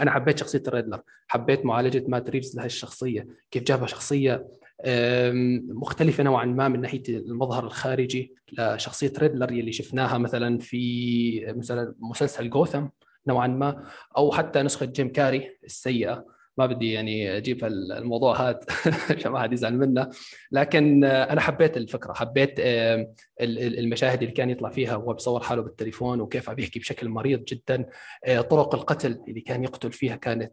أنا 0.00 0.10
حبيت 0.10 0.38
شخصية 0.38 0.62
الريدلر 0.68 1.02
حبيت 1.28 1.66
معالجة 1.66 2.04
مات 2.08 2.30
ريفز 2.30 2.56
لهي 2.56 2.66
الشخصية 2.66 3.26
كيف 3.50 3.62
جابها 3.62 3.86
شخصية 3.86 4.46
مختلفة 5.68 6.22
نوعا 6.22 6.44
ما 6.44 6.68
من 6.68 6.80
ناحية 6.80 7.02
المظهر 7.08 7.64
الخارجي 7.64 8.34
لشخصية 8.52 9.12
ريدلر 9.18 9.48
اللي 9.48 9.72
شفناها 9.72 10.18
مثلا 10.18 10.58
في 10.58 11.54
مثلا 11.56 11.94
مسلسل 11.98 12.50
جوثم 12.50 12.86
نوعا 13.26 13.46
ما 13.46 13.84
أو 14.16 14.32
حتى 14.32 14.62
نسخة 14.62 14.86
جيم 14.86 15.12
كاري 15.12 15.58
السيئة. 15.64 16.24
ما 16.58 16.66
بدي 16.66 16.92
يعني 16.92 17.36
أجيب 17.36 17.64
الموضوع 17.64 18.48
هذا 18.48 18.60
عشان 19.16 19.32
ما 19.32 19.40
حد 19.40 19.52
يزعل 19.52 19.78
منه 19.78 20.10
لكن 20.52 21.04
أنا 21.04 21.40
حبيت 21.40 21.76
الفكرة 21.76 22.12
حبيت 22.12 22.54
المشاهد 23.40 24.22
اللي 24.22 24.34
كان 24.34 24.50
يطلع 24.50 24.70
فيها 24.70 24.96
وهو 24.96 25.14
بصور 25.14 25.42
حاله 25.42 25.62
بالتليفون 25.62 26.20
وكيف 26.20 26.50
عم 26.50 26.58
يحكي 26.58 26.78
بشكل 26.78 27.08
مريض 27.08 27.44
جدا. 27.44 27.86
طرق 28.26 28.74
القتل 28.74 29.20
اللي 29.28 29.40
كان 29.40 29.62
يقتل 29.62 29.92
فيها 29.92 30.16
كانت 30.16 30.52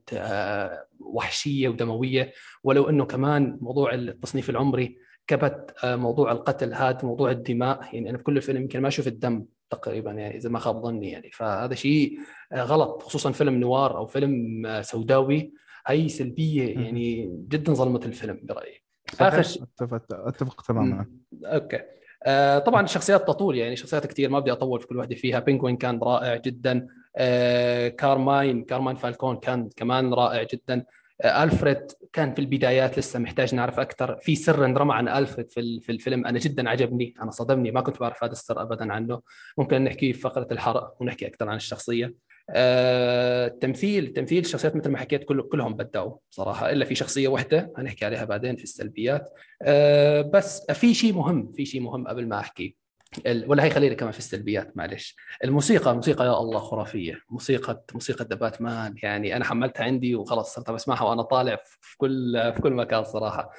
وحشية 0.99 1.69
ودموية. 1.69 2.31
ولو 2.63 2.89
إنه 2.89 3.05
كمان 3.05 3.57
موضوع 3.61 3.93
التصنيف 3.93 4.49
العمري 4.49 4.97
كبت 5.27 5.75
آه، 5.83 5.95
موضوع 5.95 6.31
القتل 6.31 6.73
هذا 6.73 6.99
موضوع 7.03 7.31
الدماء. 7.31 7.95
يعني 7.95 8.09
أنا 8.09 8.17
في 8.17 8.23
كل 8.23 8.37
الفيلم 8.37 8.61
يمكن 8.61 8.81
ما 8.81 8.87
أشوف 8.87 9.07
الدم 9.07 9.45
تقريبا 9.69 10.11
يعني 10.11 10.37
إذا 10.37 10.49
ما 10.49 10.59
خاب 10.59 10.83
ظني 10.83 11.11
يعني. 11.11 11.31
فهذا 11.31 11.75
شيء 11.75 12.17
آه، 12.51 12.63
غلط 12.63 13.03
خصوصا 13.03 13.31
فيلم 13.31 13.55
نوار 13.55 13.97
أو 13.97 14.05
فيلم 14.05 14.65
آه، 14.65 14.81
سوداوي. 14.81 15.53
هي 15.89 16.09
سلبية 16.09 16.75
يعني 16.79 17.39
جدا 17.47 17.73
ظلمت 17.73 18.05
الفيلم 18.05 18.39
برأيي. 18.43 18.83
آخر 19.19 19.41
شيء 19.41 19.63
اتفق 19.63 20.01
أتفق 20.11 20.61
تماما. 20.61 21.05
Okay. 21.45 21.79
آه 22.23 22.59
طبعا 22.59 22.83
الشخصيات 22.83 23.27
تطول 23.27 23.57
يعني 23.57 23.75
شخصيات 23.75 24.07
كثير 24.07 24.29
ما 24.29 24.39
بدي 24.39 24.51
أطول 24.51 24.81
في 24.81 24.87
كل 24.87 24.97
واحدة 24.97 25.15
فيها. 25.15 25.39
بينجوين 25.39 25.77
كان 25.77 25.99
رائع 25.99 26.35
جدا. 26.35 26.87
آه 27.17 27.87
كارماين 27.87 28.63
كارماين 28.63 28.95
فالكون 28.97 29.37
كان 29.37 29.69
كمان 29.75 30.13
رائع 30.13 30.47
جدا. 30.53 30.85
آه 31.21 31.43
الفريد 31.43 31.91
كان 32.13 32.33
في 32.33 32.39
البدايات 32.39 32.99
لسه 32.99 33.19
محتاج 33.19 33.55
نعرف 33.55 33.79
أكثر. 33.79 34.17
في 34.17 34.35
سر 34.35 34.65
انرمى 34.65 34.93
عن 34.93 35.07
الفريد 35.07 35.51
في 35.51 35.79
في 35.79 35.91
الفيلم. 35.91 36.25
أنا 36.25 36.39
جدا 36.39 36.69
عجبني. 36.69 37.13
أنا 37.21 37.31
صدمني. 37.31 37.71
ما 37.71 37.81
كنت 37.81 37.99
بعرف 37.99 38.23
هذا 38.23 38.31
السر 38.31 38.61
ابدا 38.61 38.93
عنه. 38.93 39.21
ممكن 39.57 39.83
نحكي 39.83 40.13
في 40.13 40.19
فقرة 40.19 40.47
الحرق 40.51 40.95
ونحكي 40.99 41.27
أكثر 41.27 41.49
عن 41.49 41.55
الشخصية. 41.55 42.13
التمثيل 42.55 44.07
آه، 44.07 44.13
تمثيل 44.13 44.43
الشخصيات 44.43 44.75
مثل 44.75 44.89
ما 44.89 44.97
حكيت 44.97 45.23
كل 45.23 45.41
كلهم 45.41 45.73
بدعوا 45.73 46.17
صراحة 46.29 46.69
إلا 46.71 46.85
في 46.85 46.95
شخصية 46.95 47.27
واحدة 47.27 47.73
هنحكي 47.77 48.05
عليها 48.05 48.25
بعدين 48.25 48.55
في 48.55 48.63
السلبيات. 48.63 49.33
آه، 49.61 50.21
بس 50.21 50.71
في 50.71 50.93
شيء 50.93 51.13
مهم 51.13 51.51
في 51.51 51.65
شيء 51.65 51.81
مهم 51.81 52.07
قبل 52.07 52.27
ما 52.27 52.39
أحكي. 52.39 52.75
ولا 53.45 53.63
هي 53.63 53.69
خلينا 53.69 53.95
كمان 53.95 54.11
في 54.11 54.19
السلبيات 54.19 54.77
معلش. 54.77 55.15
الموسيقى 55.43 55.95
موسيقى 55.95 56.25
يا 56.25 56.39
الله 56.39 56.59
خرافية. 56.59 57.19
موسيقى 57.29 57.83
موسيقى 57.93 58.25
ذا 58.29 58.35
باتمان 58.35 58.95
يعني 59.03 59.35
أنا 59.35 59.45
حملتها 59.45 59.83
عندي 59.83 60.15
وخلاص 60.15 60.55
صرت 60.55 60.71
بسمعها 60.71 61.03
وأنا 61.03 61.21
طالع 61.21 61.59
في 61.81 61.97
كل 61.97 62.51
في 62.55 62.61
كل 62.61 62.73
مكان 62.73 63.03
صراحة. 63.03 63.49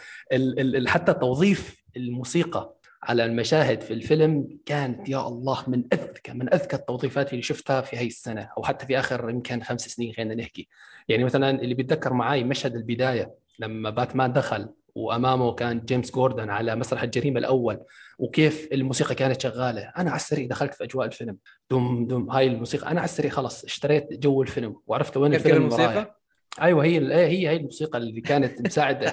حتى 0.86 1.14
توظيف 1.14 1.82
الموسيقى 1.96 2.79
على 3.02 3.24
المشاهد 3.24 3.80
في 3.80 3.94
الفيلم 3.94 4.58
كانت 4.66 5.08
يا 5.08 5.28
الله 5.28 5.64
من 5.66 5.84
اذكى 5.92 6.32
من 6.32 6.54
أذكى 6.54 6.76
التوظيفات 6.76 7.30
اللي 7.32 7.42
شفتها 7.42 7.80
في 7.80 7.96
هاي 7.96 8.06
السنة 8.06 8.48
أو 8.58 8.62
حتى 8.62 8.86
في 8.86 8.98
آخر 8.98 9.30
يمكن 9.30 9.62
خمس 9.62 9.80
سنين 9.80 10.12
خلينا 10.12 10.34
نحكي. 10.34 10.68
يعني 11.08 11.24
مثلا 11.24 11.50
اللي 11.50 11.74
بيتذكر 11.74 12.12
معي 12.12 12.44
مشهد 12.44 12.74
البداية 12.74 13.34
لما 13.58 13.90
باتمان 13.90 14.32
دخل 14.32 14.68
وأمامه 14.94 15.54
كان 15.54 15.80
جيمس 15.80 16.10
جوردن 16.10 16.50
على 16.50 16.76
مسرح 16.76 17.02
الجريمة 17.02 17.38
الأول 17.38 17.80
وكيف 18.18 18.68
الموسيقى 18.72 19.14
كانت 19.14 19.40
شغالة. 19.40 19.92
أنا 19.98 20.10
على 20.10 20.16
السريع 20.16 20.46
دخلت 20.46 20.74
في 20.74 20.84
أجواء 20.84 21.06
الفيلم. 21.06 21.36
دم 21.70 22.06
دم 22.06 22.30
هاي 22.30 22.46
الموسيقى. 22.46 22.90
أنا 22.90 23.00
على 23.00 23.08
السريع 23.08 23.30
خلاص 23.30 23.64
اشتريت 23.64 24.12
جو 24.12 24.42
الفيلم 24.42 24.76
وعرفت 24.86 25.16
وين 25.16 25.34
الفيلم 25.34 25.56
الموسيقى؟ 25.56 26.19
أيوه 26.62 26.84
هي 26.84 27.14
هي 27.14 27.48
هي 27.48 27.56
الموسيقى 27.56 27.98
اللي 27.98 28.20
كانت 28.20 28.66
مساعده 28.66 29.12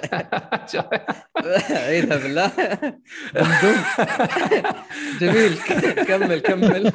عيدها 1.70 2.16
بالله. 2.16 2.50
جميل. 5.20 5.58
كمل 6.06 6.38
كمل. 6.38 6.92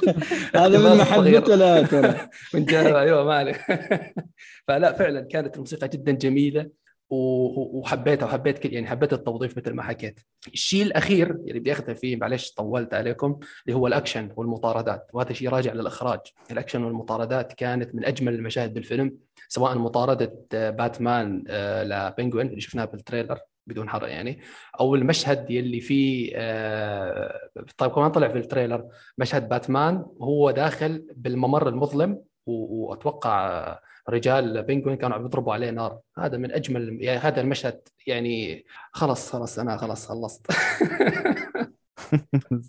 هذا 0.56 0.80
من 0.80 0.98
محبته 0.98 1.56
لا 1.56 1.82
ترى. 1.82 2.30
من 2.54 2.70
أيوه 2.76 3.24
ما 3.24 3.34
عليك. 3.34 3.62
فلا 4.68 4.94
فعلا 4.94 5.22
كانت 5.22 5.56
الموسيقى 5.56 5.88
جدا 5.88 6.12
جميلة. 6.12 6.83
وحبيتها 7.14 8.26
وحبيت 8.26 8.66
يعني 8.66 8.88
حبيت 8.88 9.14
التوظيف 9.14 9.58
مثل 9.58 9.74
ما 9.74 9.84
حكيت. 9.84 10.20
الشيء 10.48 10.84
الأخير 10.84 11.32
اللي 11.32 11.60
بدي 11.60 11.72
اختم 11.72 11.94
فيه 11.94 12.16
معلش 12.16 12.52
طولت 12.52 12.94
عليكم 12.94 13.40
اللي 13.68 13.78
هو 13.78 13.88
الأكشن 13.88 14.30
والمطاردات. 14.36 15.10
وهذا 15.14 15.34
شيء 15.34 15.50
راجع 15.50 15.74
للإخراج. 15.74 16.20
الأكشن 16.52 16.84
والمطاردات 16.84 17.54
كانت 17.54 17.96
من 17.96 18.06
أجمل 18.06 18.34
المشاهد 18.34 18.74
بالفيلم 18.74 19.18
سواء 19.48 19.78
مطاردة 19.78 20.34
باتمان 20.52 21.44
آه، 21.48 21.84
لبنجوين 21.84 22.48
اللي 22.48 22.62
شفناها 22.62 22.86
بال 22.86 22.98
trailer 22.98 23.40
بدون 23.68 23.90
حرق 23.90 24.10
يعني 24.10 24.40
أو 24.80 24.96
المشهد 24.96 25.52
يلي 25.52 25.82
فيه 25.82 26.32
آه، 26.36 27.50
طيب 27.78 27.92
كمان 27.92 28.12
طلع 28.12 28.28
في 28.28 28.38
ال 28.38 28.44
trailer 28.44 28.88
مشهد 29.18 29.50
باتمان 29.50 30.06
وهو 30.18 30.52
داخل 30.52 31.08
بالممر 31.16 31.70
المظلم 31.70 32.22
وأتوقع 32.46 33.80
رجال 34.10 34.64
بينجوين 34.64 34.98
كانوا 34.98 35.18
عم 35.18 35.26
يضربوا 35.26 35.54
عليه 35.54 35.70
نار. 35.70 36.00
هذا 36.18 36.38
من 36.38 36.52
أجمل 36.52 36.98
يعني 37.02 37.20
هذا 37.20 37.42
المشهد 37.42 37.82
يعني 38.08 38.66
خلص 38.92 39.32
خلص 39.32 39.60
أنا 39.60 39.78
خلص 39.78 40.08
خلصت. 40.08 40.46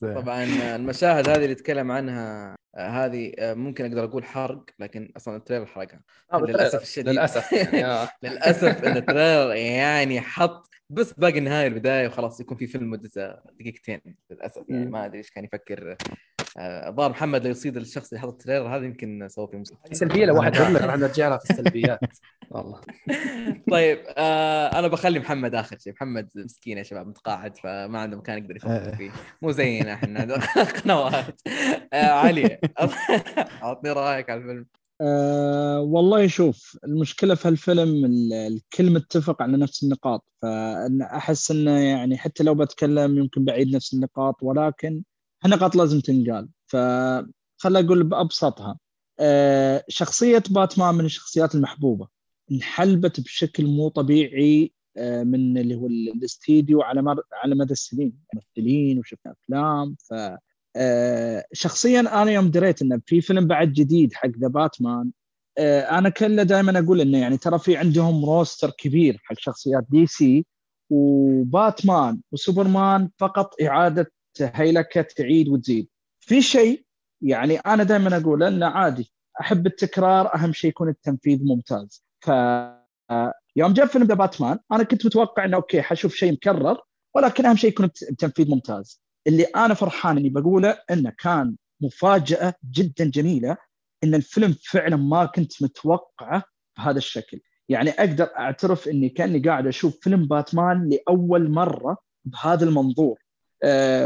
طبعا 0.00 0.44
المشاهد 0.76 1.28
هذه 1.28 1.44
اللي 1.44 1.54
تكلم 1.54 1.90
عنها 1.90 2.56
هذه 2.76 3.32
ممكن 3.40 3.84
أقدر 3.84 4.04
أقول 4.04 4.24
حرق 4.24 4.64
لكن 4.78 5.12
أصلا 5.16 5.36
ال 5.36 5.40
trailer 5.40 5.66
حرقها. 5.66 6.00
آه، 6.32 6.38
للأسف 6.38 6.82
الشديد. 6.82 7.08
للأسف. 7.08 7.52
للأسف 8.24 8.84
إن 8.84 8.96
ال 8.96 9.04
trailer 9.04 9.54
يعني 9.54 10.20
حط 10.20 10.70
بس 10.90 11.12
باقي 11.12 11.38
النهاية 11.38 11.66
البداية 11.66 12.06
وخلاص 12.06 12.40
يكون 12.40 12.56
في 12.56 12.66
فيلم 12.66 12.90
مدته 12.90 13.34
دقيقتين. 13.60 14.00
للأسف 14.30 14.62
يعني 14.68 14.90
ما 14.90 15.04
أدري 15.04 15.18
إيش 15.18 15.30
كان 15.30 15.44
يفكر 15.44 15.96
الظاهر 16.58 17.10
محمد 17.10 17.44
لو 17.44 17.50
يصيد 17.50 17.76
الشخص 17.76 18.12
اللي 18.12 18.20
حط 18.20 18.28
التريلر 18.28 18.76
هذا 18.76 18.84
يمكن 18.84 19.28
سوى 19.28 19.48
فيه 19.48 19.58
مصيبه 19.58 19.80
سلبية 19.92 20.26
لو 20.26 20.36
واحد 20.38 20.56
راح 20.56 20.96
نرجع 20.96 21.28
لها 21.28 21.38
في 21.38 21.50
السلبيات. 21.50 22.00
والله. 22.50 22.80
طيب 23.70 23.98
آه 24.16 24.78
أنا 24.78 24.88
بخلي 24.88 25.18
محمد 25.18 25.54
آخر 25.54 25.78
شيء. 25.78 25.92
محمد 25.92 26.28
مسكين 26.36 26.78
يا 26.78 26.82
شباب 26.82 27.06
متقاعد 27.06 27.56
فما 27.56 27.98
عنده 27.98 28.16
مكان 28.16 28.38
يقدر 28.38 28.56
يفكر 28.56 28.96
فيه. 28.96 29.10
مو 29.42 29.50
زينا 29.50 29.94
إحنا 29.94 30.38
قنوات. 30.84 31.40
آه 31.92 32.10
علي 32.10 32.58
أعطني 33.62 33.92
رأيك 33.92 34.30
على 34.30 34.40
الفيلم. 34.40 34.66
أه 35.00 35.80
والله 35.80 36.26
شوف 36.26 36.78
المشكلة 36.84 37.34
في 37.34 37.48
هالفيلم 37.48 38.04
الكل 38.32 38.90
متفق 38.92 39.42
على 39.42 39.56
نفس 39.56 39.84
النقاط. 39.84 40.24
فأنا 40.42 41.16
أحس 41.16 41.50
أنه 41.50 41.78
يعني 41.78 42.18
حتى 42.18 42.44
لو 42.44 42.54
بتكلم 42.54 43.18
يمكن 43.18 43.44
بعيد 43.44 43.76
نفس 43.76 43.94
النقاط 43.94 44.42
ولكن 44.42 45.02
النقاط 45.44 45.76
لازم 45.76 46.00
تنقال. 46.00 46.48
فخلي 46.66 47.76
أقول 47.76 48.02
بأبسطها. 48.04 48.78
أه 49.20 49.84
شخصية 49.88 50.42
باتمان 50.50 50.94
من 50.94 51.04
الشخصيات 51.04 51.54
المحبوبة. 51.54 52.08
انحلبت 52.52 53.20
بشكل 53.20 53.66
مو 53.66 53.88
طبيعي 53.88 54.72
أه 54.96 55.22
من 55.22 55.58
اللي 55.58 55.74
هو 55.74 55.86
الاستديو 55.86 56.82
على 56.82 57.02
مر... 57.02 57.22
على 57.32 57.54
مدى 57.54 57.72
السنين. 57.72 58.12
ممثلين 58.34 58.98
وشفنا 58.98 59.32
أفلام 59.32 59.96
ف 60.08 60.14
أه 60.76 61.44
شخصيا 61.52 62.00
أنا 62.00 62.30
يوم 62.30 62.50
دريت 62.50 62.82
إنه 62.82 63.00
في 63.06 63.20
فيلم 63.20 63.46
بعد 63.46 63.72
جديد 63.72 64.12
حق 64.14 64.28
The 64.40 64.48
Batman 64.48 65.10
أنا 65.90 66.08
كله 66.08 66.42
دائما 66.42 66.78
أقول 66.78 67.00
إنه 67.00 67.18
يعني 67.18 67.36
ترى 67.36 67.58
في 67.58 67.76
عندهم 67.76 68.24
roster 68.24 68.70
كبير 68.70 69.20
حق 69.24 69.36
شخصيات 69.38 69.84
DC 69.90 70.46
وباتمان 70.90 72.20
وسوبرمان 72.32 73.10
فقط 73.18 73.54
إعادة 73.62 74.12
هيكلة 74.42 75.02
تعيد 75.02 75.48
وتزيد. 75.48 75.88
في 76.20 76.42
شيء 76.42 76.84
يعني 77.22 77.56
أنا 77.56 77.82
دائما 77.82 78.16
أقول 78.16 78.42
إنه 78.42 78.66
عادي. 78.66 79.12
أحب 79.40 79.66
التكرار 79.66 80.34
أهم 80.34 80.52
شيء 80.52 80.70
يكون 80.70 80.88
التنفيذ 80.88 81.38
ممتاز. 81.42 82.04
ف 82.20 82.30
يوم 83.56 83.72
جاء 83.72 83.86
فيلم 83.86 84.04
The 84.04 84.14
Batman 84.14 84.58
أنا 84.72 84.82
كنت 84.82 85.06
متوقع 85.06 85.44
إنه 85.44 85.56
okay 85.56 85.82
حشوف 85.82 86.14
شيء 86.14 86.32
مكرر 86.32 86.78
ولكن 87.14 87.46
أهم 87.46 87.56
شيء 87.56 87.70
يكون 87.70 87.90
التنفيذ 88.10 88.50
ممتاز. 88.50 89.02
اللي 89.26 89.42
أنا 89.42 89.74
فرحان 89.74 90.16
إني 90.18 90.28
بقوله 90.28 90.78
إنه 90.90 91.12
كان 91.18 91.56
مفاجأة 91.80 92.54
جدا 92.70 93.10
جميلة 93.10 93.56
إن 94.04 94.14
الفيلم 94.14 94.54
فعلا 94.62 94.96
ما 94.96 95.24
كنت 95.24 95.62
متوقعه 95.62 96.44
بهذا 96.78 96.98
الشكل. 96.98 97.40
يعني 97.68 97.90
أقدر 97.90 98.24
أعترف 98.38 98.88
إني 98.88 99.08
كأني 99.08 99.38
قاعد 99.38 99.66
أشوف 99.66 99.98
فيلم 100.00 100.26
باتمان 100.26 100.88
لأول 100.88 101.50
مرة 101.50 101.96
بهذا 102.24 102.64
المنظور. 102.64 103.18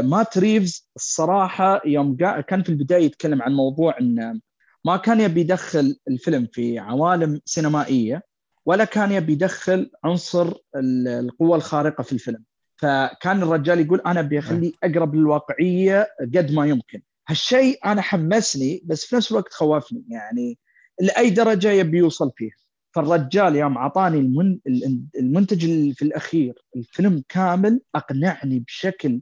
مات 0.01 0.37
ريفز 0.37 0.89
الصراحة 0.95 1.81
يوم 1.85 2.15
كان 2.47 2.63
في 2.63 2.69
البداية 2.69 3.05
يتكلم 3.05 3.41
عن 3.41 3.53
موضوع 3.53 3.99
إن 3.99 4.39
ما 4.85 4.97
كان 4.97 5.19
يبي 5.19 5.41
يدخل 5.41 5.95
الفيلم 6.07 6.47
في 6.53 6.79
عوالم 6.79 7.41
سينمائية 7.45 8.23
ولا 8.65 8.85
كان 8.85 9.11
يبي 9.11 9.33
يدخل 9.33 9.91
عنصر 10.03 10.53
القوة 10.75 11.57
الخارقة 11.57 12.01
في 12.01 12.13
الفيلم. 12.13 12.43
فكان 12.77 13.43
الرجال 13.43 13.79
يقول 13.79 14.01
أنا 14.05 14.19
أبي 14.19 14.39
اخليه 14.39 14.71
أقرب 14.83 15.15
للواقعية 15.15 16.07
قد 16.21 16.51
ما 16.51 16.65
يمكن. 16.65 17.01
هالشيء 17.27 17.79
أنا 17.85 18.01
حمسني 18.01 18.81
بس 18.85 19.05
في 19.05 19.15
نفس 19.15 19.31
الوقت 19.31 19.53
خوفني 19.53 20.03
يعني 20.09 20.57
لأي 21.01 21.29
درجة 21.29 21.71
يبي 21.71 21.97
يوصل 21.97 22.31
فيه. 22.35 22.49
فالرجال 22.95 23.55
يوم 23.55 23.77
أعطاني 23.77 24.19
المنتج 25.19 25.91
في 25.93 26.01
الأخير 26.01 26.53
الفيلم 26.75 27.23
كامل 27.29 27.81
أقنعني 27.95 28.59
بشكل 28.59 29.21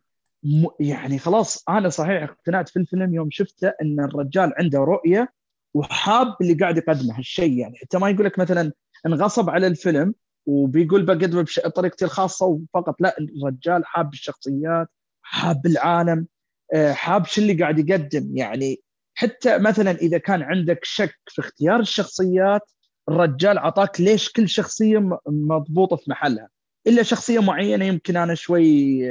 يعني 0.80 1.20
خلاص 1.20 1.64
أنا 1.70 1.90
صحيح 1.90 2.24
اقتنعت 2.24 2.70
في 2.70 2.80
الفيلم 2.80 3.14
يوم 3.14 3.30
شفته 3.32 3.74
إن 3.82 4.00
الرجال 4.00 4.54
عنده 4.58 4.80
رؤية 4.80 5.34
وحاب 5.74 6.36
اللي 6.42 6.54
قاعد 6.54 6.78
يقدمه 6.78 7.18
هالشيء 7.18 7.58
يعني. 7.58 7.78
حتى 7.78 7.98
ما 7.98 8.10
يقول 8.10 8.26
لك 8.26 8.40
مثلا 8.40 8.72
انغصب 9.06 9.50
على 9.50 9.68
الفيلم 9.68 10.14
وبيقول 10.46 11.06
بقدمه 11.06 11.46
بطريقتي 11.66 12.06
الخاصة 12.06 12.46
وفقط 12.46 13.02
لا 13.02 13.16
الرجال 13.20 13.86
حاب 13.86 14.14
الشخصيات 14.14 14.88
حاب 15.22 15.66
العالم 15.66 16.28
آه، 16.74 16.94
حاب 16.94 17.26
شو 17.26 17.42
اللي 17.42 17.54
قاعد 17.54 17.90
يقدم. 17.90 18.38
يعني 18.38 18.82
حتى 19.16 19.58
مثلا 19.58 19.92
إذا 19.92 20.18
كان 20.18 20.42
عندك 20.42 20.80
شك 20.84 21.20
في 21.26 21.42
اختيار 21.42 21.80
الشخصيات 21.80 22.62
الرجال 23.10 23.58
عطاك 23.58 24.02
ليش 24.02 24.32
كل 24.32 24.50
شخصية 24.50 25.20
مضبوطة 25.28 25.96
في 25.96 26.12
محلها. 26.12 26.50
إلا 26.88 27.04
شخصية 27.04 27.40
معينة 27.40 27.86
يمكن 27.86 28.18
أنا 28.18 28.36
شوي 28.36 29.04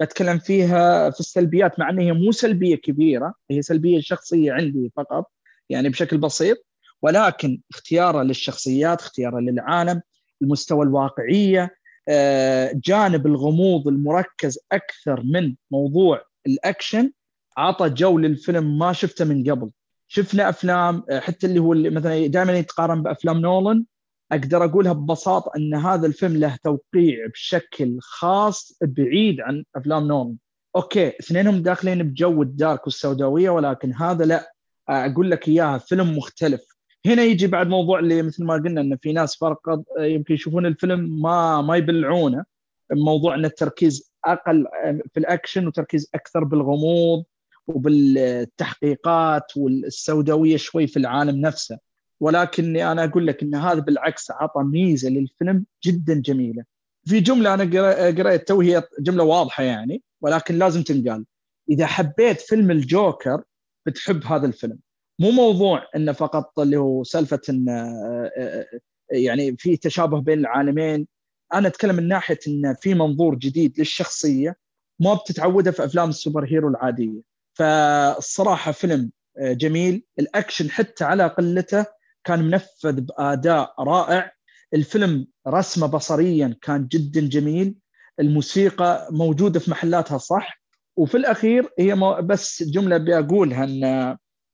بتكلم 0.00 0.38
فيها 0.38 1.10
في 1.10 1.20
السلبيات 1.20 1.78
مع 1.78 1.90
إن 1.90 1.98
هي 1.98 2.12
مو 2.12 2.32
سلبية 2.32 2.76
كبيرة 2.76 3.34
هي 3.50 3.62
سلبية 3.62 4.00
شخصية 4.00 4.52
عندي 4.52 4.92
فقط 4.96 5.30
يعني 5.68 5.88
بشكل 5.88 6.18
بسيط. 6.18 6.68
ولكن 7.02 7.60
اختياره 7.70 8.22
للشخصيات 8.22 9.00
اختياره 9.00 9.38
للعالم 9.38 10.02
المستوى 10.42 10.86
الواقعية 10.86 11.74
آه، 12.08 12.72
جانب 12.84 13.26
الغموض 13.26 13.88
المركز 13.88 14.58
أكثر 14.72 15.22
من 15.22 15.54
موضوع 15.70 16.22
الأكشن 16.46 17.12
عطى 17.56 17.90
جو 17.90 18.18
للفيلم 18.18 18.78
ما 18.78 18.92
شفته 18.92 19.24
من 19.24 19.50
قبل. 19.50 19.70
شفنا 20.08 20.48
أفلام 20.48 21.02
آه، 21.10 21.20
حتى 21.20 21.46
اللي 21.46 21.58
هو 21.58 21.72
اللي 21.72 21.90
مثلا 21.90 22.26
دائما 22.26 22.58
يتقارن 22.58 23.02
بأفلام 23.02 23.38
نولن 23.38 23.84
أقدر 24.32 24.64
أقولها 24.64 24.92
ببساطة 24.92 25.50
أن 25.56 25.74
هذا 25.74 26.06
الفيلم 26.06 26.36
له 26.36 26.56
توقيع 26.64 27.26
بشكل 27.26 27.98
خاص 28.00 28.78
بعيد 28.82 29.40
عن 29.40 29.64
أفلام 29.76 30.08
نولن 30.08 30.36
okay 30.76 31.08
اثنينهم 31.08 31.62
داخلين 31.62 32.02
بجو 32.02 32.42
ال 32.42 32.50
dark 32.50 32.84
والسوداوية 32.86 33.50
ولكن 33.50 33.94
هذا 33.94 34.24
لا. 34.24 34.52
أقول 34.88 35.30
لك 35.30 35.48
إياها 35.48 35.78
فيلم 35.78 36.18
مختلف. 36.18 36.60
هنا 37.06 37.22
يجي 37.22 37.46
بعد 37.46 37.68
موضوع 37.68 37.98
اللي 37.98 38.22
مثل 38.22 38.44
ما 38.44 38.54
قلنا 38.54 38.80
إن 38.80 38.96
في 38.96 39.12
ناس 39.12 39.36
فرق 39.36 39.60
يمكن 39.98 40.34
يشوفون 40.34 40.66
الفيلم 40.66 41.22
ما 41.22 41.62
ما 41.62 41.76
يبلعونه. 41.76 42.44
موضوع 42.92 43.34
إن 43.34 43.44
التركيز 43.44 44.12
أقل 44.24 44.66
في 45.14 45.20
الأكشن 45.20 45.66
وتركيز 45.66 46.10
أكثر 46.14 46.44
بالغموض 46.44 47.24
وبالتحقيقات 47.66 49.56
والسوداوية 49.56 50.56
شوي 50.56 50.86
في 50.86 50.96
العالم 50.96 51.40
نفسه. 51.40 51.78
ولكني 52.20 52.92
أنا 52.92 53.04
أقول 53.04 53.26
لك 53.26 53.42
إن 53.42 53.54
هذا 53.54 53.80
بالعكس 53.80 54.30
عطى 54.30 54.62
ميزة 54.62 55.08
للفيلم 55.08 55.66
جدا 55.84 56.14
جميلة. 56.14 56.64
في 57.04 57.20
جملة 57.20 57.54
أنا 57.54 57.64
قريت 58.06 58.48
تو 58.48 58.60
هي 58.60 58.82
جملة 59.00 59.24
واضحة 59.24 59.62
يعني 59.62 60.02
ولكن 60.20 60.58
لازم 60.58 60.82
تنقال. 60.82 61.24
إذا 61.70 61.86
حبيت 61.86 62.40
فيلم 62.40 62.70
الجوكر 62.70 63.42
بتحب 63.86 64.24
هذا 64.24 64.46
الفيلم. 64.46 64.78
مو 65.20 65.30
موضوع 65.30 65.82
إنه 65.96 66.12
فقط 66.12 66.58
اللي 66.58 66.76
هو 66.76 67.04
سالفة 67.04 67.40
انه 67.48 67.72
آه، 67.72 68.32
آه، 68.36 68.66
آه، 69.12 69.16
يعني 69.16 69.56
في 69.56 69.76
تشابه 69.76 70.20
بين 70.20 70.38
العالمين. 70.38 71.06
أنا 71.54 71.68
أتكلم 71.68 71.96
من 71.96 72.08
ناحية 72.08 72.38
انه 72.48 72.72
في 72.74 72.94
منظور 72.94 73.34
جديد 73.34 73.78
للشخصية 73.78 74.56
ما 75.00 75.14
بتتعودها 75.14 75.72
في 75.72 75.84
أفلام 75.84 76.08
ال 76.08 76.14
super 76.14 76.44
hero 76.44 76.68
العادية. 76.68 77.20
فالصراحه 77.54 78.72
فيلم 78.72 79.10
جميل. 79.40 80.04
الأكشن 80.18 80.70
حتى 80.70 81.04
على 81.04 81.26
قلته 81.26 81.86
كان 82.24 82.42
منفذ 82.42 83.00
بأداء 83.00 83.74
رائع. 83.78 84.32
الفيلم 84.74 85.26
رسمه 85.48 85.86
بصريا 85.86 86.56
كان 86.62 86.88
جدا 86.88 87.20
جميل. 87.20 87.74
الموسيقى 88.20 89.08
موجودة 89.10 89.60
في 89.60 89.70
محلاتها 89.70 90.18
صح؟ 90.18 90.62
وفي 90.96 91.16
الأخير 91.16 91.68
هي 91.78 91.94
بس 92.22 92.62
جملة 92.62 92.98
بقولها 92.98 93.64
إن 93.64 93.84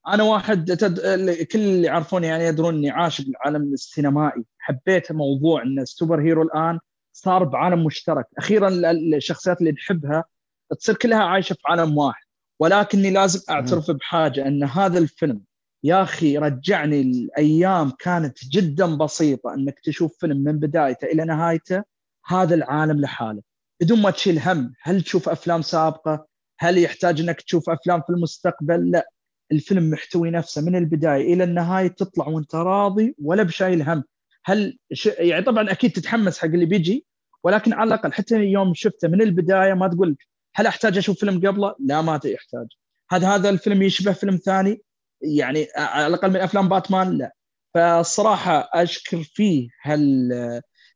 أنا 0.08 0.22
واحد 0.22 0.64
تد... 0.76 1.00
كل 1.52 1.58
اللي 1.58 1.86
يعرفوني 1.86 2.26
يعني 2.26 2.44
يدرون 2.44 2.74
إني 2.74 2.90
عاشق 2.90 3.24
العالم 3.28 3.72
السينمائي. 3.72 4.44
حبيت 4.58 5.12
موضوع 5.12 5.62
إن 5.62 5.80
السوبر 5.80 6.20
هيرو 6.20 6.42
الآن 6.42 6.78
صار 7.12 7.44
بعالم 7.44 7.84
مشترك. 7.84 8.26
أخيرا 8.38 8.68
الشخصيات 8.90 9.60
اللي 9.60 9.72
نحبها 9.72 10.24
تصير 10.80 10.94
كلها 10.94 11.18
عايشة 11.24 11.54
في 11.54 11.60
عالم 11.66 11.98
واحد. 11.98 12.24
ولكني 12.60 13.10
لازم 13.10 13.40
أعترف 13.50 13.90
بحاجة 13.90 14.46
إن 14.46 14.64
هذا 14.64 14.98
الفيلم 14.98 15.40
يا 15.84 16.02
أخي 16.02 16.38
رجعني 16.38 17.00
الأيام 17.00 17.90
كانت 17.90 18.38
جدا 18.44 18.96
بسيطة 18.96 19.54
إنك 19.54 19.80
تشوف 19.80 20.16
فيلم 20.20 20.36
من 20.36 20.58
بدايته 20.58 21.04
إلى 21.04 21.24
نهايته 21.24 21.82
هذا 22.26 22.54
العالم 22.54 23.00
لحاله. 23.00 23.42
بدون 23.80 24.02
ما 24.02 24.10
تشيل 24.10 24.38
هم 24.38 24.72
هل 24.82 25.02
تشوف 25.02 25.28
أفلام 25.28 25.62
سابقة؟ 25.62 26.26
هل 26.58 26.78
يحتاج 26.78 27.20
إنك 27.20 27.40
تشوف 27.40 27.70
أفلام 27.70 28.00
في 28.00 28.10
المستقبل؟ 28.10 28.90
لا. 28.90 29.10
الفيلم 29.52 29.90
محتوي 29.90 30.30
نفسه 30.30 30.62
من 30.62 30.76
البداية 30.76 31.34
إلى 31.34 31.44
النهاية 31.44 31.88
تطلع 31.88 32.28
وأنت 32.28 32.54
راضي 32.54 33.14
ولا 33.22 33.42
بشايل 33.42 33.82
هم. 33.82 34.04
هل 34.44 34.78
ش... 34.92 35.06
يعني 35.06 35.44
طبعا 35.44 35.70
أكيد 35.70 35.92
تتحمس 35.92 36.38
حق 36.38 36.44
اللي 36.44 36.66
بيجي 36.66 37.06
ولكن 37.42 37.72
على 37.72 37.88
الأقل 37.88 38.12
حتى 38.12 38.36
يوم 38.36 38.74
شفته 38.74 39.08
من 39.08 39.22
البداية 39.22 39.74
ما 39.74 39.88
تقول 39.88 40.16
هل 40.54 40.66
أحتاج 40.66 40.98
أشوف 40.98 41.20
فيلم 41.20 41.48
قبله؟ 41.48 41.74
لا 41.78 42.02
ما 42.02 42.20
يحتاج. 42.24 42.66
هل 43.10 43.24
هذا 43.24 43.48
الفيلم 43.48 43.82
يشبه 43.82 44.12
فيلم 44.12 44.36
ثاني؟ 44.36 44.82
يعني 45.24 45.66
على 45.76 46.06
الأقل 46.06 46.30
من 46.30 46.36
أفلام 46.36 46.68
باتمان 46.68 47.18
لا. 47.18 47.34
فالصراحه 47.74 48.70
أشكر 48.74 49.22
فيه 49.22 49.68
هال 49.82 50.32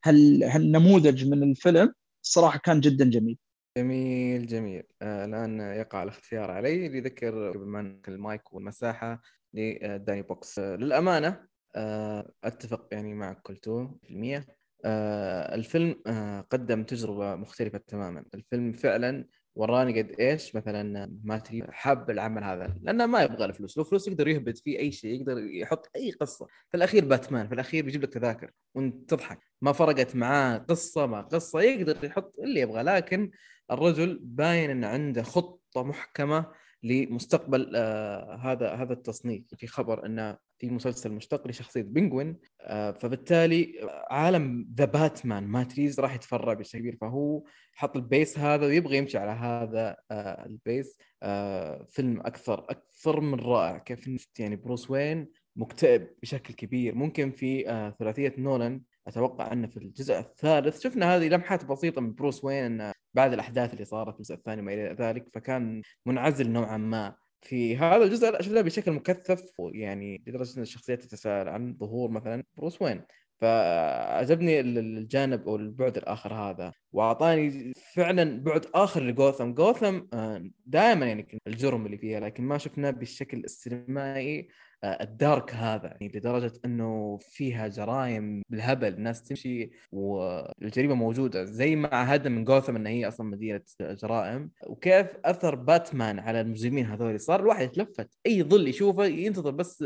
هال 0.04 0.44
هالنموذج 0.44 1.28
من 1.28 1.42
الفيلم 1.42 1.92
الصراحه 2.24 2.58
كان 2.58 2.80
جدا 2.80 3.10
جميل. 3.10 3.38
جميل 3.78 4.46
جميل. 4.46 4.82
آه 5.02 5.24
الآن 5.24 5.60
يقع 5.60 6.02
الاختيار 6.02 6.50
علي 6.50 6.88
لذكر 6.88 7.50
قبل 7.50 7.66
ما 7.66 8.00
المايك 8.08 8.52
والمساحة 8.52 9.22
لداني 9.54 10.22
بوكس. 10.22 10.58
آه 10.58 10.76
للأمانة 10.76 11.46
آه 11.76 12.32
أتفق 12.44 12.88
يعني 12.92 13.14
مع 13.14 13.32
كلتو 13.32 13.88
في 14.02 14.10
المية. 14.10 14.46
آه 14.84 15.54
الفيلم 15.54 16.02
آه 16.06 16.40
قدم 16.40 16.84
تجربة 16.84 17.34
مختلفة 17.36 17.78
تماما. 17.78 18.24
الفيلم 18.34 18.72
فعلا 18.72 19.24
وراني 19.58 20.02
قد 20.02 20.20
إيش 20.20 20.56
مثلا 20.56 21.10
مات 21.24 21.37
ريفز 21.37 21.62
حاب 21.70 22.10
العمل 22.10 22.44
هذا 22.44 22.74
لأنه 22.82 23.06
ما 23.06 23.22
يبغى 23.22 23.44
الفلوس 23.44 23.78
لو 23.78 23.84
فلوس 23.84 24.08
يقدر 24.08 24.28
يهبط 24.28 24.58
فيه 24.58 24.78
أي 24.78 24.92
شيء 24.92 25.20
يقدر 25.20 25.38
يحط 25.38 25.90
أي 25.96 26.10
قصة. 26.10 26.46
في 26.70 26.76
الأخير 26.76 27.04
باتمان 27.04 27.48
في 27.48 27.54
الأخير 27.54 27.84
بيجيب 27.84 28.02
لك 28.02 28.12
تذاكر 28.12 28.50
وأنت 28.74 29.10
تضحك. 29.10 29.40
ما 29.62 29.72
فرقت 29.72 30.16
معاه 30.16 30.58
قصة 30.58 31.06
ما 31.06 31.20
قصة 31.20 31.60
يقدر 31.60 32.04
يحط 32.04 32.38
اللي 32.38 32.60
يبغى. 32.60 32.82
لكن 32.82 33.30
الرجل 33.70 34.18
باين 34.22 34.70
انه 34.70 34.86
عنده 34.86 35.22
خطة 35.22 35.82
محكمة 35.82 36.46
لمستقبل 36.82 37.72
آه 37.76 38.34
هذا 38.36 38.70
هذا 38.70 38.92
التصنيف. 38.92 39.44
في 39.54 39.66
خبر 39.66 40.06
إنه 40.06 40.38
في 40.58 40.70
مسلسل 40.70 41.12
مشتق 41.12 41.48
لشخصية 41.48 41.82
بنجوين 41.82 42.36
آه 42.60 42.90
فبالتالي 42.90 43.74
عالم 44.10 44.68
The 44.78 44.84
Batman 44.84 45.44
مات 45.46 45.64
ريفز 45.64 46.00
راح 46.00 46.14
يتفرع 46.14 46.52
بشكل 46.54 46.78
كبير. 46.78 46.96
فهو 47.00 47.44
حط 47.72 47.96
ال 47.96 48.05
base 48.05 48.38
هذا 48.38 48.66
ويبغى 48.66 48.96
يمشي 48.96 49.18
على 49.18 49.30
هذا 49.30 49.96
آه 50.10 50.46
ال 50.46 50.57
base 50.57 50.98
آه 51.22 51.86
فيلم 51.88 52.20
أكثر 52.20 52.66
أكثر 52.70 53.20
من 53.20 53.40
رائع. 53.40 53.78
كيف 53.78 54.28
يعني 54.38 54.56
بروس 54.56 54.90
وين 54.90 55.28
مكتئب 55.56 56.08
بشكل 56.22 56.54
كبير. 56.54 56.94
ممكن 56.94 57.30
في 57.30 57.64
ثلاثية 57.98 58.34
نولان 58.38 58.82
أتوقع 59.06 59.52
إنه 59.52 59.66
في 59.66 59.76
الجزء 59.76 60.18
الثالث. 60.18 60.80
شفنا 60.80 61.16
هذه 61.16 61.28
لمحات 61.28 61.64
بسيطة 61.64 62.00
من 62.00 62.14
بروس 62.14 62.44
وين 62.44 62.92
بعد 63.14 63.32
الأحداث 63.32 63.72
اللي 63.72 63.84
صارت 63.84 64.12
في 64.14 64.18
الجزء 64.20 64.34
الثاني 64.34 64.60
وما 64.62 64.74
إلى 64.74 64.96
ذلك 64.98 65.28
فكان 65.34 65.82
منعزل 66.06 66.50
نوعا 66.50 66.76
ما. 66.76 67.14
في 67.42 67.76
هذا 67.76 68.04
الجزء 68.04 68.30
لا 68.30 68.42
شفناه 68.42 68.60
بشكل 68.60 68.92
مكثف 68.92 69.52
يعني 69.74 70.24
لدرجة 70.26 70.56
إن 70.56 70.62
الشخصيات 70.62 71.02
تتساءل 71.02 71.48
عن 71.48 71.76
ظهور 71.80 72.10
مثلا 72.10 72.44
بروس 72.56 72.82
وين. 72.82 73.02
فعجبني 73.40 74.60
الجانب 74.60 75.48
أو 75.48 75.56
البعد 75.56 75.96
الآخر 75.96 76.34
هذا. 76.34 76.72
وأعطاني 76.92 77.72
فعلا 77.94 78.40
بعد 78.42 78.66
آخر 78.74 79.02
لجوثم. 79.02 79.54
جوثم 79.54 80.00
آه، 80.12 80.50
دائما 80.66 81.06
يعني 81.06 81.40
الجرم 81.46 81.86
اللي 81.86 81.98
فيها 81.98 82.20
لكن 82.20 82.44
ما 82.44 82.58
شفناه 82.58 82.90
بالشكل 82.90 83.38
السينمائي 83.38 84.48
آه، 84.84 85.02
الدارك 85.02 85.54
هذا. 85.54 85.86
يعني 85.86 86.12
لدرجة 86.14 86.52
إنه 86.64 87.18
فيها 87.20 87.68
جرائم 87.68 88.42
بالهبل 88.50 88.88
الناس 88.94 89.22
تمشي 89.22 89.70
والجريمة 89.92 90.94
موجودة 90.94 91.44
زي 91.44 91.76
ما 91.76 91.88
عهدنا 91.94 92.28
من 92.34 92.44
جوثم 92.44 92.76
إن 92.76 92.86
هي 92.86 93.08
أصلا 93.08 93.26
مدينة 93.26 93.62
جرائم. 93.80 94.50
وكيف 94.66 95.06
أثر 95.24 95.54
باتمان 95.54 96.18
على 96.18 96.40
المجرمين 96.40 96.86
هذول؟ 96.86 97.20
صار 97.20 97.40
الواحد 97.40 97.64
يتلفت. 97.64 98.10
أي 98.26 98.42
ظل 98.42 98.68
يشوفه 98.68 99.04
ينتظر 99.04 99.50
بس 99.50 99.84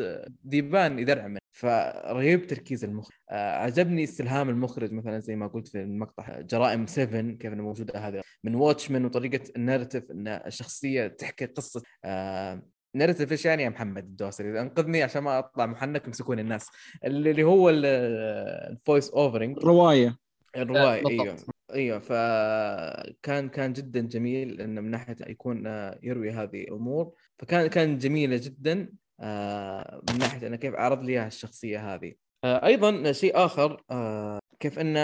ذيبان 0.49 0.99
يدرع 0.99 1.27
منه 1.27 1.42
فرهيب 1.53 2.47
تركيز 2.47 2.85
المخرج 2.85 3.17
آه، 3.31 3.57
عجبني 3.57 4.05
استلهام 4.05 4.49
المخرج 4.49 4.93
مثلا 4.93 5.19
زي 5.19 5.37
ما 5.37 5.47
قلت 5.47 5.69
في 5.69 5.83
المقطع 5.83 6.41
جرائم 6.41 6.87
7 6.87 7.33
كيف 7.33 7.53
انه 7.53 7.63
موجودة 7.63 7.99
هذه 7.99 8.21
من 8.45 8.55
واتشمان 8.55 9.05
وطريقة 9.05 9.53
النارتيف 9.57 10.11
إن 10.11 10.29
الشخصية 10.29 11.07
تحكي 11.07 11.47
قصة 11.47 11.83
آه 12.05 12.63
نرتب 12.95 13.31
إيش 13.31 13.45
يعني 13.45 13.63
يا 13.63 13.69
محمد 13.69 14.05
الدوسري 14.05 14.61
أنقذني 14.61 15.03
عشان 15.03 15.23
ما 15.23 15.39
أطلع 15.39 15.67
محنك 15.67 16.05
ويمسكون 16.05 16.39
الناس 16.39 16.71
اللي 17.05 17.43
هو 17.43 17.71
الفويس 17.71 19.11
اوفرنج 19.11 19.59
روايه 20.57 21.03
الرواية. 21.07 21.09
أيوه 21.09 21.37
أيوه 21.75 21.99
فكان 21.99 23.49
كان 23.49 23.73
جدا 23.73 24.01
جميل 24.01 24.61
إنه 24.61 24.81
من 24.81 24.91
ناحية 24.91 25.17
يكون 25.27 25.67
آه، 25.67 25.99
يروي 26.03 26.31
هذه 26.31 26.63
الأمور 26.63 27.13
فكان 27.39 27.67
كان 27.67 27.99
جميلة 27.99 28.37
جدا. 28.37 28.81
آه، 28.81 29.02
من 30.11 30.19
ناحية 30.19 30.47
إنه 30.47 30.57
كيف 30.57 30.75
عرض 30.75 31.03
لي 31.03 31.27
الشخصية 31.27 31.95
هذه. 31.95 32.15
آه، 32.45 32.67
أيضا 32.67 33.13
شيء 33.13 33.33
آخر 33.37 33.83
كيف 34.61 34.79
إنه 34.79 35.01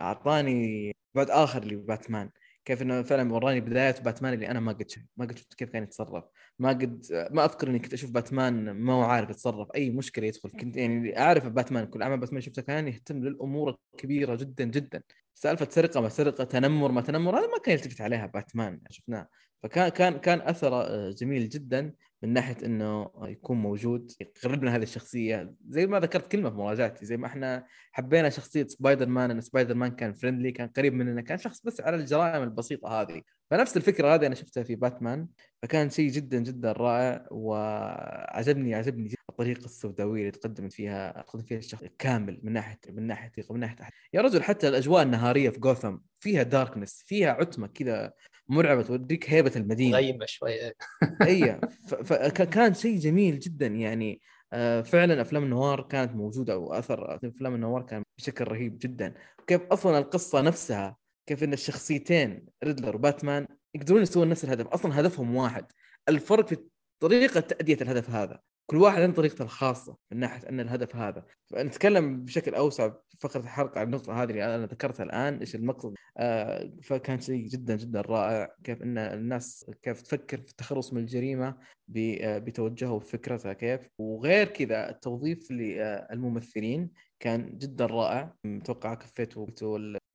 أعطاني 0.00 0.92
بعد 1.14 1.30
آخر 1.30 1.64
لباتمان. 1.64 2.30
كيف 2.64 2.82
إنه 2.82 3.02
فعلا 3.02 3.32
وراني 3.32 3.60
بداية 3.60 3.94
باتمان 4.04 4.32
اللي 4.34 4.48
أنا 4.48 4.60
ما 4.60 4.72
قد 4.72 4.86
ما 5.16 5.24
قد 5.24 5.38
شفت 5.38 5.54
كيف 5.54 5.70
كان 5.70 5.82
يتصرف. 5.82 6.24
ما 6.58 6.68
قد 6.68 7.06
ما 7.30 7.44
أذكر 7.44 7.68
إني 7.68 7.78
كنت 7.78 7.92
أشوف 7.92 8.10
باتمان 8.10 8.70
ما 8.70 8.92
هو 8.92 9.02
عارف 9.02 9.30
يتصرف. 9.30 9.68
أي 9.74 9.90
مشكلة 9.90 10.26
يدخل. 10.26 10.50
كنت 10.50 10.76
يعني 10.76 11.18
أعرف 11.18 11.46
باتمان 11.48 11.86
كل 11.86 12.02
أعمال 12.02 12.20
باتمان 12.20 12.40
شفتها 12.40 12.62
كان 12.62 12.88
يهتم 12.88 13.24
للأمور 13.24 13.76
الكبيرة 13.94 14.34
جدا 14.34 14.64
جدا. 14.64 15.02
سالفة 15.34 15.68
سرقة 15.70 16.00
ما 16.00 16.08
سرقة 16.08 16.44
تنمر 16.44 16.92
ما 16.92 17.00
تنمر 17.00 17.38
هذا 17.38 17.46
ما 17.46 17.58
كان 17.58 17.74
يلتفت 17.74 18.00
عليها 18.00 18.26
باتمان 18.26 18.80
شفناه. 18.90 19.28
فكان 19.62 19.88
كان 19.88 20.18
كان 20.18 20.40
أثره 20.40 21.10
جميل 21.10 21.48
جدا. 21.48 21.92
من 22.22 22.32
ناحية 22.32 22.56
إنه 22.66 23.10
يكون 23.22 23.56
موجود 23.56 24.12
يقرب 24.20 24.62
لنا 24.62 24.76
هذه 24.76 24.82
الشخصية. 24.82 25.54
زي 25.68 25.86
ما 25.86 26.00
ذكرت 26.00 26.32
كلمة 26.32 26.50
في 26.50 26.56
مراجعتي 26.56 27.06
زي 27.06 27.16
ما 27.16 27.26
إحنا 27.26 27.66
حبينا 27.92 28.30
شخصية 28.30 28.66
سبايدر 28.66 29.06
مان 29.06 29.30
إن 29.30 29.40
سبايدر 29.40 29.74
مان 29.74 29.90
كان 29.90 30.12
friendly 30.12 30.52
كان 30.52 30.68
قريب 30.68 30.94
مننا 30.94 31.20
كان 31.22 31.38
شخص 31.38 31.62
بس 31.64 31.80
على 31.80 31.96
الجرائم 31.96 32.42
البسيطة 32.42 32.88
هذه. 32.88 33.22
فنفس 33.50 33.76
الفكرة 33.76 34.14
هذه 34.14 34.26
أنا 34.26 34.34
شفتها 34.34 34.62
في 34.62 34.74
باتمان 34.74 35.28
فكان 35.62 35.90
شيء 35.90 36.10
جدا 36.10 36.38
جدا 36.38 36.72
رائع 36.72 37.26
وعجبني 37.30 38.74
عجبني 38.74 39.14
الطريقة 39.30 39.64
السوداوية 39.64 40.20
اللي 40.20 40.30
تقدمت 40.30 40.72
فيها 40.72 41.22
تقدم 41.22 41.44
فيها 41.44 41.58
الشخص 41.58 41.84
كامل 41.98 42.40
من 42.42 42.52
ناحية 42.52 42.78
من 42.88 43.06
ناحية 43.06 43.32
من 43.50 43.60
ناحية 43.60 43.88
يا 44.12 44.20
رجل 44.20 44.42
حتى 44.42 44.68
الأجواء 44.68 45.02
النهارية 45.02 45.50
في 45.50 45.60
جوثم 45.60 45.96
فيها 46.20 46.42
darkness 46.42 47.02
فيها 47.06 47.30
عتمة 47.30 47.66
كذا. 47.66 48.12
مرعبة 48.48 48.82
توريك 48.82 49.30
هيبة 49.30 49.52
المدينة. 49.56 49.96
غيمه 49.96 50.26
شوية. 50.26 50.74
اي 51.22 51.60
فكان 52.04 52.74
شيء 52.74 52.98
جميل 52.98 53.38
جدا 53.38 53.66
يعني. 53.66 54.20
آه، 54.52 54.82
فعلا 54.82 55.20
أفلام 55.20 55.44
النوار 55.44 55.82
كانت 55.82 56.12
موجودة 56.14 56.58
واثر 56.58 57.14
أفلام 57.24 57.54
النوار 57.54 57.82
كان 57.82 58.02
بشكل 58.18 58.44
رهيب 58.44 58.78
جدا. 58.78 59.14
كيف 59.46 59.60
أصلا 59.62 59.98
القصة 59.98 60.40
نفسها 60.40 60.96
كيف 61.26 61.44
إن 61.44 61.52
الشخصيتين 61.52 62.46
ريدلر 62.64 62.96
وباتمان 62.96 63.46
يقدرون 63.74 64.02
يسوون 64.02 64.28
نفس 64.28 64.44
الهدف 64.44 64.66
أصلا 64.66 65.00
هدفهم 65.00 65.36
واحد 65.36 65.66
الفرق 66.08 66.46
في 66.46 66.56
طريقة 67.00 67.40
تأدية 67.40 67.78
الهدف 67.82 68.10
هذا. 68.10 68.40
كل 68.72 68.78
واحد 68.78 69.02
عنده 69.02 69.16
طريقته 69.16 69.42
الخاصة 69.42 69.96
من 70.12 70.18
ناحية 70.18 70.48
أن 70.48 70.60
الهدف 70.60 70.96
هذا. 70.96 71.24
فنتكلم 71.46 72.24
بشكل 72.24 72.54
أوسع 72.54 72.88
في 72.88 73.16
فقرة 73.20 73.40
الحلقة 73.40 73.80
عن 73.80 73.86
النقطة 73.86 74.22
هذه 74.22 74.30
اللي 74.30 74.54
أنا 74.54 74.66
ذكرتها 74.66 75.04
الآن 75.04 75.38
إيش 75.38 75.54
المقصد؟ 75.54 75.94
آه 76.16 76.72
فكان 76.82 77.20
شيء 77.20 77.46
جدا 77.46 77.76
جدا 77.76 78.00
رائع 78.00 78.54
كيف 78.64 78.82
أن 78.82 78.98
الناس 78.98 79.70
كيف 79.82 80.02
تفكر 80.02 80.36
في 80.36 80.50
التخلص 80.50 80.92
من 80.92 81.00
الجريمة 81.00 81.56
آه، 81.96 82.38
بتوجهه 82.38 82.98
بفكرتها 82.98 83.52
كيف. 83.52 83.80
وغير 83.98 84.46
كذا 84.46 84.90
التوظيف 84.90 85.50
للممثلين 85.50 86.90
كان 87.20 87.58
جدا 87.58 87.86
رائع. 87.86 88.34
متوقع 88.44 88.94
كفيتوا 88.94 89.46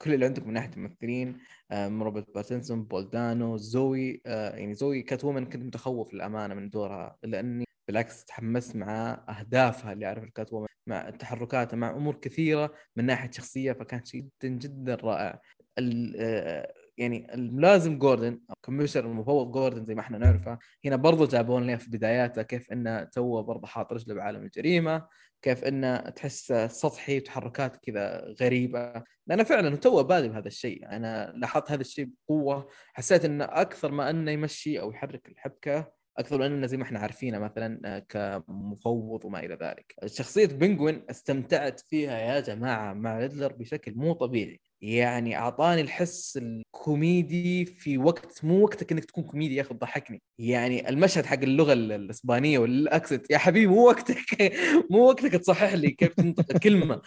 كل 0.02 0.14
اللي 0.14 0.26
عندكم 0.26 0.48
من 0.48 0.54
ناحية 0.54 0.72
الممثلين 0.78 1.38
آه، 1.72 1.88
روبرت 1.88 2.36
باتنسون 2.36 2.84
بول 2.84 3.21
دانو 3.21 3.58
زوي 3.58 4.22
آه، 4.26 4.56
يعني 4.56 4.74
زوي 4.74 5.02
Catwoman 5.02 5.46
كنت 5.46 5.64
متخوف 5.64 6.14
للأمانة 6.14 6.54
من 6.56 6.70
دورها 6.70 7.18
لأني 7.24 7.68
بالعكس 7.88 8.26
تحمست 8.26 8.76
مع 8.76 9.24
أهدافها 9.30 9.94
اللي 9.94 10.06
اعرف 10.06 10.24
ال 10.24 10.54
Catwoman 10.54 10.68
مع 10.88 11.10
تحركاتها 11.10 11.78
مع 11.78 11.90
أمور 11.90 12.16
كثيرة 12.16 12.74
من 12.96 13.06
ناحية 13.06 13.32
شخصية 13.32 13.72
فكان 13.74 14.06
شيء 14.06 14.22
جدا 14.22 14.48
جدا 14.48 14.96
رائع. 14.96 15.42
آه، 15.80 16.74
يعني 16.98 17.34
الملازم 17.34 17.98
جوردن 18.00 18.40
أو 18.50 18.56
commissioner 18.64 19.06
المفوض 19.06 19.52
جوردن 19.52 19.86
زي 19.86 19.96
ما 19.96 20.02
إحنا 20.02 20.18
نعرفه 20.18 20.60
هنا 20.86 20.96
برضو 20.96 21.26
جابوا 21.26 21.60
لنا 21.60 21.78
في 21.78 21.90
بداياته 21.90 22.42
كيف 22.42 22.72
إنه 22.72 23.04
تو 23.04 23.44
برضه 23.44 23.68
حاط 23.68 23.94
رجله 23.94 24.16
بعالم 24.16 24.44
الجريمه 24.44 25.08
كيف 25.42 25.64
إنه 25.64 25.98
تحس 25.98 26.54
سطحي 26.54 27.18
وتحركات 27.18 27.78
كذا 27.78 28.36
غريبة. 28.42 29.04
لأنه 29.28 29.44
فعلا 29.44 29.76
تو 29.76 30.04
بادئ 30.04 30.28
بهذا 30.28 30.48
الشيء 30.48 30.90
أنا 30.92 31.34
لاحظت 31.36 31.72
هذا 31.72 31.82
الشيء 31.82 32.10
بقوة 32.30 32.70
حسيت 32.94 33.26
إنه 33.26 33.46
أكثر 33.46 33.92
ما 33.92 34.10
إنه 34.10 34.32
يمشي 34.32 34.80
أو 34.80 34.92
يحرك 34.92 35.30
الحبكة 35.30 35.97
أكثر 36.18 36.50
من 36.50 36.68
زي 36.68 36.78
ما 36.78 36.84
إحنا 36.84 37.00
عارفينه 37.00 37.40
مثلا 37.40 37.80
آه، 37.86 38.00
كمفوض 38.00 39.26
وما 39.26 39.40
إلى 39.40 39.58
ذلك. 39.62 39.96
شخصية 40.06 40.46
بنجوين 40.46 41.04
استمتعت 41.10 41.80
فيها 41.80 42.18
يا 42.20 42.40
جماعة 42.40 42.94
مع 42.94 43.18
ريدلر 43.20 43.54
بشكل 43.54 43.94
مو 43.96 44.14
طبيعي. 44.14 44.60
يعني 44.82 45.38
أعطاني 45.38 45.82
الحس 45.82 46.38
الكوميدي 46.38 47.66
في 47.66 47.98
وقت 47.98 48.46
مو 48.46 48.64
وقتك 48.64 48.92
إنك 48.92 49.06
تكون 49.06 49.24
كوميدي 49.24 49.56
يا 49.56 49.62
أخي 49.62 49.74
ضحكني 49.74 50.22
يعني 50.40 50.90
المشهد 50.90 51.26
حق 51.26 51.40
اللغة 51.44 51.74
الإسبانية 51.74 52.60
وال 52.60 52.78
accent 52.78 53.32
يا 53.32 53.38
حبيبي 53.38 53.68
مو 53.68 53.88
وقتك 53.88 54.54
مو 54.92 55.00
وقتك 55.08 55.32
تصحح 55.32 55.74
لي 55.74 55.92
كيف 55.92 56.14
تنطق 56.14 56.58
كلمه 56.58 57.02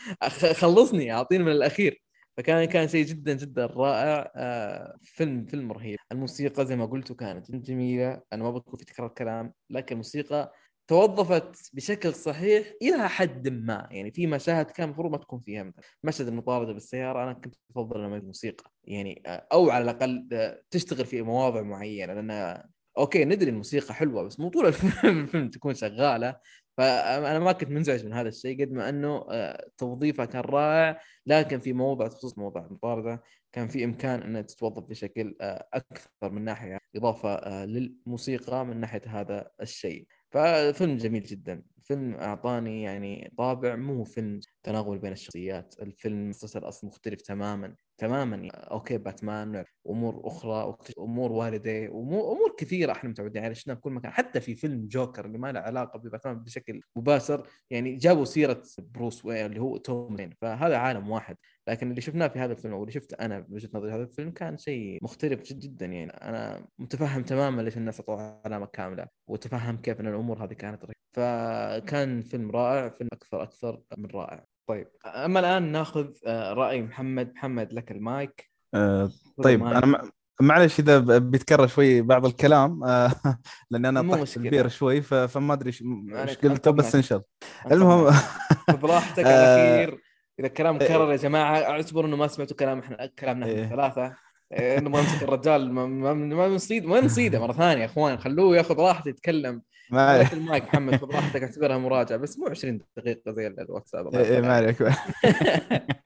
خلصني 0.52 1.12
أعطيني 1.12 1.44
من 1.44 1.52
الأخير 1.52 2.02
فكان 2.40 2.64
كان 2.64 2.88
شيء 2.88 3.04
جدا 3.06 3.32
جدا 3.34 3.66
رائع. 3.66 4.32
آه 4.36 4.96
فيلم 5.02 5.44
فيلم 5.44 5.72
رهيب. 5.72 5.98
الموسيقى 6.12 6.66
زي 6.66 6.76
ما 6.76 6.86
قلت 6.86 7.12
كانت 7.12 7.50
جميلة. 7.50 8.22
أنا 8.32 8.42
ما 8.42 8.50
بقول 8.50 8.78
في 8.78 8.84
تكرار 8.84 9.08
كلام 9.08 9.52
لكن 9.70 9.92
الموسيقى 9.92 10.52
توظفت 10.88 11.70
بشكل 11.74 12.14
صحيح 12.14 12.66
إلى 12.82 13.08
حد 13.08 13.48
ما. 13.48 13.88
يعني 13.90 14.10
في 14.12 14.26
مشاهد 14.26 14.66
كان 14.70 14.84
المفروض 14.84 15.10
ما 15.12 15.18
تكون 15.18 15.40
فيها 15.40 15.62
مثلا. 15.62 15.82
مشهد 16.04 16.28
المطاردة 16.28 16.72
بالسيارة 16.72 17.22
أنا 17.24 17.32
كنت 17.32 17.54
أفضل 17.70 18.04
انه 18.04 18.16
الموسيقى 18.16 18.72
يعني 18.84 19.22
آه، 19.26 19.46
أو 19.52 19.70
على 19.70 19.84
الأقل 19.84 20.28
آه، 20.32 20.62
تشتغل 20.70 21.06
في 21.06 21.22
مواضع 21.22 21.62
معينة. 21.62 22.14
لأن 22.14 22.62
أوكي 22.98 23.24
ندري 23.24 23.50
الموسيقى 23.50 23.94
حلوة 23.94 24.22
بس 24.22 24.40
مو 24.40 24.48
طول 24.48 24.66
الفيلم 24.66 25.50
تكون 25.54 25.74
شغالة. 25.74 26.36
فأنا 26.80 27.38
ما 27.38 27.52
كنت 27.52 27.70
منزعج 27.70 28.04
من 28.06 28.12
هذا 28.12 28.28
الشيء 28.28 28.64
قد 28.64 28.72
ما 28.72 28.88
أنه 28.88 29.26
آه، 29.30 29.70
توظيفها 29.78 30.24
كان 30.24 30.42
رائع 30.42 31.00
لكن 31.26 31.58
في 31.58 31.72
موضع 31.72 32.08
خصوص 32.08 32.38
موضع 32.38 32.66
المطارده 32.66 33.22
كان 33.52 33.68
في 33.68 33.84
إمكان 33.84 34.22
انها 34.22 34.42
تتوظف 34.42 34.82
بشكل 34.82 35.36
أكثر 35.40 36.30
من 36.30 36.44
ناحية 36.44 36.78
إضافة 36.96 37.64
للموسيقى 37.64 38.66
من 38.66 38.80
ناحية 38.80 39.02
هذا 39.06 39.50
الشيء. 39.60 40.06
ففيلم 40.30 40.96
جميل 40.96 41.22
جدا. 41.22 41.62
فيلم 41.82 42.14
أعطاني 42.14 42.82
يعني 42.82 43.32
طابع 43.38 43.76
مو 43.76 44.04
فيلم 44.04 44.40
تناغم 44.62 44.98
بين 44.98 45.12
الشخصيات. 45.12 45.74
الفيلم 45.82 46.28
مسلسل 46.30 46.68
أصلا 46.68 46.90
مختلف 46.90 47.22
تماما. 47.22 47.74
تماما. 48.00 48.48
okay 48.50 48.98
باتمان 48.98 49.64
أمور 49.88 50.20
أخرى 50.24 50.76
أمور 50.98 51.32
والديه 51.32 51.88
أمور 51.88 52.54
كثيرة 52.58 52.92
إحنا 52.92 53.10
متعودين 53.10 53.42
عليها 53.42 53.54
شفناها 53.54 53.76
بكل 53.76 53.92
مكان. 53.92 54.12
حتى 54.12 54.40
في 54.40 54.54
فيلم 54.54 54.86
جوكر 54.86 55.24
اللي 55.24 55.38
ما 55.38 55.52
له 55.52 55.60
علاقة 55.60 55.98
بباتمان 55.98 56.38
بشكل 56.38 56.80
مباشر 56.96 57.46
يعني 57.70 57.96
جابوا 57.96 58.24
سيرة 58.24 58.62
بروس 58.78 59.24
وين 59.24 59.46
اللي 59.46 59.60
هو 59.60 59.76
توم 59.76 60.30
فهذا 60.40 60.76
عالم 60.76 61.10
واحد. 61.10 61.36
لكن 61.68 61.90
اللي 61.90 62.00
شفناه 62.00 62.28
في 62.28 62.38
هذا 62.38 62.52
الفيلم 62.52 62.74
أو 62.74 62.80
اللي 62.82 62.92
شفته 62.92 63.14
أنا 63.20 63.40
بوجهه 63.40 63.70
نظري 63.74 63.92
هذا 63.92 64.02
الفيلم 64.02 64.30
كان 64.30 64.58
شيء 64.58 64.98
مختلف 65.02 65.42
جدا, 65.42 65.60
جدا. 65.60 65.86
يعني 65.86 66.10
أنا 66.10 66.68
متفهم 66.78 67.22
تماما 67.22 67.62
ليش 67.62 67.76
الناس 67.76 68.00
اعطوه 68.00 68.40
علامة 68.44 68.66
كاملة 68.66 69.06
وتفهم 69.28 69.76
كيف 69.76 70.00
إن 70.00 70.06
الأمور 70.06 70.44
هذه 70.44 70.52
كانت 70.52 70.84
رهيبة. 70.84 71.00
فكان 71.12 72.22
فيلم 72.22 72.50
رائع 72.50 72.88
فيلم 72.88 73.08
أكثر 73.12 73.42
أكثر 73.42 73.82
من 73.98 74.06
رائع. 74.06 74.49
طيب 74.70 74.88
أما 75.06 75.40
الآن 75.40 75.72
ناخذ 75.72 76.08
آه، 76.26 76.52
رأي 76.52 76.82
محمد. 76.82 77.32
محمد 77.34 77.72
لك 77.72 77.90
المايك. 77.90 78.50
أه 78.74 79.10
طيب 79.42 79.64
أنا 79.64 80.10
معلش 80.40 80.80
إذا 80.80 81.18
بيتكرر 81.18 81.66
شوي 81.66 82.02
بعض 82.02 82.26
الكلام 82.26 82.84
آه 82.84 83.10
لأن 83.70 83.86
أنا 83.86 84.16
طحت 84.16 84.36
البير 84.36 84.68
شوي 84.68 85.02
فما 85.02 85.54
أدري 85.54 85.68
إيش 85.68 86.38
قلت 86.38 86.68
بس 86.68 86.94
انشر 86.94 87.22
المهم 87.70 88.14
براحتك 88.82 89.18
الأخير. 89.18 89.98
إذا 90.40 90.46
الكلام 90.48 90.78
إيه. 90.80 90.88
كرر 90.88 91.12
يا 91.12 91.16
جماعة 91.16 91.58
اعتبروا 91.62 92.08
إنه 92.08 92.16
ما 92.16 92.26
سمعتوا 92.26 92.56
كلام 92.56 92.78
إحنا 92.78 93.06
كلامنا 93.06 93.46
إحنا 93.46 93.68
ثلاثة 93.68 94.16
إيه، 94.52 94.78
إنه 94.78 94.90
ما 94.90 95.00
نمسك 95.00 95.22
الرجال 95.28 95.72
ما 95.72 95.86
ما 95.86 96.48
نصيد 96.48 96.84
ما 96.84 97.00
نصيده 97.00 97.40
مرة 97.40 97.52
ثانية 97.52 97.80
يا 97.80 97.86
إخوان. 97.86 98.18
خلوه 98.18 98.56
ياخذ 98.56 98.80
راحته 98.80 99.08
يتكلم. 99.08 99.62
ما 99.92 100.32
المايك 100.32 100.64
محمد 100.64 100.96
خذ 100.96 101.10
راحتك 101.14 101.42
أعتبرها 101.42 101.78
مراجعة 101.78 102.18
بس 102.18 102.38
مو 102.38 102.46
20 102.46 102.80
دقيقة 102.96 103.32
زي 103.32 103.46
الواتساب 103.46 104.14
اي 104.14 104.40
ما 104.40 104.54
عليك. 104.54 104.82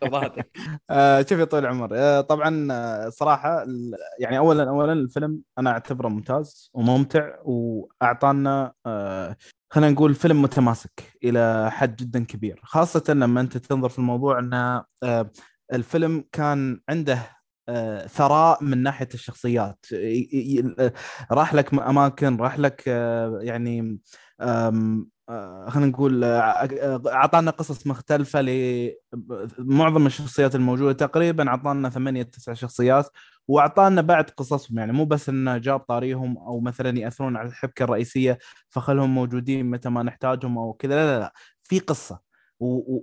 راحتك 0.03 0.47
آه، 0.91 1.23
شوف 1.23 1.39
يا 1.39 1.45
طويل 1.45 1.65
العمر 1.65 1.91
آه، 1.93 2.21
طبعا 2.21 2.69
آه، 2.73 3.09
صراحة 3.09 3.67
يعني 4.19 4.39
اولا 4.39 4.69
اولا 4.69 4.93
الفيلم 4.93 5.41
أنا 5.59 5.71
أعتبره 5.71 6.09
ممتاز 6.09 6.71
وممتع 6.75 7.35
وأعطانا 7.45 8.73
خلينا 9.71 9.91
نقول 9.91 10.15
فيلم 10.15 10.43
متماسك 10.43 11.03
إلى 11.25 11.71
حد 11.71 11.97
جدا 11.97 12.25
كبير 12.25 12.61
خاصة 12.65 13.05
لما 13.09 13.41
أنت 13.41 13.57
تنظر 13.57 13.89
في 13.89 13.99
الموضوع 13.99 14.39
ان 14.39 14.83
الفيلم 15.73 16.25
كان 16.33 16.81
عنده 16.89 17.19
ثراء 18.07 18.65
من 18.65 18.83
ناحية 18.83 19.09
الشخصيات. 19.15 19.87
راح 21.33 21.55
لك 21.55 21.75
أماكن 21.75 22.37
راح 22.37 22.59
لك 22.59 22.85
آه، 22.89 23.39
يعني 23.43 23.99
آه، 24.41 25.69
خلينا 25.69 25.87
نقول 25.91 26.25
أعطانا 27.07 27.51
قصص 27.51 27.87
مختلفة 27.87 28.41
لمعظم 29.59 30.07
الشخصيات 30.07 30.55
الموجودة 30.55 30.93
تقريبا 30.93 31.49
أعطانا 31.49 31.91
ثمانية 31.91 32.23
تسع 32.23 32.53
شخصيات 32.55 33.09
وأعطانا 33.49 34.01
بعد 34.03 34.31
قصصهم. 34.31 34.79
يعني 34.79 34.93
مو 34.93 35.05
بس 35.05 35.29
إنه 35.29 35.59
جاب 35.59 35.81
طاريهم 35.81 36.39
أو 36.39 36.61
مثلا 36.61 36.99
يأثرون 36.99 37.37
على 37.37 37.49
الحبكة 37.49 37.83
الرئيسية 37.83 38.39
فخلهم 38.71 39.15
موجودين 39.15 39.71
متى 39.71 39.89
ما 39.89 40.03
نحتاجهم 40.03 40.59
أو 40.59 40.73
كذا 40.73 40.95
لا 40.95 41.15
لا 41.15 41.19
لا 41.21 41.33
في 41.63 41.79
قصة. 41.79 42.34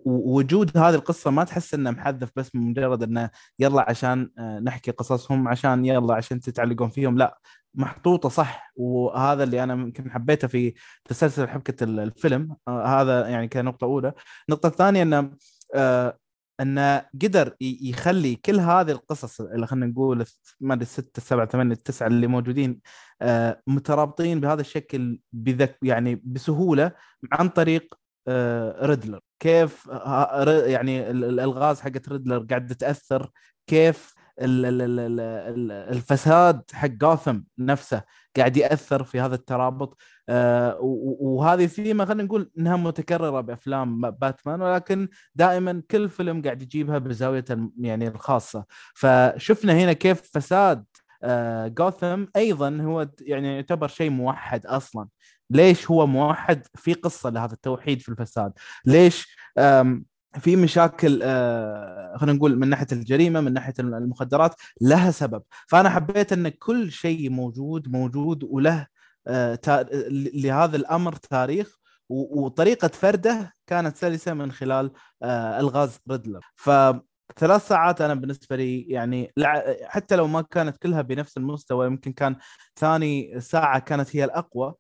ووجود 0.06 0.78
هذه 0.78 0.96
القصة 0.96 1.32
ما 1.32 1.44
تحس 1.44 1.74
إنه 1.74 1.92
محذف 1.92 2.32
بس 2.36 2.56
من 2.56 2.62
مجرد 2.62 3.04
إنه 3.04 3.30
يلا 3.60 3.86
عشان 3.90 4.32
آه، 4.38 4.60
نحكي 4.60 4.92
قصصهم 4.92 5.48
عشان 5.48 5.86
يلا 5.86 6.16
عشان 6.16 6.40
تتعلقون 6.40 6.90
فيهم. 6.90 7.18
لا 7.18 7.40
محطوطة 7.76 8.30
صح. 8.30 8.74
وهذا 8.76 9.44
اللي 9.44 9.64
أنا 9.64 9.74
يمكن 9.74 10.12
حبيته 10.12 10.48
في 10.48 10.74
تسلسل 11.06 11.48
حبكة 11.48 11.84
الفيلم. 11.84 12.56
آه، 12.68 13.02
هذا 13.02 13.28
يعني 13.28 13.48
كنقطة 13.48 13.86
أولى. 13.86 14.14
النقطة 14.50 14.68
الثانية 14.68 15.02
إنه 15.04 15.32
آه، 15.76 16.18
إنه 16.62 17.06
قدر 17.22 17.56
يخلي 17.62 18.36
كل 18.36 18.60
هذه 18.60 18.92
القصص 18.92 19.42
اللي 19.42 19.68
خلينا 19.68 19.86
نقول 19.86 20.26
ما 20.62 20.74
أدري 20.74 20.86
ستة 20.86 21.22
سبعة 21.22 21.48
ثمانية 21.48 21.76
تسعة 21.76 22.08
اللي 22.08 22.28
موجودين 22.28 22.82
مترابطين 23.68 24.40
بهذا 24.40 24.62
الشكل 24.62 25.20
بذك 25.34 25.78
يعني 25.82 26.22
بسهولة 26.26 26.92
عن 27.32 27.50
طريق 27.50 27.96
ريدلر 28.84 29.20
كيف 29.42 29.88
يعني 30.66 31.12
الألغاز 31.12 31.82
حقت 31.82 32.10
ريدلر 32.10 32.46
قاعدة 32.50 32.74
تاثر 32.76 33.30
كيف 33.68 34.14
الفساد 35.92 36.62
حق 36.74 36.88
جوثم 36.88 37.40
نفسه 37.58 38.04
قاعد 38.38 38.58
يأثر 38.58 39.04
في 39.04 39.20
هذا 39.20 39.36
الترابط. 39.36 39.98
آه، 40.30 40.78
وهذه 41.20 41.66
ثيمه 41.66 42.06
خلينا 42.06 42.24
نقول 42.24 42.52
إنها 42.58 42.76
متكررة 42.78 43.42
بأفلام 43.42 44.02
باتمان 44.12 44.62
ولكن 44.62 45.08
دائما 45.36 45.82
كل 45.92 46.10
فيلم 46.10 46.42
قاعد 46.42 46.62
يجيبها 46.62 46.98
بزاوية 46.98 47.46
يعني 47.80 48.08
الخاصة. 48.08 48.66
فشفنا 48.96 49.74
هنا 49.74 49.94
كيف 49.94 50.22
فساد 50.34 50.86
جوثم 51.78 52.26
أيضا 52.36 52.78
هو 52.82 53.08
يعني 53.22 53.56
يعتبر 53.56 53.88
شيء 53.88 54.10
موحد 54.10 54.66
أصلا. 54.66 55.08
ليش 55.52 55.92
هو 55.92 56.08
موحد 56.08 56.68
في 56.76 56.94
قصة 56.94 57.30
لهذا 57.30 57.54
التوحيد 57.54 58.02
في 58.02 58.10
الفساد؟ 58.10 58.54
ليش 58.86 59.36
في 60.40 60.56
مشاكل 60.56 61.20
آه، 61.24 62.18
خلينا 62.18 62.38
نقول 62.38 62.60
من 62.60 62.70
ناحية 62.70 62.88
الجريمة 62.92 63.42
من 63.42 63.54
ناحية 63.54 63.74
المخدرات 63.80 64.56
لها 64.82 65.12
سبب. 65.12 65.44
فأنا 65.68 65.90
حبيت 65.90 66.34
أن 66.34 66.50
كل 66.50 66.92
شيء 66.92 67.30
موجود 67.30 67.90
موجود 67.90 68.44
وله 68.44 68.88
آه، 69.28 69.60
لهذا 70.34 70.78
الأمر 70.78 71.16
تاريخ 71.16 71.78
وطريقة 72.10 72.88
فرده 72.88 73.54
كانت 73.68 73.98
سلسة 73.98 74.34
من 74.34 74.52
خلال 74.52 74.92
آه، 75.24 75.60
ألغاز 75.60 76.00
ريدلر. 76.12 76.42
ف 76.56 76.70
ثلاث 77.38 77.68
ساعات 77.68 78.02
أنا 78.02 78.14
بالنسبة 78.14 78.56
لي 78.56 78.82
يعني 78.82 79.34
حتى 79.84 80.16
لو 80.16 80.28
ما 80.28 80.42
كانت 80.42 80.78
كلها 80.78 81.02
بنفس 81.02 81.38
المستوى 81.38 81.86
يمكن 81.86 82.12
كان 82.14 82.36
ثاني 82.76 83.40
ساعة 83.42 83.80
كانت 83.80 84.16
هي 84.16 84.24
الأقوى. 84.24 84.74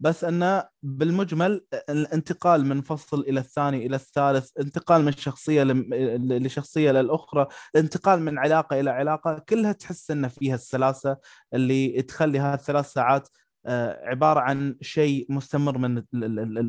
بس 0.00 0.24
انه 0.24 0.64
بالمجمل 0.82 1.64
الانتقال 1.88 2.66
من 2.66 2.82
فصل 2.82 3.20
إلى 3.20 3.40
الثاني 3.40 3.86
إلى 3.86 3.96
الثالث 3.96 4.50
انتقال 4.60 5.04
من 5.04 5.12
شخصية 5.12 5.62
لشخصية 5.62 6.90
للاخرى 6.90 7.46
الانتقال 7.74 8.22
من 8.22 8.38
علاقة 8.38 8.80
إلى 8.80 8.90
علاقة 8.90 9.38
كلها 9.48 9.72
تحس 9.72 10.10
أن 10.10 10.28
فيها 10.28 10.54
السلاسة 10.54 11.16
اللي 11.54 12.02
تخلي 12.02 12.40
هذه 12.40 12.54
الثلاث 12.54 12.92
ساعات 12.92 13.28
آه، 13.28 13.41
عبارة 14.02 14.40
عن 14.40 14.76
شيء 14.80 15.26
مستمر 15.28 15.78
من 15.78 16.02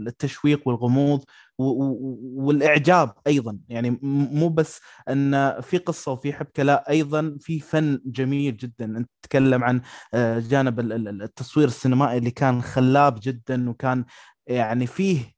التشويق 0.07 0.67
والغموض 0.67 1.23
والإعجاب 1.57 3.13
أيضا. 3.27 3.59
يعني 3.69 3.99
مو 4.01 4.49
بس 4.49 4.81
أن 5.09 5.61
في 5.61 5.77
قصة 5.77 6.11
وفي 6.11 6.33
حبكة 6.33 6.63
لا 6.63 6.89
أيضا 6.89 7.37
في 7.39 7.59
فن 7.59 7.99
جميل 8.05 8.57
جدا. 8.57 8.85
أنت 8.85 9.09
تتكلم 9.21 9.63
عن 9.63 9.81
آه، 10.13 10.39
جانب 10.39 10.79
التصوير 10.79 11.67
السينمائي 11.67 12.17
اللي 12.17 12.31
كان 12.31 12.61
خلاب 12.61 13.19
جدا 13.23 13.69
وكان 13.69 14.05
يعني 14.47 14.87
فيه 14.87 15.19
آه، 15.19 15.33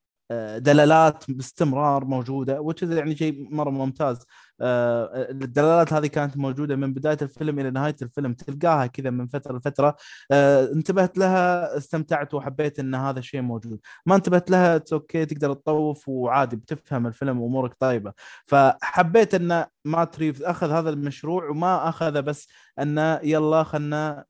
دلالات 0.58 1.24
باستمرار 1.32 2.06
موجودة 2.06 2.62
وتشز 2.62 2.92
يعني 2.92 3.16
شيء 3.16 3.48
مرة 3.52 3.70
ممتاز. 3.70 4.26
آه، 4.62 5.32
الدلالات 5.32 5.94
هذه 5.94 6.08
كانت 6.08 6.38
موجودة 6.38 6.76
من 6.76 6.94
بداية 6.94 7.18
الفيلم 7.22 7.60
إلى 7.60 7.72
نهاية 7.72 7.96
الفيلم 8.02 8.34
تلقاها 8.34 8.86
كذا 8.86 9.10
من 9.10 9.28
فترة 9.28 9.58
لفترة. 9.58 9.96
آه، 10.32 10.72
انتبهت 10.72 11.18
لها 11.18 11.78
استمتعت 11.78 12.34
وحبيت 12.34 12.80
إن 12.80 12.96
هذا 12.96 13.20
الشيء 13.20 13.42
موجود. 13.42 13.80
ما 14.06 14.16
انتبهت 14.16 14.52
لها 14.52 14.84
okay 14.94 15.26
تقدر 15.26 15.54
تطوف 15.54 16.10
وعادي 16.10 16.56
بتفهم 16.56 17.08
الفيلم 17.08 17.42
وأمورك 17.42 17.74
طيبة. 17.80 18.14
فحبيت 18.48 19.36
إن 19.36 19.66
مات 19.86 20.20
ريفز 20.20 20.44
أخذ 20.44 20.72
هذا 20.72 20.90
المشروع 20.90 21.50
وما 21.50 21.90
اخذ 21.90 22.22
بس 22.22 22.48
انه 22.80 23.20
يلا 23.24 23.64
خلنا 23.64 24.26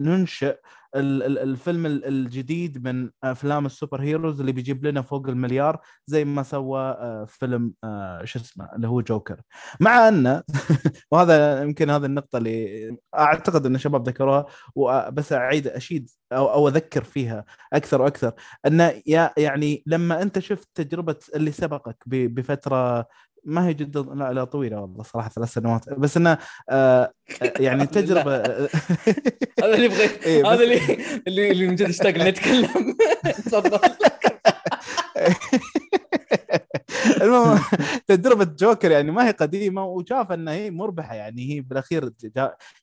ننشئ 0.00 0.58
الفيلم 0.94 1.86
الجديد 1.86 2.84
من 2.88 3.10
أفلام 3.24 3.66
ال 3.66 3.72
super 3.72 4.00
heroes 4.02 4.40
اللي 4.40 4.52
بيجيب 4.52 4.86
لنا 4.86 5.02
فوق 5.02 5.28
المليار 5.28 5.80
زي 6.06 6.24
ما 6.24 6.42
سوى 6.42 6.80
آه، 6.80 7.24
فيلم 7.28 7.72
شو 8.24 8.38
اسمه 8.38 8.68
اللي 8.76 8.88
هو 8.88 9.00
جوكر. 9.00 9.40
مع 9.80 10.08
أن 10.08 10.42
وهذا 11.12 11.62
يمكن 11.62 11.90
هذه 11.90 12.04
النقطة 12.04 12.38
اللي 12.38 12.96
أعتقد 13.14 13.66
إن 13.66 13.74
الشباب 13.74 14.08
ذكروها 14.08 14.46
بس 15.10 15.32
أعيد 15.32 15.66
أشيد 15.66 16.10
أو 16.32 16.52
أو 16.52 16.68
أذكر 16.68 17.04
فيها 17.04 17.44
أكثر 17.72 18.02
وأكثر 18.02 18.32
أن 18.66 19.02
يعني 19.36 19.82
لما 19.86 20.22
أنت 20.22 20.38
شفت 20.38 20.68
تجربة 20.74 21.16
اللي 21.34 21.52
سبقك 21.52 21.96
بفترة 22.06 23.06
ما 23.44 23.66
هي 23.68 23.74
جدا 23.74 24.00
لا, 24.02 24.32
لا 24.32 24.44
طويلة 24.44 24.80
والله 24.80 25.02
صراحة 25.02 25.28
ثلاث 25.28 25.52
سنوات. 25.52 25.90
بس 25.90 26.16
إنه 26.16 26.38
آه 26.70 27.12
يعني 27.60 27.86
تجربة 27.86 28.36
هذا 29.62 29.74
اللي 29.74 29.84
يبغى 29.84 30.04
إيه، 30.26 30.52
هذا 30.52 30.64
اللي 30.64 31.50
اللي 31.52 31.66
من 31.66 31.74
جد 31.74 31.88
اشتاق 31.88 32.14
نتكلم 32.14 32.96
تفضل. 33.46 33.80
المهم 37.22 37.58
تجربة 38.06 38.44
جوكر 38.44 38.90
يعني 38.90 39.10
ما 39.10 39.26
هي 39.28 39.30
قديمة 39.30 39.84
وشاف 39.84 40.32
إنها 40.32 40.54
هي 40.54 40.70
مربحة 40.70 41.14
يعني 41.14 41.54
هي 41.54 41.60
بالأخير 41.60 42.10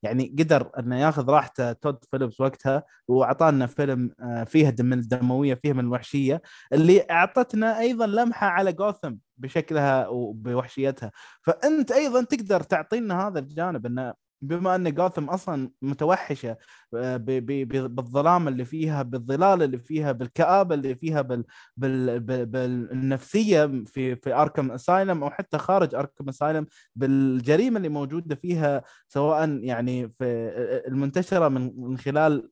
يعني 0.03 0.35
قدر 0.39 0.69
إنه 0.79 0.99
ياخذ 0.99 1.29
راحته 1.29 1.71
تود 1.71 2.03
فيلمز 2.11 2.41
وقتها 2.41 2.83
وأعطانا 3.07 3.67
فيلم 3.67 4.11
آه، 4.19 4.43
فيها 4.43 4.73
من 4.79 4.99
الدموية 4.99 5.53
فيها 5.53 5.73
من 5.73 5.79
الوحشية 5.79 6.41
اللي 6.73 7.05
أعطتنا 7.11 7.79
أيضا 7.79 8.07
لمحة 8.07 8.47
على 8.47 8.73
جوثم 8.73 9.13
بشكلها 9.37 10.07
وبوحشيتها. 10.07 11.11
فأنت 11.41 11.91
أيضا 11.91 12.23
تقدر 12.23 12.61
تعطينا 12.63 13.27
هذا 13.27 13.39
الجانب 13.39 13.85
إنه 13.85 14.24
بما 14.47 14.75
أن 14.75 14.93
جوثم 14.93 15.25
أصلا 15.25 15.69
متوحشة 15.81 16.57
آه، 16.95 17.17
بالظلام 17.87 18.47
اللي 18.47 18.65
فيها 18.65 19.03
بالظلال 19.03 19.63
اللي 19.63 19.79
فيها 19.79 20.11
بالكآبة 20.11 20.75
اللي 20.75 20.95
فيها 20.95 21.21
بال 21.21 21.43
بال 21.77 22.19
بالنفسية 22.45 23.83
في 23.85 24.15
في 24.15 24.33
اركم 24.33 24.71
اسايلم 24.71 25.23
أو 25.23 25.29
حتى 25.29 25.57
خارج 25.57 25.95
اركم 25.95 26.29
اسايلم 26.29 26.65
بالجريمة 26.95 27.77
اللي 27.77 27.89
موجودة 27.89 28.35
فيها 28.35 28.83
سواء 29.07 29.49
يعني 29.49 30.09
في 30.09 30.25
المنتشرة 30.87 31.47
من 31.47 31.73
من 31.77 31.97
خلال 31.97 32.49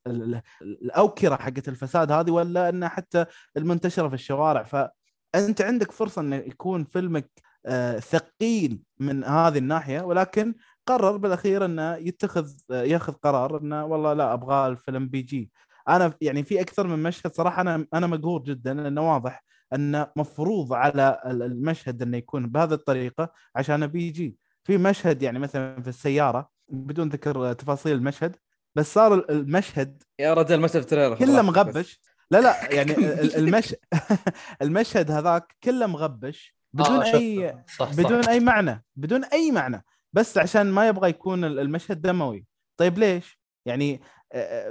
الأوكرة 0.62 1.36
حقت 1.36 1.68
الفساد 1.68 2.12
هذه 2.12 2.32
ولا 2.32 2.70
انها 2.70 2.90
حتى 2.90 3.26
المنتشرة 3.58 4.08
في 4.08 4.14
الشوارع. 4.14 4.64
فأنت 4.64 5.62
عندك 5.62 5.92
فرصة 5.92 6.22
انه 6.22 6.36
يكون 6.36 6.84
فيلمك 6.84 7.30
آه، 7.66 8.00
ثقيل 8.00 8.82
من 9.00 9.24
هذه 9.24 9.58
الناحية 9.58 10.02
ولكن 10.02 10.56
قرر 10.86 11.18
بالأخير 11.18 11.66
إنه 11.66 11.96
يتخذ 11.96 12.52
ياخذ 12.70 13.14
قرار 13.14 13.62
إنه 13.62 13.86
والله 13.86 14.14
لا 14.14 14.34
أبغى 14.34 14.68
الفيلم 14.68 15.08
بي 15.08 15.22
جي. 15.22 15.52
أنا 15.90 16.14
يعني 16.22 16.44
في 16.44 16.62
أكثر 16.62 16.88
من 16.88 17.04
مشهد 17.04 17.34
صراحة 17.34 17.62
أنا 17.62 17.88
أنا 17.94 18.08
مقهور 18.08 18.44
جدا 18.44 18.74
لأنه 18.74 19.14
واضح 19.14 19.44
إنه 19.74 20.08
مفروض 20.16 20.74
على 20.74 21.22
المشهد 21.26 22.02
إنه 22.02 22.18
يكون 22.18 22.50
بهذه 22.50 22.74
الطريقة 22.74 23.32
عشان 23.56 23.88
PG. 23.88 24.38
في 24.64 24.78
مشهد 24.78 25.22
يعني 25.22 25.40
مثلا 25.40 25.82
في 25.82 25.88
السيارة 25.88 26.50
بدون 26.70 27.10
ذكر 27.10 27.54
تفاصيل 27.54 27.94
المشهد 27.94 28.36
بس 28.76 28.94
صار 28.94 29.26
المشهد 29.30 30.04
يا 30.20 30.34
رجل 30.34 30.62
مشهد 30.62 30.84
trailer 30.84 31.16
كله 31.16 31.42
مغبش. 31.42 32.00
لا 32.32 32.42
لا 32.42 32.56
يعني 32.76 32.98
المش... 33.38 33.76
المشهد 34.62 35.12
هذاك 35.12 35.56
كله 35.64 35.88
مغبش 35.88 36.56
بدون 36.74 37.02
آه 37.02 37.14
أي 37.14 37.58
صح 37.78 37.94
بدون 37.94 38.22
صح. 38.22 38.30
أي 38.30 38.40
معنى 38.40 38.84
بدون 38.96 39.24
أي 39.24 39.52
معنى. 39.52 39.86
بس 40.14 40.38
عشان 40.38 40.72
ما 40.72 40.88
يبغى 40.88 41.10
يكون 41.10 41.44
المشهد 41.46 42.02
دموي. 42.02 42.46
طيب 42.78 42.98
ليش؟ 43.00 43.40
يعني 43.66 44.02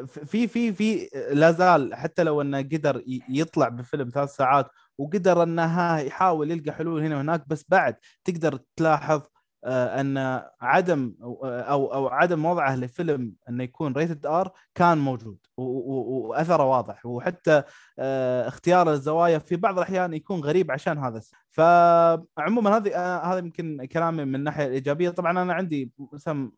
في 0.06 0.48
في 0.48 0.72
في 0.72 1.08
لا 1.32 1.52
زال 1.52 1.94
حتى 1.94 2.22
لو 2.22 2.40
إنه 2.42 2.58
قدر 2.58 3.02
يطلع 3.28 3.68
بفيلم 3.68 4.08
ثلاث 4.14 4.30
ساعات 4.36 4.70
وقدر 4.98 5.42
إنه 5.42 5.98
يحاول 5.98 6.50
يلقى 6.50 6.72
حلول 6.72 7.02
هنا 7.04 7.16
وهناك 7.16 7.48
بس 7.48 7.64
بعد 7.68 7.96
تقدر 8.24 8.58
تلاحظ 8.76 9.20
آه، 9.20 9.26
أن 9.64 10.42
عدم 10.60 11.14
أو 11.22 11.94
أو 11.94 12.08
عدم 12.08 12.44
وضعه 12.44 12.76
لفيلم 12.76 13.32
أنه 13.48 13.64
يكون 13.64 13.92
rated 13.92 14.26
R 14.26 14.52
كان 14.74 14.98
موجود 14.98 15.38
وأثره 15.56 16.64
واضح. 16.64 17.06
وحتى 17.06 17.62
آه، 17.98 18.48
اختيار 18.48 18.92
الزوايا 18.92 19.38
في 19.38 19.56
بعض 19.56 19.78
الأحيان 19.78 20.14
يكون 20.14 20.40
غريب 20.40 20.70
عشان 20.70 20.98
هذا 20.98 21.20
فعموما 21.50 22.76
هذه 22.76 22.94
آه، 22.94 23.32
هذا 23.32 23.38
يمكن 23.38 23.84
كلامي 23.84 24.24
من 24.24 24.34
الناحية 24.34 24.66
الإيجابية. 24.66 25.10
طبعا 25.10 25.42
أنا 25.42 25.54
عندي 25.54 25.90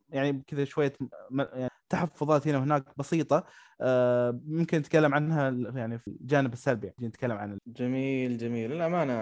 يعني 0.08 0.42
كذا 0.46 0.64
شوية 0.64 0.92
تحفظات 1.94 2.48
هنا 2.48 2.58
وهناك 2.58 2.84
بسيطة. 2.96 3.44
ممكن 4.46 4.78
نتكلم 4.78 5.14
عنها 5.14 5.50
يعني 5.76 5.98
في 5.98 6.08
الجانب 6.08 6.52
السلبي 6.52 6.92
نتكلم 7.02 7.36
عن 7.36 7.58
جميل 7.66 8.38
جميل. 8.38 8.70
للأمانة 8.70 9.12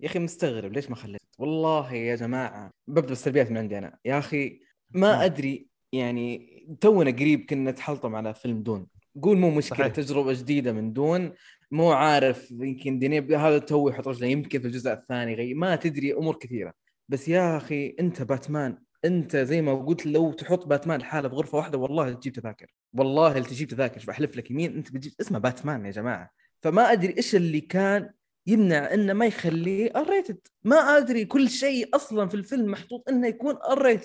يا 0.00 0.06
أخي 0.06 0.18
مستغرب 0.18 0.72
ليش 0.72 0.90
ما 0.90 0.96
خليت؟ 0.96 1.20
والله 1.38 1.92
يا 1.92 2.16
جماعة 2.16 2.70
ببدأ 2.88 3.08
بالسلبيات 3.08 3.50
من 3.50 3.58
عندي 3.58 3.78
أنا. 3.78 3.98
يا 4.04 4.18
أخي 4.18 4.60
ما 4.90 5.24
أدري 5.24 5.68
يعني 5.92 6.48
تونا 6.80 7.10
قريب 7.10 7.40
كنا 7.40 7.70
نتحلطم 7.70 8.14
على 8.14 8.34
فيلم 8.34 8.62
دون. 8.62 8.86
قول 9.22 9.36
مو 9.38 9.50
مشكلة 9.50 9.78
صحيح. 9.78 9.92
تجربة 9.92 10.32
جديدة 10.32 10.72
من 10.72 10.92
دون. 10.92 11.32
مو 11.70 11.92
عارف 11.92 12.50
يمكن 12.50 12.98
ديني 12.98 13.36
هذا 13.36 13.58
تو 13.58 13.88
يحط 13.88 14.08
رجله 14.08 14.26
يمكن 14.26 14.60
في 14.60 14.66
الجزء 14.66 14.92
الثاني 14.92 15.34
غي 15.34 15.54
ما 15.54 15.76
تدري 15.76 16.14
أمور 16.14 16.36
كثيرة. 16.36 16.72
بس 17.08 17.28
يا 17.28 17.56
أخي 17.56 17.96
أنت 18.00 18.22
باتمان. 18.22 18.78
أنت 19.04 19.36
زي 19.36 19.62
ما 19.62 19.74
قلت 19.74 20.06
لو 20.06 20.32
تحط 20.32 20.66
باتمان 20.66 21.00
لحاله 21.00 21.28
بغرفة 21.28 21.58
واحدة 21.58 21.78
والله 21.78 22.12
تجيب 22.12 22.32
تذاكر. 22.32 22.74
والله 22.94 23.42
تجيب 23.42 23.68
تذاكر 23.68 24.04
بحلف 24.08 24.36
لك 24.36 24.50
يمين 24.50 24.76
أنت 24.76 24.92
بتجيب 24.92 25.12
اسمه 25.20 25.38
باتمان 25.38 25.86
يا 25.86 25.90
جماعة. 25.90 26.30
فما 26.62 26.92
أدري 26.92 27.16
إيش 27.16 27.34
اللي 27.34 27.60
كان 27.60 28.10
يمنع 28.46 28.94
إنه 28.94 29.12
ما 29.12 29.26
يخليه 29.26 29.92
R 29.96 30.22
ما 30.64 30.76
أدري 30.76 31.24
كل 31.24 31.50
شيء 31.50 31.96
أصلا 31.96 32.28
في 32.28 32.34
الفيلم 32.34 32.70
محطوط 32.70 33.08
إنه 33.08 33.26
يكون 33.26 33.54
R 33.56 34.00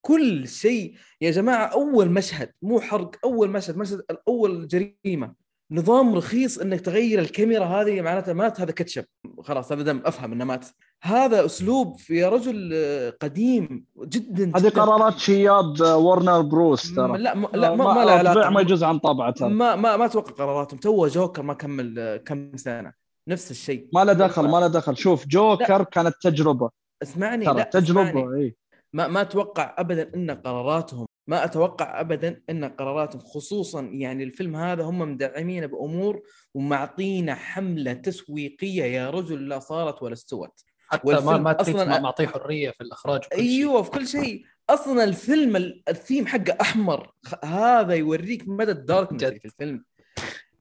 كل 0.00 0.48
شيء 0.48 0.94
يا 1.20 1.30
جماعة 1.30 1.66
أول 1.66 2.10
مشهد 2.10 2.52
مو 2.62 2.80
حرق 2.80 3.16
أول 3.24 3.50
مشهد 3.50 3.76
مشهد 3.76 4.02
الأول 4.10 4.68
جريمة. 4.68 5.34
نظام 5.70 6.14
رخيص 6.14 6.58
إنك 6.58 6.80
تغير 6.80 7.18
الكاميرا 7.18 7.64
هذه 7.64 8.00
معناتها 8.00 8.34
مات 8.34 8.60
هذا 8.60 8.72
كاتشب. 8.72 9.04
خلاص 9.38 9.72
هذا 9.72 9.82
دم 9.82 10.02
أفهم 10.04 10.32
إنه 10.32 10.44
مات. 10.44 10.66
هذا 11.04 11.44
أسلوب 11.44 11.96
يا 12.10 12.28
رجل 12.28 12.72
قديم 13.20 13.84
جدا 14.04 14.52
هذه 14.56 14.68
قرارات 14.68 15.18
شياب 15.18 15.80
ورنر 15.80 16.40
بروس 16.40 16.94
ترى. 16.94 17.18
لا 17.18 17.34
ما 17.34 17.48
لا 17.54 17.74
ما, 17.74 17.94
ما 17.94 18.04
له 18.04 18.12
علاقة. 18.12 18.50
ما 18.50 18.60
يجوز 18.60 18.84
عن 18.84 19.00
ترى 19.00 19.32
ما 19.40 19.76
ما 19.76 19.96
ما 19.96 20.04
أتوقع 20.04 20.32
قراراتهم. 20.32 20.80
تو 20.80 21.06
جوكر 21.06 21.42
ما 21.42 21.54
كمل 21.54 22.16
كم 22.26 22.56
سنة. 22.56 22.92
نفس 23.28 23.50
الشيء. 23.50 23.88
ما 23.94 24.04
له 24.04 24.12
دخل 24.12 24.48
ما 24.48 24.58
له 24.58 24.66
دخل. 24.66 24.96
شوف 24.96 25.26
جوكر 25.26 25.78
لا. 25.78 25.84
كانت 25.84 26.14
تجربة. 26.20 26.70
اسمعني 27.02 27.44
لا 27.44 27.62
تجربة 27.62 28.34
إي. 28.34 28.56
ما 28.92 29.08
ما 29.08 29.20
أتوقع 29.20 29.74
ابدا 29.78 30.10
إن 30.14 30.30
قراراتهم 30.30 31.06
ما 31.26 31.44
أتوقع 31.44 32.00
ابدا 32.00 32.40
إن 32.50 32.64
قراراتهم 32.64 33.20
خصوصا 33.20 33.80
يعني 33.80 34.24
الفيلم 34.24 34.56
هذا 34.56 34.84
هم 34.84 34.98
مدعمينه 34.98 35.66
بأمور 35.66 36.22
ومعطينا 36.54 37.34
حملة 37.34 37.92
تسويقية 37.92 38.84
يا 38.84 39.10
رجل 39.10 39.48
لا 39.48 39.58
صارت 39.58 40.02
ولا 40.02 40.12
استوت. 40.12 40.64
حتى 40.92 41.20
ما 41.20 41.38
ما 41.38 41.60
أصلا 41.60 42.00
معطيه 42.00 42.26
حرية 42.26 42.70
في 42.70 42.80
الإخراج 42.80 43.20
وكل 43.26 43.36
أيوه 43.36 43.82
في 43.82 43.90
كل 43.90 44.06
شيء. 44.06 44.44
أصلا 44.70 45.04
الفيلم 45.04 45.56
الثيم 45.88 46.26
حقه 46.26 46.56
أحمر. 46.60 47.12
هذا 47.44 47.94
يوريك 47.94 48.48
مدى 48.48 48.70
ال 48.70 48.80
dark 48.80 49.18
في 49.18 49.44
الفيلم. 49.44 49.84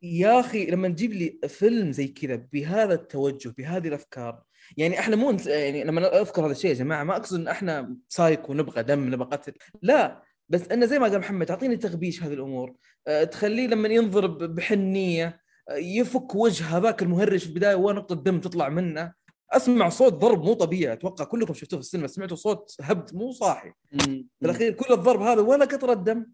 يا 0.04 0.40
أخي 0.40 0.66
لما 0.66 0.88
تجيب 0.88 1.14
لي 1.14 1.40
فيلم 1.48 1.92
زي 1.92 2.08
كذا 2.08 2.36
بهذا 2.54 2.94
التوجه 2.94 3.54
بهذه 3.58 3.88
الأفكار 3.88 4.42
يعني 4.78 5.00
إحنا 5.00 5.16
مو 5.16 5.38
يعني 5.46 5.84
لما 5.84 6.22
أذكر 6.22 6.46
هذا 6.46 6.52
الشيء 6.52 6.70
يا 6.70 6.76
جماعة 6.76 7.04
ما 7.04 7.16
أقصد 7.16 7.40
إن 7.40 7.48
إحنا 7.48 7.96
سايكو 8.10 8.54
نبغى 8.54 8.84
دم 8.84 9.14
نبغى 9.14 9.30
قتل. 9.32 9.54
لا 9.82 10.24
بس 10.50 10.68
إنه 10.68 10.86
زي 10.86 11.00
ما 11.00 11.08
قال 11.08 11.20
محمد 11.20 11.46
تعطيني 11.46 11.78
تغبيش 11.78 12.24
هذه 12.24 12.34
الأمور. 12.34 12.74
أه 13.08 13.24
تخليه 13.24 13.68
لما 13.68 13.88
ينضرب 13.88 14.56
بحنية 14.56 15.42
أه 15.70 15.76
يفك 15.76 16.36
وجه 16.36 16.78
هذاك 16.78 17.02
المهرج 17.02 17.40
في 17.40 17.48
البداية 17.48 17.76
ونقطه 17.76 18.16
دم 18.16 18.40
تطلع 18.40 18.70
منه. 18.70 19.14
أسمع 19.52 19.90
صوت 19.90 20.14
ضرب 20.14 20.44
مو 20.44 20.54
طبيعي 20.54 20.94
أتوقع 20.94 21.26
كلكم 21.26 21.54
شفتوه 21.54 21.80
في 21.80 21.86
السينما 21.86 22.08
سمعتوا 22.08 22.38
صوت 22.38 22.76
هبد 22.82 23.16
مو 23.16 23.32
صاحي. 23.32 23.74
في 23.90 24.26
الأخير 24.44 24.72
كل 24.72 24.94
الضرب 24.94 25.22
هذا 25.22 25.42
ولا 25.42 25.66
قطره 25.66 25.94
دم 25.94 26.26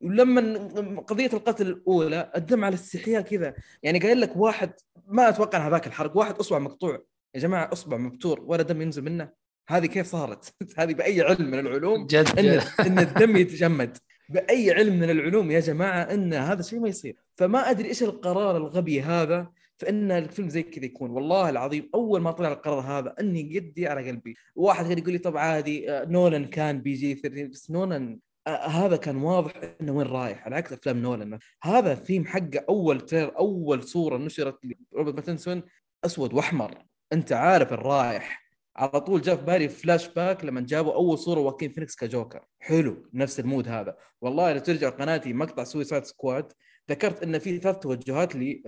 ولما 0.00 1.00
قضية 1.00 1.30
القتل 1.32 1.66
الأولى 1.66 2.32
الدم 2.36 2.64
على 2.64 2.74
الاستحياء 2.74 3.22
كذا. 3.22 3.54
يعني 3.82 3.98
قايل 3.98 4.20
لك 4.20 4.36
واحد 4.36 4.72
ما 5.06 5.28
أتوقع 5.28 5.68
هذاك 5.68 5.86
الحرق 5.86 6.16
واحد 6.16 6.34
أصبع 6.34 6.58
مقطوع. 6.58 7.02
يا 7.34 7.40
جماعة 7.40 7.72
أصبع 7.72 7.96
مبتور 7.96 8.40
ولا 8.40 8.62
دم 8.62 8.82
ينزل 8.82 9.02
منه. 9.02 9.28
هذه 9.68 9.86
كيف 9.86 10.06
صارت؟ 10.06 10.54
هذه 10.78 10.94
بأي 10.94 11.22
علم 11.22 11.50
من 11.50 11.58
العلوم؟ 11.58 12.06
جد. 12.06 12.38
ان 12.38 12.60
إن 12.86 12.98
الدم 12.98 13.36
يتجمد. 13.36 13.98
بأي 14.28 14.72
علم 14.72 15.00
من 15.00 15.10
العلوم 15.10 15.50
يا 15.50 15.60
جماعة 15.60 16.02
إن 16.02 16.34
هذا 16.34 16.60
الشيء 16.60 16.80
ما 16.80 16.88
يصير. 16.88 17.16
فما 17.36 17.70
أدري 17.70 17.88
إيش 17.88 18.02
القرار 18.02 18.56
الغبي 18.56 19.02
هذا. 19.02 19.50
فإن 19.78 20.10
الفيلم 20.10 20.48
زي 20.48 20.62
كذا 20.62 20.84
يكون. 20.84 21.10
والله 21.10 21.48
العظيم 21.50 21.90
أول 21.94 22.20
ما 22.20 22.30
طلع 22.30 22.48
القرار 22.52 22.80
هذا 22.80 23.14
إني 23.20 23.58
يدي 23.58 23.86
على 23.86 24.10
قلبي. 24.10 24.34
واحد 24.54 24.86
كان 24.88 24.98
يقول 24.98 25.12
لي 25.12 25.18
طب 25.18 25.36
عادي 25.36 25.90
آه، 25.90 26.04
نولن 26.04 26.44
كان 26.44 26.80
PG 26.82 27.14
13 27.14 27.46
بس 27.46 27.70
نولن 27.70 28.18
آه، 28.46 28.66
هذا 28.66 28.96
كان 28.96 29.16
واضح 29.16 29.52
إنه 29.80 29.92
وين 29.92 30.06
رايح. 30.06 30.44
على 30.46 30.56
عكس 30.56 30.72
أفلام 30.72 30.98
نولن 31.02 31.38
هذا 31.62 31.92
الثيم 31.92 32.24
حقه 32.26 32.64
أول 32.68 33.00
trailer 33.00 33.38
أول 33.38 33.82
صورة 33.82 34.16
نشرت 34.16 34.58
لروبرت 34.92 35.14
باتنسون 35.14 35.62
أسود 36.04 36.34
وأحمر. 36.34 36.84
أنت 37.12 37.32
عارف 37.32 37.72
الرايح. 37.72 38.46
على 38.76 39.00
طول 39.00 39.20
جاء 39.22 39.36
في 39.36 39.44
بالي 39.44 39.68
فلاش 39.68 40.08
باك 40.08 40.44
لما 40.44 40.60
جابوا 40.60 40.94
أول 40.94 41.18
صورة 41.18 41.40
واكين 41.40 41.70
فينيكس 41.72 41.96
كجوكر. 41.96 42.44
حلو 42.60 43.10
نفس 43.14 43.40
ال 43.40 43.46
mood 43.46 43.68
هذا. 43.68 43.96
والله 44.20 44.52
لو 44.52 44.58
ترجع 44.58 44.88
قناتي 44.88 45.32
مقطع 45.32 45.64
سويسايد 45.64 46.04
سكواد 46.04 46.52
ذكرت 46.90 47.22
أن 47.22 47.38
في 47.38 47.58
ثلاث 47.58 47.78
توجهات 47.78 48.36
ل 48.36 48.62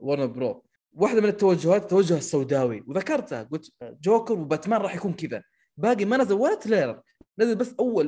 ورنر 0.00 0.26
بروس 0.26 0.64
واحدة 0.92 1.20
من 1.20 1.28
التوجهات 1.28 1.82
التوجه 1.82 2.16
السوداوي. 2.16 2.84
وذكرتها 2.86 3.42
قلت 3.42 3.72
جوكر 4.02 4.34
وباتمان 4.34 4.80
راح 4.80 4.94
يكون 4.96 5.12
كذا. 5.12 5.42
باقي 5.76 6.04
ما 6.04 6.16
نزل 6.16 6.34
ولا 6.34 6.54
trailer. 6.54 7.00
نزل 7.38 7.54
بس 7.54 7.74
أول 7.80 8.06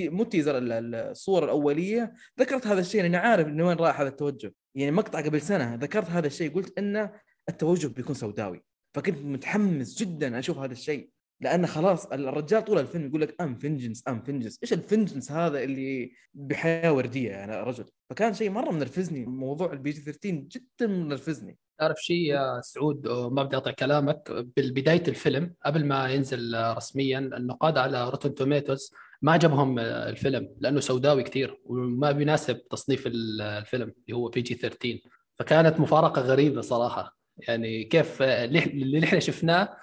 مو 0.00 0.24
teaser 0.24 0.52
الصور 0.58 1.44
الأولية. 1.44 2.12
ذكرت 2.40 2.66
هذا 2.66 2.80
الشيء 2.80 3.02
لاني 3.02 3.16
عارف 3.16 3.46
انه 3.46 3.66
وين 3.66 3.76
رايح 3.76 4.00
هذا 4.00 4.08
التوجه. 4.08 4.54
يعني 4.74 4.90
مقطع 4.90 5.20
قبل 5.20 5.40
سنة 5.40 5.74
ذكرت 5.74 6.10
هذا 6.10 6.26
الشيء 6.26 6.54
قلت 6.54 6.78
إنه 6.78 7.12
التوجه 7.48 7.86
بيكون 7.86 8.14
سوداوي. 8.14 8.64
فكنت 8.94 9.18
متحمس 9.18 9.98
جدا 9.98 10.38
أشوف 10.38 10.58
هذا 10.58 10.72
الشيء. 10.72 11.10
لأنه 11.44 11.66
خلاص 11.66 12.06
الرجال 12.06 12.64
طول 12.64 12.78
الفيلم 12.78 13.06
يقول 13.06 13.20
لك 13.20 13.40
I'm 13.40 13.54
vengeance 13.58 14.02
I'm 14.08 14.22
vengeance 14.22 14.58
إيش 14.62 14.72
ال 14.72 14.78
vengeance 14.78 15.32
هذا 15.32 15.62
اللي 15.62 16.12
بحياة 16.34 16.92
وردية 16.92 17.30
يعني 17.30 17.56
رجل؟ 17.56 17.84
فكان 18.10 18.34
شيء 18.34 18.50
مرة 18.50 18.70
منرفزني 18.70 19.26
موضوع 19.26 19.72
ال 19.72 19.90
PG 19.90 20.00
13 20.00 20.30
جدا 20.30 20.86
منرفزني 20.86 21.58
تعرف 21.78 21.96
شيء 22.00 22.16
يا 22.16 22.60
سعود؟ 22.60 23.08
ما 23.08 23.42
بدي 23.42 23.56
أقطع 23.56 23.70
كلامك. 23.70 24.46
بالبداية 24.56 25.02
الفيلم 25.08 25.54
قبل 25.64 25.84
ما 25.84 26.08
ينزل 26.08 26.54
رسميا 26.76 27.18
النقاد 27.18 27.78
على 27.78 28.10
روتن 28.10 28.34
توميتوز 28.34 28.92
ما 29.22 29.32
عجبهم 29.32 29.78
الفيلم 29.78 30.48
لأنه 30.60 30.80
سوداوي 30.80 31.22
كثير 31.22 31.60
وما 31.64 32.12
بيناسب 32.12 32.68
تصنيف 32.68 33.02
الفيلم 33.06 33.92
اللي 34.08 34.16
هو 34.16 34.28
PG 34.28 34.54
13 34.54 34.98
فكانت 35.38 35.80
مفارقة 35.80 36.22
غريبة 36.22 36.60
صراحة. 36.60 37.16
يعني 37.38 37.84
كيف 37.84 38.22
اللي 38.22 39.04
إحنا 39.04 39.18
شفناه 39.18 39.76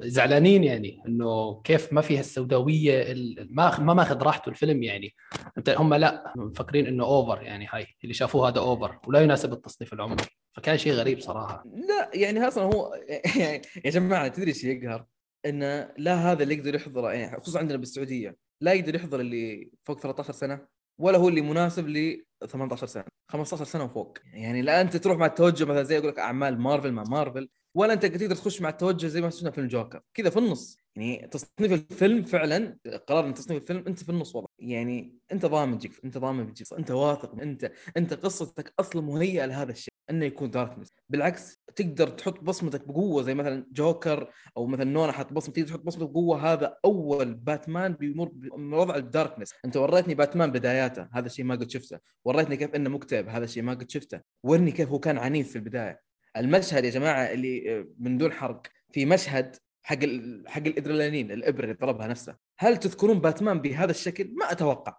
زعلانين 0.00 0.64
يعني 0.64 1.02
إنه 1.06 1.60
كيف 1.62 1.92
ما 1.92 2.00
فيها 2.00 2.20
السوداوية 2.20 3.14
ما 3.50 3.80
ما 3.80 3.94
ماخذ 3.94 4.22
راحته 4.22 4.48
الفيلم 4.48 4.82
يعني. 4.82 5.14
أنت 5.58 5.68
هم 5.68 5.94
لا 5.94 6.32
مفكرين 6.36 6.86
إنه 6.86 7.04
over 7.04 7.42
يعني 7.42 7.66
هاي 7.70 7.86
اللي 8.02 8.14
شافوه 8.14 8.48
هذا 8.48 8.58
over 8.58 8.98
ولا 9.06 9.20
يناسب 9.20 9.52
التصنيف 9.52 9.92
العمري. 9.92 10.24
فكان 10.52 10.78
شيء 10.78 10.92
غريب 10.92 11.20
صراحة. 11.20 11.64
لا 11.66 12.10
يعني 12.14 12.48
أصلا 12.48 12.64
هو 12.64 12.94
يعني 13.40 13.62
يا 13.84 13.90
جماعة 13.90 14.28
تدري 14.28 14.48
إيش 14.48 14.64
يقهر؟ 14.64 15.06
انه 15.46 15.90
لا 15.98 16.14
هذا 16.14 16.42
اللي 16.42 16.54
يقدر 16.54 16.74
يحضر 16.74 17.10
يعني 17.10 17.40
خصوصا 17.40 17.58
عندنا 17.58 17.78
بالسعودية 17.78 18.36
لا 18.60 18.72
يقدر 18.72 18.94
يحضر 18.94 19.20
اللي 19.20 19.70
فوق 19.84 20.00
13 20.00 20.32
سنة 20.32 20.66
ولا 20.98 21.18
هو 21.18 21.28
اللي 21.28 21.40
مناسب 21.40 21.88
ل 21.88 22.24
18 22.46 22.86
سنة 22.86 23.04
15 23.28 23.64
سنة 23.64 23.84
وفوق. 23.84 24.18
يعني 24.32 24.62
لا 24.62 24.80
أنت 24.80 24.96
تروح 24.96 25.18
مع 25.18 25.26
التوجه 25.26 25.64
مثلا 25.64 25.82
زي 25.82 25.98
أقول 25.98 26.08
لك 26.08 26.18
أعمال 26.18 26.60
مارفل 26.60 26.92
مع 26.92 27.04
مارفل. 27.08 27.48
ولا 27.74 27.92
أنت 27.92 28.06
تقدر 28.06 28.36
تخش 28.36 28.60
مع 28.60 28.68
التوجه 28.68 29.06
زي 29.06 29.20
ما 29.20 29.30
شفنا 29.30 29.50
فيلم 29.50 29.68
جوكر. 29.68 30.00
كذا 30.14 30.30
في 30.30 30.38
النص. 30.38 30.78
يعني 30.96 31.28
تصنيف 31.28 31.72
الفيلم 31.72 32.22
فعلا 32.22 32.78
قرار 33.06 33.30
تصنيف 33.30 33.62
الفيلم 33.62 33.84
أنت 33.86 34.02
في 34.02 34.08
النص 34.08 34.36
وضع 34.36 34.46
يعني 34.58 35.18
أنت 35.32 35.46
ضامن 35.46 35.78
تجيك 35.78 36.00
أنت 36.04 36.18
ضامن 36.18 36.46
بتجيك 36.46 36.72
أنت 36.78 36.90
واثق 36.90 37.40
أنت 37.40 37.72
أنت 37.96 38.14
قصتك 38.14 38.74
أصلا 38.80 39.02
مهيئة 39.02 39.46
لهذا 39.46 39.72
الشيء. 39.72 39.94
انه 40.10 40.24
يكون 40.24 40.50
داركنس 40.50 40.88
بالعكس 41.08 41.58
تقدر 41.76 42.08
تحط 42.08 42.40
بصمتك 42.40 42.88
بقوة 42.88 43.22
زي 43.22 43.34
مثلا 43.34 43.66
جوكر 43.72 44.30
أو 44.56 44.66
مثلا 44.66 44.84
نونا 44.84 45.12
حط 45.12 45.32
بصمة 45.32 45.54
تقدر 45.54 45.68
تحط 45.68 45.80
بصمتك 45.80 46.10
بقوة. 46.10 46.52
هذا 46.52 46.76
أول 46.84 47.34
باتمان 47.34 47.92
بيمر 47.92 48.30
بوضع 48.56 48.96
الداركنس 48.96 49.52
أنت 49.64 49.76
وريتني 49.76 50.14
باتمان 50.14 50.52
بداياته 50.52 51.08
هذا 51.12 51.26
الشيء 51.26 51.44
ما 51.44 51.54
قد 51.54 51.70
شفته. 51.70 51.98
وريتني 52.24 52.56
كيف 52.56 52.74
إنه 52.74 52.90
مكتئب 52.90 53.28
هذا 53.28 53.44
الشيء 53.44 53.62
ما 53.62 53.74
قد 53.74 53.90
شفته. 53.90 54.20
ورني 54.44 54.70
كيف 54.70 54.88
هو 54.88 54.98
كان 54.98 55.18
عنيف 55.18 55.50
في 55.50 55.56
البداية. 55.56 56.00
المشهد 56.36 56.84
يا 56.84 56.90
جماعة 56.90 57.22
اللي 57.32 57.86
من 57.98 58.18
دون 58.18 58.32
حرق 58.32 58.66
في 58.92 59.06
مشهد 59.06 59.56
حق 59.82 59.98
حق 60.46 60.62
الإدرينالين 60.62 61.32
الابره 61.32 61.64
اللي 61.64 61.74
طلبها 61.74 62.06
نفسه. 62.06 62.36
هل 62.58 62.76
تذكرون 62.76 63.18
باتمان 63.18 63.60
بهذا 63.60 63.90
الشكل؟ 63.90 64.30
ما 64.34 64.52
أتوقع. 64.52 64.98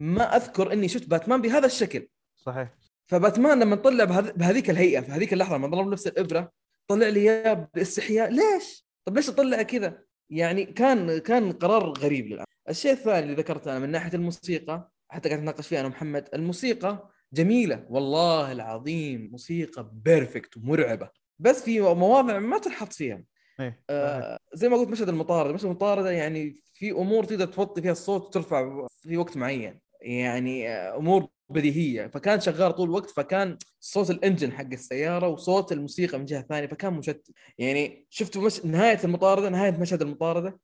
ما 0.00 0.36
أذكر 0.36 0.72
إني 0.72 0.88
شفت 0.88 1.08
باتمان 1.08 1.42
بهذا 1.42 1.66
الشكل. 1.66 2.08
صحيح. 2.36 2.74
فباتمان 3.06 3.60
لما 3.60 3.76
طلع 3.76 4.04
بهذيك 4.20 4.70
الهيئة 4.70 5.00
في 5.00 5.10
هذيك 5.10 5.32
اللحظة 5.32 5.56
لما 5.56 5.66
ضرب 5.66 5.88
نفس 5.88 6.06
الإبرة 6.06 6.52
طلع 6.88 7.08
لي 7.08 7.20
إياه 7.20 7.68
باستحياء 7.74 8.30
ليش؟ 8.30 8.86
طب 9.04 9.16
ليش 9.16 9.28
أطلع 9.28 9.62
كذا؟ 9.62 10.02
يعني 10.30 10.64
كان 10.64 11.18
كان 11.18 11.52
قرار 11.52 11.92
غريب 11.98 12.26
للآن. 12.26 12.46
الشيء 12.68 12.92
الثاني 12.92 13.18
اللي 13.18 13.34
ذكرته 13.34 13.70
أنا 13.70 13.78
من 13.78 13.90
ناحية 13.90 14.14
الموسيقى 14.14 14.90
حتى 15.08 15.28
قاعد 15.28 15.40
نتناقش 15.40 15.66
فيها 15.66 15.80
أنا 15.80 15.88
ومحمد 15.88 16.28
الموسيقى 16.34 17.09
جميلة. 17.32 17.86
والله 17.88 18.52
العظيم 18.52 19.28
موسيقى 19.32 19.90
بيرفكت 19.92 20.56
ومرعبة. 20.56 21.10
بس 21.38 21.62
في 21.62 21.80
مواضع 21.80 22.38
ما 22.38 22.58
تنحط 22.58 22.92
فيها. 22.92 23.24
إيه. 23.60 23.82
آه 23.90 24.38
زي 24.54 24.68
ما 24.68 24.76
قلت 24.76 24.88
مشهد 24.88 25.08
المطاردة. 25.08 25.52
مشهد 25.52 25.64
المطاردة 25.64 26.10
يعني 26.10 26.62
في 26.74 26.90
أمور 26.90 27.24
تقدر 27.24 27.46
توطي 27.46 27.82
فيها 27.82 27.92
الصوت 27.92 28.26
وترفع 28.26 28.86
في 29.02 29.16
وقت 29.16 29.36
معين. 29.36 29.80
يعني 30.00 30.68
آه، 30.68 30.96
أمور 30.96 31.26
بديهية. 31.48 32.06
فكان 32.06 32.40
شغال 32.40 32.72
طول 32.74 32.88
الوقت 32.88 33.10
فكان 33.10 33.58
صوت 33.80 34.10
الإنجن 34.10 34.52
حق 34.52 34.72
السيارة 34.72 35.28
وصوت 35.28 35.72
الموسيقى 35.72 36.18
من 36.18 36.24
جهة 36.24 36.42
ثانية 36.42 36.66
فكان 36.66 36.92
مشتت. 36.92 37.30
يعني 37.58 38.06
شفتوا 38.10 38.42
مش... 38.42 38.64
نهاية 38.64 38.98
المطاردة 39.04 39.48
نهاية 39.48 39.70
مشهد 39.70 40.02
المطاردة؟ 40.02 40.60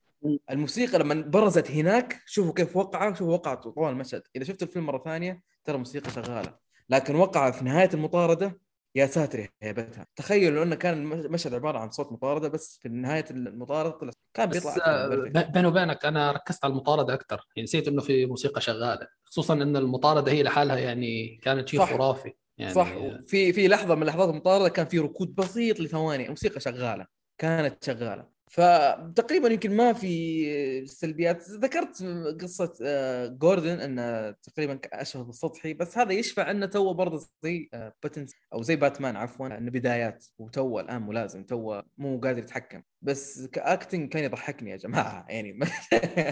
الموسيقى 0.50 0.98
لما 0.98 1.14
برزت 1.14 1.70
هناك 1.70 2.22
شوفوا 2.26 2.52
كيف 2.52 2.76
وقع 2.76 3.12
شوفوا 3.12 3.34
وقعت 3.34 3.62
طوال 3.62 3.92
المشهد. 3.92 4.22
إذا 4.36 4.44
شفت 4.44 4.62
الفيلم 4.62 4.86
مرة 4.86 5.02
ثانية 5.04 5.42
ترى 5.64 5.74
الموسيقى 5.74 6.10
شغالة. 6.10 6.54
لكن 6.88 7.14
وقع 7.14 7.50
في 7.50 7.64
نهاية 7.64 7.90
المطاردة 7.94 8.60
يا 8.94 9.06
ساتر 9.06 9.48
هيبتها. 9.62 10.06
تخيلوا 10.16 10.62
إنه 10.62 10.74
كان 10.74 11.12
المشهد 11.12 11.54
عبارة 11.54 11.78
عن 11.78 11.90
صوت 11.90 12.12
مطاردة 12.12 12.48
بس 12.48 12.78
في 12.82 12.88
نهاية 12.88 13.24
المطاردة 13.30 13.90
طلع 13.90 14.10
كان 14.34 14.48
بيطلع 14.48 14.76
آه، 14.86 15.08
بيني 15.54 15.66
وبينك 15.66 16.04
أنا 16.04 16.32
ركزت 16.32 16.64
على 16.64 16.70
المطاردة 16.70 17.14
أكثر 17.14 17.46
يعني 17.56 17.64
نسيت 17.64 17.88
إنه 17.88 18.02
في 18.02 18.26
موسيقى 18.26 18.60
شغالة. 18.60 19.08
خصوصا 19.24 19.54
إن 19.54 19.76
المطاردة 19.76 20.32
هي 20.32 20.42
لحالها 20.42 20.78
يعني 20.78 21.40
كانت 21.42 21.68
شيء 21.68 21.84
خرافي. 21.84 22.32
يعني 22.58 22.74
صح. 22.74 22.92
في 23.26 23.52
في 23.52 23.68
لحظة 23.68 23.94
من 23.94 24.06
لحظات 24.06 24.28
المطاردة 24.28 24.68
كان 24.68 24.86
في 24.86 24.98
ركود 24.98 25.34
بسيط 25.34 25.80
لثواني. 25.80 26.24
الموسيقى 26.24 26.60
شغالة. 26.60 27.06
كانت 27.38 27.84
شغالة. 27.84 28.35
فتقريبا 28.50 29.48
يمكن 29.48 29.76
ما 29.76 29.92
في 29.92 30.86
سلبيات. 30.86 31.50
ذكرت 31.50 32.02
قصة 32.42 32.72
آه، 32.82 33.26
جوردن 33.26 33.80
إنه 33.80 34.30
تقريبا 34.30 34.78
اشبه 34.92 35.22
بالسطحي 35.24 35.74
بس 35.74 35.98
هذا 35.98 36.12
يشفع 36.12 36.50
إنه 36.50 36.66
تو 36.66 36.94
برضه 36.94 37.26
زي 37.42 37.68
باتنسون 38.02 38.32
آه، 38.34 38.56
أو 38.56 38.62
زي 38.62 38.76
باتمان 38.76 39.16
عفوا 39.16 39.46
إنه 39.46 39.70
بدايات 39.70 40.24
وتو 40.38 40.80
الآن 40.80 41.02
ملازم 41.02 41.44
تو 41.44 41.80
مو 41.98 42.20
قادر 42.20 42.38
يتحكم. 42.38 42.82
بس 43.02 43.46
ك 43.46 43.56
acting 43.56 44.12
كان 44.12 44.24
يضحكني 44.24 44.70
يا 44.70 44.76
جماعة 44.76 45.26
يعني 45.28 45.58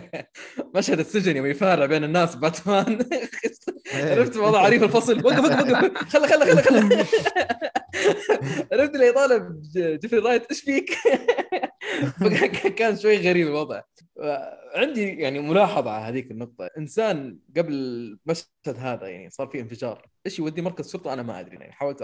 مشهد 0.76 0.98
السجن 0.98 1.36
يوم 1.36 1.46
يفارع 1.46 1.86
بين 1.86 2.04
الناس 2.04 2.34
باتمان. 2.34 2.98
عرفت؟ 3.94 4.36
وضع 4.36 4.60
عريف 4.60 4.82
الفصل. 4.82 5.26
وقف 5.26 5.38
وقف 5.38 5.70
وقف. 5.70 6.04
خله 6.08 6.26
خله 6.26 6.44
خله 6.44 6.62
خله 6.62 7.06
عرفت 8.72 8.94
اللي 8.94 9.08
يطالب 9.08 9.62
جيفري 9.76 10.20
رايت؟ 10.20 10.50
إيش 10.50 10.60
فيك؟ 10.60 10.90
كان 12.76 12.96
شوي 12.96 13.16
غريب 13.28 13.46
الوضع. 13.46 13.80
عندي 14.74 15.08
يعني 15.08 15.38
ملاحظة 15.38 15.90
على 15.90 16.04
هذيك 16.04 16.30
النقطة. 16.30 16.70
إنسان 16.78 17.38
قبل 17.56 17.72
المشهد 17.74 18.76
هذا 18.78 19.08
يعني 19.08 19.30
صار 19.30 19.46
في 19.46 19.60
انفجار. 19.60 20.06
إيش 20.26 20.38
يودي 20.38 20.62
مركز 20.62 20.92
شرطة؟ 20.92 21.12
أنا 21.12 21.22
ما 21.22 21.40
أدري. 21.40 21.56
يعني 21.56 21.72
حاولت 21.72 22.02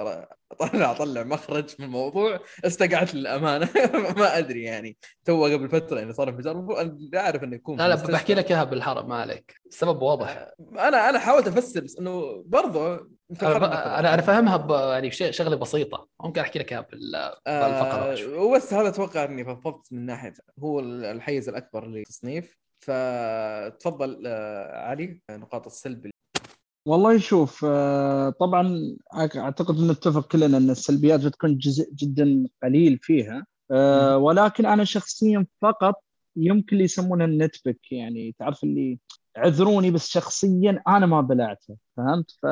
اطلع 0.52 0.90
أطلع 0.90 1.22
مخرج 1.22 1.74
من 1.78 1.84
الموضوع. 1.84 2.40
استقعت 2.64 3.14
للأمانة. 3.14 3.68
ما 4.18 4.38
أدري 4.38 4.62
يعني. 4.62 4.96
تو 5.24 5.44
قبل 5.44 5.68
فترة 5.68 5.98
يعني 5.98 6.12
صار 6.12 6.28
انفجار. 6.28 6.56
المفروض 6.56 7.14
أعرف 7.14 7.44
إنه 7.44 7.56
يكون 7.56 7.78
لا 7.78 7.88
لا 7.88 7.94
بحكي 7.94 8.34
لك 8.34 8.50
إياها 8.50 8.64
بالحرب 8.64 9.08
ما 9.08 9.16
عليك. 9.16 9.60
السبب 9.66 10.02
واضح. 10.02 10.28
آه، 10.28 10.54
أنا 10.88 11.10
أنا 11.10 11.18
حاولت 11.18 11.48
أفسر 11.48 11.80
بس 11.80 11.98
إنه 11.98 12.42
برضه 12.46 13.06
أنا 13.42 14.14
أنا 14.14 14.22
فاهمها 14.22 14.92
يعني 14.92 15.10
شغلة 15.10 15.56
بسيطة. 15.56 16.08
ممكن 16.20 16.40
أحكي 16.40 16.58
لك 16.58 16.72
إياها 16.72 16.80
بالفقرة 16.80 17.40
آه 17.46 18.38
وبس 18.38 18.74
هذا 18.74 18.88
أتوقع 18.88 19.24
إني 19.24 19.44
فضفضت 19.44 19.92
من 19.92 20.06
ناحية 20.06 20.34
هو 20.58 20.80
الحيز 20.80 21.48
الأكبر 21.48 21.86
للتصنيف 21.86 22.59
فتفضل 22.80 24.22
آه 24.26 24.78
علي 24.78 25.20
نقاط 25.30 25.66
السلب. 25.66 26.10
والله 26.86 27.18
شوف 27.18 27.64
آه 27.68 28.30
طبعا 28.30 28.96
أعتقد 29.36 29.78
أن 29.78 29.90
نتفق 29.90 30.28
كلنا 30.28 30.56
أن 30.56 30.70
السلبيات 30.70 31.24
بتكون 31.24 31.58
جزء 31.58 31.94
جدا 31.94 32.46
قليل 32.62 32.98
فيها 33.02 33.46
آه 33.70 34.16
ولكن 34.16 34.66
أنا 34.66 34.84
شخصيا 34.84 35.46
فقط 35.62 36.02
يمكن 36.36 36.68
اللي 36.72 36.84
يسمونها 36.84 37.26
ال 37.26 37.34
nitpick 37.34 37.92
يعني 37.92 38.34
تعرف 38.38 38.64
اللي 38.64 38.98
عذروني 39.36 39.90
بس 39.90 40.08
شخصيا 40.08 40.82
أنا 40.88 41.06
ما 41.06 41.20
بلعته 41.20 41.76
فهمت؟ 41.96 42.30
ف 42.30 42.46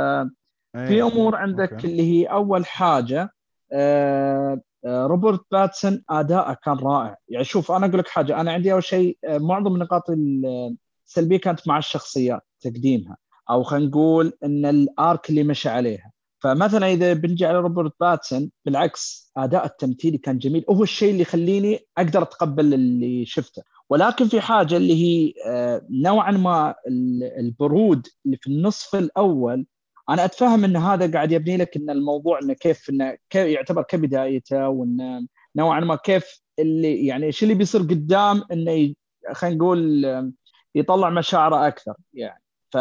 في 0.74 0.94
إيه، 0.94 1.06
امور 1.06 1.36
عندك 1.36 1.72
okay. 1.72 1.86
اللي 1.86 2.02
هي 2.02 2.26
أول 2.26 2.66
حاجة 2.66 3.34
روبرت 4.86 5.40
باتسون 5.50 6.02
أداءه 6.10 6.56
كان 6.64 6.78
رائع. 6.78 7.16
يعني 7.28 7.44
شوف 7.44 7.72
أنا 7.72 7.86
أقول 7.86 7.98
لك 7.98 8.08
حاجة 8.08 8.40
أنا 8.40 8.52
عندي 8.52 8.72
أول 8.72 8.84
شيء 8.84 9.18
آه 9.24 9.38
معظم 9.38 9.74
النقاط 9.74 10.02
السلبيه 11.06 11.36
كانت 11.38 11.68
مع 11.68 11.78
الشخصيات 11.78 12.42
تقديمها 12.60 13.16
أو 13.50 13.62
خلينا 13.62 13.86
نقول 13.86 14.32
إن 14.44 14.66
ال 14.66 14.82
arc 14.82 15.30
اللي 15.30 15.42
مشى 15.44 15.68
عليها. 15.68 16.12
فمثلا 16.40 16.86
إذا 16.92 17.12
بنجي 17.12 17.46
على 17.46 17.58
روبرت 17.58 17.92
باتسون 18.00 18.50
بالعكس 18.64 19.32
أداء 19.36 19.66
التمثيلي 19.66 20.18
كان 20.18 20.38
جميل. 20.38 20.64
هو 20.70 20.82
الشيء 20.82 21.10
اللي 21.10 21.22
يخليني 21.22 21.80
أقدر 21.98 22.22
أتقبل 22.22 22.74
اللي 22.74 23.26
شفته. 23.26 23.62
ولكن 23.90 24.28
في 24.28 24.40
حاجة 24.40 24.76
اللي 24.76 24.94
هي 24.94 25.32
آه، 25.46 25.86
نوعا 25.90 26.30
ما 26.30 26.74
البرود 27.38 28.06
اللي 28.26 28.36
في 28.36 28.46
النصف 28.50 28.96
الأول 28.96 29.66
أنا 30.10 30.24
أتفهم 30.24 30.64
إن 30.64 30.76
هذا 30.76 31.12
قاعد 31.12 31.32
يبني 31.32 31.56
لك 31.56 31.76
إن 31.76 31.90
الموضوع 31.90 32.38
إنه 32.42 32.54
كيف 32.54 32.90
إنه 32.90 33.16
كيف 33.30 33.46
يعتبر 33.46 33.82
كبدايته 33.82 34.68
وانه 34.68 35.26
نوعا 35.56 35.80
ما 35.80 35.96
كيف 35.96 36.42
اللي 36.58 37.06
يعني 37.06 37.26
إيش 37.26 37.42
اللي 37.42 37.54
بيصير 37.54 37.80
قدام 37.80 38.42
إنه 38.52 38.94
خلينا 39.32 39.56
نقول 39.56 40.04
يطلع 40.74 41.10
مشاعره 41.10 41.66
أكثر 41.68 41.94
يعني. 42.14 42.42
ف 42.72 42.76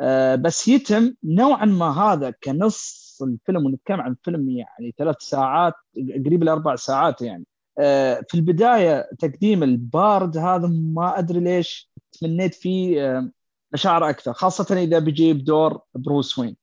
آه، 0.00 0.34
بس 0.34 0.68
يتم 0.68 1.14
نوعا 1.24 1.64
ما 1.64 1.90
هذا 1.90 2.30
كنص 2.30 3.18
الفيلم 3.22 3.66
ونتكلم 3.66 4.00
عن 4.00 4.16
فيلم 4.22 4.48
يعني 4.50 4.94
ثلاث 4.98 5.16
ساعات 5.20 5.74
قريب 6.26 6.44
لاربع 6.44 6.76
ساعات 6.76 7.22
يعني. 7.22 7.46
آه، 7.78 8.22
في 8.28 8.34
البداية 8.34 9.08
تقديم 9.18 9.62
البارد 9.62 10.36
هذا 10.38 10.66
ما 10.68 11.18
أدري 11.18 11.40
ليش 11.40 11.90
تمنيت 12.20 12.54
فيه 12.54 13.30
مشاعر 13.76 14.08
أكثر 14.10 14.32
خاصة 14.32 14.76
إذا 14.82 14.98
بيجيب 14.98 15.44
دور 15.44 15.80
بروس 15.94 16.38
وين. 16.38 16.56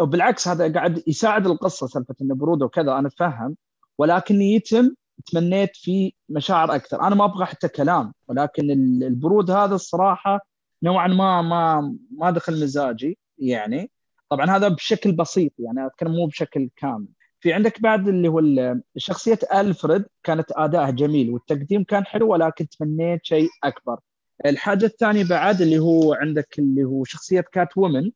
وبالعكس 0.00 0.48
هذا 0.48 0.72
قاعد 0.72 1.02
يساعد 1.06 1.46
القصة 1.46 1.86
سالفة 1.86 2.14
إنه 2.22 2.34
برود 2.34 2.62
وكذا 2.62 2.92
أنا 2.98 3.08
اتفهم 3.08 3.56
ولكن 3.98 4.42
يتم 4.42 4.94
تمنيت 5.26 5.76
في 5.76 6.14
مشاعر 6.28 6.74
أكثر. 6.74 7.02
أنا 7.02 7.14
ما 7.14 7.24
أبغى 7.24 7.44
حتى 7.44 7.68
كلام 7.68 8.14
ولكن 8.28 8.70
البرود 9.02 9.50
هذا 9.50 9.74
الصراحة 9.74 10.40
نوعا 10.82 11.08
ما 11.08 11.42
ما 11.42 11.96
ما 12.18 12.30
دخل 12.30 12.62
مزاجي 12.62 13.18
يعني. 13.38 13.90
طبعا 14.30 14.50
هذا 14.56 14.68
بشكل 14.68 15.12
بسيط 15.12 15.52
يعني 15.58 15.86
أتكلم 15.86 16.12
مو 16.12 16.26
بشكل 16.26 16.70
كامل. 16.76 17.08
في 17.40 17.52
عندك 17.52 17.80
بعد 17.80 18.08
اللي 18.08 18.28
هو 18.28 18.40
شخصية 18.96 19.38
ألفريد 19.54 20.04
كانت 20.22 20.52
ادائها 20.56 20.90
جميل 20.90 21.30
والتقديم 21.30 21.84
كان 21.84 22.06
حلو 22.06 22.32
ولكن 22.32 22.68
تمنيت 22.68 23.20
شيء 23.24 23.48
أكبر. 23.64 24.00
الحاجة 24.46 24.86
الثانية 24.86 25.24
بعد 25.24 25.60
اللي 25.62 25.78
هو 25.78 26.14
عندك 26.14 26.58
اللي 26.58 26.84
هو 26.84 27.04
شخصية 27.04 27.40
كات 27.52 27.78
وومن 27.78 28.10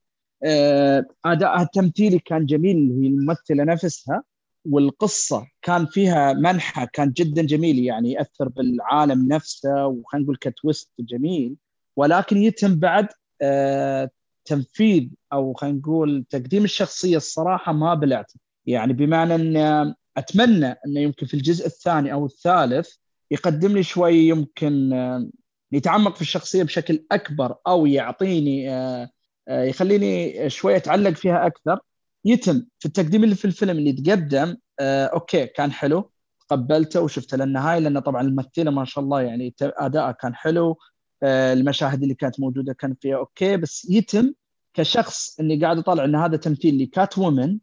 آه، 0.45 1.05
ادائها 1.25 1.63
التمثيلي 1.63 2.19
كان 2.19 2.47
جميل 2.47 2.77
هي 2.77 3.07
الممثلة 3.07 3.65
نفسها 3.65 4.23
والقصة 4.65 5.47
كان 5.63 5.87
فيها 5.87 6.33
منحى 6.33 6.87
كان 6.93 7.11
جدا 7.13 7.43
جميل 7.43 7.79
يعني 7.79 8.13
يأثر 8.13 8.49
بالعالم 8.49 9.29
نفسه 9.29 9.87
وخلينا 9.87 10.25
نقول 10.25 10.37
كتويست 10.37 10.91
جميل. 11.01 11.57
ولكن 11.97 12.37
يتم 12.37 12.75
بعد 12.77 13.09
آه، 13.43 14.11
تنفيذ 14.45 15.09
أو 15.33 15.55
خلينا 15.55 15.79
نقول 15.79 16.25
تقديم 16.31 16.65
الشخصية 16.65 17.17
الصراحة 17.17 17.73
ما 17.73 17.95
بلعته 17.95 18.35
يعني 18.67 18.93
بمعنى 18.93 19.35
إن 19.35 19.95
أتمنى 20.17 20.67
إنه 20.87 21.01
يمكن 21.01 21.27
في 21.27 21.35
الجزء 21.35 21.67
الثاني 21.67 22.13
أو 22.13 22.27
الثالث 22.27 22.91
يقدم 23.31 23.73
لي 23.73 23.83
شوي 23.83 24.15
يمكن 24.15 24.93
آه، 24.93 25.29
يتعمق 25.73 26.15
في 26.17 26.23
الشخصية 26.23 26.63
بشكل 26.63 27.07
أكبر 27.13 27.57
أو 27.67 27.87
يعطيني 27.87 28.71
آه، 28.71 29.11
آه، 29.49 29.65
يخليني 29.65 30.51
شوية 30.51 30.77
أتعلق 30.77 31.11
فيها 31.11 31.47
أكثر. 31.47 31.79
يتم 32.25 32.67
في 32.79 32.87
التقديم 32.87 33.25
اللي 33.25 33.35
في 33.35 33.45
الفيلم 33.45 33.79
اللي 33.79 33.93
تقدم 33.93 34.57
آه، 34.81 35.07
أوكي 35.07 35.47
كان 35.47 35.73
حلو 35.73 36.11
تقبلته 36.49 37.01
وشفته 37.01 37.37
للنهاية 37.37 37.79
لأن 37.79 37.99
طبعا 37.99 38.23
الممثلة 38.23 38.71
ما 38.71 38.85
شاء 38.85 39.05
الله 39.05 39.23
يعني 39.23 39.55
ادائها 39.63 40.13
كان 40.13 40.35
حلو 40.35 40.79
المشاهد 41.25 42.03
اللي 42.03 42.15
كانت 42.15 42.41
موجودة 42.41 42.73
كان 42.73 42.97
فيها 43.01 43.17
أوكي. 43.17 43.57
بس 43.57 43.87
يتم 43.91 44.33
كشخص 44.75 45.41
إني 45.41 45.61
قاعد 45.61 45.79
أطالع 45.79 46.05
إن 46.05 46.15
هذا 46.15 46.37
تمثيل 46.37 46.83
لكات 46.83 47.19
وومن 47.19 47.59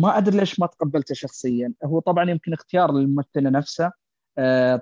ما 0.00 0.18
أدري 0.18 0.36
ليش 0.36 0.60
ما 0.60 0.66
تقبلته 0.66 1.14
شخصيا. 1.14 1.72
هو 1.84 2.00
طبعا 2.00 2.30
يمكن 2.30 2.52
اختيار 2.52 2.92
للممثلة 2.92 3.50
نفسها 3.50 3.92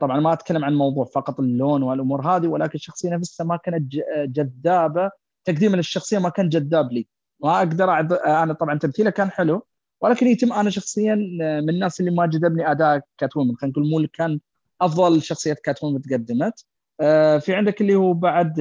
طبعا 0.00 0.20
ما 0.20 0.32
أتكلم 0.32 0.64
عن 0.64 0.74
موضوع 0.74 1.04
فقط 1.04 1.40
اللون 1.40 1.82
والأمور 1.82 2.36
هذه 2.36 2.46
ولكن 2.46 2.74
الشخصيه 2.74 3.10
نفسها 3.10 3.46
ما 3.46 3.56
كانت 3.56 3.92
جذابة. 4.16 5.10
تقديما 5.44 5.76
للشخصية 5.76 6.18
ما 6.18 6.28
كان 6.28 6.48
جذاب 6.48 6.92
لي. 6.92 7.06
ما 7.42 7.58
أقدر 7.58 7.90
أعد... 7.90 8.12
أنا 8.12 8.52
طبعا 8.52 8.78
تمثيله 8.78 9.10
كان 9.10 9.30
حلو 9.30 9.66
ولكن 10.00 10.26
يتم 10.26 10.52
أنا 10.52 10.70
شخصيا 10.70 11.14
من 11.60 11.70
الناس 11.70 12.00
اللي 12.00 12.10
ما 12.10 12.26
جذبني 12.26 12.70
أداء 12.70 13.00
كاتومن 13.18 13.56
خلينا 13.56 13.72
نقول 13.78 13.90
مو 14.02 14.08
كان 14.12 14.40
أفضل 14.80 15.22
شخصيات 15.22 15.58
كاتومن 15.58 16.02
تقدمت. 16.02 16.64
آه، 17.00 17.38
في 17.38 17.54
عندك 17.54 17.80
اللي 17.80 17.94
هو 17.94 18.12
بعد 18.12 18.54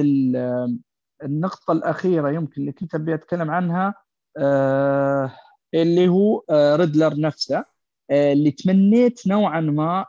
النقطة 1.24 1.72
الأخيرة 1.72 2.30
يمكن 2.30 2.60
اللي 2.60 2.72
كنت 2.72 2.94
أبي 2.94 3.14
أتكلم 3.14 3.50
عنها 3.50 3.94
آه، 4.36 5.32
اللي 5.74 6.08
هو 6.08 6.44
ريدلر 6.50 7.20
نفسه. 7.20 7.64
اللي 8.10 8.50
تمنيت 8.50 9.26
نوعا 9.26 9.60
ما 9.60 10.06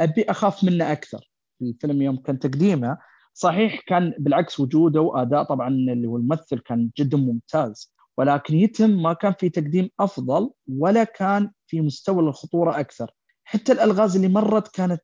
أبي 0.00 0.24
أخاف 0.30 0.64
منه 0.64 0.92
أكثر. 0.92 1.30
الفيلم 1.62 2.02
يوم 2.02 2.16
كان 2.16 2.38
تقديمه 2.38 2.98
صحيح 3.34 3.80
كان 3.86 4.14
بالعكس 4.18 4.60
وجوده 4.60 5.00
وأداء 5.00 5.42
طبعا 5.42 5.68
اللي 5.68 6.06
هو 6.08 6.16
الممثل 6.16 6.58
كان 6.58 6.90
جدا 6.98 7.16
ممتاز 7.16 7.92
ولكن 8.18 8.54
يتم 8.54 9.02
ما 9.02 9.12
كان 9.12 9.34
في 9.40 9.48
تقديم 9.48 9.90
أفضل 10.00 10.50
ولا 10.68 11.04
كان 11.04 11.50
في 11.66 11.80
مستوى 11.80 12.20
الخطورة 12.22 12.80
أكثر. 12.80 13.10
حتى 13.44 13.72
الألغاز 13.72 14.16
اللي 14.16 14.28
مرت 14.28 14.68
كانت 14.74 15.02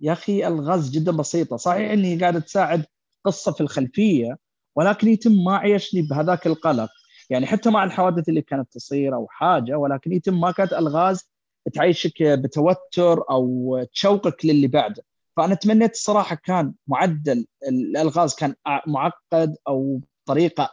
يا 0.00 0.12
أخي 0.12 0.46
ألغاز 0.46 0.90
جدا 0.90 1.12
بسيطة. 1.12 1.56
صحيح 1.56 1.90
إني 1.90 2.20
قاعدة 2.20 2.38
تساعد 2.40 2.84
قصة 3.24 3.52
في 3.52 3.60
الخلفية 3.60 4.38
ولكن 4.76 5.08
يتم 5.08 5.32
ما 5.44 5.56
عيشني 5.56 6.02
بهذاك 6.02 6.46
القلق. 6.46 6.90
يعني 7.30 7.46
حتى 7.46 7.70
مع 7.70 7.84
الحوادث 7.84 8.28
اللي 8.28 8.42
كانت 8.42 8.72
تصير 8.72 9.14
أو 9.14 9.26
حاجة 9.30 9.78
ولكن 9.78 10.12
يتم 10.12 10.40
ما 10.40 10.50
كانت 10.50 10.72
ألغاز 10.72 11.30
تعيشك 11.74 12.22
بتوتر 12.22 13.30
أو 13.30 13.78
تشوقك 13.92 14.46
للي 14.46 14.66
بعده. 14.66 15.04
فأنا 15.36 15.54
تمنيت 15.54 15.92
الصراحة 15.92 16.36
كان 16.36 16.74
معدل 16.86 17.46
الألغاز 17.68 18.34
كان 18.34 18.54
معقد 18.86 19.56
أو 19.68 20.00
طريقه 20.26 20.70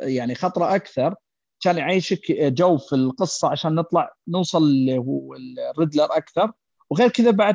يعني 0.00 0.34
خطرة 0.34 0.74
أكثر. 0.74 1.14
كان 1.60 1.78
يعيشك 1.78 2.32
جو 2.32 2.78
في 2.78 2.94
القصة 2.94 3.48
عشان 3.48 3.74
نطلع 3.74 4.12
نوصل 4.28 4.62
اللي 4.62 4.98
هو 4.98 5.34
الريدلر 5.70 6.04
أكثر. 6.04 6.52
وغير 6.90 7.08
كذا 7.08 7.30
بعد 7.30 7.54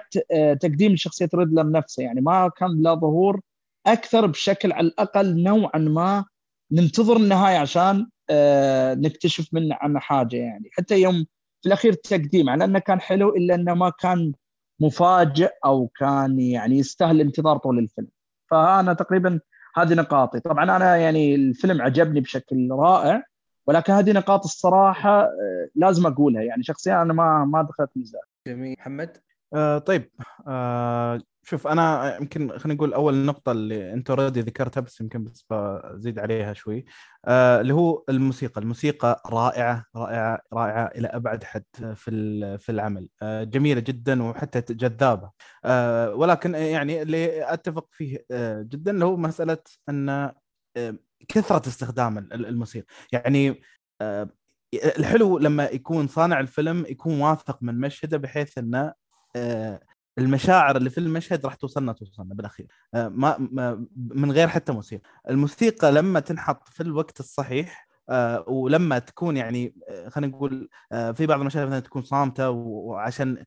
تقديم 0.61 0.95
شخصيه 0.95 1.30
ريدلر 1.36 1.72
نفسه 1.72 2.03
يعني 2.03 2.22
ما 2.22 2.52
كان 2.57 2.81
له 2.84 2.94
ظهور 2.95 3.41
أكثر 3.88 4.26
بشكل 4.26 4.72
على 4.72 4.88
الأقل 4.88 5.44
نوعا 5.44 5.77
ما 5.80 6.26
ننتظر 6.71 7.17
النهاية 7.17 7.57
عشان 7.57 8.07
نكتشف 9.01 9.53
منه 9.53 9.75
عنه 9.81 9.99
حاجة 9.99 10.37
يعني. 10.37 10.69
حتى 10.71 11.01
يوم 11.01 11.25
في 11.61 11.67
الأخير 11.67 11.93
التقديم 11.93 12.49
على 12.49 12.63
أنه 12.63 12.79
كان 12.79 13.01
حلو 13.01 13.35
إلا 13.35 13.55
أنه 13.55 13.73
ما 13.73 13.89
كان 13.89 14.33
مفاجئ 14.79 15.49
أو 15.65 15.87
كان 15.87 16.39
يعني 16.39 16.77
يستاهل 16.77 17.15
الانتظار 17.15 17.57
طول 17.57 17.79
الفيلم. 17.79 18.07
فأنا 18.51 18.93
تقريبا 18.93 19.39
هذه 19.75 19.93
نقاطي. 19.93 20.39
طبعا 20.39 20.63
أنا 20.63 20.95
يعني 20.97 21.35
الفيلم 21.35 21.81
عجبني 21.81 22.21
بشكل 22.21 22.71
رائع 22.71 23.23
ولكن 23.67 23.93
هذه 23.93 24.11
نقاط 24.11 24.43
الصراحة 24.43 25.21
آه، 25.21 25.69
لازم 25.75 26.07
أقولها 26.07 26.41
يعني. 26.41 26.63
شخصيا 26.63 27.01
أنا 27.01 27.13
ما 27.13 27.45
ما 27.45 27.61
دخلت 27.61 27.89
ميزان. 27.95 28.21
جميل. 28.47 28.75
محمد؟ 28.79 29.17
آه 29.53 29.77
طيب. 29.77 30.09
آه 30.47 31.21
شوف 31.44 31.68
أنا 31.68 32.18
يمكن 32.18 32.57
خلينا 32.57 32.74
نقول 32.76 32.94
أول 32.94 33.26
نقطة 33.26 33.52
اللي 33.52 33.94
أنت 33.94 34.10
أوريدي 34.10 34.41
ذكرتها 34.41 34.82
بس 34.82 35.02
يمكن 35.02 35.24
بس 35.24 35.45
بزيد 35.49 36.20
عليها 36.20 36.53
شوي. 36.53 36.86
آه 37.26 37.61
اللي 37.61 37.74
هو 37.74 38.03
الموسيقى. 38.10 38.61
الموسيقى 38.61 39.24
رائعة 39.28 39.86
رائعة 39.95 40.40
رائعة 40.53 40.86
إلى 40.86 41.07
أبعد 41.07 41.44
حد 41.44 41.64
في 41.95 42.57
في 42.57 42.72
العمل. 42.72 43.10
آه 43.22 43.44
جميلة 43.44 43.80
جدا 43.82 44.24
وحتى 44.24 44.74
جذابة. 44.74 45.32
آه 45.66 46.14
ولكن 46.16 46.56
يعني 46.56 47.02
اللي 47.02 47.53
أتفق 47.53 47.88
فيه 47.91 48.26
آه 48.32 48.61
جدا 48.61 48.91
اللي 48.91 49.06
هو 49.06 49.18
مسألة 49.18 49.57
أن 49.90 50.10
آه 50.10 50.95
كثرة 51.28 51.68
استخدام 51.68 52.18
الموسيقى. 52.18 52.88
يعني 53.11 53.61
آه 54.02 54.30
الحلو 54.74 55.38
لما 55.38 55.66
يكون 55.66 56.07
صانع 56.07 56.40
الفيلم 56.40 56.86
يكون 56.90 57.22
واثق 57.22 57.57
من 57.64 57.80
مشهده 57.80 58.18
بحيث 58.18 58.57
أنه 58.57 58.94
آه 59.36 59.80
المشاعر 60.19 60.77
اللي 60.77 60.89
في 60.89 60.97
المشهد 60.97 61.45
راح 61.45 61.55
توصلنا 61.55 61.93
توصلنا 61.93 62.33
بالأخير. 62.35 62.67
آه، 62.93 63.07
ما, 63.07 63.37
من 63.95 64.31
غير 64.31 64.47
حتى 64.47 64.71
موسيقى. 64.71 65.03
الموسيقى 65.29 65.91
لما 65.91 66.19
تنحط 66.19 66.69
في 66.69 66.83
الوقت 66.83 67.19
الصحيح 67.19 67.89
آه 68.09 68.45
ولما 68.47 68.99
تكون 68.99 69.37
يعني 69.37 69.75
آه، 69.89 70.09
خلينا 70.09 70.31
نقول 70.31 70.69
في 71.13 71.25
بعض 71.25 71.39
المشاهد 71.39 71.67
مثلا 71.67 71.79
تكون 71.79 72.01
صامتة 72.01 72.49
وعشان 72.49 73.43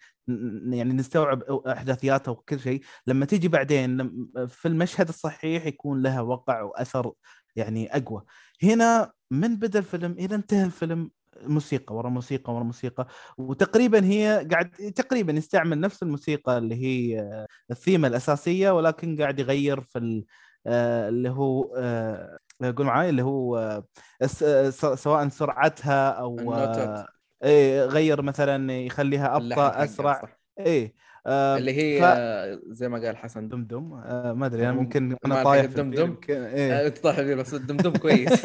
يعني 0.70 0.92
نستوعب 0.92 1.42
أحداثياتها 1.42 2.32
وكل 2.32 2.60
شيء 2.60 2.82
لما 3.06 3.26
تيجي 3.26 3.48
بعدين 3.48 4.10
في 4.48 4.68
المشهد 4.68 5.08
الصحيح 5.08 5.66
يكون 5.66 6.02
لها 6.02 6.20
وقع 6.20 6.62
وأثر 6.62 7.12
يعني 7.56 7.96
أقوى. 7.96 8.24
هنا 8.62 9.12
من 9.30 9.56
بدأ 9.56 9.78
الفيلم 9.78 10.12
إلى 10.12 10.34
انتهى 10.34 10.64
الفيلم 10.64 11.10
موسيقى 11.42 11.94
ورا 11.94 12.08
موسيقى 12.08 12.54
ورا 12.54 12.64
موسيقى. 12.64 13.06
وتقريبا 13.38 14.04
هي 14.04 14.46
قاعد 14.50 14.70
تقريبا 14.70 15.32
يستعمل 15.32 15.80
نفس 15.80 16.02
الموسيقى 16.02 16.58
اللي 16.58 16.74
هي 16.74 17.46
الثيمة 17.70 18.08
الأساسية 18.08 18.70
ولكن 18.70 19.20
قاعد 19.20 19.38
يغير 19.38 19.80
في 19.80 20.24
آه، 20.66 21.08
اللي 21.08 21.30
هو 21.30 21.74
آه، 21.76 22.38
قول 22.76 22.86
معي 22.86 23.08
اللي 23.08 23.22
هو 23.22 23.58
آه، 24.42 24.70
سواء 24.94 25.28
سرعتها 25.28 26.10
أو 26.10 26.54
إيه 27.44 27.84
غير 27.84 28.22
مثلا 28.22 28.72
يخليها 28.72 29.36
أبطأ 29.36 29.84
أسرع. 29.84 30.22
إيه. 30.58 30.86
آه 30.86 30.92
اللي 31.26 31.72
هي 31.72 32.00
ف... 32.00 32.04
زي 32.72 32.88
ما 32.88 32.98
قال 32.98 33.16
حسن. 33.16 33.48
دمدم. 33.48 33.92
آه 33.92 34.32
ما 34.32 34.46
أدري 34.46 34.64
أنا 34.64 34.72
ممكن 34.72 35.16
أنا 35.26 35.44
طايح 35.44 35.64
دمدم. 35.64 36.16
إيه. 36.28 36.86
أنت 36.86 36.98
طايح 36.98 37.20
بس 37.20 37.54
الدمدم 37.54 37.92
كويس. 38.02 38.44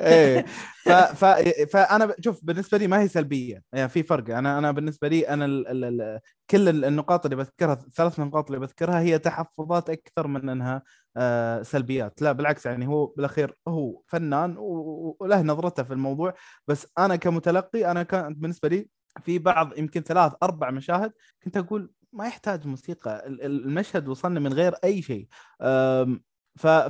إيه. 0.00 0.44
ف... 0.84 0.90
ف... 0.90 1.24
فأنا 1.72 2.14
شوف 2.20 2.40
بالنسبة 2.42 2.78
لي 2.78 2.86
ما 2.86 3.00
هي 3.00 3.08
سلبية. 3.08 3.62
يعني 3.72 3.88
في 3.88 4.02
فرق. 4.02 4.36
أنا 4.36 4.58
أنا 4.58 4.70
بالنسبة 4.70 5.08
لي 5.08 5.28
أنا 5.28 5.44
ال... 5.44 5.68
ال... 5.68 5.84
ال... 5.84 6.20
كل 6.50 6.84
النقاط 6.84 7.26
اللي 7.26 7.36
بذكرها 7.36 7.74
ثلاث 7.74 8.20
نقاط 8.20 8.46
اللي 8.46 8.66
بذكرها 8.66 9.00
هي 9.00 9.18
تحفظات 9.18 9.90
أكثر 9.90 10.26
من 10.26 10.48
أنها 10.48 10.82
آه 11.16 11.62
سلبيات. 11.62 12.22
لا 12.22 12.32
بالعكس 12.32 12.66
يعني 12.66 12.86
هو 12.86 13.06
بالأخير 13.06 13.56
هو 13.68 14.02
فنان 14.06 14.54
وله 14.58 15.42
نظرته 15.42 15.82
في 15.82 15.92
الموضوع. 15.92 16.34
بس 16.68 16.86
أنا 16.98 17.16
كمتلقي 17.16 17.90
أنا 17.90 18.02
كانت 18.02 18.38
بالنسبة 18.38 18.68
لي 18.68 18.95
في 19.22 19.38
بعض 19.38 19.78
يمكن 19.78 20.00
ثلاث 20.00 20.32
أربع 20.42 20.70
مشاهد 20.70 21.12
كنت 21.44 21.56
أقول 21.56 21.92
ما 22.12 22.26
يحتاج 22.26 22.66
موسيقى 22.66 23.26
المشهد 23.26 24.08
وصلنا 24.08 24.40
من 24.40 24.52
غير 24.52 24.74
أي 24.84 25.02
شيء. 25.02 25.28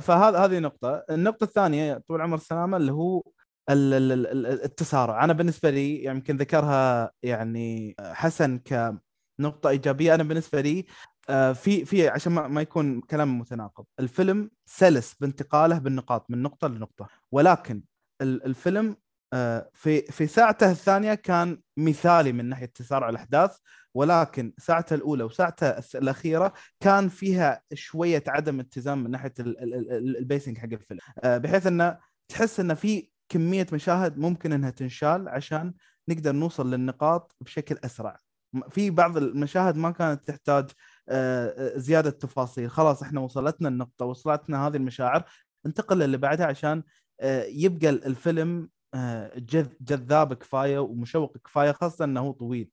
فهذا 0.01 0.37
هذه 0.37 0.59
نقطة، 0.59 1.03
النقطة 1.09 1.43
الثانية 1.43 1.97
طول 1.97 2.21
عمر 2.21 2.35
السلامة 2.35 2.77
اللي 2.77 2.91
هو 2.91 3.23
التسارع، 3.69 5.23
أنا 5.23 5.33
بالنسبة 5.33 5.69
لي 5.69 5.95
يعني 5.95 6.17
يمكن 6.17 6.37
ذكرها 6.37 7.11
يعني 7.23 7.95
حسن 7.99 8.57
كنقطة 8.59 9.69
إيجابية، 9.69 10.15
أنا 10.15 10.23
بالنسبة 10.23 10.61
لي 10.61 10.85
آه، 11.29 11.53
في 11.53 11.85
في 11.85 12.07
عشان 12.09 12.31
ما 12.33 12.61
يكون 12.61 13.01
كلام 13.01 13.39
متناقض، 13.39 13.85
الفيلم 13.99 14.51
سلس 14.65 15.13
بانتقاله 15.13 15.79
بالنقاط 15.79 16.25
من 16.29 16.41
نقطة 16.41 16.67
لنقطة، 16.67 17.07
ولكن 17.31 17.83
الفيلم 18.21 18.97
في 19.73 20.01
في 20.01 20.27
ساعته 20.27 20.71
الثانية 20.71 21.13
كان 21.13 21.61
مثالي 21.77 22.31
من 22.31 22.45
ناحية 22.45 22.65
تسارع 22.65 23.09
الأحداث 23.09 23.57
ولكن 23.93 24.53
ساعته 24.57 24.93
الأولى 24.93 25.23
وساعته 25.23 25.67
الأخيرة 25.95 26.53
كان 26.79 27.09
فيها 27.09 27.61
شوية 27.73 28.23
عدم 28.27 28.59
اتزان 28.59 28.97
من 28.97 29.11
ناحية 29.11 29.33
البيسنج 29.39 30.57
حق 30.57 30.69
الفيلم. 30.73 30.99
آه، 31.23 31.37
بحيث 31.37 31.67
إنه 31.67 31.97
تحس 32.27 32.59
إنه 32.59 32.73
في 32.73 33.09
كمية 33.29 33.67
مشاهد 33.73 34.17
ممكن 34.17 34.53
إنها 34.53 34.69
تنشال 34.69 35.29
عشان 35.29 35.73
نقدر 36.09 36.31
نوصل 36.31 36.71
للنقاط 36.71 37.35
بشكل 37.41 37.77
أسرع. 37.85 38.19
في 38.69 38.89
بعض 38.89 39.17
المشاهد 39.17 39.75
ما 39.75 39.91
كانت 39.91 40.27
تحتاج 40.27 40.69
آه، 41.09 41.77
زيادة 41.77 42.09
تفاصيل. 42.09 42.69
خلاص 42.71 43.03
إحنا 43.03 43.19
وصلتنا 43.21 43.69
النقطة 43.69 44.05
وصلتنا 44.05 44.67
هذه 44.67 44.75
المشاعر 44.75 45.23
انتقل 45.65 45.99
للي 45.99 46.17
بعدها 46.17 46.45
عشان 46.45 46.83
يبقى 47.47 47.89
الفيلم 47.89 48.61
آه، 48.63 48.76
جذاب 49.81 50.33
كفاية 50.33 50.79
ومشوق 50.79 51.37
كفاية 51.37 51.71
خاصة 51.71 52.05
إنه 52.05 52.21
هو 52.21 52.31
طويل. 52.31 52.69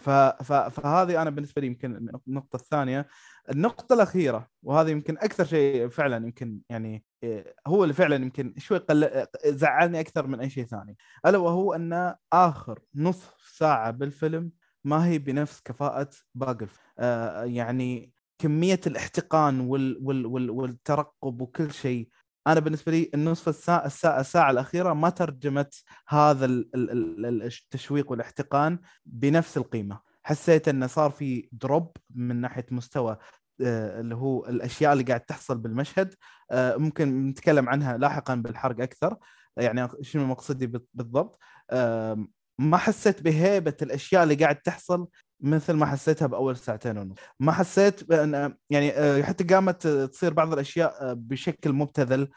فهذه 0.00 1.22
أنا 1.22 1.30
بالنسبة 1.30 1.60
لي 1.60 1.66
يمكن 1.66 2.10
النقطة 2.28 2.56
الثانية. 2.56 3.06
النقطة 3.50 3.92
الأخيرة 3.94 4.48
وهذه 4.62 4.90
يمكن 4.90 5.18
أكثر 5.18 5.44
شيء 5.44 5.88
فعلا 5.88 6.26
يمكن 6.26 6.58
يعني 6.68 7.04
آه، 7.24 7.54
هو 7.66 7.82
اللي 7.82 7.94
فعلا 7.94 8.16
يمكن 8.16 8.54
شوي 8.58 8.78
قل... 8.78 9.26
زعلني 9.46 10.00
أكثر 10.00 10.26
من 10.26 10.40
أي 10.40 10.50
شيء 10.50 10.64
ثاني. 10.64 10.96
ألا 11.26 11.38
وهو 11.38 11.74
أن 11.74 12.14
آخر 12.32 12.80
نصف 12.94 13.34
ساعة 13.56 13.90
بالفيلم 13.90 14.50
ما 14.84 15.06
هي 15.06 15.18
بنفس 15.18 15.60
كفاءة 15.60 16.10
باقي 16.34 16.66
آه 16.98 17.44
يعني 17.44 18.12
كمية 18.38 18.80
الاحتقان 18.86 19.60
وال... 19.60 19.98
وال... 20.02 20.26
وال... 20.26 20.50
والترقب 20.50 21.40
وكل 21.40 21.72
شيء. 21.72 22.08
أنا 22.46 22.60
بالنسبة 22.60 22.92
لي 22.92 23.10
النصف 23.14 23.48
الساعة 23.48 23.86
الساعة, 23.86 24.20
الساعة 24.20 24.50
الأخيرة 24.50 24.92
ما 24.92 25.10
ترجمت 25.10 25.74
هذا 26.08 26.46
التشويق 26.74 28.10
والإحتقان 28.10 28.78
بنفس 29.06 29.56
القيمة. 29.56 30.00
حسيت 30.22 30.68
انه 30.68 30.86
صار 30.86 31.10
في 31.10 31.48
دروب 31.52 31.96
من 32.14 32.40
ناحية 32.40 32.66
مستوى 32.70 33.16
آه، 33.64 34.00
اللي 34.00 34.14
هو 34.14 34.46
الأشياء 34.46 34.92
اللي 34.92 35.04
قاعد 35.04 35.20
تحصل 35.20 35.58
بالمشهد. 35.58 36.14
آه، 36.50 36.76
ممكن 36.76 37.26
نتكلم 37.26 37.68
عنها 37.68 37.96
لاحقا 37.96 38.34
بالحرق 38.34 38.80
أكثر. 38.80 39.16
يعني 39.56 39.88
شنو 40.02 40.26
مقصدي 40.26 40.66
بالضبط؟ 40.94 41.38
ما 42.58 42.76
حسيت 42.76 43.22
بهيبة 43.22 43.76
الأشياء 43.82 44.22
اللي 44.22 44.34
قاعد 44.34 44.56
تحصل 44.56 45.08
مثل 45.40 45.72
ما 45.72 45.86
حسيتها 45.86 46.26
بأول 46.26 46.56
ساعتين 46.56 46.98
ونص. 46.98 47.16
ما 47.40 47.52
حسيت 47.52 48.04
بأن 48.04 48.54
يعني 48.70 48.90
آه، 48.92 49.22
حتى 49.22 49.44
قامت 49.44 49.86
تصير 49.86 50.32
بعض 50.32 50.52
الأشياء 50.52 51.10
آه، 51.10 51.12
بشكل 51.12 51.72
مبتذل 51.72 52.28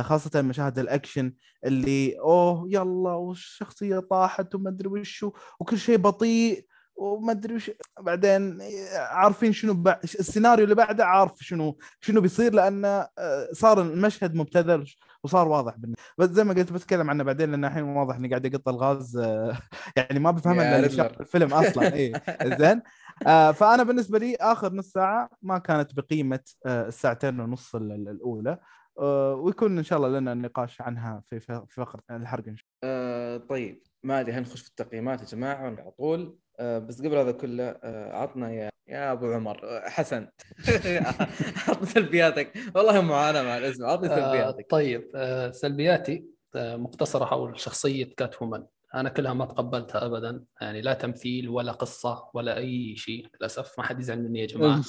خاصة 0.00 0.42
مشاهد 0.42 0.78
الأكشن 0.78 1.32
اللي 1.64 2.18
أوه 2.20 2.66
يلا 2.70 3.10
والشخصية 3.10 3.98
طاحت 3.98 4.54
وما 4.54 4.70
أدري 4.70 4.88
وشو 4.88 5.32
وكل 5.60 5.78
شيء 5.78 5.96
بطيء. 5.98 6.66
وما 6.96 7.32
أدري 7.32 7.54
وش 7.54 7.70
بعدين 8.00 8.58
عارفين 8.96 9.52
شنو 9.52 9.74
ب... 9.74 9.88
السيناريو 9.88 10.64
اللي 10.64 10.74
بعده 10.74 11.04
عارف 11.06 11.32
شنو 11.40 11.78
شنو 12.00 12.20
بيصير 12.20 12.54
لأنه 12.54 13.08
صار 13.52 13.82
المشهد 13.82 14.34
مبتذل 14.34 14.86
وصار 15.24 15.48
واضح 15.48 15.76
بالنسبة 15.76 16.02
بس 16.18 16.28
زي 16.28 16.44
ما 16.44 16.54
قلت 16.54 16.72
بتكلم 16.72 17.10
عنه 17.10 17.24
بعدين 17.24 17.50
لأن 17.50 17.64
الحين 17.64 17.82
واضح 17.82 18.16
إني 18.16 18.28
قاعد 18.28 18.46
اقط 18.46 18.68
الغاز 18.68 19.16
يعني 19.96 20.18
ما 20.18 20.30
إلا 20.30 21.20
الفيلم 21.20 21.54
أصلا. 21.54 21.94
اي 21.94 22.12
زين. 22.58 22.82
آه 23.26 23.52
فأنا 23.52 23.82
بالنسبة 23.82 24.18
لي 24.18 24.36
آخر 24.36 24.72
نص 24.72 24.92
ساعة 24.92 25.30
ما 25.42 25.58
كانت 25.58 25.94
بقيمة 25.94 26.40
آه 26.66 26.88
الساعتين 26.88 27.40
ونص 27.40 27.74
الأولى. 27.74 28.58
آه 28.98 29.34
ويكون 29.34 29.78
إن 29.78 29.84
شاء 29.84 29.98
الله 29.98 30.20
لنا 30.20 30.34
نقاش 30.34 30.80
عنها 30.80 31.22
في 31.26 31.40
فقره 31.68 32.02
الحرق 32.10 32.48
إن 32.48 32.56
شاء 32.56 32.66
الله. 32.84 32.94
آه 32.94 33.36
طيب. 33.36 33.82
ما 34.02 34.20
أدري 34.20 34.32
هنخش 34.32 34.60
في 34.62 34.68
التقييمات 34.68 35.20
يا 35.20 35.26
جماعة؟ 35.26 35.56
على 35.56 35.90
طول. 35.98 36.20
آه 36.20 36.41
بس 36.60 36.98
قبل 36.98 37.16
هذا 37.16 37.32
كله 37.32 37.64
آه 37.64 38.12
عطنا 38.12 38.52
يا 38.52 38.72
يا 38.88 39.12
أبو 39.12 39.32
عمر 39.32 39.60
آه، 39.64 39.88
حسن. 39.88 40.28
عطنا 41.68 41.86
سلبياتك. 41.86 42.52
والله 42.74 43.00
معاناه 43.00 43.42
مع 43.42 43.58
الاسم 43.58 43.84
عطني 43.86 44.08
آه، 44.12 44.16
سلبياتك. 44.16 44.64
آه 44.64 44.66
طيب 44.70 45.10
آه 45.14 45.50
سلبياتي 45.50 46.24
آه 46.56 46.76
مقتصرة 46.76 47.24
حول 47.24 47.60
شخصية 47.60 48.14
كات 48.16 48.42
وومن 48.42 48.64
أنا 48.94 49.08
كلها 49.08 49.32
ما 49.34 49.44
تقبلتها 49.46 50.06
ابدا. 50.06 50.44
يعني 50.60 50.80
لا 50.80 50.92
تمثيل 50.92 51.48
ولا 51.48 51.72
قصة 51.72 52.24
ولا 52.34 52.56
أي 52.56 52.96
شيء 52.96 53.26
للأسف. 53.40 53.78
ما 53.78 53.84
حد 53.84 54.00
يزعل 54.00 54.22
مني 54.22 54.40
يا 54.40 54.46
جماعة. 54.46 54.82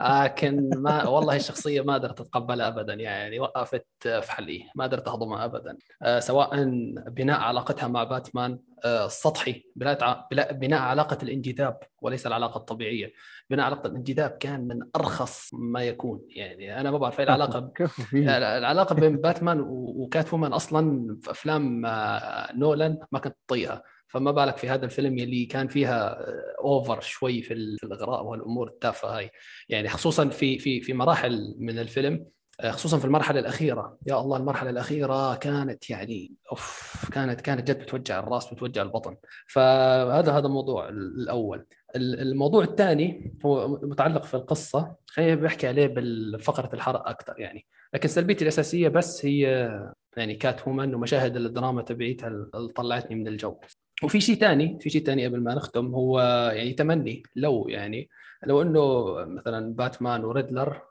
لكن 0.24 0.70
ما 0.76 1.08
والله 1.08 1.36
الشخصية 1.36 1.80
ما 1.80 1.94
قدرت 1.94 2.20
أتقبلها 2.20 2.68
ابدا. 2.68 2.94
يعني 2.94 3.40
وقفت 3.40 3.86
في 4.02 4.32
حلي 4.32 4.64
ما 4.74 4.84
قدرت 4.84 5.08
أهضمها 5.08 5.44
ابدا. 5.44 5.76
آه، 6.02 6.20
سواء 6.20 6.64
بناء 7.08 7.40
علاقتها 7.40 7.88
مع 7.88 8.04
باتمان 8.04 8.58
آه، 8.84 9.06
السطحي 9.06 9.64
بناء 9.76 10.80
علاقة 10.80 11.18
الانجذاب 11.22 11.78
وليس 12.02 12.26
العلاقة 12.26 12.58
الطبيعية. 12.58 13.12
بناء 13.50 13.66
علاقة 13.66 13.86
الانجذاب 13.86 14.30
كان 14.30 14.68
من 14.68 14.80
أرخص 14.96 15.50
ما 15.54 15.82
يكون. 15.82 16.20
يعني 16.28 16.80
أنا 16.80 16.90
ما 16.90 16.98
بعرف 16.98 17.20
اي 17.20 17.24
العلاقة 17.24 17.72
العلاقة 18.58 18.94
بين 18.94 19.16
باتمان 19.16 19.60
وكات 19.68 20.32
وومن 20.32 20.52
أصلا 20.52 21.16
في 21.22 21.30
أفلام 21.30 21.86
آه، 21.86 22.52
نولان 22.56 22.98
ما 23.12 23.18
كنت 23.18 23.36
تطيقها. 23.46 23.82
فما 24.08 24.30
بالك 24.30 24.56
في 24.56 24.68
هذا 24.68 24.84
الفيلم 24.84 25.18
يلي 25.18 25.46
كان 25.46 25.68
فيها 25.68 26.18
أوفر 26.60 27.00
شوي 27.00 27.42
في 27.42 27.54
الإغراء 27.54 28.24
والأمور 28.24 28.68
التافهة 28.68 29.18
هاي. 29.18 29.30
يعني 29.68 29.88
خصوصا 29.88 30.28
في 30.28 30.58
في 30.58 30.80
في 30.80 30.92
مراحل 30.92 31.54
من 31.58 31.78
الفيلم 31.78 32.14
آه، 32.14 32.35
خصوصا 32.64 32.98
في 32.98 33.04
المرحلة 33.04 33.40
الأخيرة. 33.40 33.98
يا 34.06 34.20
الله 34.20 34.36
المرحلة 34.36 34.70
الأخيرة 34.70 35.34
كانت 35.34 35.90
يعني 35.90 36.32
أوف 36.52 37.10
كانت 37.12 37.40
كانت 37.40 37.70
جد 37.70 37.78
بتوجع 37.78 38.18
الرأس 38.18 38.54
بتوجع 38.54 38.82
البطن. 38.82 39.16
فهذا 39.46 40.32
هذا 40.32 40.46
الموضوع 40.46 40.88
الأول. 40.88 41.66
الموضوع 41.96 42.64
الثاني 42.64 43.34
هو 43.46 43.68
متعلق 43.68 44.24
في 44.24 44.34
القصة. 44.34 44.94
خلينا 45.06 45.34
بحكي 45.34 45.66
عليه 45.66 45.86
بالفقرة 45.86 46.74
الحرق 46.74 47.08
أكثر 47.08 47.34
يعني. 47.38 47.66
لكن 47.94 48.08
سلبيتي 48.08 48.44
الأساسية 48.44 48.88
بس 48.88 49.26
هي 49.26 49.70
يعني 50.16 50.34
كات 50.34 50.68
وومن 50.68 50.94
ومشاهد 50.94 51.36
الدراما 51.36 51.82
تبعيتها 51.82 52.28
اللي 52.28 52.72
طلعتني 52.76 53.16
من 53.16 53.28
الجو. 53.28 53.56
وفي 54.02 54.20
شيء 54.20 54.36
ثاني 54.36 54.78
في 54.80 54.90
شيء 54.90 55.04
ثاني 55.04 55.26
قبل 55.26 55.40
ما 55.40 55.54
نختم 55.54 55.94
هو 55.94 56.20
يعني 56.54 56.72
تمني 56.72 57.22
لو 57.36 57.68
يعني 57.68 58.08
لو 58.46 58.62
إنه 58.62 59.04
مثلا 59.26 59.74
باتمان 59.74 60.24
وريدلر 60.24 60.68
آه، 60.72 60.82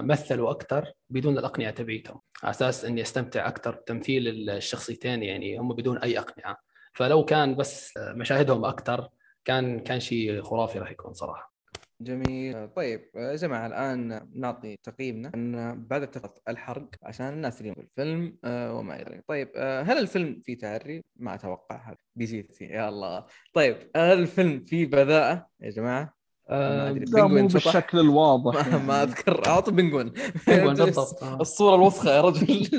مثلوا 0.00 0.50
أكثر 0.50 0.92
بدون 1.10 1.38
الأقنعة 1.38 1.70
تبعيتهم. 1.70 2.20
على 2.42 2.50
أساس 2.50 2.84
إني 2.84 3.02
أستمتع 3.02 3.48
أكثر 3.48 3.70
بتمثيل 3.70 4.50
الشخصيتين 4.50 5.22
يعني 5.22 5.58
هم 5.58 5.74
بدون 5.74 5.98
أي 5.98 6.18
أقنعة. 6.18 6.56
فلو 6.92 7.24
كان 7.24 7.56
بس 7.56 7.94
مشاهدهم 7.98 8.64
أكثر 8.64 9.08
كان 9.44 9.80
كان 9.80 10.00
شيء 10.00 10.42
خرافي 10.42 10.78
راح 10.78 10.90
يكون 10.90 11.12
صراحة. 11.12 11.52
جميل. 12.00 12.68
طيب 12.68 13.10
يا 13.14 13.36
جماعة 13.36 13.66
الآن 13.66 14.28
نعطي 14.34 14.76
تقييمنا 14.82 15.30
ان 15.34 15.84
بعد 15.86 16.02
اتخذ 16.02 16.28
الحرق 16.48 16.88
عشان 17.02 17.28
الناس 17.28 17.60
اللي 17.60 17.74
في 17.74 17.80
الفيلم 17.80 18.38
آه، 18.44 18.74
وما 18.74 18.96
إلى 18.96 19.04
ذلك. 19.14 19.24
طيب 19.28 19.52
آه، 19.56 19.82
هل 19.82 19.98
الفيلم 19.98 20.42
فيه 20.44 20.58
تعري 20.58 21.04
ما 21.16 21.34
أتوقع 21.34 21.94
بيجي 22.16 22.48
يا 22.60 22.88
الله. 22.88 23.26
طيب 23.54 23.90
هل 23.96 24.18
الفيلم 24.18 24.64
فيه 24.64 24.86
بذاءة؟ 24.86 25.46
يا 25.60 25.70
جماعة 25.70 26.17
ما 26.50 26.90
أدري 26.90 27.22
مو 27.22 27.46
بالشكل 27.46 27.98
الواضح 27.98 28.54
ما, 28.66 28.70
يعني. 28.70 28.86
ما 28.86 29.02
اذكر 29.02 29.46
اعطي 29.46 29.70
بنجوين 29.70 30.12
بنجوين 30.48 30.74
بالضبط 30.74 31.22
الصورة 31.24 31.74
الوسخة 31.74 32.10
يا 32.10 32.20
رجل. 32.20 32.70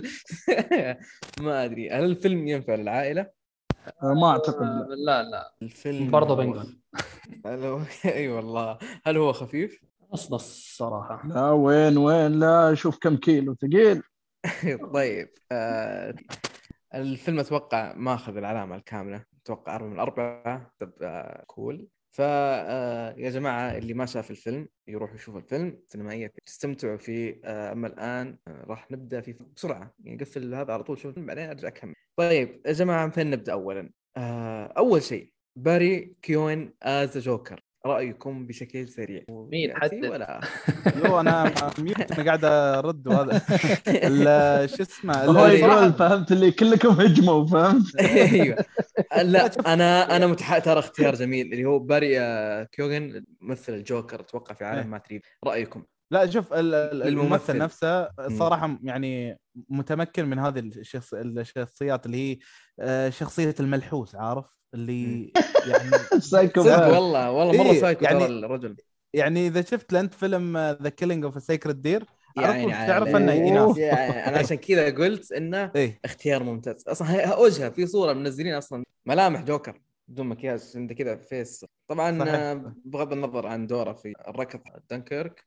ما 1.45 1.65
أدري 1.65 1.89
هل 1.89 2.03
الفيلم 2.03 2.47
ينفع 2.47 2.75
للعائلة؟ 2.75 3.27
آه، 4.03 4.13
ما 4.13 4.29
أعتقد 4.31 4.61
لا. 4.65 4.95
لا, 4.95 5.23
لا. 5.23 5.53
الفيلم 5.61 6.11
برضه 6.11 6.35
بنجوين 6.35 6.81
أي 8.05 8.27
والله. 8.27 8.77
هل 9.05 9.17
هو 9.17 9.33
خفيف؟ 9.33 9.81
نص 10.13 10.31
نص 10.31 10.75
صراحة. 10.77 11.27
لا. 11.27 11.51
وين 11.51 11.97
وين؟ 11.97 12.31
لا 12.39 12.75
شوف 12.75 12.97
كم 12.97 13.17
كيلو 13.17 13.55
ثقيل. 13.55 14.01
طيب 14.93 15.29
آه 15.51 16.13
الفيلم 16.95 17.39
أتوقع 17.39 17.93
ماخذ 17.95 18.37
العلامة 18.37 18.75
الكاملة. 18.75 19.23
أتوقع 19.43 19.75
أربعة 19.75 19.87
من 19.89 19.99
أربعة 19.99 20.71
تبقى 20.79 21.43
كول 21.47 21.87
فا 22.11 22.23
يا 23.17 23.29
جماعة 23.29 23.77
اللي 23.77 23.93
ما 23.93 24.05
شاف 24.05 24.31
الفيلم 24.31 24.67
يروح 24.87 25.13
يشوف 25.13 25.37
الفيلم 25.37 25.79
سينمائيه 25.87 26.33
تستمتعوا 26.45 26.97
فيه 26.97 27.41
آه، 27.45 27.71
أما 27.71 27.87
الآن 27.87 28.37
آه، 28.47 28.65
راح 28.67 28.91
نبدأ 28.91 29.21
في 29.21 29.33
بسرعة. 29.55 29.93
يعني 30.03 30.19
قفل 30.19 30.53
هذا 30.53 30.73
على 30.73 30.83
طول 30.83 30.97
شوف 30.97 31.05
الفيلم 31.05 31.25
بعدين 31.25 31.49
أرجع 31.49 31.67
أكمل. 31.67 31.93
طيب 32.15 32.61
يا 32.65 32.71
جماعة 32.71 33.05
من 33.05 33.11
فين 33.11 33.29
نبدأ 33.29 33.51
اولا؟ 33.53 33.89
آه، 34.17 34.65
أول 34.65 35.03
شيء 35.03 35.33
باري 35.55 36.15
كيون 36.21 36.73
as 36.83 37.17
جوكر. 37.17 37.68
رأيكم 37.89 38.47
بشكل 38.47 38.87
سريع. 38.87 39.23
مين 39.29 39.73
حد؟ 39.75 40.05
ولا؟ 40.05 40.39
يو 41.05 41.19
أنا 41.19 41.53
mute 41.79 42.11
أنا 42.11 42.25
قاعد 42.25 42.45
أرد 42.45 43.07
وهذا. 43.07 43.39
شو 44.75 44.83
اسمه 44.83 45.23
هو 45.23 45.45
يقول 45.47 45.93
فهمت 45.93 46.31
اللي 46.31 46.51
كلكم 46.51 46.89
هجموا 46.89 47.45
فهمت؟ 47.45 47.95
أيوه. 47.99 48.65
لا 49.21 49.73
أنا 49.73 50.15
أنا 50.15 50.27
متح... 50.27 50.57
ترى 50.57 50.79
اختيار 50.79 51.15
جميل 51.15 51.53
اللي 51.53 51.65
هو 51.65 51.79
باري 51.79 52.19
آه، 52.19 52.63
كيوغن 52.63 53.23
ممثل 53.41 53.73
الجوكر 53.73 54.19
أتوقع 54.19 54.55
في 54.55 54.65
عالم 54.65 54.79
إيه. 54.79 54.87
مات 54.87 54.97
ريفز. 54.97 55.21
رأيكم؟ 55.45 55.83
لا 56.11 56.29
شوف 56.29 56.53
الممثل. 56.53 57.57
نفسه 57.57 58.03
الصراحه 58.03 58.79
يعني 58.83 59.37
متمكن 59.69 60.25
من 60.25 60.39
هذه 60.39 60.59
الشخصيات 60.59 62.05
اللي 62.05 62.17
هي 62.31 62.37
آه، 62.79 63.09
شخصية 63.09 63.55
الملحوس 63.59 64.15
عارف؟ 64.15 64.58
اللي 64.73 65.31
يعني 65.67 65.91
سايكو 66.31 66.61
والله 66.61 67.31
والله 67.31 67.63
مرة 67.63 67.71
إيه 67.71 67.81
سايكو 67.81 68.03
يعني 68.05 68.25
الرجل. 68.25 68.75
يعني 69.13 69.47
إذا 69.47 69.61
شفت 69.61 69.93
انت 69.93 70.13
فيلم 70.13 70.57
The 70.57 70.89
Killing 70.89 71.25
of 71.25 71.43
Sacred 71.43 71.75
Deer 71.75 72.05
يعني 72.37 72.71
تعرف 72.71 73.15
إنه 73.15 73.31
يناسب 73.31 73.77
يعني 73.77 74.27
أنا 74.27 74.37
عشان 74.37 74.57
كذا 74.57 74.89
قلت 74.89 75.31
إنه 75.31 75.71
إيه؟ 75.75 75.99
اختيار 76.05 76.43
ممتاز. 76.43 76.83
أصلا 76.87 77.35
وجهه 77.39 77.69
في 77.69 77.87
صورة 77.87 78.13
منزلين 78.13 78.53
أصلا. 78.53 78.83
ملامح 79.05 79.41
جوكر. 79.41 79.81
بدون 80.09 80.27
مكياج 80.27 80.61
عنده 80.75 80.93
كذا 80.93 81.15
face 81.15 81.65
طبعا 81.87 82.19
صحيح. 82.19 82.73
بغض 82.85 83.13
النظر 83.13 83.47
عن 83.47 83.67
دوره 83.67 83.93
في 83.93 84.13
الركض 84.27 84.59
دنكرك 84.91 85.45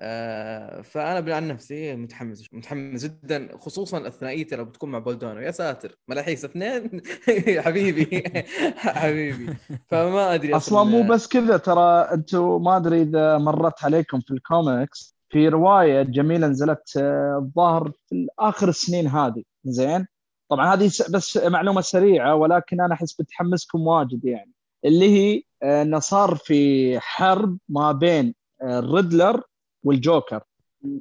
آه 0.00 0.80
فأنا 0.82 1.34
عن 1.34 1.48
نفسي 1.48 1.96
متحمس 1.96 2.44
متحمس 2.52 3.04
جدا 3.04 3.48
خصوصا 3.58 3.98
الثنائية 3.98 4.46
لو 4.52 4.64
بتكون 4.64 4.90
مع 4.90 4.98
بول 4.98 5.19
دانو 5.19 5.40
يا 5.40 5.50
ساتر 5.50 5.98
ملاحيس 6.08 6.44
اثنين؟ 6.44 7.00
حبيبي 7.64 8.22
حبيبي. 8.76 9.54
فما 9.86 10.34
أدري 10.34 10.56
أصلا. 10.56 10.84
مو 10.84 11.02
بس 11.02 11.28
كذا 11.28 11.56
ترى 11.56 12.00
أنتم 12.00 12.62
ما 12.62 12.76
أدري 12.76 13.02
إذا 13.02 13.38
مرت 13.38 13.84
عليكم 13.84 14.20
في 14.20 14.30
الكوميكس 14.30 15.14
في 15.30 15.48
رواية 15.48 16.02
جميلة 16.02 16.46
نزلت 16.46 16.96
آه، 16.96 17.38
الظاهر 17.38 17.92
في 18.08 18.26
اخر 18.38 18.68
السنين 18.68 19.06
هذه. 19.06 19.42
زين؟ 19.64 20.06
طبعا 20.48 20.74
هذه 20.74 20.90
بس 21.10 21.36
معلومة 21.36 21.80
سريعة 21.80 22.34
ولكن 22.34 22.80
أنا 22.80 22.94
أحس 22.94 23.12
بتحمسكم 23.20 23.86
واجد 23.86 24.24
يعني. 24.24 24.52
اللي 24.84 25.10
هي 25.10 25.42
آه، 25.62 25.82
إنه 25.82 25.98
صار 25.98 26.34
في 26.34 27.00
حرب 27.00 27.58
ما 27.68 27.92
بين 27.92 28.34
آه، 28.62 28.78
الريدلر 28.78 29.42
والجوكر. 29.84 30.42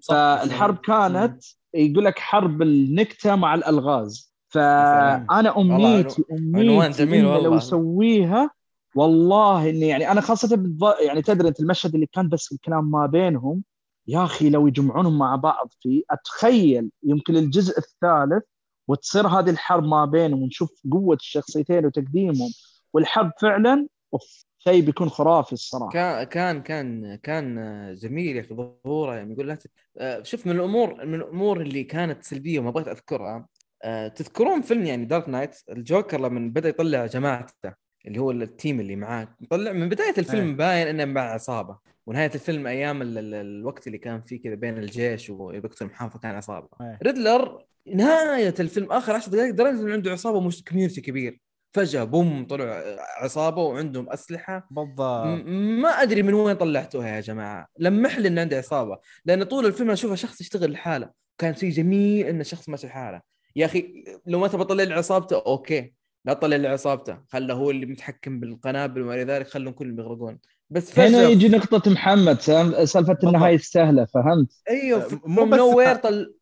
فالحرب 0.09 0.77
كانت 0.77 1.43
يقول 1.73 2.05
لك 2.05 2.19
حرب 2.19 2.61
النكتة 2.61 3.35
مع 3.35 3.55
الألغاز. 3.55 4.33
فأنا 4.47 5.57
امنيتي 5.57 6.23
امنيتي 6.31 7.03
والله. 7.03 7.39
لو 7.39 7.55
يسويها 7.55 8.51
والله 8.95 9.69
إني 9.69 9.87
يعني 9.87 10.11
أنا 10.11 10.21
خاصة 10.21 10.57
بالض... 10.57 10.83
يعني 11.05 11.21
تدري 11.21 11.47
أنت 11.47 11.59
المشهد 11.59 11.93
اللي 11.93 12.05
كان 12.05 12.29
بس 12.29 12.51
الكلام 12.51 12.91
ما 12.91 13.05
بينهم؟ 13.05 13.63
يا 14.07 14.23
أخي 14.23 14.49
لو 14.49 14.67
يجمعونهم 14.67 15.17
مع 15.17 15.35
بعض 15.35 15.73
فيه 15.81 16.03
أتخيل 16.11 16.89
يمكن 17.03 17.35
الجزء 17.35 17.77
الثالث 17.77 18.43
وتصير 18.87 19.27
هذه 19.27 19.49
الحرب 19.49 19.83
ما 19.83 20.05
بينهم 20.05 20.43
ونشوف 20.43 20.81
قوة 20.91 21.15
الشخصيتين 21.15 21.85
وتقديمهم 21.85 22.51
والحرب 22.93 23.31
فعلا 23.41 23.87
أوف 24.13 24.45
شيء 24.59 24.81
بيكون 24.81 25.09
خرافي 25.09 25.53
الصراحة 25.53 25.91
كان 25.91 26.23
كان 26.23 26.61
كان 26.61 27.15
كان 27.15 27.95
جميل 27.95 28.35
يا 28.35 28.41
أخي 28.41 28.55
ظهوره 28.55 29.15
يعني 29.15 29.33
يقول 29.33 29.47
لا 29.47 29.57
آه، 29.97 30.23
شوف 30.23 30.47
من 30.47 30.55
الأمور 30.55 31.05
من 31.05 31.15
الأمور 31.15 31.61
اللي 31.61 31.83
كانت 31.83 32.23
سلبية 32.23 32.59
وما 32.59 32.71
بغيت 32.71 32.87
أذكرها 32.87 33.47
آه، 33.83 34.07
تذكرون 34.07 34.61
فيلم 34.61 34.85
يعني 34.85 35.05
Dark 35.05 35.29
Knight 35.29 35.55
الجوكر 35.69 36.21
لما 36.21 36.49
بدأ 36.49 36.69
يطلع 36.69 37.05
جماعته 37.05 37.73
اللي 38.07 38.19
هو 38.19 38.31
ال 38.31 38.41
team 38.41 38.79
اللي 38.79 38.95
معاه 38.95 39.27
طلع 39.49 39.71
من 39.71 39.89
بداية 39.89 40.13
الفيلم 40.17 40.49
أيه. 40.49 40.55
باين 40.55 40.87
إنه 40.87 41.05
مع 41.05 41.21
عصابة 41.21 41.77
ونهاية 42.05 42.31
الفيلم 42.35 42.67
أيام 42.67 42.99
الوقت 43.01 43.87
اللي 43.87 43.97
كان 43.97 44.21
فيه 44.21 44.41
كذا 44.41 44.55
بين 44.55 44.77
الجيش 44.77 45.29
ودكتور 45.29 45.87
محافظه 45.87 46.19
كان 46.19 46.35
عصابة 46.35 46.67
أيه. 46.81 46.99
ريدلر 47.03 47.65
نهاية 47.87 48.53
الفيلم 48.59 48.91
آخر 48.91 49.13
10 49.13 49.31
دقائق 49.31 49.53
درجة 49.53 49.81
إنه 49.81 49.93
عنده 49.93 50.11
عصابة 50.11 50.39
مش 50.39 50.63
community 50.63 51.01
كبير. 51.01 51.39
فجأة 51.73 52.03
boom 52.03 52.45
طلع 52.45 52.83
عصابة 53.17 53.61
وعندهم 53.61 54.09
أسلحة. 54.09 54.67
بالضبط. 54.71 55.45
ما 55.47 55.89
أدري 55.89 56.23
من 56.23 56.33
وين 56.33 56.55
طلعتوها 56.55 57.07
يا 57.07 57.19
جماعة. 57.19 57.67
لمح 57.79 58.19
لي 58.19 58.27
إنه 58.27 58.41
عنده 58.41 58.57
عصابة. 58.57 58.97
لأن 59.25 59.43
طول 59.43 59.65
الفيلم 59.65 59.91
أشوفه 59.91 60.15
شخص 60.15 60.41
يشتغل 60.41 60.71
لحاله. 60.71 61.09
كان 61.37 61.55
شيء 61.55 61.69
جميل 61.69 62.25
انه 62.25 62.43
شخص 62.43 62.69
ماشي 62.69 62.87
لحاله. 62.87 63.21
يا 63.55 63.65
أخي 63.65 64.03
لو 64.25 64.39
ما 64.39 64.47
تبغى 64.47 64.65
تطلع 64.65 64.83
لي 64.83 64.93
عصابته 64.93 65.43
okay. 65.45 65.93
لا 66.25 66.33
تطلع 66.33 66.55
لي 66.55 66.67
عصابته. 66.67 67.17
خله 67.29 67.53
هو 67.53 67.71
اللي 67.71 67.85
متحكم 67.85 68.39
بالقنابل 68.39 69.01
وما 69.01 69.13
إلى 69.13 69.23
ذلك. 69.23 69.47
خلهم 69.47 69.73
كلهم 69.73 69.99
يغرقون. 69.99 70.39
بس 70.73 70.91
فجأة 70.91 71.07
هنا 71.07 71.29
يجي 71.29 71.49
نقطة 71.49 71.91
محمد 71.91 72.41
سالفة 72.83 73.17
النهاية 73.23 73.55
السهلة 73.55 74.05
فهمت؟ 74.05 74.51
أيوه 74.69 75.21
من 75.25 75.45
nowhere 75.45 75.95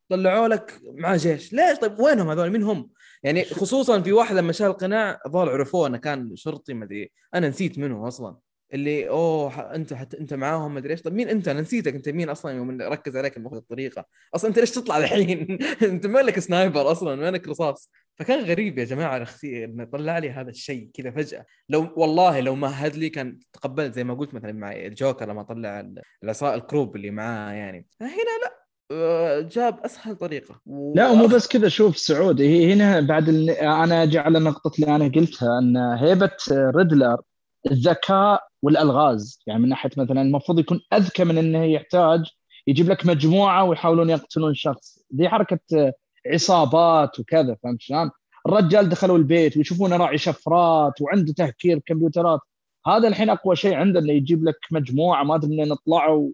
طلعوا 0.10 0.48
لك 0.48 0.82
مع 0.94 1.16
جيش. 1.16 1.54
ليش؟ 1.54 1.78
طيب 1.78 2.00
وينهم 2.00 2.30
هذول؟ 2.30 2.50
مين 2.50 2.64
هم؟ 2.64 2.90
يعني 3.24 3.46
خصوصا 3.46 4.02
في 4.02 4.12
واحد 4.12 4.36
لما 4.36 4.52
شال 4.52 4.68
القناع 4.68 5.20
الظاهر 5.26 5.50
عرفوه 5.50 5.88
إنه 5.88 5.98
كان 5.98 6.36
شرطي 6.36 6.74
ما 6.74 6.86
أدري 6.86 7.12
أنا 7.36 7.50
نسيت 7.50 7.80
منه 7.80 8.08
أصلا. 8.08 8.38
اللي 8.74 9.10
أوه 9.10 9.76
أنت 9.76 9.94
حت 9.94 10.16
أنت 10.16 10.34
معاهم 10.34 10.74
ما 10.74 10.80
أدري 10.80 10.92
إيش. 10.92 11.02
طيب 11.02 11.14
مين 11.14 11.30
أنت؟ 11.30 11.48
أنا 11.48 11.62
نسيتك. 11.62 11.96
أنت 11.96 12.10
مين 12.10 12.30
أصلا 12.30 12.52
يوم 12.52 12.82
ركز 12.82 13.18
عليك 13.18 13.40
بهذه 13.40 13.58
الطريقة؟ 13.58 14.06
أصلا 14.36 14.50
أنت 14.50 14.60
ليش 14.60 14.72
تطلع 14.72 14.98
الحين؟ 14.98 15.58
أنت 15.82 16.08
مالك 16.08 16.40
sniper 16.40 16.92
أصلا؟ 16.92 17.16
مالك 17.16 17.48
رصاص؟ 17.48 17.92
فكان 18.16 18.46
غريب 18.46 18.78
يا 18.78 18.84
جماعة 18.84 19.18
الاختي 19.18 19.66
انه 19.66 19.84
طلع 19.84 20.18
لي 20.18 20.32
هذا 20.32 20.50
الشيء 20.50 20.90
كذا 20.94 21.12
فجأة. 21.12 21.46
لو 21.70 21.94
والله 21.98 22.40
لو 22.40 22.56
ما 22.56 22.88
هد 22.88 22.96
لي 22.96 23.10
كان 23.10 23.40
تقبلت. 23.54 23.94
زي 23.94 24.04
ما 24.04 24.14
قلت 24.14 24.34
مثلا 24.34 24.52
مع 24.52 24.72
الجوكر 24.72 25.30
لما 25.30 25.44
طلع 25.44 25.92
العصا 26.24 26.56
ال 26.56 26.62
group 26.62 26.96
اللي 26.96 27.12
معاه 27.12 27.54
يعني. 27.54 27.88
هنا 28.02 28.10
لا 28.44 28.62
آه، 28.92 29.42
جاب 29.42 29.80
أسهل 29.86 30.16
طريقة. 30.16 30.62
و... 30.66 30.94
لا 30.96 31.10
ومو 31.10 31.28
بس 31.28 31.48
كذا. 31.48 31.68
شوف 31.68 31.98
سعود 31.98 32.42
هي 32.42 32.74
هنا 32.74 33.00
بعد 33.00 33.30
ال... 33.30 33.50
أنا 33.50 34.04
أجي 34.04 34.20
على 34.20 34.38
النقطه 34.38 34.72
اللي 34.80 34.96
أنا 34.96 35.08
قلتها 35.16 35.60
إن 35.60 35.78
هيبة 35.78 36.32
ريدلر 36.52 37.22
الذكاء 37.72 38.51
والألغاز. 38.62 39.40
يعني 39.48 39.60
من 39.62 39.70
ناحية 39.70 39.90
مثلا 39.98 40.22
المفروض 40.22 40.60
يكون 40.60 40.82
أذكى 40.94 41.24
من 41.24 41.38
إنه 41.38 41.64
يحتاج 41.64 42.26
يجيب 42.68 42.90
لك 42.90 43.06
مجموعة 43.06 43.64
ويحاولون 43.64 44.10
يقتلون 44.10 44.54
شخص. 44.54 45.00
دي 45.12 45.30
حركة 45.30 45.94
عصابات 46.34 47.20
وكذا 47.20 47.58
فهمت 47.64 47.82
شلون؟ 47.82 48.12
الرجال 48.48 48.90
دخلوا 48.90 49.18
البيت 49.18 49.58
ويشوفونه 49.58 49.98
راعي 49.98 50.18
شفرات 50.18 51.02
وعنده 51.02 51.34
تهكير 51.34 51.80
كمبيوترات. 51.86 52.40
هذا 52.88 53.08
الحين 53.08 53.30
أقوى 53.30 53.56
شيء 53.56 53.74
عنده 53.76 54.00
إنه 54.00 54.14
يجيب 54.14 54.44
لك 54.44 54.58
مجموعة 54.72 55.24
ما 55.24 55.36
أدري 55.36 55.50
منين 55.50 55.76
طلعوا 55.76 56.30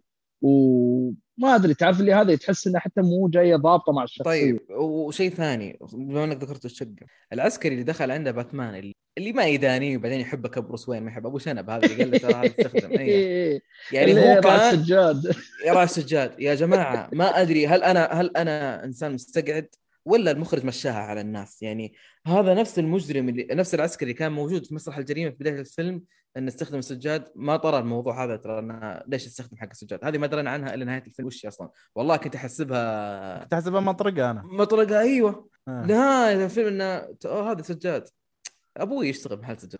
وما 1.38 1.55
أدري 1.55 1.73
تعرف 1.73 1.99
اللي 1.99 2.14
هذا 2.14 2.35
تحس 2.35 2.68
إنه 2.68 2.80
حتى 2.80 3.01
مو 3.01 3.27
جاية 3.27 3.55
ضابطة 3.55 3.93
مع 3.93 4.03
الشخصية. 4.03 4.23
طيب 4.23 4.59
وشيء 4.69 5.30
ثاني 5.30 5.80
بما 5.93 6.23
إنك 6.23 6.43
ذكرت 6.43 6.65
الشقة 6.65 6.95
العسكري 7.34 7.73
اللي 7.73 7.84
دخل 7.84 8.11
عنده 8.11 8.31
باتمان 8.31 8.76
اللي, 8.76 8.95
اللي 9.18 9.34
ما 9.34 9.45
يداني 9.45 9.97
وبعدين 9.97 10.19
يحبك 10.19 10.59
بروس 10.59 10.89
وين 10.89 11.03
ما 11.03 11.11
يحب 11.11 11.26
أبو 11.26 11.39
شنب 11.39 11.69
هذا 11.69 11.85
اللي 11.85 12.03
قال 12.03 12.11
له 12.11 12.18
ترى 12.18 12.34
هذا 12.34 12.47
استخدم 12.47 12.91
أيه. 12.99 13.61
يعني 13.91 14.14
هو 14.14 14.41
كان 14.41 14.72
سجاد 14.72 15.35
يا 15.68 15.73
راس 15.73 15.95
سجاد 15.95 16.39
يا 16.39 16.55
جماعة 16.55 17.09
ما 17.14 17.41
أدري 17.41 17.68
هل 17.68 17.84
أنا 17.84 18.05
هل 18.05 18.38
أنا 18.38 18.84
إنسان 18.84 19.14
مستقعد 19.14 19.68
ولا 20.05 20.31
المخرج 20.31 20.65
مشاها 20.65 20.99
على 20.99 21.22
الناس؟ 21.22 21.61
يعني 21.61 21.93
هذا 22.27 22.53
نفس 22.53 22.80
المجرم 22.80 23.30
اللي 23.30 23.47
نفس 23.51 23.76
العسكري 23.76 24.14
كان 24.14 24.31
موجود 24.31 24.65
في 24.65 24.76
مسرح 24.76 24.97
الجريمة 24.97 25.30
في 25.30 25.35
بداية 25.39 25.59
الفيلم 25.59 26.03
انه 26.38 26.48
استخدم 26.48 26.78
السجاد. 26.78 27.30
ما 27.36 27.58
طرى 27.58 27.80
الموضوع 27.80 28.24
هذا 28.24 28.36
ترى 28.36 28.60
انه 28.60 29.02
ليش 29.08 29.26
أستخدم 29.28 29.58
حق 29.58 29.70
السجاد؟ 29.72 29.99
هذه 30.06 30.18
ما 30.18 30.28
درينا 30.28 30.52
عنها 30.52 30.74
الا 30.74 30.86
نهاية 30.86 31.04
الفيلم. 31.08 31.28
وش 31.28 31.45
أصلا؟ 31.45 31.70
والله 31.95 32.18
كنت 32.18 32.36
أحسبها 32.36 33.44
كنت 33.44 33.54
أحسبها 33.54 33.82
مطرقة 33.82 34.32
أنا. 34.32 34.41
مطرقة 34.45 34.99
أيوه. 34.99 35.49
آه. 35.68 35.86
نهاية 35.86 36.45
الفيلم 36.45 36.68
إنه 36.68 37.08
أوه 37.26 37.52
هذا 37.52 37.62
سجاد. 37.62 38.10
أبوي 38.78 39.10
يشتغل 39.10 39.40
محل 39.40 39.58
سجاد. 39.60 39.80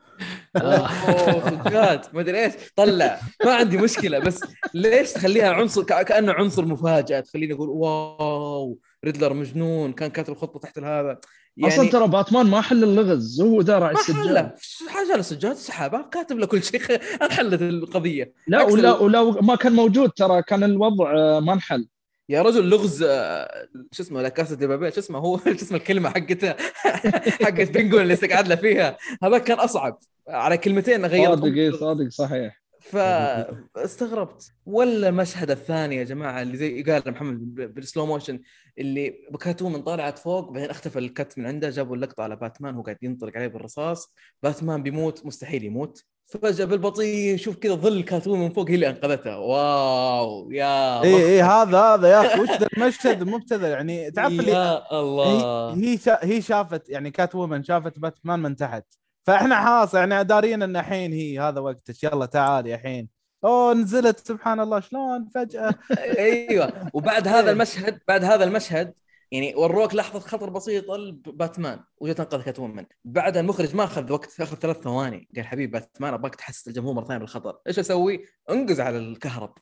أوه 0.62 1.50
سجاد. 1.50 2.06
ما 2.14 2.22
أدري 2.22 2.46
إيش. 2.46 2.54
طلع. 2.76 3.20
ما 3.46 3.56
عندي 3.56 3.78
مشكلة 3.78 4.20
بس 4.20 4.40
ليش 4.74 5.14
تخليها 5.14 5.54
عنصر؟ 5.54 5.84
كأنه 5.84 6.34
عنصر 6.34 6.66
مفاجأة 6.66 7.20
تخليني 7.20 7.54
أقول 7.54 7.70
wow 7.70 8.80
ريدلر 9.06 9.34
مجنون 9.34 9.94
كان 9.94 10.10
كاتب 10.10 10.34
خطة 10.34 10.60
تحت 10.60 10.80
هذا. 10.80 11.20
يعني 11.58 11.74
أصلا 11.74 11.90
ترى 11.90 12.08
باتمان 12.08 12.46
ما 12.46 12.62
حل 12.62 12.84
اللغز 12.84 13.42
هو 13.42 13.62
ذا 13.62 13.92
السجاد. 13.92 14.52
حاجة 14.90 15.16
السجاد 15.16 15.56
سحابه 15.56 16.02
كاتب 16.02 16.38
له 16.38 16.46
كل 16.46 16.64
شيء. 16.64 16.82
انحلت 17.24 17.62
القضية. 17.62 18.34
لا 18.48 18.64
ولا 18.64 18.94
ولا 18.98 19.42
ما 19.42 19.56
كان 19.56 19.74
موجود 19.74 20.10
ترى 20.10 20.42
كان 20.42 20.64
الوضع 20.64 21.14
آه، 21.18 21.40
ما 21.40 21.54
انحل. 21.54 21.88
يا 22.30 22.42
رجل 22.42 22.70
لغز 22.70 23.04
آه، 23.04 23.68
شو 23.92 24.04
اسمه 24.04 24.22
لا 24.22 24.30
كاسة 24.30 24.56
دي 24.56 24.92
شو 24.92 25.00
اسمه 25.00 25.20
هو 25.20 25.38
شو 25.46 25.52
اسمه 25.52 25.78
الكلمة 25.78 26.10
حقتها 26.10 26.56
حقت 27.46 27.72
بنجوين 27.72 28.02
اللي 28.02 28.14
استقعد 28.14 28.48
له 28.48 28.56
فيها. 28.56 28.98
هذا 29.24 29.38
كان 29.38 29.60
أصعب. 29.60 30.00
على 30.28 30.58
كلمتين 30.58 31.06
غيرت 31.06 31.40
صادق 31.40 31.80
صادق 31.80 32.10
صحيح. 32.10 32.62
فاستغربت. 32.92 34.52
ولا 34.66 35.10
المشهد 35.10 35.52
الثاني 35.52 35.96
يا 35.96 36.04
جماعة 36.04 36.42
اللي 36.42 36.58
زي 36.58 36.84
قال 36.84 37.12
محمد 37.12 37.56
بال 37.56 37.72
slow 37.72 38.06
motion 38.06 38.40
اللي 38.78 39.14
كات 39.40 39.74
وومن 39.74 39.82
طالعت 39.82 40.20
فوق 40.20 40.52
بعدين 40.52 40.70
اختفى 40.70 41.00
ال 41.00 41.09
cut 41.09 41.38
من 41.38 41.46
عنده 41.46 41.70
جابوا 41.70 41.96
اللقطة 41.96 42.24
على 42.24 42.36
باتمان 42.36 42.76
هو 42.76 42.82
قاعد 42.82 42.98
ينطلق 43.02 43.32
عليه 43.36 43.48
بالرصاص. 43.48 44.14
باتمان 44.44 44.84
بيموت 44.84 45.26
مستحيل 45.26 45.64
يموت. 45.64 46.04
فجأة 46.26 46.66
بالبطيء 46.66 47.38
شوف 47.38 47.56
كذا 47.56 47.76
ظل 47.76 48.04
كات 48.04 48.42
وومن 48.42 48.50
فوق 48.50 48.70
هي 48.70 48.76
اللي 48.76 48.90
أنقذته. 48.90 49.40
wow 49.40 50.52
يا 50.52 51.04
اي 51.04 51.16
اي 51.16 51.42
هذا 51.42 51.80
هذا 51.80 52.08
يا 52.08 52.22
أخي 52.22 52.42
وش 52.42 52.50
ذا 52.50 52.68
المشهد؟ 52.78 53.22
المبتذل 53.22 53.70
يعني 53.70 54.12
تعرف 54.12 54.32
اللي 54.32 54.52
يا 54.52 55.00
الله. 55.00 55.74
هي 55.74 56.00
هي 56.08 56.42
شافت 56.42 56.90
يعني 56.90 57.12
كات 57.12 57.36
وومن 57.36 57.64
شافت 57.64 58.00
باتمان 58.00 58.40
من 58.40 58.56
تحت. 58.56 58.86
فاحنا 59.28 59.66
خلاص 59.66 59.94
يعني 59.94 60.24
دارين 60.24 60.64
إن 60.64 60.78
الحين 60.78 61.14
هي 61.14 61.40
هذا 61.40 61.60
وقتك. 61.60 62.04
يلا 62.04 62.26
تعالي 62.26 62.76
الحين 62.76 63.10
اوه 63.44 63.74
نزلت 63.74 64.28
سبحان 64.28 64.60
الله 64.60 64.80
شلون 64.80 65.30
فجأة. 65.36 65.76
أيوه. 66.00 66.90
وبعد 66.94 67.28
هذا 67.38 67.52
المشهد 67.52 68.00
بعد 68.08 68.24
هذا 68.24 68.44
المشهد 68.44 68.94
يعني 69.32 69.56
وروك 69.56 69.96
لحظة 69.96 70.20
خطر 70.20 70.50
بسيطة 70.50 70.98
لباتمان 70.98 71.80
وجت 71.98 72.20
انقذ 72.20 72.42
كات 72.42 72.60
وومن 72.60 72.86
بعد 73.06 73.38
المخرج 73.38 73.76
ما 73.76 73.84
أخذ 73.84 74.12
وقت 74.12 74.42
أخذ 74.42 74.58
ثلاث 74.58 74.78
ثواني. 74.82 75.30
قال 75.36 75.46
حبيبي 75.46 75.72
باتمان 75.72 76.14
أبغاك 76.14 76.36
تحسس 76.36 76.68
الجمهور 76.68 76.94
مرة 76.94 77.06
ثانية 77.06 77.20
بالخطر. 77.20 77.60
إيش 77.68 77.80
أسوي؟ 77.80 78.26
انقز 78.50 78.80
على 78.80 78.98
الكهرب. 78.98 79.58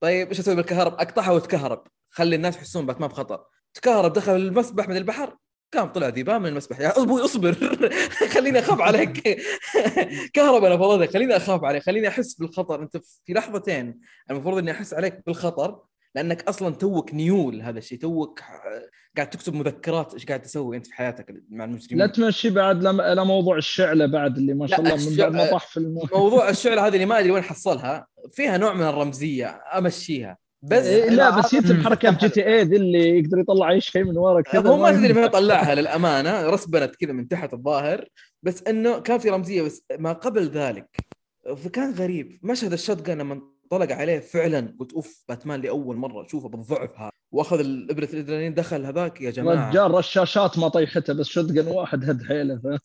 طيب 0.00 0.28
إيش 0.28 0.40
أسوي 0.40 0.54
بالكهرب؟ 0.56 0.92
أقطعها 0.92 1.30
وتكهرب. 1.30 1.84
خلي 2.10 2.36
الناس 2.36 2.56
يحسون 2.56 2.86
باتمان 2.86 3.10
بخطر. 3.10 3.44
تكهرب 3.74 4.12
دخل 4.12 4.36
المسبح 4.36 4.88
من 4.88 4.96
البحر. 4.96 5.36
قام 5.74 5.88
طلع 5.88 6.08
ذيبان 6.08 6.42
من 6.42 6.48
المسبح. 6.48 6.80
يا 6.80 7.02
أبوي 7.02 7.24
اصبر. 7.24 7.56
خليني 8.34 8.58
أخاف 8.58 8.80
عليك. 8.80 9.40
كهرباء 10.34 10.94
أنا 10.94 11.06
خليني 11.06 11.36
أخاف 11.36 11.64
عليك. 11.64 11.82
خليني 11.82 12.08
أحس 12.08 12.34
بالخطر. 12.34 12.82
أنت 12.82 12.96
في 12.96 13.32
لحظتين 13.32 14.00
المفروض 14.30 14.58
إني 14.58 14.70
أحس 14.70 14.94
عليك 14.94 15.22
بالخطر 15.26 15.78
لأنك 16.14 16.48
أصلا 16.48 16.74
توك 16.74 17.14
نيول 17.14 17.62
هذا 17.62 17.78
الشيء. 17.78 17.98
توك 17.98 18.40
قاعد 19.16 19.30
تكتب 19.30 19.54
مذكرات 19.54 20.14
إيش 20.14 20.26
قاعد 20.26 20.42
تسوي 20.42 20.76
أنت 20.76 20.86
في 20.86 20.94
حياتك 20.94 21.34
مع 21.50 21.64
المجرمين 21.64 21.98
لا 21.98 22.06
تمشي 22.06 22.50
بعد 22.50 22.86
إلى 22.86 23.24
موضوع 23.24 23.56
الشعلة 23.56 24.06
بعد 24.06 24.36
اللي 24.36 24.54
ما 24.54 24.66
شاء 24.66 24.80
الله 24.80 25.10
من 25.10 25.16
بعد 25.16 25.32
ما 25.32 25.50
طاح 25.50 25.66
في 25.66 25.76
الموضوع. 25.76 26.18
موضوع 26.18 26.48
الشعلة 26.48 26.86
هذه 26.86 26.94
اللي 26.94 27.06
ما 27.06 27.18
أدري 27.18 27.30
وين 27.30 27.42
حصلها. 27.42 28.06
فيها 28.32 28.56
نوع 28.56 28.74
من 28.74 28.82
الرمزية. 28.82 29.62
أمشيها. 29.78 30.38
بس 30.70 30.84
إيه 30.84 31.10
لا 31.10 31.38
بس 31.38 31.52
يتم 31.52 31.82
حركه 31.82 32.10
GTA 32.10 32.62
ذي 32.62 32.76
اللي 32.76 33.18
يقدر 33.18 33.38
يطلع 33.38 33.70
أي 33.70 33.80
شيء 33.80 34.04
من 34.04 34.18
ورا 34.18 34.40
كذا 34.40 34.68
هو 34.68 34.76
ما 34.76 34.92
تدري 34.92 35.12
ما 35.12 35.20
يطلعها 35.20 35.74
للأمانة. 35.74 36.50
رسبنت 36.50 36.96
كذا 36.96 37.12
من 37.12 37.28
تحت 37.28 37.54
الظاهر. 37.54 38.08
بس 38.42 38.62
إنه 38.62 38.98
كان 38.98 39.18
في 39.18 39.30
رمزية 39.30 39.62
بس 39.62 39.84
ما 39.98 40.12
قبل 40.12 40.48
ذلك. 40.48 40.96
فكان 41.56 41.92
غريب. 41.92 42.38
مشهد 42.42 42.72
ال 42.72 42.80
shot 42.80 43.10
لما 43.10 43.40
طلق 43.70 43.92
عليه 43.92 44.18
فعلا 44.18 44.76
قلت 44.80 44.92
أوف 44.92 45.24
باتمان 45.28 45.60
لأول 45.60 45.96
مرة 45.96 46.26
أشوفه 46.26 46.48
بالضعف 46.48 46.90
هذا. 46.98 47.10
وأخذ 47.32 47.60
الابره 47.60 48.04
الأدرينالين 48.04 48.54
دخل 48.54 48.86
هذاك 48.86 49.20
يا 49.20 49.30
جماعة. 49.30 49.70
رجال 49.70 49.90
رشاشات 49.90 50.58
ما 50.58 50.68
طيحته 50.68 51.12
بس 51.12 51.26
shot 51.26 51.58
واحد 51.66 52.10
هد 52.10 52.22
حيله 52.22 52.78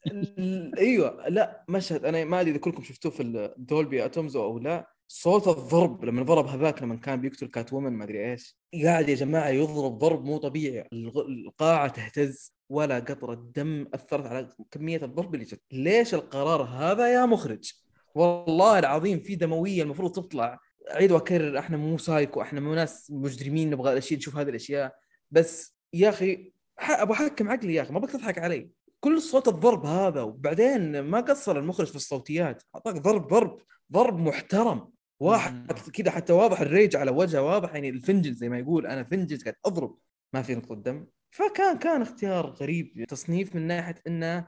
أيوه. 0.78 1.30
لا 1.30 1.66
مشهد 1.70 2.06
أنا 2.06 2.24
ما 2.24 2.42
أدري 2.42 2.52
إذا 2.52 2.60
كلكم 2.60 2.84
شفتوه 2.84 3.12
في 3.12 3.24
ال 3.24 3.38
Dolby 3.38 4.06
Atmos 4.06 4.36
أو 4.36 4.60
لا. 4.60 4.88
صوت 5.14 5.48
الضرب 5.48 6.06
لما 6.06 6.24
ضرب 6.24 6.48
هذاك 6.48 6.82
لما 6.82 6.96
كان 6.96 7.22
بيقتل 7.22 7.48
Catwoman 7.48 7.94
ما 7.94 8.04
أدري 8.04 8.32
إيش. 8.32 8.58
قاعد 8.84 9.10
يا 9.10 9.16
جماعة 9.16 9.50
يضرب 9.50 9.98
ضرب 9.98 10.26
مو 10.26 10.38
طبيعي. 10.38 10.88
القاعة 10.94 11.88
تهتز 11.88 12.54
ولا 12.70 13.00
قطره 13.00 13.52
دم 13.56 13.88
أثرت 13.94 14.26
على 14.26 14.50
كمية 14.72 15.04
الضرب 15.04 15.34
اللي 15.36 15.46
جت. 15.46 15.62
ليش 15.72 16.14
القرار 16.14 16.62
هذا 16.62 17.14
يا 17.14 17.26
مخرج؟ 17.26 17.74
والله 18.16 18.80
العظيم 18.80 19.20
في 19.20 19.36
دموية 19.36 19.84
المفروض 19.84 20.12
تطلع. 20.12 20.60
اعيد 20.92 21.12
واكرر 21.12 21.60
إحنا 21.60 21.78
مو 21.78 21.98
سايكو 21.98 22.42
إحنا 22.42 22.60
مو 22.60 22.74
ناس 22.74 23.12
مجرمين 23.12 23.70
نبغى 23.70 23.92
الأشياء 23.92 24.20
نشوف 24.20 24.36
هذه 24.36 24.50
الأشياء. 24.50 24.96
بس 25.32 25.78
يا 25.94 26.10
أخي 26.10 26.54
أبغى 26.80 27.14
احكم 27.14 27.50
عقلي 27.50 27.74
يا 27.74 27.82
أخي 27.82 27.94
ما 27.94 28.00
بك 28.00 28.12
تضحك 28.12 28.38
علي 28.38 28.70
كل 29.00 29.22
صوت 29.22 29.48
الضرب 29.48 29.86
هذا 29.86 30.22
وبعدين 30.22 31.00
ما 31.00 31.20
قصر 31.22 31.58
المخرج 31.58 31.88
في 31.88 31.96
الصوتيات. 31.96 32.64
أعطاك 32.76 32.96
ضرب 32.96 33.28
ضرب 33.28 33.58
ضرب 33.92 34.20
محترم. 34.20 34.91
واحد 35.22 35.72
كذا 35.72 36.12
حتى 36.12 36.34
واضح 36.34 36.62
الريج 36.62 36.96
على 36.96 37.12
وجهه 37.12 37.42
واضح 37.42 37.74
يعني 37.74 37.90
الفنجل 37.90 38.34
زي 38.34 38.50
ما 38.50 38.60
يقول. 38.60 38.88
أنا 38.88 39.04
فنجل 39.04 39.44
قاعد 39.44 39.56
أضرب 39.66 39.98
ما 40.34 40.42
في 40.42 40.56
نقطة 40.56 40.76
دم. 40.76 41.06
فكان 41.32 41.78
كان 41.78 42.02
اختيار 42.02 42.46
غريب 42.46 43.06
تصنيف 43.08 43.56
من 43.56 43.68
ناحية 43.68 43.96
إنه 44.08 44.48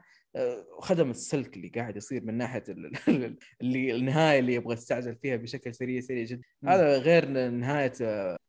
خدم 0.78 1.10
السلك 1.10 1.56
اللي 1.56 1.68
قاعد 1.68 1.96
يصير 1.96 2.24
من 2.24 2.34
ناحية 2.34 2.64
اللي 3.60 3.96
النهاية 3.96 4.38
اللي 4.38 4.54
يبغى 4.54 4.74
يستعجل 4.74 5.16
فيها 5.16 5.36
بشكل 5.36 5.74
سريع 5.74 6.00
سريع 6.00 6.24
جدا. 6.24 6.42
هذا 6.64 6.98
غير 6.98 7.28
نهاية 7.50 7.92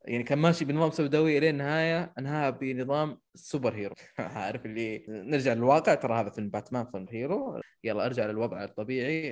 يعني 0.06 0.24
كان 0.24 0.38
ماشي 0.38 0.66
بنظام 0.66 0.92
سوداوي 0.92 1.38
الين 1.38 1.50
النهايه 1.50 2.14
أنهاها 2.20 2.50
بنظام 2.50 3.20
superhero. 3.36 3.96
عارف 4.20 4.66
اللي 4.66 5.06
نرجع 5.10 5.54
للواقع 5.54 5.96
ترى 5.96 6.22
هذا 6.22 6.30
فيلم 6.30 6.50
باتمان 6.50 6.86
فيلم 6.86 7.06
hero. 7.10 7.62
يلا 7.84 8.06
أرجع 8.06 8.26
للوضع 8.26 8.64
الطبيعي. 8.64 9.32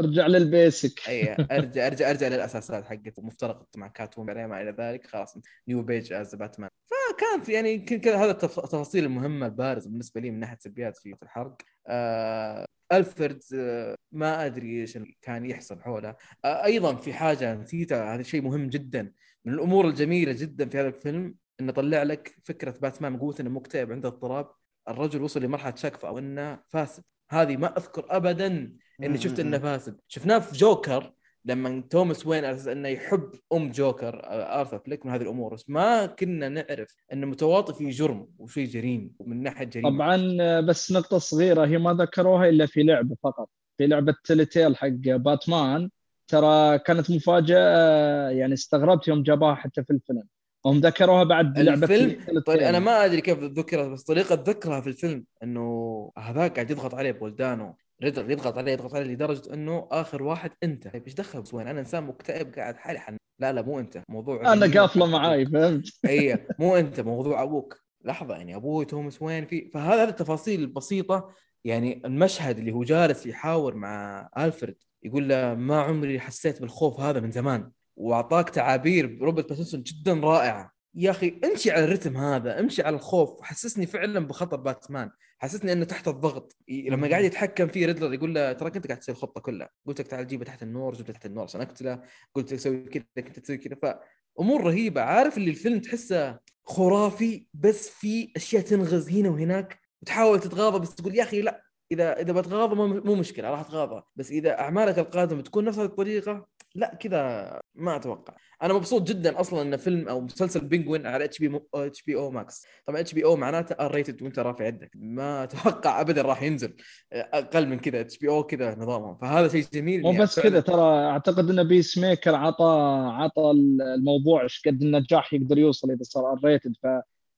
ارجع 0.00 0.26
لل 0.26 0.45
basic. 0.45 1.00
اي 1.08 1.32
ارجع 1.50 1.86
ارجع 1.86 2.10
أرجع 2.10 2.28
للأساسات 2.28 2.84
حقته 2.84 3.22
مفترق 3.22 3.66
مع 3.76 3.88
Catwoman 3.88 4.26
ما 4.26 4.62
إلى 4.62 4.70
ذلك. 4.78 5.06
خلاص 5.06 5.38
new 5.68 5.82
page 5.82 6.12
as 6.12 6.34
باتمان 6.34 6.70
فكانت 7.08 7.48
يعني 7.48 7.74
يمكن 7.74 8.08
هذا 8.08 8.30
التفاصيل 8.30 9.04
المهمه 9.04 9.46
البارزه 9.46 9.90
بالنسبة 9.90 10.20
لي 10.20 10.30
من 10.30 10.40
ناحية 10.40 10.58
سلبيات 10.60 10.96
في 10.96 11.16
الحرق. 11.22 11.56
آه 11.86 12.66
ألفرد 12.92 13.42
آه 13.54 13.94
ما 14.12 14.46
أدري 14.46 14.80
إيش 14.80 14.98
كان 15.22 15.46
يحصل 15.46 15.80
حوله. 15.80 16.16
آه 16.44 16.64
أيضا 16.64 16.94
في 16.94 17.12
حاجة 17.12 17.54
نسيتها 17.54 18.14
هذا 18.14 18.22
شيء 18.22 18.42
مهم 18.42 18.68
جدا. 18.68 19.12
من 19.44 19.54
الأمور 19.54 19.88
الجميلة 19.88 20.32
جدا 20.32 20.68
في 20.68 20.78
هذا 20.80 20.88
الفيلم 20.88 21.34
إنه 21.60 21.72
طلع 21.72 22.02
لك 22.02 22.36
فكرة 22.44 22.74
باتمان 22.82 23.18
قوه 23.18 23.34
إنه 23.40 23.50
مكتئب 23.50 23.92
عنده 23.92 24.08
اضطراب 24.08 24.50
الرجل 24.88 25.22
وصل 25.22 25.42
لمرحلة 25.42 25.74
شك 25.74 26.04
أو 26.04 26.18
إنه 26.18 26.60
فاسد. 26.68 27.02
هذه 27.30 27.56
ما 27.56 27.76
أذكر 27.76 28.06
ابدا 28.10 28.76
إني 29.02 29.18
شفت 29.18 29.40
إنه 29.40 29.58
فاسد. 29.58 30.00
شفناه 30.08 30.38
في 30.38 30.56
جوكر. 30.56 31.12
لما 31.44 31.82
توماس 31.90 32.26
وين 32.26 32.44
على 32.44 32.54
أساس 32.54 32.66
إنه 32.66 32.88
يحب 32.88 33.30
أم 33.52 33.70
جوكر 33.70 34.20
آرثر 34.24 34.78
فليك 34.78 35.06
من 35.06 35.12
هذه 35.12 35.22
الأمور. 35.22 35.54
بس 35.54 35.70
ما 35.70 36.06
كنا 36.06 36.48
نعرف 36.48 36.96
انه 37.12 37.26
متواطئ 37.26 37.74
في 37.74 37.90
جرم 37.90 38.28
وشيء 38.38 38.66
جريم 38.66 39.12
ومن 39.18 39.42
ناحية 39.42 39.64
جريمة. 39.64 39.90
طبعا 39.90 40.60
بس 40.60 40.92
نقطة 40.92 41.18
صغيرة 41.18 41.66
هي 41.66 41.78
ما 41.78 41.94
ذكروها 41.94 42.48
إلا 42.48 42.66
في 42.66 42.82
لعبة 42.82 43.16
فقط. 43.22 43.48
في 43.78 43.86
لعبة 43.86 44.14
Telltale 44.24 44.76
حق 44.76 44.88
باتمان 45.04 45.90
ترى 46.28 46.78
كانت 46.78 47.10
مفاجأة 47.10 48.28
يعني 48.30 48.54
استغربت 48.54 49.08
يوم 49.08 49.22
جابوها 49.22 49.54
حتى 49.54 49.84
في 49.84 49.90
الفيلم. 49.90 50.22
هم 50.66 50.78
ذكروها 50.78 51.24
بعد 51.24 51.58
لعبة 51.58 51.82
الفيلم 51.82 52.40
طيب 52.46 52.60
أنا 52.60 52.78
ما 52.78 53.04
أدري 53.04 53.20
كيف 53.20 53.38
ذكرت 53.38 53.88
بس 53.88 54.02
طريقة 54.02 54.34
ذكرها 54.34 54.80
في 54.80 54.86
الفيلم 54.86 55.24
إنه 55.42 56.12
هذاك 56.18 56.54
قاعد 56.54 56.70
يضغط 56.70 56.94
عليه 56.94 57.12
بول 57.12 57.39
دانو. 57.39 57.76
ريدلر 58.02 58.30
يضغط 58.30 58.58
عليه 58.58 58.72
يضغط 58.72 58.94
عليه 58.94 59.06
لدرجة 59.06 59.54
إنه 59.54 59.88
آخر 59.90 60.22
واحد 60.22 60.50
أنت. 60.62 60.88
طيب 60.88 61.04
إيش 61.04 61.14
دخل؟ 61.14 61.44
وين؟ 61.52 61.68
أنا 61.68 61.80
إنسان 61.80 62.04
مكتئب 62.04 62.54
قاعد 62.54 62.76
حالي 62.76 62.98
حن 62.98 63.16
لا 63.38 63.52
لا 63.52 63.62
مو 63.62 63.78
أنت. 63.78 64.02
موضوع 64.08 64.52
أنا 64.52 64.80
قافله 64.80 65.06
معاي 65.06 65.46
فهمت؟ 65.46 65.88
إي 66.08 66.46
مو 66.58 66.76
أنت 66.76 67.00
موضوع 67.00 67.42
أبوك. 67.42 67.80
لحظة 68.04 68.36
يعني 68.36 68.56
أبوي 68.56 68.84
توماس 68.84 69.22
وين؟ 69.22 69.46
في 69.46 69.70
فهذا 69.70 70.04
التفاصيل 70.04 70.60
البسيطة. 70.60 71.30
يعني 71.64 72.02
المشهد 72.04 72.58
اللي 72.58 72.72
هو 72.72 72.82
جالس 72.82 73.26
يحاور 73.26 73.74
مع 73.74 74.28
الفريد 74.38 74.76
يقول 75.02 75.28
له 75.28 75.54
ما 75.54 75.80
عمري 75.80 76.20
حسيت 76.20 76.60
بالخوف 76.60 77.00
هذا 77.00 77.20
من 77.20 77.30
زمان. 77.30 77.70
وأعطاك 77.96 78.50
تعابير 78.50 79.18
روبرت 79.20 79.48
باتنسون 79.48 79.82
جدا 79.82 80.14
رائعة. 80.14 80.77
يا 80.94 81.10
أخي 81.10 81.40
امشي 81.44 81.70
على 81.70 81.84
الرتم 81.84 82.16
هذا 82.16 82.60
امشي 82.60 82.82
على 82.82 82.96
الخوف. 82.96 83.42
حسسني 83.42 83.86
فعلا 83.86 84.26
بخطر 84.26 84.56
باتمان. 84.56 85.10
حسسني 85.38 85.72
إنه 85.72 85.84
تحت 85.84 86.08
الضغط. 86.08 86.56
لما 86.68 87.08
قاعد 87.08 87.24
يتحكم 87.24 87.66
فيه 87.66 87.86
ريدلر 87.86 88.14
يقول 88.14 88.34
له 88.34 88.52
تراك 88.52 88.76
انت 88.76 88.86
قاعد 88.86 88.98
تسوي 88.98 89.14
الخطه 89.14 89.40
كلها. 89.40 89.70
قلت 89.86 90.00
لك 90.00 90.06
تعال 90.06 90.26
جيبه 90.26 90.44
تحت 90.44 90.62
النور 90.62 90.94
جبته 90.94 91.12
تحت 91.12 91.26
النور 91.26 91.44
عشان 91.44 91.60
أقتله. 91.60 92.02
قلت 92.34 92.52
لك 92.52 92.58
سوي 92.58 92.80
كذا 92.80 93.04
كنت 93.16 93.38
تسوي 93.38 93.56
كذا. 93.56 93.98
فأمور 94.36 94.64
رهيبة. 94.64 95.00
عارف 95.00 95.36
اللي 95.36 95.50
الفيلم 95.50 95.80
تحسه 95.80 96.38
خرافي 96.64 97.46
بس 97.54 97.88
في 97.88 98.32
أشياء 98.36 98.62
تنغز 98.62 99.10
هنا 99.10 99.28
وهناك 99.28 99.78
وتحاول 100.02 100.40
تتغاضى 100.40 100.78
بس 100.78 100.94
تقول 100.94 101.14
يا 101.14 101.22
أخي 101.22 101.42
لا 101.42 101.64
إذا 101.92 102.20
إذا 102.20 102.32
بتغاضى 102.32 102.74
مو 102.74 103.14
مشكلة 103.14 103.50
راح 103.50 103.60
أتغاضى. 103.60 104.02
بس 104.16 104.30
إذا 104.30 104.60
أعمالك 104.60 104.98
القادمة 104.98 105.40
بتكون 105.40 105.64
نفس 105.64 105.78
الطريقة 105.78 106.48
لا 106.74 106.94
كذا 106.94 107.60
ما 107.74 107.96
أتوقع. 107.96 108.34
أنا 108.62 108.74
مبسوط 108.74 109.02
جدا 109.08 109.40
أصلا 109.40 109.62
إن 109.62 109.76
فيلم 109.76 110.08
أو 110.08 110.20
مسلسل 110.20 110.60
Penguin 110.60 111.06
على 111.06 111.24
إتش 111.24 111.38
بي 111.38 111.60
HBO 111.74 112.30
ماكس. 112.30 112.66
طبعا 112.86 113.00
إتش 113.00 113.14
بي 113.14 113.24
أو 113.24 113.36
معناته 113.36 113.84
R 113.84 113.94
rated 113.94 114.22
وأنت 114.22 114.38
رافع 114.38 114.66
يدك. 114.66 114.90
ما 114.94 115.44
أتوقع 115.44 116.00
ابدا 116.00 116.22
راح 116.22 116.42
ينزل 116.42 116.74
أقل 117.12 117.68
من 117.68 117.78
كذا. 117.78 118.00
HBO 118.00 118.44
كذا 118.44 118.74
نظامهم. 118.74 119.18
فهذا 119.18 119.48
شيء 119.48 119.64
جميل 119.72 120.02
مو 120.02 120.12
بس 120.12 120.40
كذا 120.40 120.60
ترى 120.60 121.06
أعتقد 121.06 121.50
ان 121.50 121.68
Peacemaker 121.68 122.34
عطى 122.34 123.04
عطى 123.12 123.50
الموضوع 123.50 124.42
إيش 124.42 124.62
قد 124.66 124.82
النجاح 124.82 125.34
يقدر 125.34 125.58
يوصل 125.58 125.90
إذا 125.90 126.02
صار 126.02 126.32
R 126.32 126.38
rated 126.44 126.72
ف 126.82 126.86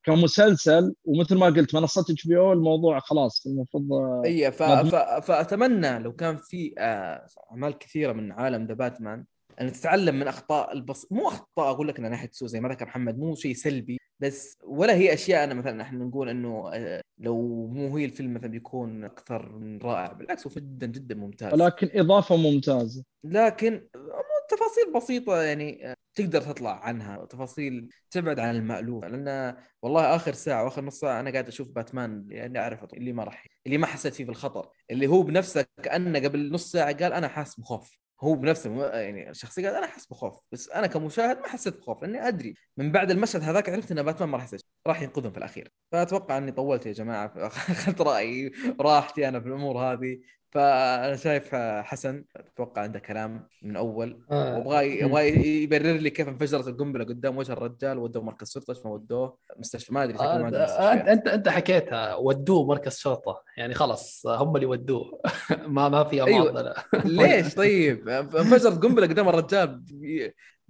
كمسلسل 0.05 0.95
ومثل 1.05 1.39
ما 1.39 1.47
قلت 1.47 1.75
منصة 1.75 2.01
HBO 2.01 2.53
الموضوع 2.53 2.99
خلاص 2.99 3.47
المفروض 3.47 3.93
إي 4.25 4.53
ف... 4.53 4.63
ف... 4.63 4.95
فأتمنى 4.97 5.99
لو 5.99 6.13
كان 6.13 6.37
في 6.37 6.75
آه، 6.79 7.27
أعمال 7.51 7.79
كثيرة 7.79 8.13
من 8.13 8.33
عالم 8.33 8.67
The 8.67 8.75
Batman 8.75 9.25
أن 9.61 9.73
تتعلم 9.73 10.15
من 10.15 10.29
أخطاء 10.29 10.73
البص 10.73 11.07
مو 11.13 11.29
أخطاء 11.29 11.71
أقول 11.71 11.89
لك 11.89 11.99
انها 11.99 12.11
ناحيه 12.11 12.31
سوء 12.33 12.49
زي 12.49 12.61
ما 12.61 12.69
ذكر 12.69 12.87
محمد 12.87 13.19
مو 13.19 13.35
شيء 13.35 13.55
سلبي 13.55 14.01
بس 14.21 14.59
ولا 14.65 14.95
هي 14.95 15.15
أشياء 15.15 15.45
أنا 15.45 15.55
مثلا 15.55 15.83
إحنا 15.83 16.05
نقول 16.05 16.29
إنه 16.29 16.71
آه، 16.75 17.01
لو 17.19 17.67
مو 17.67 17.97
هي 17.97 18.05
الفيلم 18.05 18.35
مثلا 18.35 18.51
بيكون 18.51 19.05
أكثر 19.05 19.59
من 19.59 19.79
رائع 19.79 20.13
بالعكس 20.13 20.47
هو 20.47 20.53
جدا 20.57 20.87
جدا 20.87 21.15
ممتاز. 21.15 21.53
ولكن 21.53 21.89
إضافة 21.95 22.37
ممتازة. 22.37 23.05
لكن 23.25 23.89
تفاصيل 24.51 24.93
بسيطة 24.95 25.43
يعني 25.43 25.91
آه، 25.91 25.95
تقدر 26.23 26.43
تطلع 26.43 26.85
عنها 26.85 27.25
تفاصيل 27.25 27.89
تبعد 28.11 28.39
عن 28.39 28.57
المألوف. 28.57 29.05
لأن 29.05 29.57
والله 29.83 30.17
آخر 30.17 30.33
ساعة 30.33 30.65
وآخر 30.65 30.85
نص 30.85 31.01
ساعة 31.01 31.21
أنا 31.21 31.31
قاعد 31.31 31.49
أشوف 31.49 31.69
باتمان 31.69 32.27
يعني 32.31 32.59
أعرف 32.59 32.85
اللي 32.95 33.13
ما 33.13 33.25
راح 33.25 33.47
اللي 33.67 33.79
ما 33.79 33.87
حسيت 33.87 34.15
فيه 34.15 34.25
بالخطر. 34.25 34.71
اللي 34.91 35.07
هو 35.07 35.23
بنفسه 35.23 35.67
كأنه 35.83 36.19
قبل 36.19 36.53
نص 36.53 36.73
ساعة 36.73 36.93
قال 36.93 37.13
أنا 37.13 37.29
حاسس 37.29 37.61
بخوف. 37.61 38.01
هو 38.23 38.35
بنفسه 38.35 38.87
يعني 38.87 39.31
الشخصيه 39.31 39.69
قال 39.69 39.77
أنا 39.77 39.87
احس 39.87 40.07
بخوف. 40.07 40.41
بس 40.53 40.69
أنا 40.71 40.87
كمشاهد 40.87 41.39
ما 41.39 41.49
حسيت 41.49 41.77
بخوف. 41.77 42.03
لأني 42.03 42.29
أدري 42.29 42.55
من 42.77 42.93
بعد 42.93 43.11
المشهد 43.11 43.43
هذاك 43.43 43.69
عرفت 43.69 43.93
إن 43.93 44.03
باتمان 44.03 44.29
ما 44.29 44.37
راح 44.37 44.45
يسجل 44.45 44.63
راح 44.87 45.03
ينقذهم 45.03 45.33
في 45.33 45.39
الأخير. 45.39 45.73
فأتوقع 45.93 46.39
إني 46.39 46.53
طولت 46.53 46.87
يا 46.87 46.93
جماعة. 46.93 47.33
أخذت 47.47 48.01
رأيي. 48.01 48.53
راحتي 48.81 49.29
أنا 49.29 49.41
في 49.41 49.47
الأمور 49.47 49.79
هذه. 49.79 50.19
فأنا 50.51 51.17
شايف 51.17 51.55
حسن 51.55 52.25
أتوقع 52.37 52.83
عنده 52.83 52.99
كلام 52.99 53.47
من 53.63 53.77
أول. 53.77 54.21
آه. 54.31 54.59
وأبغى 54.59 55.01
يبغى 55.01 55.63
يبرر 55.63 55.93
لي 55.93 56.11
كيف 56.11 56.29
انفجرت 56.29 56.69
القنبلة 56.69 57.05
قدام 57.05 57.37
وجه 57.37 57.53
الرجال 57.53 57.99
ودوه 57.99 58.23
مركز 58.23 58.53
شرطة 58.53 58.71
إيش 58.71 58.85
ما 58.85 58.91
ودوه. 58.91 59.37
مستشفى 59.59 59.95
ما 59.95 60.05
أدري 60.05 60.19
آه 60.19 60.93
أنت 60.93 61.29
أنت 61.29 61.49
حكيتها 61.49 62.15
ودوه 62.15 62.67
مركز 62.67 62.99
شرطة. 62.99 63.43
يعني 63.57 63.75
خلاص 63.75 64.27
هم 64.27 64.57
اللي 64.57 64.67
ودوه. 64.67 65.21
ما 65.67 65.89
ما 65.89 66.05
في 66.05 66.25
أيوة. 66.25 66.75
ليش؟ 67.05 67.55
طيب 67.55 68.09
انفجرت 68.09 68.83
قنبلة 68.83 69.07
قدام 69.07 69.29
الرجال 69.29 69.83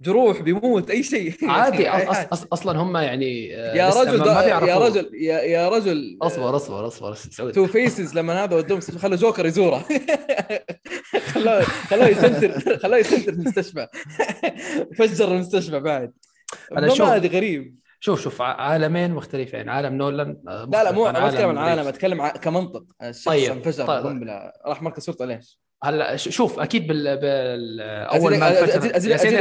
جروح 0.01 0.41
بيموت 0.41 0.89
أي 0.89 1.03
شيء. 1.03 1.33
عادي 1.49 1.89
أص 1.89 2.17
أص 2.31 2.47
أصلا 2.53 2.79
هم 2.81 2.97
يعني 2.97 3.55
آه، 3.55 3.75
يا 3.75 3.89
رجل 3.89 4.27
يا 4.67 4.77
رجل 4.77 5.09
يا, 5.13 5.39
يا 5.39 5.69
رجل 5.69 6.17
أصبر 6.21 6.55
أصبر 6.55 6.87
أصبر 6.87 7.51
Two-Face 7.51 8.15
لما 8.15 8.43
هذا 8.43 8.55
ودوه 8.55 8.79
خلوا 8.79 9.15
جوكر 9.15 9.45
يزوره. 9.45 9.85
خلوه 11.33 11.61
خلوه 11.61 12.07
يسنتر 12.07 12.77
خلوه 12.77 12.97
يسنتر 12.97 13.33
المستشفى. 13.33 13.87
فجر 14.97 15.31
المستشفى 15.31 15.79
بعد. 15.79 16.13
أنا 16.77 16.89
شوف 16.89 17.07
غريب. 17.09 17.75
شوف 17.99 18.21
شوف 18.21 18.41
عالمين 18.41 19.11
مختلفين. 19.11 19.69
عالم 19.69 19.93
نولان 19.93 20.37
آه، 20.47 20.69
لا 20.71 20.83
لا 20.83 20.91
مو 20.91 21.03
ما 21.03 21.29
أتكلم 21.29 21.49
عن 21.49 21.57
عالم 21.57 21.87
أتكلم 21.87 22.27
كمنطق. 22.27 22.83
الشخص 23.01 23.25
طيب. 23.25 23.51
انفجر 23.51 23.85
طيب. 23.85 24.23
راح 24.65 24.81
مركز 24.81 25.05
شرطة 25.05 25.25
ليش؟ 25.25 25.61
هلا 25.83 26.15
شوف 26.15 26.59
أكيد 26.59 26.87
بال, 26.87 27.17
بال... 27.17 27.81
أول 27.81 28.37
ما 28.37 28.49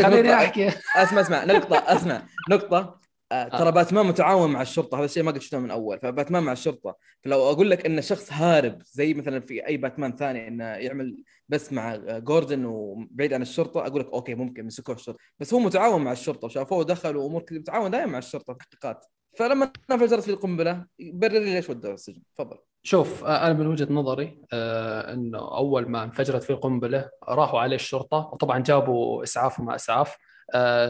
خليني 0.02 0.34
أحكي. 0.34 0.68
أسمع 0.96 1.20
أسمع 1.20 1.44
نقطة 1.44 1.76
أسمع 1.76 2.22
نقطة. 2.50 3.00
آه، 3.32 3.48
ترى 3.48 3.72
باتمان 3.72 4.06
ماتمان 4.06 4.50
مع 4.50 4.62
الشرطة 4.62 4.98
هذا 4.98 5.04
الشيء 5.04 5.22
ما 5.22 5.30
قد 5.30 5.38
شفته 5.38 5.58
من 5.58 5.70
أول 5.70 5.98
فباتمان 6.00 6.42
مع 6.42 6.52
الشرطة. 6.52 6.96
فلو 7.24 7.50
أقول 7.50 7.70
لك 7.70 7.86
ان 7.86 8.02
شخص 8.02 8.32
هارب 8.32 8.82
زي 8.92 9.14
مثلا 9.14 9.40
في 9.40 9.66
أي 9.66 9.76
باتمان 9.76 10.16
ثاني 10.16 10.48
إنه 10.48 10.64
يعمل 10.64 11.24
بس 11.48 11.72
مع 11.72 11.96
جوردن 11.96 12.64
وبعيد 12.64 13.32
عن 13.32 13.42
الشرطة 13.42 13.86
أقول 13.86 14.00
لك 14.00 14.06
okay 14.12 14.34
ممكن 14.34 14.66
مسكوه 14.66 14.94
الشرطة. 14.94 15.18
بس 15.38 15.54
هو 15.54 15.60
متعاون 15.60 16.04
مع 16.04 16.12
الشرطة 16.12 16.46
وشافوه 16.46 16.78
ودخل 16.78 17.16
وأمور 17.16 17.42
كذا 17.42 17.58
متعاون 17.58 17.90
دائما 17.90 18.06
مع 18.06 18.18
الشرطة 18.18 18.54
في 18.54 18.64
التحقيقات 18.64 19.06
فلما 19.38 19.72
انفجرت 19.90 20.22
في 20.22 20.30
القنبلة 20.30 20.86
برر 21.00 21.32
لي 21.38 21.54
ليش 21.54 21.70
ودوه 21.70 21.94
السجن. 21.94 22.22
تفضل. 22.36 22.58
شوف 22.82 23.24
أنا 23.24 23.52
من 23.52 23.66
وجهة 23.66 23.92
نظري 23.92 24.38
إنه 24.52 25.38
أول 25.38 25.88
ما 25.88 26.02
انفجرت 26.02 26.42
فيه 26.42 26.54
القنبله 26.54 27.08
راحوا 27.28 27.60
عليه 27.60 27.76
الشرطة 27.76 28.30
وطبعا 28.32 28.58
جابوا 28.58 29.22
إسعاف 29.22 29.60
وما 29.60 29.74
إسعاف. 29.74 30.16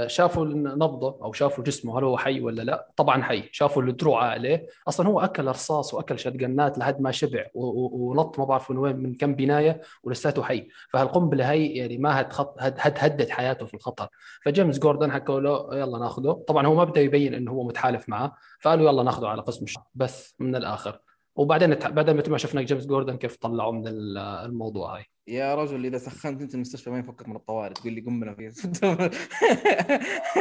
شافوا 0.07 0.45
نبضه 0.55 1.19
أو 1.23 1.33
شافوا 1.33 1.65
جسمه 1.65 1.99
هل 1.99 2.05
هو 2.05 2.19
حي 2.19 2.41
ولا 2.41 2.63
لا؟ 2.63 2.89
طبعا 2.97 3.23
حي. 3.23 3.49
شافوا 3.53 3.83
الدروع 3.83 4.25
عليه. 4.25 4.67
أصلا 4.89 5.09
هو 5.09 5.21
أكل 5.21 5.47
رصاص 5.47 5.95
وأكل 5.95 6.19
شتقنات 6.19 6.79
لحد 6.79 7.01
ما 7.01 7.11
شبع 7.11 7.47
ونط 7.55 8.39
ما 8.39 8.45
بعرف 8.45 8.71
من 8.71 8.79
وين 8.79 8.97
من 8.97 9.15
كم 9.15 9.35
بناية 9.35 9.81
ولساته 10.03 10.43
حي. 10.43 10.69
فهالقنبلة 10.93 11.51
هي 11.51 11.67
يعني 11.67 11.99
ما 11.99 12.29
هتهدد 12.59 13.31
حياته 13.31 13.67
في 13.67 13.75
الخطر. 13.75 14.09
فجيمس 14.43 14.79
جوردن 14.79 15.13
حكوا 15.13 15.41
له 15.41 15.69
يلا 15.73 15.99
ناخذه 15.99 16.45
طبعا 16.49 16.67
هو 16.67 16.75
ما 16.75 16.85
بدا 16.85 17.01
يبين 17.01 17.35
إنه 17.35 17.53
هو 17.53 17.65
متحالف 17.65 18.09
معه 18.09 18.37
فقالوا 18.61 18.91
يلا 18.91 19.03
ناخذه 19.03 19.27
على 19.29 19.43
قسم 19.43 19.67
بس 19.95 20.35
من 20.39 20.57
الآخر. 20.57 21.01
وبعدين 21.41 21.75
بعدين 21.75 22.17
مثل 22.17 22.31
ما 22.31 22.39
شفنا 22.39 22.63
جيمس 22.63 22.87
جوردن 22.87 23.17
كيف 23.17 23.37
طلعوا 23.37 23.73
من 23.73 23.83
الموضوع 23.87 24.97
هاي. 24.97 25.05
يا 25.27 25.55
رجل 25.55 25.87
إذا 25.87 25.99
سخنت 25.99 26.43
أنت 26.43 26.55
المستشفى 26.55 26.91
ما 26.91 26.99
يفكك 26.99 27.29
من 27.29 27.37
الطوارئ 27.37 27.75
تقول 27.75 27.93
لي 27.93 28.01
قنبله 28.01 28.35
في 28.35 28.47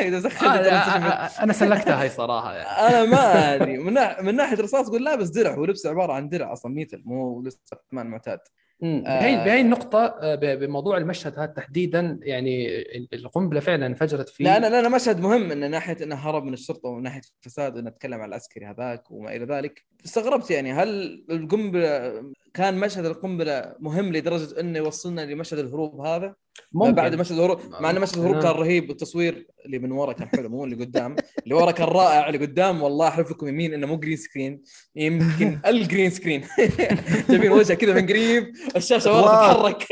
إذا 0.07 0.19
سخنت 0.19 0.43
آه 0.43 1.43
أنا 1.43 1.53
سلكتها 1.53 2.01
هاي 2.01 2.09
صراحة 2.09 2.53
يعني. 2.53 2.69
أنا 2.89 3.05
ما 3.05 3.17
أدري. 3.55 3.77
من, 3.77 3.93
من 4.21 4.35
ناحية 4.35 4.57
رصاص 4.57 4.87
تقول 4.87 5.03
لابس 5.03 5.29
درع 5.29 5.53
هو 5.53 5.65
لبس 5.65 5.85
عبارة 5.85 6.13
عن 6.13 6.29
درع 6.29 6.53
أصلا 6.53 6.71
ميتل 6.71 7.01
مو 7.05 7.41
لسه 7.41 7.59
معتاد. 7.93 8.39
بهي 8.81 9.35
بهي 9.35 9.61
النقطة 9.61 10.35
بموضوع 10.35 10.97
المشهد 10.97 11.39
هذا 11.39 11.45
تحديدا 11.45 12.19
يعني 12.21 12.83
القنبلة 13.13 13.59
فعلا 13.59 13.85
انفجرت 13.85 14.29
فيه 14.29 14.45
لا 14.45 14.59
لا 14.59 14.81
لا 14.81 14.89
مشهد 14.89 15.19
مهم 15.19 15.49
من 15.49 15.71
ناحية 15.71 15.97
إنه 16.03 16.15
هرب 16.15 16.43
من 16.43 16.53
الشرطة 16.53 16.89
ومن 16.89 17.03
ناحية 17.03 17.21
الفساد 17.37 17.75
وإنه 17.75 17.89
تكلم 17.89 18.21
على 18.21 18.29
العسكري 18.29 18.65
هذاك 18.65 19.11
وما 19.11 19.35
إلى 19.35 19.45
ذلك. 19.45 19.85
استغربت 20.05 20.51
يعني 20.51 20.73
هل 20.73 21.23
القنبلة 21.31 22.23
كان 22.59 22.79
مشهد 22.79 23.05
القنبلة 23.05 23.75
مهم 23.79 24.13
لدرجة 24.13 24.59
إنه 24.59 24.77
يوصلنا 24.77 25.21
لمشهد 25.21 25.59
الهروب 25.59 26.01
هذا. 26.01 26.35
ممكن. 26.71 26.91
بعد 26.91 27.15
مشهد 27.15 27.37
الهروب 27.37 27.59
مع 27.79 27.89
ان 27.89 28.01
مشهد 28.01 28.17
الهروب 28.17 28.43
كان 28.43 28.51
رهيب 28.51 28.89
والتصوير 28.89 29.47
اللي 29.65 29.79
من 29.79 29.91
ورا 29.91 30.13
كان 30.13 30.27
حلو 30.27 30.49
مو 30.49 30.63
اللي 30.63 30.75
قدام. 30.85 31.15
اللي 31.43 31.55
ورا 31.55 31.71
كان 31.71 31.87
رائع 31.87 32.27
اللي 32.27 32.45
قدام 32.45 32.81
والله 32.81 33.07
احلف 33.07 33.31
لكم 33.31 33.47
يمين 33.47 33.73
إنه 33.73 33.87
مو 33.87 33.97
green 33.97 34.17
screen 34.17 34.61
يمكن 34.95 35.59
ال 35.65 35.73
green 35.73 36.09
screen 36.09 36.41
جايبين 37.29 37.51
وجهه 37.51 37.75
كذا 37.75 37.93
من 37.93 38.07
قريب 38.07 38.53
الشاشة 38.75 39.11
ورا 39.11 39.53
تتحرك. 39.53 39.87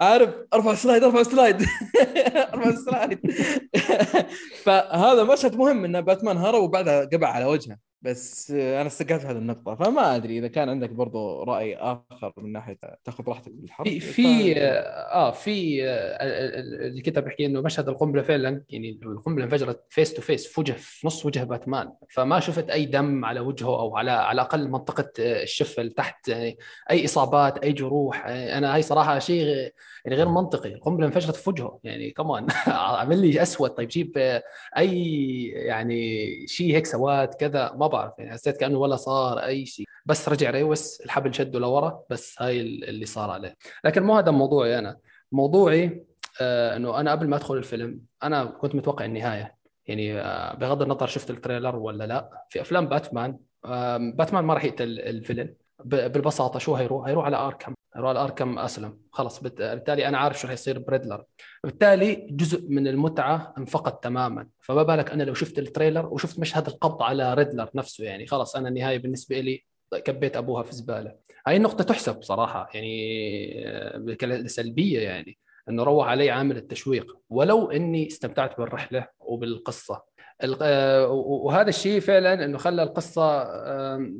عارف 0.00 0.30
أرفع 0.54 0.72
ال 0.72 0.77
slide 0.77 1.04
أرفع 1.04 1.20
ال 1.20 1.25
slide. 1.25 1.56
أرفع 2.54 2.68
ال 2.68 2.75
slide. 2.75 3.18
فهذا 4.64 5.24
مشهد 5.24 5.56
مهم 5.56 5.84
ان 5.84 6.00
باتمان 6.00 6.36
هرب 6.36 6.62
وبعدها 6.62 7.04
قبع 7.04 7.28
على 7.28 7.44
وجهه. 7.44 7.89
بس 8.02 8.50
أنا 8.50 8.86
استقعت 8.86 9.24
هذه 9.24 9.38
النقطة 9.38 9.74
فما 9.74 10.16
أدري 10.16 10.38
إذا 10.38 10.48
كان 10.48 10.68
عندك 10.68 10.90
برضو 10.90 11.42
رأي 11.42 11.76
آخر 11.76 12.32
من 12.36 12.52
ناحية 12.52 12.78
تاخذ 13.04 13.24
راحتك 13.28 13.52
بالحرق 13.52 13.86
في 13.88 14.00
في 14.00 14.54
آه 14.58 15.30
في 15.30 15.84
آه، 15.84 16.18
اللي 16.86 17.02
كنت 17.02 17.18
بحكي 17.18 17.46
إنه 17.46 17.60
مشهد 17.60 17.88
القنبلة 17.88 18.22
فعلا 18.22 18.64
يعني 18.68 19.00
القنبلة 19.02 19.44
انفجرت 19.44 19.84
face 19.88 20.14
to 20.14 20.22
face 20.22 20.46
في 20.46 20.60
وجه 20.60 20.72
في 20.72 21.06
نص 21.06 21.26
وجه 21.26 21.44
باتمان 21.44 21.92
فما 22.10 22.40
شفت 22.40 22.70
أي 22.70 22.84
دم 22.84 23.24
على 23.24 23.40
وجهه 23.40 23.80
أو 23.80 23.96
على 23.96 24.10
على 24.10 24.34
الاقل 24.34 24.68
منطقة 24.68 25.12
الشفة 25.18 25.88
تحت 25.88 26.28
يعني 26.28 26.58
أي 26.90 27.04
إصابات 27.04 27.58
أي 27.58 27.72
جروح 27.72 28.26
أنا 28.26 28.74
هاي 28.74 28.82
صراحة 28.82 29.18
شيء 29.18 29.46
يعني 30.04 30.16
غير 30.16 30.28
منطقي 30.28 30.74
القنبلة 30.74 31.06
انفجرت 31.06 31.36
في 31.36 31.50
وجهه 31.50 31.80
يعني 31.84 32.10
كمان 32.10 32.46
عمل 32.66 33.18
لي 33.20 33.42
أسود 33.42 33.70
طيب 33.70 33.88
جيب 33.88 34.40
أي 34.76 35.44
يعني 35.46 36.30
شيء 36.46 36.74
هيك 36.76 36.86
سواد 36.86 37.34
كذا 37.34 37.72
ما 37.76 37.89
بعرف 37.90 38.12
يعني 38.18 38.32
حسيت 38.32 38.56
كأنه 38.56 38.78
ولا 38.78 38.96
صار 38.96 39.38
أي 39.38 39.66
شيء. 39.66 39.86
بس 40.06 40.28
رجع 40.28 40.50
reverse 40.50 41.00
الحبل 41.00 41.34
شده 41.34 41.58
لورا 41.58 42.02
بس 42.10 42.42
هاي 42.42 42.60
اللي 42.60 43.06
صار 43.06 43.30
عليه. 43.30 43.56
لكن 43.84 44.02
مو 44.02 44.16
هذا 44.16 44.30
موضوعي 44.30 44.78
أنا. 44.78 44.96
موضوعي 45.32 46.06
آه 46.40 46.76
إنه 46.76 47.00
أنا 47.00 47.10
قبل 47.10 47.28
ما 47.28 47.36
أدخل 47.36 47.56
الفيلم 47.56 48.00
أنا 48.22 48.44
كنت 48.44 48.74
متوقع 48.74 49.04
النهاية. 49.04 49.56
يعني 49.86 50.20
آه 50.20 50.54
بغض 50.56 50.82
النظر 50.82 51.06
شفت 51.06 51.30
ال 51.30 51.36
trailer 51.36 51.76
ولا 51.76 52.04
لا. 52.04 52.44
في 52.48 52.60
أفلام 52.60 52.86
باتمان 52.88 53.38
آه 53.64 53.96
باتمان 53.96 54.44
ما 54.44 54.54
راح 54.54 54.64
يقتل 54.64 55.00
ال 55.00 55.06
villain. 55.06 55.54
بالبساطة 55.84 56.58
شو 56.58 56.74
هيروح؟ 56.74 57.06
هيروح 57.06 57.24
على 57.24 57.36
Arkham. 57.36 57.74
على 57.94 58.18
Arkham 58.18 58.58
Asylum. 58.58 58.98
خلص 59.12 59.40
بالتالي 59.40 60.08
أنا 60.08 60.18
عارف 60.18 60.40
شو 60.40 60.48
حيصير 60.48 60.78
بريدلر. 60.78 61.24
بالتالي 61.64 62.14
جزء 62.30 62.68
من 62.68 62.88
المتعة 62.88 63.54
انفقد 63.58 64.00
تماما. 64.00 64.48
فما 64.60 64.82
بالك 64.82 65.10
أنا 65.10 65.22
لو 65.22 65.34
شفت 65.34 65.58
ال 65.58 65.64
trailer 65.64 66.06
وشفت 66.06 66.38
مشهد 66.38 66.66
القبض 66.66 67.02
على 67.02 67.34
ريدلر 67.34 67.70
نفسه 67.74 68.04
يعني 68.04 68.26
خلص 68.26 68.56
أنا 68.56 68.68
النهاية 68.68 68.98
بالنسبة 68.98 69.40
لي 69.40 69.64
كبيت 70.04 70.36
أبوها 70.36 70.62
في 70.62 70.72
الزبالة. 70.72 71.14
هاي 71.46 71.56
النقطة 71.56 71.84
تحسب 71.84 72.22
صراحة 72.22 72.68
يعني 72.74 74.48
سلبية 74.48 75.00
يعني 75.00 75.38
إنه 75.68 75.82
روح 75.82 76.08
علي 76.08 76.30
عامل 76.30 76.56
التشويق. 76.56 77.16
ولو 77.30 77.70
إني 77.70 78.06
استمتعت 78.06 78.58
بالرحلة 78.58 79.06
وبالقصة 79.20 80.02
وهذا 80.44 81.68
الشيء 81.68 82.00
فعلا 82.00 82.44
إنه 82.44 82.58
خلى 82.58 82.82
القصة 82.82 83.44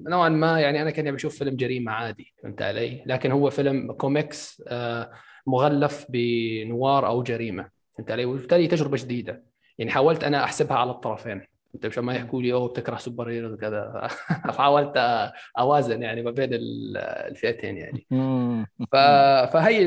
نوعا 0.08 0.28
ما 0.28 0.60
يعني 0.60 0.82
أنا 0.82 0.90
كأني 0.90 1.12
بشوف 1.12 1.38
فيلم 1.38 1.56
جريمة 1.56 1.92
عادي 1.92 2.34
فهمت 2.42 2.62
علي؟ 2.62 3.02
لكن 3.06 3.30
هو 3.32 3.50
فيلم 3.50 3.92
كوميكس 3.92 4.62
آه، 4.68 5.10
مغلف 5.46 6.06
ب 6.08 6.28
noir 6.28 7.06
أو 7.06 7.22
جريمة 7.22 7.70
فهمت 7.96 8.10
علي؟ 8.10 8.24
وبالتالي 8.24 8.66
تجربة 8.66 8.96
جديدة 8.96 9.44
يعني 9.78 9.90
حاولت 9.90 10.24
أنا 10.24 10.44
أحسبها 10.44 10.76
على 10.76 10.90
الطرفين 10.90 11.42
انت 11.74 11.86
مشان 11.86 12.04
ما 12.04 12.14
يحكوا 12.14 12.42
لي 12.42 12.52
أوه 12.52 12.68
بتكره 12.68 12.96
superheroes 12.96 13.54
كذا 13.54 14.08
فحاولت 14.48 14.92
أوازن 15.58 16.02
يعني 16.02 16.22
ما 16.22 16.30
بين 16.30 16.50
الفئتين 16.52 17.76
يعني. 17.76 18.06
ف... 18.92 18.96
فهي 19.52 19.84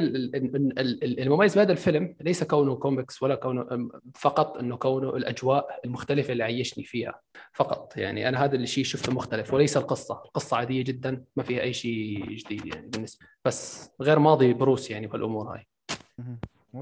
المميز 1.20 1.56
بهذا 1.56 1.72
الفيلم 1.72 2.16
ليس 2.22 2.44
كونه 2.44 2.76
كوميكس 2.76 3.24
ولا 3.24 3.36
كونه 3.36 3.90
فقط 4.16 4.58
إنه 4.58 4.78
كونه 4.78 5.16
الأجواء 5.16 5.80
المختلفة 5.86 6.32
اللي 6.32 6.44
عيشني 6.44 6.84
فيها 6.84 7.22
فقط. 7.54 7.98
يعني 7.98 8.30
أنا 8.30 8.44
هذا 8.44 8.56
الشيء 8.56 8.84
شفته 8.84 9.14
مختلف 9.14 9.54
وليس 9.54 9.78
القصة. 9.78 10.22
القصة 10.26 10.58
عادية 10.58 10.84
جدا 10.84 11.24
ما 11.36 11.44
فيها 11.44 11.62
أي 11.62 11.74
شيء 11.74 12.26
جديد 12.30 12.66
يعني 12.66 12.88
بالنسبة 12.88 13.26
بس 13.46 13.90
غير 14.02 14.20
ماضي 14.20 14.54
بروس 14.54 14.92
يعني 14.92 15.08
في 15.08 15.16
الأمور 15.18 15.56
هاي 15.56 15.68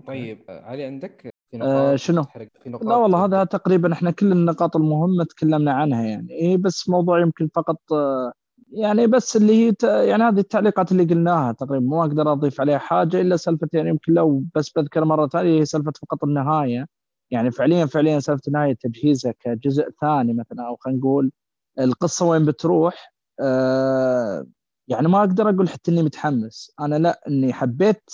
طيب 0.08 0.46
علي 0.50 0.84
عندك 0.84 1.34
آه 1.62 1.96
شنو؟ 1.96 2.24
في 2.64 2.70
نقاط 2.70 2.86
لا 2.86 2.96
والله 2.96 3.26
هذا 3.26 3.44
تقريبا 3.44 3.94
إحنا 3.94 4.12
كل 4.12 4.32
النقاط 4.32 4.76
المهمة 4.76 5.24
تكلمنا 5.24 5.74
عنها 5.74 6.04
يعني. 6.04 6.32
إيه 6.32 6.58
بس 6.58 6.90
موضوع 6.90 7.22
يمكن 7.22 7.50
فقط 7.56 7.80
آه 7.92 8.32
يعني 8.72 9.08
بس 9.08 9.36
اللي 9.38 9.54
هي 9.70 9.74
يعني 9.84 10.24
هذه 10.24 10.40
التعليقات 10.40 10.92
اللي 10.92 11.04
قلناها 11.04 11.52
تقريبا. 11.52 11.86
ما 11.86 12.02
أقدر 12.02 12.32
أضيف 12.32 12.62
عليها 12.62 12.78
حاجة 12.78 13.22
إلا 13.22 13.36
سالفة 13.38 13.68
يعني 13.74 13.90
يمكن 13.90 14.14
لو 14.14 14.44
بس 14.56 14.70
بذكر 14.76 15.06
مرة 15.06 15.28
ثانية 15.28 15.60
هي 15.60 15.66
سالفة 15.66 15.92
فقط 16.02 16.24
النهاية. 16.24 16.86
يعني 17.32 17.52
فعليا 17.52 17.86
فعليا 17.86 18.20
سالفة 18.20 18.44
النهاية 18.48 18.74
تجهيزها 18.74 19.34
كجزء 19.40 19.90
ثاني 20.02 20.34
مثلا 20.34 20.68
أو 20.68 20.76
خلينا 20.76 21.00
نقول 21.00 21.32
القصة 21.80 22.26
وين 22.26 22.46
بتروح. 22.46 23.14
آه 23.42 24.46
يعني 24.88 25.08
ما 25.08 25.20
أقدر 25.20 25.50
أقول 25.50 25.70
حتى 25.70 25.92
إني 25.92 26.04
متحمس. 26.04 26.72
أنا 26.80 26.96
لا 26.96 27.22
إني 27.28 27.54
حبيت 27.54 28.10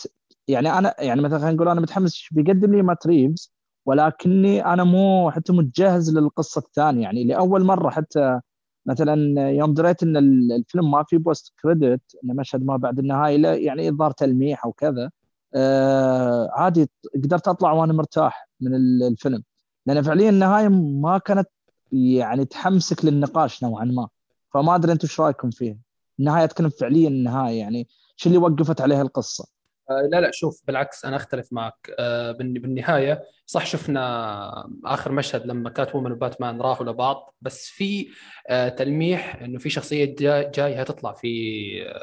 يعني 0.48 0.78
أنا 0.78 0.96
يعني 1.00 1.22
مثلا 1.22 1.40
خلينا 1.40 1.54
نقول 1.56 1.70
أنا 1.70 1.82
متحمس 1.82 2.28
بيقدم 2.32 2.76
لي 2.76 2.82
مات 2.82 3.08
ريفز 3.08 3.54
ولكني 3.86 4.66
أنا 4.66 4.84
مو 4.84 5.32
حتى 5.32 5.54
متجهز 5.54 6.18
للقصة 6.18 6.60
الثانية. 6.60 7.02
يعني 7.04 7.24
لأول 7.24 7.64
مرة 7.64 7.90
حتى 7.90 8.40
مثلا 8.86 9.50
يوم 9.50 9.74
دريت 9.74 10.04
إن 10.04 10.18
الفيلم 10.52 10.92
ما 10.92 11.04
في 11.04 11.18
post 11.18 11.54
credit 11.62 12.02
انه 12.24 12.34
مشهد 12.34 12.66
ما 12.66 12.78
بعد 12.78 13.00
النهاية 13.00 13.38
لا 13.38 13.56
يعني 13.56 13.90
إظهار 13.90 14.12
تلميح 14.12 14.66
أو 14.66 14.72
كذا 14.72 15.10
آه 15.56 16.50
عادي 16.54 16.90
قدرت 17.16 17.48
أطلع 17.48 17.72
وأنا 17.72 17.94
مرتاح 17.94 18.50
من 18.62 18.76
الفيلم. 19.04 19.44
لأن 19.86 20.02
فعليا 20.02 20.30
النهاية 20.30 20.68
ما 21.02 21.18
كانت 21.18 21.50
يعني 21.92 22.46
تحمسك 22.46 23.06
للنقاش 23.06 23.64
نوعا 23.64 23.86
ما. 23.86 24.08
فما 24.54 24.76
أدري 24.76 24.92
أنتم 24.92 25.08
إيش 25.08 25.20
رأيكم 25.20 25.50
فيها؟ 25.50 25.78
النهاية 26.20 26.46
كانت 26.46 26.74
فعليا 26.74 27.08
النهاية 27.10 27.60
يعني 27.60 27.88
شو 28.16 28.30
اللي 28.30 28.38
وقفت 28.40 28.82
عليها 28.82 29.02
القصة؟ 29.02 29.57
لا 29.90 30.22
لا 30.22 30.32
شوف 30.32 30.62
بالعكس 30.68 31.06
أنا 31.06 31.16
أختلف 31.16 31.54
معك. 31.54 31.92
آه، 32.00 32.32
بالنهاية 32.32 33.24
صح 33.46 33.66
شفنا 33.66 34.70
آخر 34.86 35.12
مشهد 35.12 35.46
لما 35.46 35.70
كات 35.70 35.96
وومن 35.96 36.12
وباتمان 36.12 36.62
راحوا 36.62 36.86
لبعض 36.86 37.36
بس 37.42 37.68
في 37.68 38.08
آه، 38.48 38.70
تلميح 38.70 39.36
إنه 39.36 39.60
في 39.60 39.70
شخصية 39.70 40.16
جاي, 40.20 40.52
جاي 40.56 40.82
هتطلع 40.82 41.14
في 41.14 41.28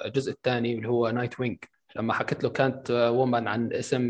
الجزء 0.04 0.32
الثاني 0.32 0.74
اللي 0.74 0.88
هو 0.88 1.10
نايت 1.10 1.40
وينج. 1.40 1.58
لما 1.96 2.12
حكت 2.12 2.44
له 2.44 2.50
Catwoman 2.50 3.48
عن 3.48 3.72
اسم 3.72 4.02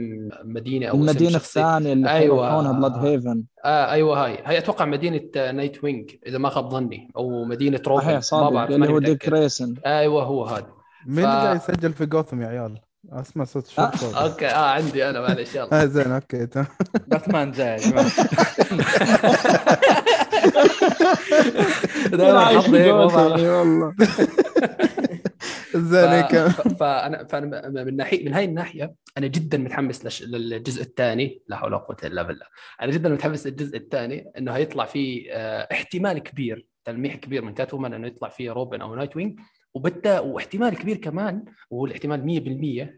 مدينة 0.44 0.86
أو 0.86 0.94
المدينة 0.94 1.36
الثانية 1.36 1.92
اللي 1.92 2.10
أيوه. 2.10 2.72
Bludhaven 2.72 3.44
آه 3.64 3.90
أيوه 3.90 4.24
هاي. 4.24 4.38
هي 4.44 4.58
أتوقع 4.58 4.84
مدينة 4.84 5.50
نايت 5.50 5.84
وينج 5.84 6.10
إذا 6.26 6.38
ما 6.38 6.48
خاب 6.48 6.70
ظني 6.70 7.12
أو 7.16 7.44
مدينة 7.44 7.80
روبن 7.86 8.20
ما 8.32 8.50
بعرف 8.50 8.70
اللي 8.70 8.88
هو 8.88 8.98
ديك 8.98 9.28
جريسون 9.28 9.74
أيوه 9.86 10.22
هو 10.22 10.44
هذا. 10.44 10.66
مين 11.06 11.24
ف... 11.24 11.28
اللي 11.28 11.42
قاعد 11.42 11.56
يسجل 11.56 11.92
في 11.92 12.06
جوثم 12.06 12.42
يا 12.42 12.46
عيال؟ 12.46 12.78
اسمع 13.12 13.44
صوت 13.44 13.66
شو 13.66 13.82
آه. 13.82 14.24
أوكي. 14.24 14.46
آه 14.46 14.70
عندي 14.70 15.10
أنا 15.10 15.20
معلش 15.20 15.54
يلا. 15.54 15.82
آه 15.82 15.84
زين 15.84 16.12
أوكي. 16.12 16.46
تمام. 16.52 16.66
باتمان 17.06 17.52
جاي. 17.52 17.76
يا 22.12 22.16
جماعة 22.16 23.58
والله. 23.58 23.94
زين 25.74 26.48
فأنا 26.48 27.24
فانا 27.24 27.68
من 27.84 27.96
ناحيه 27.96 28.24
من 28.24 28.34
هاي 28.34 28.44
الناحية 28.44 28.94
أنا 29.18 29.26
جدا 29.26 29.58
متحمس 29.58 30.22
للجزء 30.22 30.82
الثاني. 30.82 31.42
لا 31.48 31.56
حول 31.56 31.74
ولا 31.74 31.82
قوة 31.82 31.96
إلا 32.04 32.22
بالله. 32.22 32.46
أنا 32.82 32.92
جدا 32.92 33.08
متحمس 33.08 33.46
للجزء 33.46 33.76
الثاني 33.76 34.32
إنه 34.38 34.52
هيطلع 34.52 34.84
فيه 34.84 35.32
آه، 35.32 35.68
احتمال 35.72 36.18
كبير 36.18 36.66
تلميح 36.84 37.14
كبير 37.14 37.44
من 37.44 37.54
كات 37.54 37.74
إنه 37.74 38.06
يطلع 38.06 38.28
فيه 38.28 38.50
روبن 38.50 38.80
أو 38.80 38.94
نايت 38.94 39.16
وينج. 39.16 39.40
وبدأ 39.74 40.20
واحتمال 40.20 40.76
كبير 40.78 40.96
كمان 40.96 41.44
وهو 41.70 41.86
الاحتمال 41.86 42.20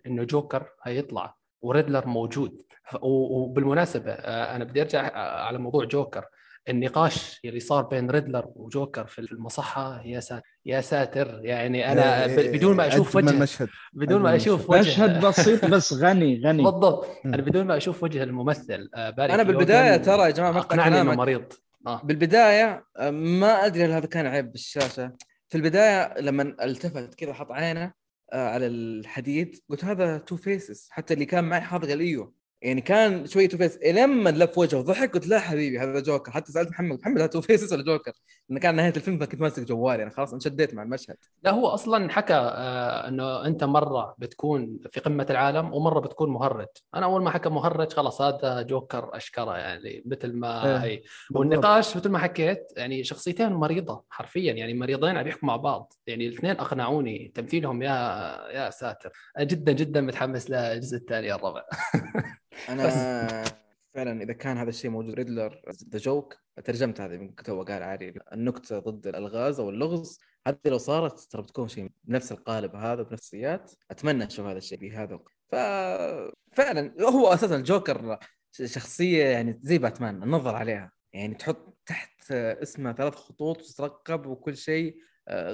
100% 0.02 0.06
إنه 0.06 0.24
جوكر 0.24 0.66
هيطلع 0.82 1.36
وريدلر 1.62 2.06
موجود. 2.06 2.62
وبالمناسبة 3.02 4.12
آه، 4.12 4.56
أنا 4.56 4.64
بدي 4.64 4.82
أرجع 4.82 5.06
آه، 5.06 5.44
على 5.46 5.58
موضوع 5.58 5.84
جوكر. 5.84 6.24
النقاش 6.68 7.40
اللي 7.44 7.60
صار 7.60 7.82
بين 7.84 8.10
ريدلر 8.10 8.44
وجوكر 8.56 9.06
في 9.06 9.18
المصحة 9.18 10.02
يا 10.04 10.20
ساتر 10.20 10.42
يا 10.66 10.80
ساتر. 10.80 11.40
يعني 11.42 11.92
أنا 11.92 12.26
بدون 12.26 12.76
ما 12.76 12.86
أشوف 12.88 13.16
وجه 13.16 13.30
المشهد 13.30 13.68
بدون 13.92 14.22
ما 14.22 14.36
أشوف 14.36 14.70
وجه 14.70 14.80
مشهد 14.80 15.24
بسيط 15.26 15.64
بس 15.64 15.92
غني 15.92 16.40
غني. 16.46 16.62
بالضبط. 16.62 17.06
أنا 17.24 17.36
بدون 17.36 17.66
ما 17.66 17.76
أشوف 17.76 18.02
وجه 18.02 18.22
الممثل 18.22 18.88
آه، 18.94 19.10
باري 19.10 19.34
أنا 19.34 19.42
بالبداية 19.42 19.96
ترى 19.96 20.22
يا 20.22 20.30
جماعة 20.30 20.58
اقنعني 20.58 21.00
إنه 21.00 21.14
مريض. 21.14 21.44
آه. 21.86 22.00
بالبداية 22.04 22.84
ما 23.10 23.66
أدري 23.66 23.84
هل 23.84 23.90
هذا 23.90 24.06
كان 24.06 24.26
عيب 24.26 24.52
بالشاشة. 24.52 25.12
في 25.48 25.58
البداية 25.58 26.20
لما 26.20 26.64
التفت 26.64 27.14
كذا 27.14 27.32
حط 27.32 27.52
عينه 27.52 27.92
آه، 28.32 28.48
على 28.48 28.66
الحديد 28.66 29.60
قلت 29.68 29.84
هذا 29.84 30.18
Two-Face 30.18 30.88
حتى 30.90 31.14
اللي 31.14 31.26
كان 31.26 31.44
معي 31.44 31.60
حاضر 31.60 31.88
قال 31.88 32.00
إيوه. 32.00 32.34
يعني 32.62 32.80
كان 32.80 33.26
شوية 33.26 33.48
Two-Face 33.48 33.78
لما 33.82 34.30
لف 34.30 34.58
وجهه 34.58 34.78
وضحك 34.78 35.14
قلت 35.14 35.26
لا 35.26 35.40
حبيبي 35.40 35.78
هذا 35.78 36.00
جوكر. 36.00 36.32
حتى 36.32 36.52
سألت 36.52 36.70
محمد 36.70 36.98
محمد 37.00 37.18
هذا 37.18 37.26
Two-Face 37.26 37.72
ولا 37.72 37.82
جوكر؟ 37.82 38.12
لأنه 38.48 38.60
كان 38.60 38.74
نهاية 38.74 38.92
الفيلم 38.96 39.24
كنت 39.24 39.40
ماسك 39.40 39.62
جوالي. 39.62 40.02
أنا 40.02 40.10
خلاص 40.10 40.32
انشديت 40.32 40.74
مع 40.74 40.82
المشهد. 40.82 41.16
لا 41.42 41.50
هو 41.50 41.66
أصلا 41.66 42.12
حكى 42.12 42.34
آه 42.34 43.08
إنه 43.08 43.46
أنت 43.46 43.64
مرة 43.64 44.14
بتكون 44.18 44.78
في 44.92 45.00
قمة 45.00 45.26
العالم 45.30 45.74
ومرة 45.74 46.00
بتكون 46.00 46.30
مهرج. 46.30 46.66
أنا 46.94 47.06
أول 47.06 47.22
ما 47.22 47.30
حكى 47.30 47.48
مهرج 47.48 47.92
خلاص 47.92 48.22
هذا 48.22 48.62
جوكر 48.62 49.16
أشكره 49.16 49.56
يعني 49.56 50.02
مثل 50.06 50.32
ما 50.32 50.64
إيه، 50.66 50.76
هي. 50.76 51.02
والنقاش 51.34 51.96
مثل 51.96 52.08
ما 52.08 52.18
حكيت 52.18 52.72
يعني 52.76 53.04
شخصيتين 53.04 53.52
مريضة 53.52 54.04
حرفيا 54.10 54.52
يعني 54.52 54.74
مريضين 54.74 55.16
عم 55.16 55.26
يحكوا 55.26 55.48
مع 55.48 55.56
بعض. 55.56 55.92
يعني 56.06 56.28
الاثنين 56.28 56.52
أقنعوني 56.52 57.32
تمثيلهم 57.34 57.82
يا 57.82 57.90
يا 58.50 58.70
ساتر. 58.70 59.12
جدا 59.40 59.72
جدا 59.72 60.00
متحمس 60.00 60.50
للجزء 60.50 60.96
الثاني 60.96 61.34
الرابع 61.34 61.62
أنا 62.68 63.44
فعلا 63.94 64.22
إذا 64.22 64.32
كان 64.32 64.58
هذا 64.58 64.68
الشيء 64.68 64.90
موجود 64.90 65.14
ريدلر 65.14 65.62
ذا 65.92 65.98
جوك 65.98 66.36
ترجمت 66.64 67.00
هذه 67.00 67.16
من 67.16 67.34
تو 67.34 67.62
قال 67.62 67.82
عاري 67.82 68.14
النكتة 68.32 68.78
ضد 68.78 69.06
الألغاز 69.06 69.60
أو 69.60 69.70
اللغز 69.70 70.18
هذه 70.46 70.58
لو 70.66 70.78
صارت 70.78 71.20
ترى 71.20 71.42
بتكون 71.42 71.68
شيء 71.68 71.90
بنفس 72.04 72.32
القالب 72.32 72.76
هذا 72.76 73.02
بنفسيات 73.02 73.72
أتمنى 73.90 74.26
أشوف 74.26 74.46
هذا 74.46 74.58
الشيء 74.58 74.78
بهذا 74.78 75.20
ففعلا 75.48 76.94
هو 77.02 77.32
أساسا 77.32 77.56
الجوكر 77.56 78.18
شخصية 78.64 79.24
يعني 79.24 79.60
زي 79.62 79.78
باتمان 79.78 80.22
النظر 80.22 80.54
عليها. 80.54 80.92
يعني 81.12 81.34
تحط 81.34 81.78
تحت 81.86 82.32
اسمه 82.32 82.92
ثلاث 82.92 83.14
خطوط 83.14 83.58
وتترقب 83.58 84.26
وكل 84.26 84.56
شيء. 84.56 84.96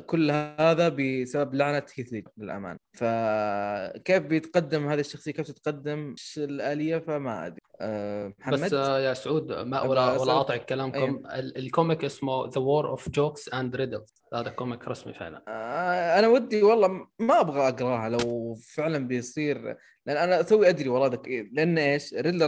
كل 0.06 0.30
هذا 0.30 0.88
بسبب 0.88 1.54
لعنة 1.54 1.82
هيث 1.94 2.14
للأمانة. 2.36 2.78
فكيف 2.92 4.22
بيتقدم 4.22 4.88
هذه 4.88 5.00
الشخصية؟ 5.00 5.32
كيف 5.32 5.50
تتقدم؟ 5.50 6.14
الآلية؟ 6.36 6.98
فما 6.98 7.46
أدري. 7.46 7.60
أه 7.80 8.34
محمد؟ 8.38 8.60
بس 8.60 8.72
آه، 8.74 9.00
يا 9.00 9.14
سعود 9.14 9.52
ما 9.52 9.80
ولا 9.80 10.20
ولا 10.20 10.32
أقطع 10.32 10.56
كلامكم. 10.56 10.98
أيوه. 10.98 11.22
ال 11.38 11.49
comic 11.49 12.04
اسمه 12.04 12.48
The 12.48 12.60
War 12.60 12.88
of 12.88 13.08
Jokes 13.08 13.48
and 13.48 13.76
Riddles 13.76 14.14
هذا 14.34 14.50
comic 14.50 14.88
رسمي 14.88 15.14
فعلا. 15.14 15.42
أه 15.48 16.18
أنا 16.18 16.28
ودي 16.28 16.62
والله 16.62 17.06
ما 17.18 17.40
أبغى 17.40 17.68
أقرأها 17.68 18.08
لو 18.08 18.54
فعلا 18.54 18.98
بيصير. 18.98 19.76
لأن 20.06 20.16
أنا 20.16 20.40
أسوي 20.40 20.68
أدري 20.68 20.88
والله 20.88 21.06
ذك 21.06 21.48
لأن 21.52 21.78
إيش؟ 21.78 22.14
ريدلر 22.14 22.46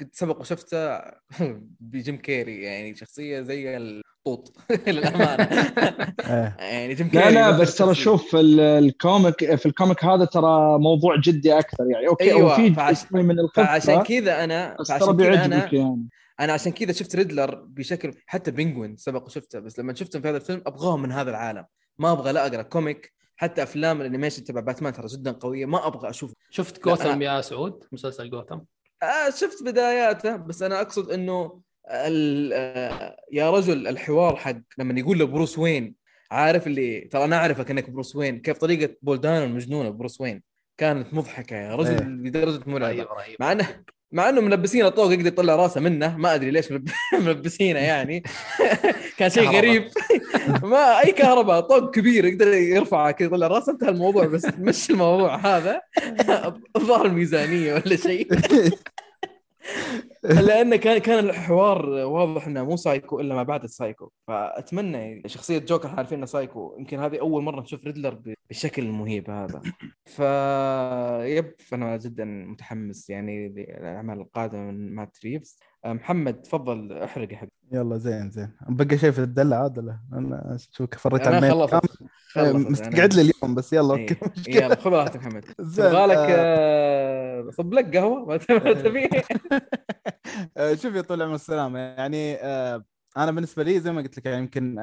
قد 0.00 0.08
سبق 0.12 0.40
وشفته 0.40 1.00
بجيم 1.80 2.16
كيري. 2.16 2.62
يعني 2.62 2.94
شخصية 2.94 3.40
زي 3.40 3.76
الطوط. 4.26 4.52
للأمانة. 4.86 5.44
إيه. 6.26 6.56
يعني 6.60 6.94
لا 6.94 7.30
لا 7.30 7.50
بس 7.50 7.74
ترى 7.76 7.94
شوف 7.94 8.36
ال 8.36 8.56
comic 8.56 9.54
في 9.54 9.66
ال 9.66 9.72
comic 9.72 10.04
هذا 10.04 10.24
ترى 10.24 10.78
موضوع 10.78 11.16
جدي 11.16 11.58
أكثر 11.58 11.86
يعني. 11.90 12.08
أوكي 12.08 12.32
أيوة 12.32 12.56
في 12.56 12.74
فعش... 12.74 13.12
من 13.12 13.38
القصة 13.38 13.64
فعشان 13.64 14.02
كذا 14.02 14.44
أنا 14.44 14.76
فعشان 14.88 15.16
كذا 15.16 15.44
أنا 15.44 15.74
يعني. 15.74 16.08
أنا 16.40 16.52
عشان 16.52 16.72
كذا 16.72 16.92
شفت 16.92 17.16
ريدلر 17.16 17.54
بشكل 17.54 18.12
حتى 18.26 18.50
بينجوين 18.50 18.96
سبق 18.96 19.26
وشفته 19.26 19.60
بس 19.60 19.78
لما 19.78 19.94
شفتهم 19.94 20.22
في 20.22 20.28
هذا 20.28 20.36
الفيلم 20.36 20.62
ابغاهم 20.66 21.02
من 21.02 21.12
هذا 21.12 21.30
العالم. 21.30 21.64
ما 21.98 22.12
أبغى 22.12 22.32
لا 22.32 22.46
أقرأ 22.46 22.62
comic 22.62 23.12
حتى 23.36 23.62
أفلام 23.62 24.00
ال 24.00 24.04
animation 24.04 24.44
تبع 24.44 24.60
باتمان 24.60 24.92
ترى 24.92 25.06
جدا 25.06 25.32
قوية 25.32 25.66
ما 25.66 25.86
أبغى 25.86 26.10
أشوف. 26.10 26.32
شفت 26.50 26.84
جوثم 26.84 27.22
يا 27.22 27.40
سعود؟ 27.40 27.84
مسلسل 27.92 28.30
جوثم. 28.30 28.58
آه 29.02 29.30
شفت 29.30 29.62
بداياته 29.62 30.36
بس 30.36 30.62
أنا 30.62 30.80
أقصد 30.80 31.10
إنه 31.10 31.60
يا 33.32 33.50
رجل 33.50 33.86
الحوار 33.86 34.36
حق 34.36 34.56
لما 34.78 35.00
يقول 35.00 35.18
لبروس 35.18 35.58
وين 35.58 35.94
عارف 36.30 36.66
اللي 36.66 37.00
ترى 37.00 37.24
أنا 37.24 37.36
أعرفك 37.36 37.70
إنك 37.70 37.90
بروس 37.90 38.16
وين 38.16 38.40
كيف 38.40 38.58
طريقة 38.58 38.96
بولدان 39.02 39.42
المجنونة 39.42 39.90
بروس 39.90 40.20
وين 40.20 40.42
كانت 40.78 41.14
مضحكة 41.14 41.56
يا 41.56 41.76
رجل 41.76 41.90
إيه. 41.90 42.00
بدرجه 42.00 42.60
مرعبه 42.66 43.06
مع 43.40 43.52
إنه 43.52 43.84
مع 44.12 44.28
إنه 44.28 44.40
ملبسينه 44.40 44.88
طوق 44.88 45.12
يقدر 45.12 45.26
يطلع 45.26 45.56
راسه 45.56 45.80
منه 45.80 46.16
ما 46.16 46.34
أدري 46.34 46.50
ليش 46.50 46.72
ملبسينه 47.12 47.80
يعني. 47.90 48.22
كان 49.18 49.30
شيء 49.30 49.48
غريب. 49.48 49.88
ما 50.62 51.00
أي 51.04 51.12
كهرباء 51.12 51.60
طوق 51.60 51.94
كبير 51.94 52.24
يقدر 52.24 52.48
يرفعه 52.48 53.10
كذا 53.10 53.26
يطلع 53.26 53.46
راسه 53.46 53.72
انتهى 53.72 53.88
الموضوع 53.88 54.26
بس 54.26 54.46
مش 54.58 54.90
الموضوع 54.90 55.36
هذا. 55.36 55.80
الظاهر 56.76 57.06
الميزانيه 57.06 57.74
ولا 57.74 57.96
شيء. 57.96 58.28
لأنه 60.24 60.76
كان 60.76 60.98
كان 60.98 61.24
الحوار 61.24 61.88
واضح 61.88 62.46
إنه 62.46 62.64
مو 62.64 62.76
سايكو 62.76 63.20
إلا 63.20 63.34
ما 63.34 63.42
بعد 63.42 63.64
السايكو. 63.64 64.10
فأتمنى 64.28 65.22
شخصية 65.26 65.58
جوكر 65.58 65.88
عارفين 65.88 66.18
إنه 66.18 66.26
سايكو. 66.26 66.76
يمكن 66.78 66.98
هذه 66.98 67.20
أول 67.20 67.42
مرة 67.42 67.60
نشوف 67.60 67.84
ريدلر 67.84 68.20
بالشكل 68.48 68.82
المهيب 68.82 69.30
هذا. 69.30 69.62
ف 70.06 70.20
yep 71.26 71.54
أنا 71.72 71.96
جدا 71.96 72.24
متحمس 72.24 73.10
يعني 73.10 73.48
للاعمال 73.48 74.20
القادمه 74.20 74.70
من 74.70 74.94
مات 74.94 75.16
ريفز. 75.24 75.58
محمد 75.86 76.42
تفضل 76.42 76.92
احرق 76.92 77.32
حبيبي. 77.32 77.55
يلا 77.72 77.98
زين 77.98 78.30
زين. 78.30 78.50
بقى 78.68 78.98
شيء 78.98 79.10
في 79.10 79.18
الدلع 79.18 79.62
عاد 79.62 79.78
لا 79.78 79.98
أنا 80.12 80.56
شوف 80.72 80.88
فريت 80.98 81.26
على 81.26 81.38
الميل 81.38 82.70
مستقعد 82.70 83.14
لي 83.14 83.20
اليوم 83.20 83.54
بس 83.54 83.72
يلا 83.72 83.90
أوكي 83.90 84.16
إيه. 84.48 84.64
يلا 84.64 84.74
خذ 84.76 84.90
راحتك 84.90 85.16
محمد. 85.16 85.44
تبغى 85.76 86.06
لك 86.06 86.26
آه، 86.30 87.50
صب 87.50 87.74
لك 87.74 87.96
قهوة؟ 87.96 88.26
ما 88.26 88.36
تبي؟ 88.72 89.08
آه، 90.56 90.74
شوف 90.74 90.94
يا 90.94 91.00
طول 91.00 91.16
العمر 91.22 91.34
السلامه 91.34 91.78
يعني 91.78 92.34
آه، 92.34 92.84
أنا 93.16 93.30
بالنسبة 93.30 93.62
لي 93.62 93.80
زي 93.80 93.92
ما 93.92 94.02
قلت 94.02 94.18
لك 94.18 94.26
يعني 94.26 94.38
يمكن 94.38 94.78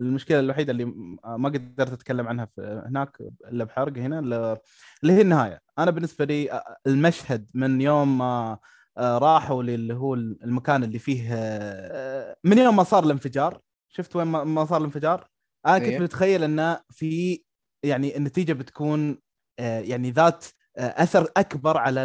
المشكلة 0.00 0.40
الوحيدة 0.40 0.72
اللي 0.72 0.84
ما 1.24 1.48
قدرت 1.48 1.92
أتكلم 1.92 2.28
عنها 2.28 2.44
في 2.44 2.82
هناك 2.86 3.16
إلا 3.48 3.64
بحرق 3.64 3.98
هنا 3.98 4.18
اللي 4.18 5.12
هي 5.12 5.20
النهاية. 5.20 5.60
أنا 5.78 5.90
بالنسبة 5.90 6.24
لي 6.24 6.62
المشهد 6.86 7.50
من 7.54 7.80
يوم 7.80 8.18
ما 8.18 8.24
آه، 8.24 8.60
راحوا 8.98 9.62
للي 9.62 9.94
هو 9.94 10.14
المكان 10.14 10.84
اللي 10.84 10.98
فيه 10.98 11.28
آه، 11.32 12.36
من 12.44 12.58
يوم 12.58 12.76
ما 12.76 12.82
صار 12.82 13.04
الانفجار. 13.04 13.60
شفت 13.88 14.16
وين 14.16 14.26
ما 14.26 14.64
صار 14.64 14.78
الانفجار؟ 14.78 15.28
أنا 15.66 15.78
كنت 15.78 15.88
إيه. 15.88 15.98
متخيل 15.98 16.44
إنه 16.44 16.80
في 16.90 17.42
يعني 17.82 18.16
النتيجة 18.16 18.52
بتكون 18.52 19.18
آه، 19.58 19.80
يعني 19.80 20.10
ذات 20.10 20.44
أثر 20.76 21.28
أكبر 21.36 21.76
على 21.78 22.02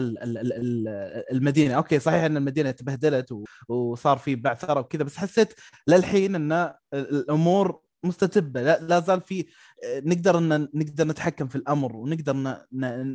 المدينة. 1.32 1.74
أوكي 1.74 2.00
صحيح 2.00 2.24
إن 2.24 2.38
المدينة 2.38 2.72
تبهدلت 2.72 3.36
وصار 3.70 4.18
في 4.18 4.36
بعثره 4.36 4.80
وكذا 4.80 5.04
بس 5.04 5.18
حسيت 5.18 5.54
للحين 5.88 6.36
إن 6.36 6.74
الأمور 6.94 7.80
مستتبة. 8.04 8.62
لا, 8.62 8.80
لا 8.80 9.00
زال 9.00 9.22
في 9.22 9.46
نقدر 9.86 10.38
ان 10.38 10.70
نقدر 10.74 11.08
نتحكم 11.08 11.48
في 11.48 11.56
الأمر 11.56 11.96
ونقدر 11.96 12.64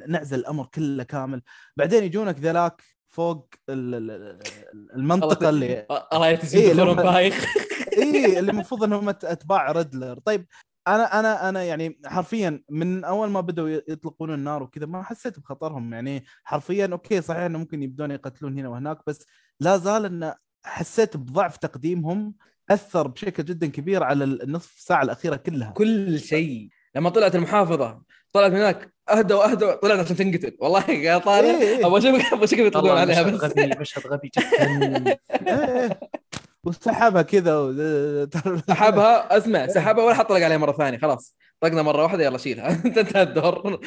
نعزل 0.08 0.38
الأمر 0.38 0.66
كله 0.66 1.02
كامل. 1.02 1.42
بعدين 1.76 2.04
يجونك 2.04 2.38
ذلاك 2.38 2.82
فوق 3.10 3.54
المنطقة 3.68 5.48
اللي 5.48 5.86
right 6.12 6.54
إيه 6.54 6.82
بايخ. 6.82 7.44
اي 7.98 8.38
اللي 8.38 8.50
المفروض 8.50 8.84
إنهم 8.84 9.08
أتباع 9.08 9.72
ريدلر. 9.72 10.18
طيب 10.18 10.46
أنا 10.88 11.20
أنا 11.20 11.48
أنا 11.48 11.64
يعني 11.64 12.00
حرفيا 12.06 12.62
من 12.70 13.04
أول 13.04 13.30
ما 13.30 13.40
بدأوا 13.40 13.68
يطلقون 13.68 14.34
النار 14.34 14.62
وكذا 14.62 14.86
ما 14.86 15.02
حسيت 15.02 15.38
بخطرهم. 15.38 15.94
يعني 15.94 16.24
حرفيا 16.44 16.88
أوكي 16.92 17.20
صحيح 17.20 17.40
إنه 17.42 17.58
ممكن 17.58 17.82
يبدون 17.82 18.10
يقتلون 18.10 18.58
هنا 18.58 18.68
وهناك 18.68 18.98
بس 19.06 19.26
لا 19.60 19.76
زال 19.76 20.04
انه 20.04 20.34
حسيت 20.64 21.16
بضعف 21.16 21.56
تقديمهم 21.56 22.34
أثر 22.70 23.08
بشكل 23.08 23.44
جدا 23.44 23.66
كبير 23.66 24.02
على 24.02 24.24
النصف 24.24 24.74
ساعة 24.78 25.02
الأخيرة 25.02 25.36
كلها. 25.36 25.70
كل 25.70 26.20
شيء. 26.20 26.68
لما 26.94 27.10
طلعت 27.10 27.34
المحافظة 27.34 28.02
طلعت 28.32 28.50
من 28.50 28.56
هناك 28.56 28.94
أهدى 29.12 29.34
وأهدى. 29.34 29.72
طلعت 29.72 29.98
عشان 29.98 30.16
تنقتل. 30.16 30.56
والله 30.60 30.90
يا 30.90 31.18
طالع 31.18 31.48
إيه. 31.48 31.86
أبغى 31.86 31.98
أشوف 31.98 32.32
أبغى 32.32 32.44
أشوف 32.44 32.58
يطلعون 32.58 32.98
عليها 32.98 33.22
بس. 33.22 33.44
غبي 33.44 33.74
مشهد 33.80 34.06
غبي 34.06 34.30
جدا. 34.36 35.16
وسحبها 36.64 37.22
كذا 37.22 38.28
سحبها. 38.68 39.38
اسمع 39.38 39.66
سحبها 39.66 40.04
ولا 40.04 40.14
حط 40.14 40.32
لك 40.32 40.42
عليها 40.42 40.58
مرة 40.58 40.72
ثانية. 40.72 40.98
خلاص. 40.98 41.36
طقنا 41.60 41.82
مرة 41.82 42.02
واحدة 42.02 42.24
يلا 42.24 42.38
شيلها. 42.38 42.70
انت 42.86 42.98
انتهى 42.98 43.22
الدور. 43.22 43.80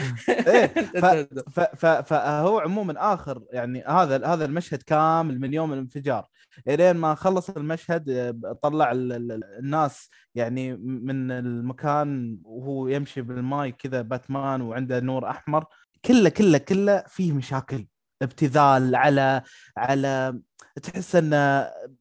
فهو 2.06 2.60
عموما 2.60 3.14
آخر 3.14 3.41
يعني 3.52 3.84
هذا 3.88 4.26
هذا 4.26 4.45
المشهد 4.45 4.82
كامل 4.82 5.40
من 5.40 5.54
يوم 5.54 5.74
الانفجار. 5.74 6.26
إلين 6.68 6.96
ما 6.96 7.16
خلص 7.16 7.50
المشهد 7.50 8.36
طلع 8.62 8.92
الناس 8.96 10.10
يعني 10.36 10.76
من 10.78 11.32
المكان 11.32 12.38
وهو 12.46 12.88
يمشي 12.88 13.22
بالماي 13.22 13.72
كذا 13.72 14.02
باتمان 14.02 14.62
وعنده 14.62 15.00
نور 15.00 15.30
أحمر. 15.30 15.66
كله 16.06 16.30
كله 16.30 16.58
كله 16.58 17.04
فيه 17.08 17.32
مشاكل. 17.34 17.88
ابتذال 18.24 18.95
على 18.95 19.41
على 19.78 20.40
تحس 20.84 21.16
إن 21.16 21.34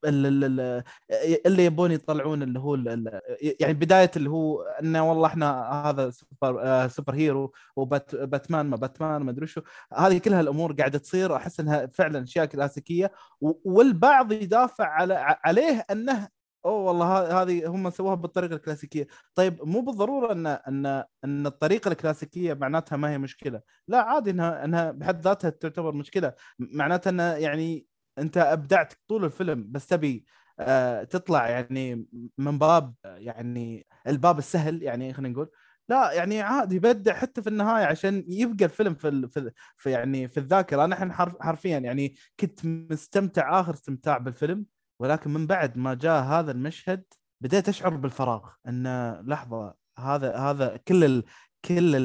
اللي 0.04 1.64
يبون 1.64 1.92
يطلعون 1.92 2.42
اللي 2.42 2.58
هو 2.58 2.74
يعني 3.60 3.74
بداية 3.74 4.10
اللي 4.16 4.30
هو 4.30 4.62
إنه 4.62 5.10
والله 5.10 5.26
إحنا 5.26 5.70
هذا 5.72 6.10
super 6.10 6.88
superhero 6.88 7.52
وباتمان 7.76 8.66
ما 8.66 8.76
باتمان 8.76 9.22
ما 9.22 9.30
أدري 9.30 9.46
شو. 9.46 9.60
هذه 9.94 10.18
كلها 10.18 10.40
الأمور 10.40 10.72
قاعدة 10.72 10.98
تصير. 10.98 11.36
أحس 11.36 11.60
إنها 11.60 11.86
فعلا 11.86 12.22
أشياء 12.22 12.46
كلاسيكية. 12.46 13.12
والبعض 13.64 14.32
يدافع 14.32 14.86
على 14.86 15.14
عليه 15.44 15.86
إنه 15.90 16.28
أوه 16.64 16.74
والله 16.82 17.42
هذه 17.42 17.66
هم 17.66 17.90
سووها 17.90 18.14
بالطريقة 18.14 18.54
الكلاسيكية. 18.56 19.06
طيب 19.34 19.58
مو 19.64 19.80
بالضرورة 19.80 20.32
إن 20.32 20.46
إن 20.46 20.86
إن 21.24 21.46
الطريقة 21.46 21.88
الكلاسيكية 21.88 22.54
معناتها 22.54 22.96
ما 22.96 23.10
هي 23.10 23.18
مشكلة. 23.18 23.60
لا 23.88 24.02
عادي 24.02 24.30
إنها 24.30 24.64
إنها 24.64 24.90
بحد 24.90 25.20
ذاتها 25.22 25.50
تعتبر 25.50 25.92
مشكلة. 25.94 26.32
معناتها 26.58 27.10
انه 27.10 27.22
يعني 27.22 27.86
أنت 28.18 28.36
أبدعت 28.36 28.92
طول 29.08 29.24
الفيلم 29.24 29.66
بس 29.72 29.86
تبي 29.86 30.24
آه 30.58 31.04
تطلع 31.04 31.48
يعني 31.48 32.06
من 32.38 32.58
باب 32.58 32.94
يعني 33.04 33.86
الباب 34.06 34.38
السهل 34.38 34.82
يعني 34.82 35.12
خلينا 35.14 35.32
نقول. 35.34 35.50
لا 35.88 36.12
يعني 36.12 36.40
عادي 36.42 36.76
يبدع 36.76 37.14
حتى 37.14 37.42
في 37.42 37.48
النهاية 37.48 37.84
عشان 37.84 38.24
يبقى 38.28 38.64
الفيلم 38.64 38.94
في 38.94 39.28
في, 39.28 39.50
في 39.76 39.90
يعني 39.90 40.28
في 40.28 40.40
الذاكرة. 40.40 40.84
أنا 40.84 41.14
حرفيا 41.40 41.78
يعني 41.78 42.14
كنت 42.40 42.60
مستمتع 42.66 43.60
آخر 43.60 43.74
استمتاع 43.74 44.18
بالفيلم. 44.18 44.66
ولكن 45.02 45.30
من 45.30 45.46
بعد 45.46 45.78
ما 45.78 45.94
جاء 45.94 46.22
هذا 46.22 46.52
المشهد 46.52 47.04
بديت 47.40 47.68
أشعر 47.68 47.96
بالفراغ 47.96 48.48
إن 48.68 49.12
لحظة 49.26 49.74
هذا 49.98 50.36
هذا 50.36 50.76
كل 50.76 51.04
ال 51.04 51.24
كل 51.64 51.96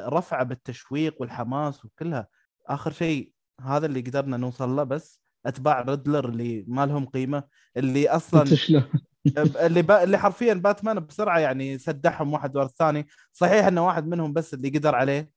الرفعه 0.00 0.42
بالتشويق 0.42 1.16
والحماس 1.20 1.84
وكلها. 1.84 2.28
آخر 2.66 2.92
شيء 2.92 3.32
هذا 3.60 3.86
اللي 3.86 4.00
قدرنا 4.00 4.36
نوصل 4.36 4.76
له 4.76 4.82
بس 4.82 5.20
أتباع 5.46 5.80
ريدلر 5.80 6.28
اللي 6.28 6.64
ما 6.68 6.86
لهم 6.86 7.06
قيمة 7.06 7.42
اللي 7.76 8.08
أصلا 8.08 8.44
اللي 9.66 9.82
ب... 9.82 9.90
اللي 9.90 10.18
حرفيا 10.18 10.54
باتمان 10.54 11.00
بسرعة 11.00 11.38
يعني 11.38 11.78
سدحهم 11.78 12.32
واحد 12.32 12.56
ورا 12.56 12.64
الثاني. 12.64 13.06
صحيح 13.32 13.66
إنه 13.66 13.86
واحد 13.86 14.06
منهم 14.06 14.32
بس 14.32 14.54
اللي 14.54 14.68
قدر 14.68 14.94
عليه 14.94 15.30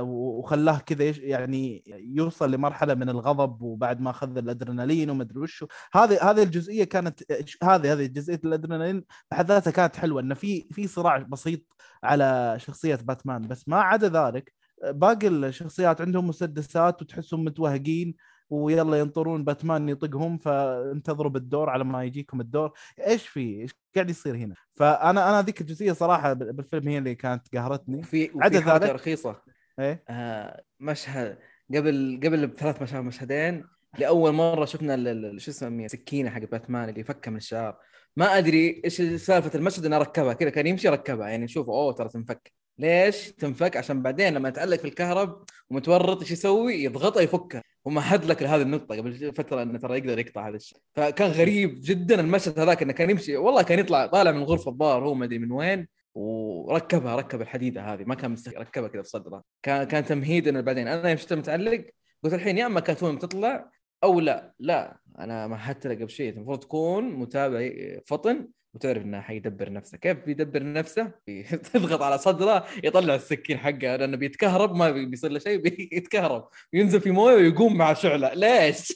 وخلاه 0.00 0.78
كذا 0.78 1.04
يعني 1.04 1.84
يوصل 1.88 2.50
لمرحلة 2.50 2.94
من 2.94 3.08
الغضب 3.08 3.62
وبعد 3.62 4.00
ما 4.00 4.10
أخذ 4.10 4.36
الأدرينالين 4.36 5.10
وما 5.10 5.22
أدري 5.22 5.40
وشو. 5.40 5.66
هذه 5.94 6.30
هذه 6.30 6.42
الجزئية 6.42 6.84
كانت 6.84 7.20
هذه 7.62 7.92
هذه 7.92 8.06
جزئية 8.06 8.40
الأدرينالين 8.44 9.04
بحد 9.30 9.48
ذاتها 9.48 9.70
كانت 9.70 9.96
حلوة 9.96 10.20
إنه 10.20 10.34
في 10.34 10.68
في 10.72 10.86
صراع 10.86 11.18
بسيط 11.18 11.60
على 12.04 12.56
شخصية 12.58 12.94
باتمان. 12.94 13.48
بس 13.48 13.68
ما 13.68 13.80
عدا 13.80 14.08
ذلك 14.08 14.52
باقي 14.84 15.28
الشخصيات 15.28 16.00
عندهم 16.00 16.28
مسدسات 16.28 17.02
وتحسهم 17.02 17.44
متوهقين 17.44 18.14
ويلا 18.50 18.98
ينطرون 18.98 19.44
باتمان 19.44 19.88
يطقهم 19.88 20.38
فانتظروا 20.38 21.30
بالدور 21.30 21.70
على 21.70 21.84
ما 21.84 22.04
يجيكم 22.04 22.40
الدور. 22.40 22.72
إيش 23.06 23.28
في؟ 23.28 23.60
إيش 23.60 23.74
قاعد 23.94 24.10
يصير 24.10 24.36
هنا؟ 24.36 24.54
فأنا 24.74 25.30
أنا 25.30 25.42
ذيك 25.42 25.60
الجزئية 25.60 25.92
صراحة 25.92 26.32
بالفيلم 26.32 26.88
هي 26.88 26.98
اللي 26.98 27.14
كانت 27.14 27.56
قهرتني. 27.56 28.02
في 28.02 28.30
عدا 28.36 28.58
ذلك 28.58 28.90
رخيصة. 28.90 29.51
إيه؟ 29.78 30.04
آه 30.08 30.62
مشهد 30.80 31.38
قبل 31.74 32.20
قبل 32.24 32.46
بثلاث 32.46 32.82
مشاهد 32.82 33.04
مشهدين 33.04 33.64
لأول 33.98 34.32
مرة 34.32 34.64
شفنا 34.64 35.38
شو 35.38 35.50
اسمه 35.50 35.86
سكينه 35.86 36.30
حق 36.30 36.40
باتمان 36.40 36.88
اللي 36.88 37.04
فكها 37.04 37.30
من 37.30 37.36
الشعر. 37.36 37.76
ما 38.16 38.38
أدري 38.38 38.82
إيش 38.84 39.02
سالفة 39.02 39.58
المشهد 39.58 39.86
إنه 39.86 39.98
ركبها 39.98 40.32
كذا 40.32 40.50
كان 40.50 40.66
يمشي 40.66 40.88
ركبها 40.88 41.28
يعني 41.28 41.48
شوف 41.48 41.68
أوه 41.70 41.92
ترى 41.92 42.08
تنفك. 42.08 42.52
ليش 42.78 43.32
تنفك؟ 43.32 43.76
عشان 43.76 44.02
بعدين 44.02 44.34
لما 44.34 44.48
يتعلق 44.48 44.76
في 44.76 44.84
الكهرب 44.84 45.44
ومتورط 45.70 46.20
إيش 46.20 46.30
يسوي؟ 46.30 46.84
يضغطها 46.84 47.22
يفكها 47.22 47.62
ومهد 47.84 48.24
لك 48.24 48.42
لهذه 48.42 48.62
النقطة 48.62 48.96
قبل 48.96 49.32
فترة 49.34 49.62
إنه 49.62 49.78
ترى 49.78 49.98
يقدر 49.98 50.18
يقطع 50.18 50.48
هذا 50.48 50.56
الشيء. 50.56 50.78
فكان 50.94 51.30
غريب 51.30 51.80
جدا 51.82 52.20
المشهد 52.20 52.58
هذاك 52.58 52.82
إنه 52.82 52.92
كان 52.92 53.10
يمشي 53.10 53.36
والله 53.36 53.62
كان 53.62 53.78
يطلع 53.78 54.06
طالع 54.06 54.30
من 54.30 54.42
غرفة 54.42 54.70
الظاهر 54.70 55.04
هو 55.04 55.14
ما 55.14 55.24
أدري 55.24 55.38
من 55.38 55.52
وين 55.52 55.88
وركبها 56.14 57.16
ركب 57.16 57.42
الحديدة 57.42 57.82
هذه 57.82 58.04
ما 58.04 58.14
كان 58.14 58.30
مستحيل 58.30 58.60
ركبها 58.60 58.88
كذا 58.88 59.02
في 59.02 59.08
صدره 59.08 59.44
كان 59.62 59.84
كان 59.84 60.04
تمهيد 60.04 60.48
انه 60.48 60.60
بعدين. 60.60 60.88
أنا 60.88 61.08
يوم 61.08 61.18
شفته 61.18 61.36
متعلق 61.36 61.84
قلت 62.22 62.34
الحين 62.34 62.58
يا 62.58 62.66
أما 62.66 62.80
كاتون 62.80 63.18
تطلع 63.18 63.70
أو 64.04 64.20
لا. 64.20 64.54
لا 64.58 64.98
أنا 65.18 65.46
مهدت 65.46 65.86
له 65.86 65.94
قبل 65.94 66.10
شيء. 66.10 66.32
المفروض 66.32 66.58
تكون 66.58 67.04
متابع 67.04 67.70
فطن 68.06 68.48
وتعرف 68.74 69.02
إنه 69.02 69.20
حيدبر 69.20 69.72
نفسه. 69.72 69.98
كيف 69.98 70.24
بيدبر 70.26 70.72
نفسه؟ 70.72 71.12
تضغط 71.72 72.02
على 72.02 72.18
صدره 72.18 72.66
يطلع 72.84 73.14
السكين 73.14 73.58
حقه. 73.58 73.96
لأنه 73.96 74.16
بيتكهرب 74.16 74.74
ما 74.74 74.90
بيصير 74.90 75.30
له 75.30 75.38
شيء 75.38 75.58
بيتكهرب. 75.90 76.48
ينزل 76.72 77.00
في 77.00 77.10
مويه 77.10 77.34
ويقوم 77.34 77.76
مع 77.76 77.94
شعله. 77.94 78.34
ليش؟ 78.34 78.92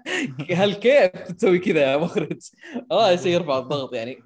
هل 0.60 0.74
كيف 0.74 1.10
تسوي 1.32 1.58
كذا 1.58 1.92
يا 1.92 1.96
مخرج؟ 1.96 2.38
آه 2.92 3.16
شيء 3.16 3.32
يرفع 3.32 3.58
الضغط 3.58 3.94
يعني. 3.94 4.18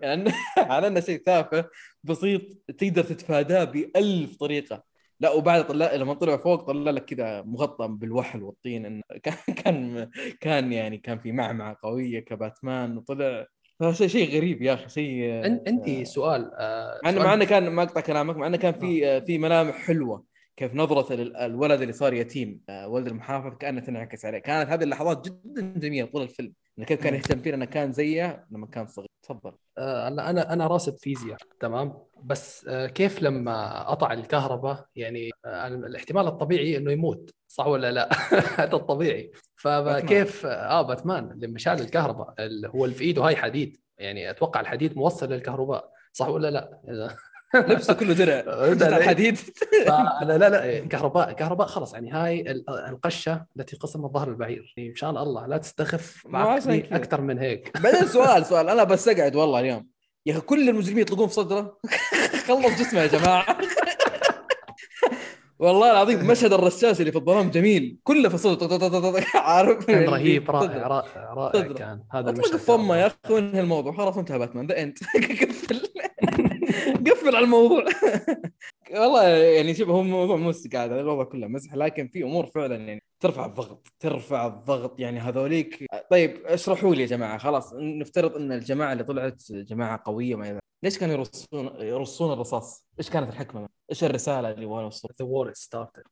على 0.57 0.87
أنه 0.87 1.01
شيء 1.01 1.19
تافه 1.19 1.65
بسيط 2.05 2.43
تقدر 2.79 3.05
تتفاداه 3.05 3.65
بألف 3.65 4.37
طريقة. 4.37 4.83
لا 5.21 5.31
وبعد 5.31 5.67
طلع 5.67 5.95
لما 5.95 6.15
طلع 6.15 6.37
فوق 6.37 6.63
طلع 6.63 6.91
لك 6.91 7.05
كذا 7.05 7.43
مغطى 7.43 7.89
بالوحل 7.91 8.43
والطين. 8.43 8.87
إنه 8.87 9.03
كان 9.23 10.11
كان 10.41 10.73
يعني 10.73 10.99
كان 10.99 11.19
في 11.19 11.33
معمعة 11.33 11.77
قوية 11.83 12.21
كباتمان 12.21 12.97
وطلع 12.97 13.47
شيء 13.91 14.37
غريب 14.37 14.63
يا 14.63 14.75
أخي 14.75 14.89
شيء 14.89 15.33
عندي 15.67 16.05
سؤال 16.05 16.51
آه 16.55 17.01
مع 17.05 17.11
انه 17.11 17.25
مع 17.25 17.35
انه 17.35 17.45
كان 17.45 17.69
ما 17.69 17.83
اقطع 17.83 18.01
كلامك 18.01 18.37
مع 18.37 18.47
انه 18.47 18.57
كان 18.57 18.73
في 18.73 19.07
آه. 19.07 19.19
في 19.21 19.39
ملامح 19.39 19.75
حلوة 19.75 20.25
كيف 20.57 20.75
نظرة 20.75 21.15
الولد 21.45 21.81
اللي 21.81 21.93
صار 21.93 22.15
يتيم 22.15 22.61
آه 22.69 22.89
ولد 22.89 23.07
المحافظ 23.07 23.57
كانها 23.57 23.83
تنعكس 23.83 24.25
عليه. 24.25 24.39
كانت 24.39 24.71
هذه 24.71 24.83
اللحظات 24.83 25.29
جدا 25.29 25.75
جميلة 25.77 26.07
طول 26.07 26.23
الفيلم. 26.23 26.53
إنه 26.79 26.87
كيف 26.87 27.03
كان 27.03 27.15
يهتم 27.15 27.41
فيه 27.41 27.55
إنه 27.55 27.65
كان 27.65 27.93
زيه 27.93 28.47
لما 28.51 28.67
كان 28.67 28.87
صغير. 28.87 29.09
تفضل. 29.23 29.53
آه 29.79 30.09
أنا 30.09 30.53
أنا 30.53 30.67
راسب 30.67 30.97
فيزياء 30.99 31.39
تمام؟ 31.61 31.95
بس 32.23 32.67
آه 32.69 32.87
كيف 32.87 33.23
لما 33.23 33.83
قطع 33.83 34.13
الكهرباء 34.13 34.87
يعني 34.97 35.31
آه 35.45 35.67
الاحتمال 35.67 36.27
الطبيعي 36.27 36.77
إنه 36.77 36.93
يموت 36.93 37.31
صح 37.49 37.67
ولا 37.67 37.93
لا؟ 37.93 38.09
هذا 38.61 38.77
الطبيعي. 38.77 39.31
فكيف 39.63 40.47
آه 40.47 40.83
باتمان 40.83 41.39
لما 41.39 41.59
شال 41.59 41.81
الكهرباء 41.81 42.35
اللي 42.39 42.69
هو 42.69 42.85
اللي 42.85 42.97
في 42.97 43.05
إيده 43.05 43.23
هاي 43.23 43.37
حديد. 43.37 43.77
يعني 43.99 44.31
أتوقع 44.31 44.61
الحديد 44.61 44.97
موصل 44.97 45.33
للكهرباء 45.33 45.91
صح 46.13 46.29
ولا 46.29 46.51
لا؟ 46.51 47.17
لبسه 47.69 47.95
كله 47.95 48.15
درع. 48.15 49.03
حديد 49.09 49.39
لا 50.23 50.39
لا 50.39 50.49
لا 50.49 50.87
كهرباء 50.87 51.33
كهرباء 51.33 51.67
خلاص 51.67 51.95
يعني 51.95 52.11
هاي 52.11 52.65
القشة 52.69 53.45
التي 53.57 53.77
قسمت 53.77 54.13
ظهر 54.13 54.29
البعير. 54.29 54.75
يعني 54.77 54.91
مشان 54.91 55.17
الله 55.17 55.47
لا 55.47 55.57
تستخف 55.59 56.27
أكثر 56.93 57.21
من 57.21 57.39
هيك. 57.39 57.81
بعدين 57.81 58.07
سؤال 58.09 58.47
سؤال 58.47 58.69
أنا 58.69 58.85
بس 58.85 59.09
أقعد 59.09 59.37
والله 59.37 59.61
اليوم. 59.61 59.87
يا 60.27 60.33
أخي 60.33 60.41
كل 60.41 60.69
المجرمين 60.69 61.03
يطلقون 61.03 61.29
في 61.29 61.35
صدرة؟ 61.35 61.79
خلص 62.49 62.81
جسمه 62.81 63.01
يا 63.01 63.07
جماعة. 63.07 63.59
والله 65.63 65.91
العظيم 65.91 66.27
مشهد 66.27 66.53
الرشاش 66.53 67.01
اللي 67.01 67.13
في 67.13 67.19
الظلام 67.19 67.51
جميل. 67.51 67.99
كله 68.05 68.29
في 68.29 68.39
صوت 68.39 68.63
عارف؟ 69.35 69.85
كان 69.87 70.09
رهيب 70.09 70.51
رائع 70.51 70.87
رائع 70.87 71.35
رائع 71.35 71.73
كان. 71.73 72.03
هذا 72.13 72.31
المشهد 72.31 72.57
فمه 72.57 72.97
يا 72.97 73.07
أخي 73.07 73.35
وانهي 73.35 73.61
الموضوع. 73.61 73.93
خلاص 73.93 74.19
انتهى 74.19 74.39
باتمان. 74.39 74.67
ذا 74.67 74.83
انت 74.83 74.99
قفل. 75.43 75.83
قفل 77.11 77.37
على 77.37 77.45
الموضوع. 77.45 77.85
والله 79.01 79.29
يعني 79.29 79.75
شوف 79.75 79.89
هو 79.89 80.03
موضوع 80.03 80.37
مو 80.37 80.53
قاعد 80.73 80.93
الموضوع 80.93 81.25
كله 81.25 81.47
مزح 81.47 81.75
لكن 81.75 82.09
في 82.09 82.23
أمور 82.23 82.47
فعلا 82.47 82.77
يعني 82.77 83.03
ترفع 83.21 83.47
الضغط 83.47 83.89
ترفع 84.01 84.47
الضغط. 84.47 85.01
يعني 85.01 85.21
هذوليك 85.21 85.87
طيب 86.11 86.47
اشرحوا 86.47 86.95
لي 86.95 87.03
يا 87.03 87.07
جماعة. 87.07 87.39
خلاص 87.39 87.73
نفترض 87.75 88.37
إن 88.37 88.53
الجماعة 88.53 88.93
اللي 88.93 89.05
طلعت 89.05 89.43
جماعة 89.53 90.03
قوية 90.05 90.35
ما 90.37 90.61
ليش 90.83 90.99
كانوا 90.99 91.15
يرصون 91.15 91.67
يرصون 91.81 92.33
الرصاص؟ 92.33 92.87
إيش 92.99 93.11
كانت 93.11 93.29
الحكمة؟ 93.29 93.69
إيش 93.91 94.05
الرسالة 94.05 94.51
اللي 94.51 94.63
يبغون 94.63 94.83
يوصلوا؟ 94.85 95.15
the 95.19 95.25
war 95.25 95.53
started 95.53 96.03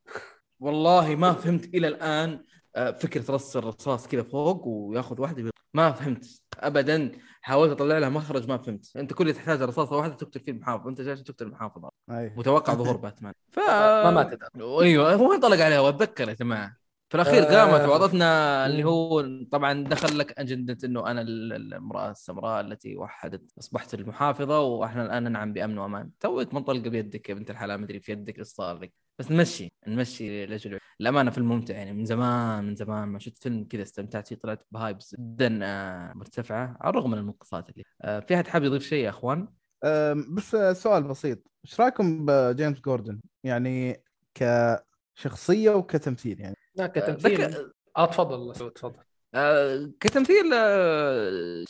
والله 0.60 1.14
ما 1.16 1.32
فهمت 1.32 1.64
إلى 1.74 1.88
الآن 1.88 2.44
آه، 2.76 2.90
فكرة 2.90 3.34
رص 3.34 3.56
الرصاص 3.56 4.08
كذا 4.08 4.22
فوق 4.22 4.66
وياخذ 4.66 5.20
واحدة 5.20 5.50
ما 5.74 5.92
فهمت 5.92 6.26
ابدا. 6.58 7.12
حاولت 7.42 7.72
أطلع 7.72 7.98
لها 7.98 8.08
مخرج 8.08 8.48
ما 8.48 8.58
فهمت. 8.58 8.96
أنت 8.96 9.12
كل 9.12 9.22
اللي 9.22 9.32
تحتاج 9.34 9.62
رصاصة 9.62 9.96
واحدة 9.96 10.14
تقتل 10.14 10.40
فيه 10.40 10.52
المحافظ. 10.52 10.86
أنت 10.88 11.00
جالس 11.00 11.22
تقتل 11.22 11.46
المحافظ 11.46 11.84
أيوه. 12.10 12.32
متوقع 12.36 12.74
ظهور 12.74 12.96
باتمان. 13.06 13.32
ف 13.50 13.58
ما 14.04 14.10
ماتت. 14.10 14.38
أيوه 14.56 15.14
هو 15.14 15.32
انطلق 15.32 15.64
عليها؟ 15.64 15.80
وأتذكر 15.80 16.28
يا 16.28 16.34
جماعة. 16.34 16.79
في 17.10 17.14
الأخير 17.14 17.44
قامت 17.44 17.80
آه. 17.80 17.90
وعطتنا 17.90 18.66
اللي 18.66 18.84
هو 18.84 19.20
طبعا 19.52 19.84
دخل 19.84 20.18
لك 20.18 20.38
أجندة 20.38 20.78
إنه 20.84 21.10
أنا 21.10 21.22
المرأة 21.22 22.10
السمراء 22.10 22.60
التي 22.60 22.96
وحدت 22.96 23.52
أصبحت 23.58 23.94
المحافظة 23.94 24.60
وإحنا 24.60 25.02
الآن 25.02 25.24
ننعم 25.24 25.52
بأمن 25.52 25.78
وأمان. 25.78 26.10
توك 26.20 26.54
منطلقه 26.54 26.90
بيدك 26.90 27.28
يا 27.28 27.34
بنت 27.34 27.50
الحلال 27.50 27.80
مدري 27.80 28.00
في 28.00 28.12
يدك 28.12 28.38
إيش 28.38 28.46
صار 28.46 28.78
لك. 28.78 28.92
بس 29.18 29.30
نمشي 29.30 29.72
نمشي 29.86 30.46
لأجل 30.46 30.78
الأمانة 31.00 31.30
فيلم 31.30 31.48
ممتع 31.48 31.74
يعني. 31.74 31.92
من 31.92 32.04
زمان 32.04 32.64
من 32.64 32.74
زمان 32.74 33.08
ما 33.08 33.18
شفت 33.18 33.42
فيلم 33.42 33.64
كذا 33.64 33.82
استمتعت 33.82 34.28
فيه 34.28 34.36
طلعت 34.36 34.66
بـ 34.70 34.78
hypes 34.78 35.14
جدا 35.14 35.58
آه، 35.62 36.12
مرتفعة 36.12 36.76
على 36.80 36.90
الرغم 36.90 37.10
من 37.10 37.18
المنقصات 37.18 37.70
اللي 37.70 37.84
آه، 38.02 38.20
في 38.20 38.34
أحد 38.34 38.46
حاب 38.46 38.64
يضيف 38.64 38.82
شيء 38.82 39.04
يا 39.04 39.10
إخوان؟ 39.10 39.48
بس 40.36 40.56
سؤال 40.72 41.02
بسيط. 41.02 41.38
إيش 41.64 41.80
رأيكم 41.80 42.26
بجيمس 42.26 42.80
جوردن؟ 42.80 43.20
يعني 43.44 44.02
كشخصية 44.34 45.70
وكتمثيل 45.70 46.40
يعني. 46.40 46.56
لا 46.80 46.86
كتمثيل. 46.86 47.40
ذك... 47.42 47.72
آه 47.96 48.06
تفضل 48.06 48.54
تفضل. 48.74 49.02
آه 49.34 49.90
كتمثيل 50.00 50.50
آه 50.54 51.64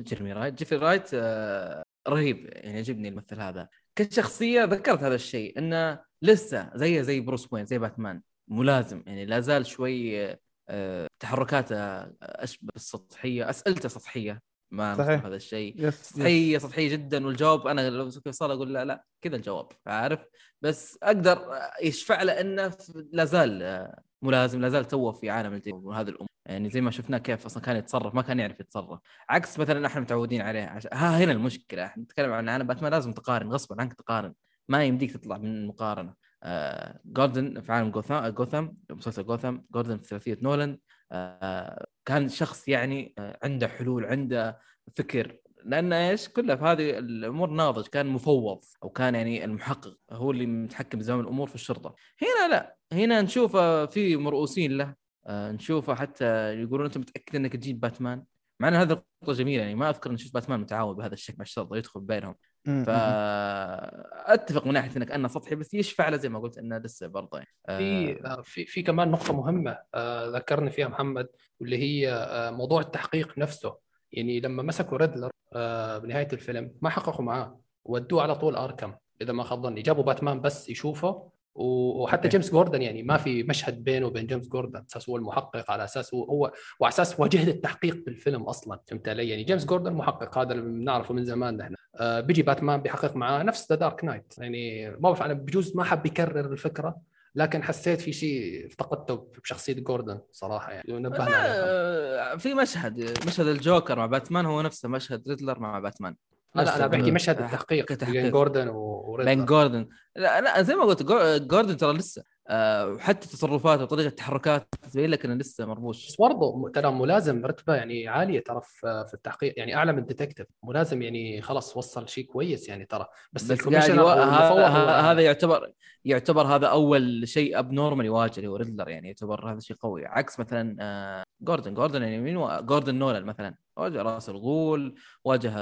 جيرمي 0.00 0.32
رايت 0.32 0.54
جيفري 0.54 0.78
رايت 0.78 1.10
آه 1.14 1.82
رهيب 2.08 2.46
يعني 2.52 2.78
عجبني 2.78 3.08
الممثل 3.08 3.40
هذا. 3.40 3.68
كشخصية 3.96 4.64
ذكرت 4.64 5.02
هذا 5.02 5.14
الشيء 5.14 5.58
إنه 5.58 6.00
لسه 6.22 6.70
زيه 6.74 7.02
زي 7.02 7.20
بروس 7.20 7.52
وين 7.52 7.66
زي 7.66 7.78
باتمان 7.78 8.22
ملازم 8.48 9.02
يعني 9.06 9.26
لا 9.26 9.40
زال 9.40 9.66
شوي 9.66 10.28
آه 10.68 11.06
تحركاته 11.20 11.76
أشبه 12.22 12.68
بالسطحية 12.74 13.50
أسئلته 13.50 13.88
سطحية 13.88 14.40
ما 14.70 14.94
صحيح. 14.94 15.24
هذا 15.26 15.36
الشيء. 15.36 15.90
سطحية 15.90 16.58
سطحية 16.58 16.88
جدا 16.92 17.26
والجواب 17.26 17.66
أنا 17.66 17.90
لو 17.90 18.10
صار 18.10 18.52
أقول 18.52 18.74
لا 18.74 18.84
لا 18.84 19.04
كذا 19.22 19.36
الجواب 19.36 19.68
عارف؟ 19.86 20.20
بس 20.62 20.98
أقدر 21.02 21.60
يشفع 21.82 22.22
له 22.22 22.40
إنه 22.40 22.72
لا 23.12 23.24
زال 23.24 23.88
ملازم 24.24 24.60
لا 24.60 24.68
زال 24.68 24.84
توه 24.84 25.12
في 25.12 25.30
عالم 25.30 25.52
الجيم 25.54 25.84
وهذه 25.86 26.08
الأمور. 26.08 26.28
يعني 26.46 26.70
زي 26.70 26.80
ما 26.80 26.90
شفناه 26.90 27.18
كيف 27.18 27.46
أصلا 27.46 27.62
كان 27.62 27.76
يتصرف 27.76 28.14
ما 28.14 28.22
كان 28.22 28.40
يعرف 28.40 28.60
يتصرف. 28.60 29.00
عكس 29.28 29.58
مثلا 29.58 29.86
إحنا 29.86 30.00
متعودين 30.00 30.40
عليه. 30.40 30.62
عش... 30.62 30.86
ها 30.92 31.18
هنا 31.24 31.32
المشكلة. 31.32 31.84
إحنا 31.84 32.02
نتكلم 32.02 32.32
عن 32.32 32.48
عالم 32.48 32.66
باتمان 32.66 32.92
لازم 32.92 33.12
تقارن 33.12 33.52
غصبا 33.52 33.80
عنك 33.80 33.94
تقارن. 33.94 34.34
ما 34.68 34.84
يمديك 34.84 35.12
تطلع 35.12 35.38
من 35.38 35.56
المقارنة. 35.56 36.14
آه 36.42 37.00
جوردن 37.04 37.60
في 37.60 37.72
عالم 37.72 37.90
جوثام 37.90 38.28
جوثام 38.28 38.76
مسلسل 38.90 39.24
جوثام 39.26 39.66
جوردن 39.70 39.98
في 39.98 40.08
ثلاثية 40.08 40.38
نولان. 40.42 40.78
آه 41.12 41.86
كان 42.04 42.28
شخص 42.28 42.68
يعني 42.68 43.14
آه 43.18 43.38
عنده 43.42 43.68
حلول 43.68 44.04
عنده 44.04 44.60
فكر. 44.96 45.36
لأن 45.64 45.92
إيش؟ 45.92 46.28
كلها 46.28 46.56
في 46.56 46.64
هذه 46.64 46.98
الأمور 46.98 47.50
ناضج 47.50 47.86
كان 47.86 48.06
مفوض 48.06 48.64
أو 48.82 48.90
كان 48.90 49.14
يعني 49.14 49.44
المحقق 49.44 49.96
هو 50.10 50.30
اللي 50.30 50.46
متحكم 50.46 50.98
بزمام 50.98 51.20
الأمور 51.20 51.48
في 51.48 51.54
الشرطة. 51.54 51.94
هنا 52.22 52.54
لا 52.54 52.76
هنا 52.92 53.22
نشوفه 53.22 53.86
في 53.86 54.16
مرؤوسين 54.16 54.76
له. 54.76 54.94
آه 55.26 55.52
نشوفه 55.52 55.94
حتى 55.94 56.54
يقولون 56.60 56.86
أنت 56.86 56.98
متأكد 56.98 57.36
إنك 57.36 57.52
تجيب 57.52 57.80
باتمان؟ 57.80 58.24
مع 58.60 58.68
إن 58.68 58.74
هذه 58.74 59.02
نقطة 59.22 59.32
جميلة 59.32 59.62
يعني 59.62 59.74
ما 59.74 59.90
أذكر 59.90 60.10
إن 60.10 60.16
شفت 60.16 60.34
باتمان 60.34 60.60
متعاون 60.60 60.96
بهذا 60.96 61.14
الشكل 61.14 61.34
مع 61.38 61.42
الشرطة 61.42 61.76
يدخل 61.76 62.00
بينهم. 62.00 62.34
فاتفق 62.66 64.66
من 64.66 64.72
ناحية 64.72 64.96
إنك 64.96 65.10
أنه 65.10 65.28
سطحي 65.28 65.54
بس 65.54 65.74
يشفع 65.74 66.08
له 66.08 66.16
زي 66.16 66.28
ما 66.28 66.38
قلت 66.38 66.58
إنه 66.58 66.78
لسه 66.78 67.06
برضه 67.06 67.38
يعني. 67.38 67.48
في 67.66 68.20
آه، 68.26 68.42
في 68.42 68.66
في 68.66 68.82
كمان 68.82 69.10
نقطة 69.10 69.32
مهمة 69.32 69.78
آه 69.94 70.26
ذكرني 70.26 70.70
فيها 70.70 70.88
محمد 70.88 71.28
واللي 71.60 71.78
هي 71.78 72.12
آه 72.12 72.50
موضوع 72.50 72.80
التحقيق 72.80 73.38
نفسه. 73.38 73.83
يعني 74.14 74.40
لما 74.40 74.62
مسكوا 74.62 74.98
ريدلر 74.98 75.30
آه 75.52 75.98
بنهاية 75.98 76.28
الفيلم 76.32 76.72
ما 76.82 76.90
حققوا 76.90 77.24
معاه 77.24 77.60
ودوه 77.84 78.22
على 78.22 78.34
طول 78.34 78.56
أركم 78.56 78.94
إذا 79.22 79.32
ما 79.32 79.42
خاب 79.42 79.62
ظني. 79.62 79.82
جابوا 79.82 80.02
باتمان 80.02 80.40
بس 80.40 80.68
يشوفه 80.68 81.28
وحتى 81.54 82.28
جيمس 82.28 82.50
جوردن 82.50 82.82
يعني 82.82 83.02
ما 83.02 83.16
في 83.16 83.42
مشهد 83.42 83.84
بينه 83.84 84.06
وبين 84.06 84.26
جيمس 84.26 84.48
جوردن 84.48 84.84
أساس 84.90 85.08
هو 85.08 85.16
المحقق 85.16 85.70
على 85.70 85.84
أساس 85.84 86.14
هو 86.14 86.24
هو 86.24 86.52
وعلى 86.80 86.92
أساس 86.92 87.20
واجهة 87.20 87.50
التحقيق 87.50 88.04
بالفيلم 88.06 88.42
أصلا 88.42 88.80
فهمت 88.86 89.08
علي؟ 89.08 89.28
يعني 89.28 89.44
جيمس 89.44 89.64
جوردن 89.64 89.92
محقق 89.92 90.38
هذا 90.38 90.52
اللي 90.52 90.62
بنعرفه 90.64 91.14
من 91.14 91.24
زمان 91.24 91.56
نحن. 91.56 91.74
آه 92.00 92.20
بيجي 92.20 92.42
باتمان 92.42 92.80
بيحقق 92.80 93.16
معاه 93.16 93.42
نفس 93.42 93.72
The 93.72 93.76
Dark 93.76 94.04
Knight 94.04 94.34
يعني 94.38 94.90
ما 94.90 94.96
بعرف 94.96 95.22
أنا 95.22 95.34
بجوز 95.34 95.76
ما 95.76 95.84
حب 95.84 96.06
يكرر 96.06 96.52
الفكرة 96.52 96.96
لكن 97.34 97.62
حسيت 97.62 98.00
في 98.00 98.12
شيء 98.12 98.66
افتقدته 98.66 99.28
بشخصية 99.42 99.72
جوردن 99.72 100.20
صراحة 100.32 100.72
يعني 100.72 100.92
نبهنا 100.92 101.36
عليها 101.36 102.36
في 102.36 102.54
مشهد 102.54 103.26
مشهد 103.26 103.46
الجوكر 103.46 103.98
مع 103.98 104.06
باتمان 104.06 104.46
هو 104.46 104.62
نفسه 104.62 104.88
مشهد 104.88 105.28
ريدلر 105.28 105.58
مع 105.58 105.78
باتمان. 105.78 106.16
لا 106.54 106.76
أنا 106.76 106.86
بحكي 106.86 107.10
مشهد 107.10 107.40
التحقيق 107.40 108.04
بين 108.04 108.30
جوردن 108.30 108.68
وريدلر. 108.68 109.34
بين 109.34 109.44
جوردن. 109.44 109.88
لا 110.16 110.40
لا 110.40 110.62
زي 110.62 110.74
ما 110.74 110.84
قلت 110.84 111.02
جوردن 111.42 111.76
ترى 111.76 111.92
لسه 111.92 112.22
وحتى 112.50 113.28
آه، 113.28 113.30
تصرفاته 113.30 113.82
وطريقة 113.82 114.10
تحركاته 114.10 114.78
تبين 114.92 115.10
لك 115.10 115.24
إنه 115.24 115.34
لسه 115.34 115.66
مربوش 115.66 116.08
بس 116.08 116.16
برضه 116.16 116.70
ترى 116.74 116.90
ملازم 116.90 117.46
رتبة 117.46 117.74
يعني 117.74 118.08
عالية 118.08 118.40
ترى 118.40 118.60
في 118.80 119.14
التحقيق 119.14 119.54
يعني 119.56 119.76
أعلى 119.76 119.92
من 119.92 120.06
detective 120.06 120.46
ملازم 120.62 121.02
يعني 121.02 121.42
خلاص 121.42 121.76
وصل 121.76 122.08
شيء 122.08 122.24
كويس 122.24 122.68
يعني 122.68 122.84
ترى. 122.84 123.06
بس, 123.32 123.52
بس 123.52 123.68
هذا 123.68 125.20
يعتبر 125.20 125.72
يعتبر 126.04 126.46
هذا 126.46 126.66
أول 126.66 127.28
شيء 127.28 127.58
abnormal 127.58 128.06
يواجه 128.06 128.36
اللي 128.36 128.48
هو 128.48 128.56
ريدلر 128.56 128.88
يعني 128.88 129.08
يعتبر 129.08 129.52
هذا 129.52 129.60
شيء 129.60 129.76
قوي. 129.76 130.06
عكس 130.06 130.40
مثلا 130.40 130.76
آه، 130.80 131.24
جوردن 131.40 131.74
جوردن 131.74 132.02
يعني 132.02 132.20
مين 132.20 132.66
جوردن 132.66 132.94
نولان 132.94 133.24
مثلا. 133.24 133.54
واجه 133.76 134.02
رأس 134.02 134.28
الغول 134.28 134.94
واجه 135.24 135.52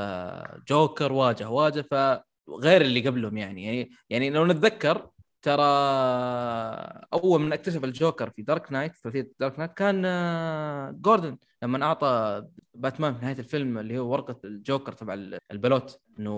جوكر 0.69 1.13
واجه 1.13 1.51
واجه 1.51 1.85
فغير 1.91 2.81
اللي 2.81 3.09
قبلهم 3.09 3.37
يعني. 3.37 3.65
يعني 3.65 3.91
يعني 4.11 4.31
لو 4.31 4.47
نتذكر 4.47 5.12
ترى 5.43 5.63
أول 7.13 7.41
من 7.41 7.53
اكتشف 7.53 7.85
الجوكر 7.85 8.31
في 8.31 8.43
دارك 8.43 8.73
نايت 8.73 8.97
ثلاثيه 8.97 9.33
دارك 9.41 9.59
نايت 9.59 9.73
كان 9.73 10.03
آه، 10.05 10.91
جوردن 10.91 11.37
لما 11.63 11.85
أعطى 11.85 12.45
باتمان 12.75 13.15
في 13.15 13.25
نهاية 13.25 13.39
الفيلم 13.39 13.79
اللي 13.79 13.99
هو 13.99 14.13
ورقة 14.13 14.37
الجوكر 14.45 14.93
تبع 14.93 15.15
البلوت 15.53 16.01
إنه 16.19 16.31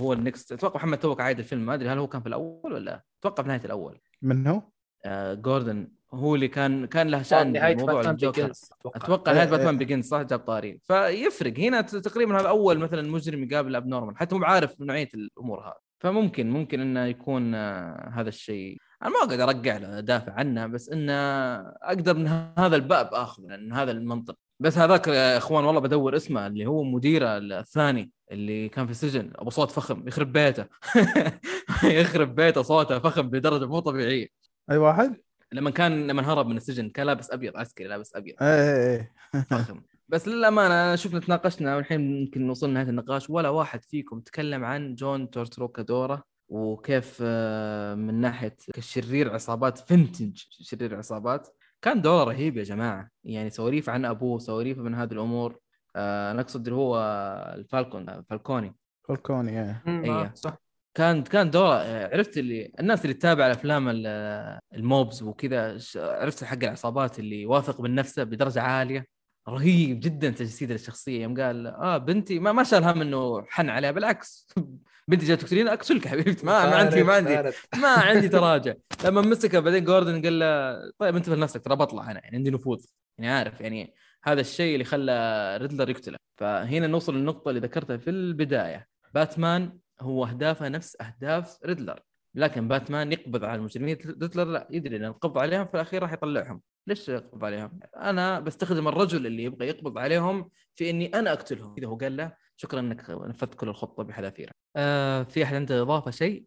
هو 0.00 0.12
النكست 0.12 0.52
أتوقع 0.52 0.76
محمد 0.76 0.98
توك 0.98 1.20
عايد 1.20 1.38
الفيلم. 1.38 1.66
ما 1.66 1.74
أدري 1.74 1.88
هل 1.88 1.98
هو 1.98 2.06
كان 2.06 2.20
في 2.20 2.28
الأول 2.28 2.72
ولا 2.72 3.04
أتوقع 3.20 3.42
في 3.42 3.48
نهاية 3.48 3.64
الأول. 3.64 4.00
من 4.22 4.46
هو؟ 4.46 4.62
آه 5.04 5.34
جوردن 5.34 5.88
هو 6.14 6.34
اللي 6.34 6.48
كان 6.48 6.86
كان 6.86 7.08
له 7.08 7.22
شأن 7.22 7.52
نهاية 7.52 7.76
موضوع 7.76 8.00
الجوكر. 8.00 8.52
أتوقع. 8.86 9.32
نهاية 9.32 9.48
Batman 9.48 9.78
Begins 9.78 10.08
صح 10.08 10.22
جاب 10.22 10.38
طاري 10.38 10.78
فيفرق. 10.82 11.58
هنا 11.58 11.80
تقريبا 11.80 12.40
هذا 12.40 12.48
أول 12.48 12.78
مثلا 12.78 13.02
مجرم 13.10 13.44
يقابل 13.44 13.76
abnormal 13.76 14.18
حتى 14.18 14.34
مو 14.34 14.44
عارف 14.44 14.80
نوعية 14.80 15.08
الأمور 15.14 15.60
هذه. 15.60 15.85
فممكن 16.06 16.50
ممكن 16.50 16.80
إنه 16.80 17.04
يكون 17.04 17.54
آه، 17.54 18.10
هذا 18.14 18.28
الشيء. 18.28 18.76
أنا 19.02 19.10
ما 19.10 19.18
أقدر 19.18 19.44
أرجع 19.44 19.76
له 19.76 19.98
أدافع 19.98 20.32
عنه 20.32 20.66
بس 20.66 20.88
إنه 20.88 21.12
أقدر 21.82 22.16
من 22.16 22.26
هذا 22.58 22.76
الباب 22.76 23.14
اخذ 23.14 23.42
من 23.42 23.72
هذا 23.72 23.90
المنطق. 23.90 24.34
بس 24.60 24.78
هذاك 24.78 25.08
يا 25.08 25.36
إخوان 25.36 25.64
والله 25.64 25.80
بدور 25.80 26.16
اسمه 26.16 26.46
اللي 26.46 26.66
هو 26.66 26.82
مديره 26.82 27.38
الثاني 27.38 28.10
اللي 28.32 28.68
كان 28.68 28.86
في 28.86 28.90
السجن 28.90 29.32
أبو 29.34 29.50
صوت 29.50 29.70
فخم 29.70 30.08
يخرب 30.08 30.32
بيته. 30.32 30.66
يخرب 32.00 32.34
بيته 32.34 32.62
صوته 32.62 32.98
فخم 32.98 33.30
بدرجة 33.30 33.66
مو 33.66 33.78
طبيعية. 33.78 34.28
أي 34.70 34.76
واحد؟ 34.76 35.16
لما 35.52 35.70
كان 35.70 36.06
لما 36.06 36.32
هرب 36.32 36.46
من 36.46 36.56
السجن 36.56 36.90
كان 36.90 37.06
لابس 37.06 37.30
أبيض 37.30 37.56
عسكري 37.56 37.88
لابس 37.88 38.16
أبيض. 38.16 38.34
إيه 38.42 38.76
إيه, 38.76 39.12
إيه. 39.34 39.40
فخم. 39.50 39.80
بس 40.08 40.28
للأمانة 40.28 40.96
شفنا 40.96 41.20
تناقشنا 41.20 41.76
والحين 41.76 42.16
يمكن 42.16 42.46
نوصل 42.46 42.70
نهايه 42.70 42.88
النقاش. 42.88 43.30
ولا 43.30 43.48
واحد 43.48 43.84
فيكم 43.84 44.20
تكلم 44.20 44.64
عن 44.64 44.94
جون 44.94 45.30
تورترو 45.30 45.68
كدوره 45.68 46.22
وكيف 46.48 47.18
آه، 47.22 47.94
من 47.94 48.14
ناحية 48.14 48.56
كشرير 48.74 49.34
عصابات 49.34 49.78
فنتج 49.78 50.42
شرير 50.50 50.96
عصابات 50.96 51.48
كان 51.82 52.02
دوره 52.02 52.24
رهيب 52.24 52.56
يا 52.56 52.62
جماعة. 52.62 53.08
يعني 53.24 53.50
سواليف 53.50 53.90
عن 53.90 54.04
أبوه 54.04 54.38
سواليف 54.38 54.78
من 54.78 54.94
هذه 54.94 55.12
الأمور. 55.12 55.58
آه، 55.96 56.30
أنا 56.30 56.40
أقصد 56.40 56.66
اللي 56.66 56.80
هو 56.80 56.98
الفالكون 57.54 58.22
فالكوني. 58.22 58.76
فالكوني 59.08 59.60
إيه, 59.60 59.82
إيه. 59.88 60.34
صح. 60.34 60.56
كان 60.94 61.22
كان 61.22 61.50
دور 61.50 61.76
عرفت 62.12 62.38
اللي 62.38 62.72
الناس 62.80 63.02
اللي 63.02 63.14
تتابع 63.14 63.46
الأفلام 63.46 63.88
الموبز 64.74 65.22
وكذا 65.22 65.78
عرفت 65.96 66.44
حق 66.44 66.58
العصابات 66.62 67.18
اللي 67.18 67.46
واثق 67.46 67.80
من 67.80 67.94
نفسه 67.94 68.24
بدرجة 68.24 68.62
عالية. 68.62 69.15
رهيب 69.48 70.00
جدا 70.00 70.30
تجسيد 70.30 70.70
الشخصية. 70.70 71.22
يوم 71.22 71.40
قال 71.40 71.66
آه 71.66 71.98
بنتي 71.98 72.38
ما 72.38 72.52
ما 72.52 72.64
شال 72.64 72.84
هم 72.84 73.00
إنه 73.00 73.44
حن 73.48 73.68
عليها 73.70 73.90
بالعكس. 73.90 74.48
بنتي 75.08 75.26
جات 75.26 75.40
تقتلين 75.40 75.68
أقتلك 75.68 76.08
حبيبتي. 76.08 76.46
ما, 76.46 76.66
ما 76.70 76.76
عندي 76.76 77.02
ما 77.02 77.12
عندي 77.14 77.34
ما 77.82 77.88
عندي 77.88 78.28
تراجع. 78.38 78.74
لما 79.04 79.20
مسكها 79.20 79.60
بعدين 79.60 79.84
جوردن 79.84 80.22
قال 80.22 80.38
له 80.38 80.76
طيب 80.98 81.16
انتبه 81.16 81.36
لنفسك 81.36 81.64
ترى 81.64 81.76
بطلع 81.76 82.10
أنا 82.10 82.20
يعني 82.24 82.36
عندي 82.36 82.50
نفوذ 82.50 82.84
يعني 83.18 83.32
عارف 83.32 83.60
يعني 83.60 83.94
هذا 84.24 84.40
الشيء 84.40 84.72
اللي 84.72 84.84
خلى 84.84 85.56
ريدلر 85.60 85.90
يقتله. 85.90 86.18
فهنا 86.36 86.86
نوصل 86.86 87.14
للنقطة 87.16 87.48
اللي 87.48 87.60
ذكرتها 87.60 87.96
في 87.96 88.10
البداية. 88.10 88.86
باتمان 89.14 89.78
هو 90.00 90.24
أهدافه 90.26 90.68
نفس 90.68 90.96
أهداف 91.00 91.58
ريدلر. 91.66 92.00
لكن 92.34 92.68
باتمان 92.68 93.12
يقبض 93.12 93.44
على 93.44 93.54
المجرمين. 93.54 93.96
ريدلر 94.06 94.44
لا 94.44 94.68
يدري 94.70 94.96
إن 94.96 95.04
القبض 95.04 95.38
عليهم 95.38 95.66
في 95.66 95.74
الأخير 95.74 96.02
راح 96.02 96.12
يطلعهم. 96.12 96.60
ليش 96.86 97.08
يقبض 97.08 97.44
عليهم؟ 97.44 97.80
أنا 97.96 98.40
بستخدم 98.40 98.88
الرجل 98.88 99.26
اللي 99.26 99.42
يبغى 99.44 99.68
يقبض 99.68 99.98
عليهم 99.98 100.50
في 100.74 100.90
إني 100.90 101.06
أنا 101.06 101.32
أقتلهم. 101.32 101.74
إذا 101.78 101.86
هو 101.86 101.96
قال 101.96 102.16
له 102.16 102.32
شكرا 102.56 102.80
إنك 102.80 103.10
نفذت 103.10 103.54
كل 103.54 103.68
الخطة 103.68 104.02
بحذافيرها. 104.02 104.52
آه 104.76 105.22
في 105.22 105.44
أحد 105.44 105.54
عنده 105.54 105.82
إضافة 105.82 106.10
شيء؟ 106.10 106.44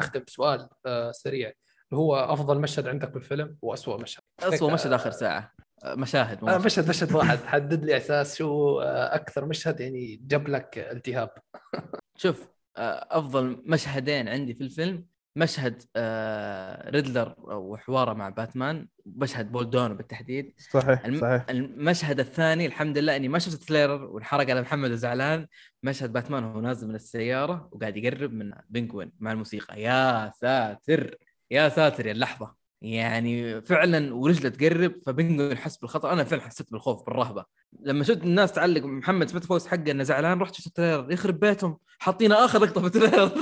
نختم 0.00 0.20
بسؤال 0.26 0.68
آه 0.86 1.10
سريع. 1.12 1.52
هو 1.92 2.16
أفضل 2.16 2.60
مشهد 2.60 2.88
عندك 2.88 3.10
بالفيلم 3.10 3.56
واسوء 3.62 4.02
مشهد؟ 4.02 4.22
اسوء 4.40 4.72
مشهد 4.72 4.92
آخر 4.92 5.10
ساعة. 5.10 5.52
مشاهد 5.84 6.44
آه 6.44 6.58
مشهد 6.58 6.88
مشهد. 6.88 7.12
واحد. 7.12 7.38
حدد 7.38 7.84
لي 7.84 7.96
أساس 7.96 8.36
شو 8.36 8.80
آه، 8.80 9.14
أكثر 9.14 9.44
مشهد 9.44 9.80
يعني 9.80 10.20
جاب 10.26 10.48
لك 10.48 10.78
التهاب. 10.78 11.30
شوف 12.22 12.48
آه، 12.76 13.06
أفضل 13.10 13.62
مشهدين 13.66 14.28
عندي 14.28 14.54
في 14.54 14.60
الفيلم 14.60 15.06
مشهد 15.36 15.82
آه 15.96 16.90
ريدلر 16.90 17.34
وحواره 17.38 18.12
مع 18.12 18.28
باتمان 18.28 18.88
مشهد 19.06 19.52
بول 19.52 19.73
دانو 19.73 19.94
بالتحديد. 19.94 20.54
صحيح 20.72 21.04
الم... 21.04 21.20
صحيح. 21.20 21.46
المشهد 21.50 22.20
الثاني 22.20 22.66
الحمد 22.66 22.98
لله 22.98 23.16
إني 23.16 23.28
ما 23.28 23.38
شفت 23.38 23.62
ال 23.62 23.67
trailer 23.67 24.04
وانحرق 24.04 24.50
على 24.50 24.60
محمد 24.62 24.90
وزعلان 24.90 25.46
مشهد 25.82 26.12
باتمان 26.12 26.44
وهو 26.44 26.60
نازل 26.60 26.88
من 26.88 26.94
السيارة 26.94 27.68
وقاعد 27.72 27.96
يقرب 27.96 28.32
من 28.32 28.52
بينجوين 28.68 29.12
مع 29.20 29.32
الموسيقى. 29.32 29.82
يا 29.82 30.32
ساتر 30.40 31.16
يا 31.50 31.68
ساتر 31.68 32.06
يا 32.06 32.12
اللحظة. 32.12 32.62
يعني 32.82 33.60
فعلا 33.60 34.14
ورجلة 34.14 34.48
تقرب 34.48 34.94
فبينجوين 35.06 35.56
حس 35.56 35.76
بالخطر 35.76 36.12
أنا 36.12 36.24
فعلا 36.24 36.42
حسيت 36.42 36.72
بالخوف 36.72 37.06
بالرهبة. 37.06 37.44
لما 37.80 38.04
شفت 38.04 38.22
الناس 38.22 38.52
تعلق 38.52 38.84
محمد 38.84 39.28
سمعت 39.28 39.44
فوز 39.44 39.66
حقه 39.66 39.90
إنه 39.90 40.02
زعلان 40.02 40.38
رحت 40.40 40.54
شفت 40.54 40.66
ال 40.66 40.72
trailer 40.72 41.12
يخرب 41.12 41.40
بيتهم 41.40 41.78
حاطين 41.98 42.32
آخر 42.32 42.58
لقطة 42.58 42.80
في 42.80 42.86
ال 42.86 42.92
trailer 42.92 43.32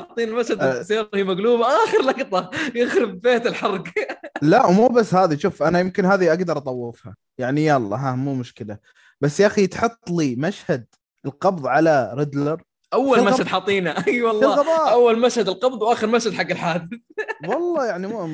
حاطين 0.00 0.32
مشهد. 0.32 0.62
السياره 0.62 1.08
هي 1.14 1.24
مقلوبة. 1.24 1.66
آخر 1.66 2.02
لقطة 2.02 2.50
يخرب 2.74 3.20
بيت 3.20 3.46
الحرق. 3.46 3.84
لا 4.42 4.66
ومو 4.66 4.88
بس 4.88 5.14
هذه 5.14 5.36
شوف 5.36 5.62
أنا 5.62 5.80
يمكن 5.80 6.04
هذه 6.04 6.28
أقدر 6.28 6.58
أطوفها. 6.58 7.16
يعني 7.38 7.66
يلا 7.66 7.96
ها 7.96 8.14
مو 8.14 8.34
مشكلة. 8.34 8.78
بس 9.20 9.40
يا 9.40 9.46
أخي 9.46 9.66
تحط 9.66 10.10
لي 10.10 10.36
مشهد 10.36 10.86
القبض 11.26 11.66
على 11.66 12.12
ريدلر. 12.14 12.62
أول 12.94 13.24
مشهد 13.24 13.46
حاطينه. 13.46 13.90
أي 14.08 14.22
والله. 14.22 14.90
أول 14.90 15.20
مشهد 15.20 15.48
القبض 15.48 15.82
وآخر 15.82 16.06
مشهد 16.06 16.32
حق 16.32 16.50
الحادث. 16.50 16.98
والله 17.48 17.86
يعني 17.86 18.06
مو 18.06 18.28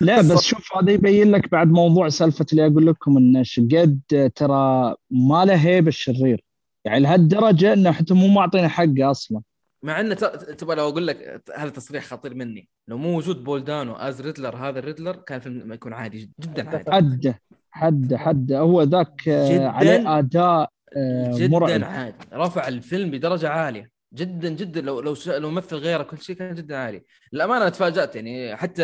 لا 0.00 0.20
بس 0.20 0.40
شوف 0.40 0.76
هذا 0.76 0.92
يبين 0.92 1.30
لك 1.30 1.50
بعد 1.50 1.66
موضوع 1.66 2.08
سالفة 2.08 2.46
اللي 2.52 2.66
أقول 2.66 2.86
لكم 2.86 3.16
انه 3.16 3.44
قد 3.58 4.30
ترى 4.34 4.94
ما 5.10 5.44
له 5.44 5.54
هيبة 5.54 5.88
الشرير. 5.88 6.44
يعني 6.84 7.00
لهالدرجة 7.00 7.72
إنه 7.72 7.92
حتى 7.92 8.14
مو 8.14 8.28
معطينا 8.28 8.68
حقه 8.68 9.10
أصلا. 9.10 9.40
مع 9.84 10.00
إنه 10.00 10.14
تبغى 10.14 10.76
لو 10.76 10.88
أقول 10.88 11.06
لك 11.06 11.42
هذا 11.56 11.70
تصريح 11.70 12.04
خطير 12.04 12.34
مني. 12.34 12.68
لو 12.88 12.98
مو 12.98 13.18
وجود 13.18 13.44
بول 13.44 13.68
دانو 13.68 13.92
as 13.92 14.20
ريدلر 14.20 14.56
هذا 14.56 14.78
الريدلر 14.78 15.16
كان 15.16 15.36
الفيلم 15.38 15.72
يكون 15.72 15.92
عادي 15.92 16.30
جدا 16.40 16.68
عادي. 16.68 16.90
حده 16.90 17.40
حده 17.70 18.18
حده 18.18 18.58
هو 18.58 18.82
ذاك 18.82 19.28
عليه 19.28 20.18
أداء 20.18 20.68
آه، 20.96 21.32
جدا 21.36 21.48
مرعب. 21.48 21.84
عادي. 21.84 22.14
رفع 22.32 22.68
الفيلم 22.68 23.10
بدرجة 23.10 23.48
عالية. 23.48 23.91
جدا 24.14 24.48
جدا 24.48 24.80
لو 24.80 25.00
لو 25.00 25.16
لو 25.26 25.50
مثل 25.50 25.76
غيره 25.76 26.02
كل 26.02 26.18
شيء 26.18 26.36
كان 26.36 26.54
جدا 26.54 26.76
عالي. 26.76 27.02
للأمانة 27.32 27.68
تفاجأت 27.68 28.16
يعني 28.16 28.56
حتى 28.56 28.82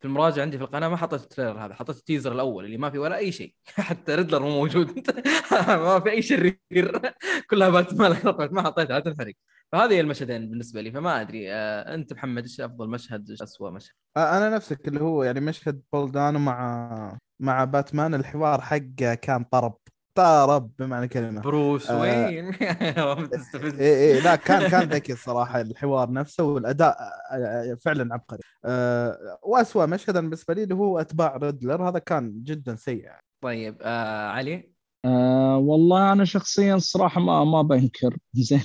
في 0.00 0.04
المراجعة 0.04 0.42
عندي 0.42 0.58
في 0.58 0.64
القناة 0.64 0.88
ما 0.88 0.96
حطيت 0.96 1.22
ال 1.22 1.27
trailer 1.27 1.64
هذا 1.64 1.74
حطيت 1.74 1.96
ال 1.96 2.01
teaser 2.01 2.32
الأول 2.32 2.64
اللي 2.64 2.76
ما 2.76 2.90
في 2.90 2.98
ولا 2.98 3.16
أي 3.16 3.32
شيء. 3.32 3.54
حتى 3.88 4.14
ريدلر 4.14 4.42
مو 4.42 4.48
موجود. 4.50 5.10
ما 5.60 6.00
في 6.00 6.10
أي 6.10 6.22
شرير. 6.22 6.58
كلها 7.50 7.68
باتمان 7.68 8.16
ما 8.52 8.62
حطيتها 8.62 8.94
لا 8.98 9.00
تنحرق. 9.00 9.34
فهذه 9.72 10.00
المشهدين 10.00 10.50
بالنسبة 10.50 10.80
لي 10.80 10.92
فما 10.92 11.20
أدري 11.20 11.52
آه 11.52 11.94
أنت 11.94 12.12
محمد 12.12 12.42
إيش 12.42 12.60
أفضل 12.60 12.88
مشهد 12.88 13.30
إيش 13.30 13.42
اسوء 13.42 13.70
مشهد؟ 13.70 13.94
أنا 14.16 14.50
نفسك 14.50 14.88
اللي 14.88 15.00
هو 15.00 15.24
يعني 15.24 15.40
مشهد 15.40 15.82
بول 15.92 16.15
دانو 16.15 16.38
مع 16.38 17.18
مع 17.40 17.64
باتمان 17.64 18.14
الحوار 18.14 18.60
حقه 18.60 19.14
كان 19.14 19.44
طرب. 19.44 19.76
طرب 20.18 20.70
بمعنى 20.78 21.04
الكلمة. 21.04 21.40
بروس 21.40 21.90
آه 21.90 22.00
وين؟ 22.00 22.44
اي 23.80 24.12
اي 24.14 24.20
لا 24.20 24.36
كان 24.36 24.70
كان 24.70 24.88
ذكي 24.88 25.12
الصراحة 25.12 25.60
الحوار 25.60 26.12
نفسه 26.12 26.44
والأداء 26.44 26.96
آه، 27.32 27.34
آه، 27.34 27.74
فعلا 27.74 28.14
عبقري. 28.14 28.40
آه 28.64 29.38
واسوء 29.42 29.86
مشهد 29.86 30.14
بالنسبة 30.14 30.54
لي 30.54 30.62
اللي 30.62 30.74
هو 30.74 31.00
أتباع 31.00 31.36
ريدلر 31.36 31.88
هذا 31.88 31.98
كان 31.98 32.42
جدا 32.44 32.76
سيء. 32.76 33.08
طيب 33.40 33.76
آه 33.82 34.28
علي؟ 34.28 34.72
آه 35.04 35.56
والله 35.56 36.12
أنا 36.12 36.24
شخصيا 36.24 36.74
الصراحه 36.74 37.20
ما 37.20 37.44
ما 37.44 37.62
بنكر. 37.62 38.16
زين 38.34 38.62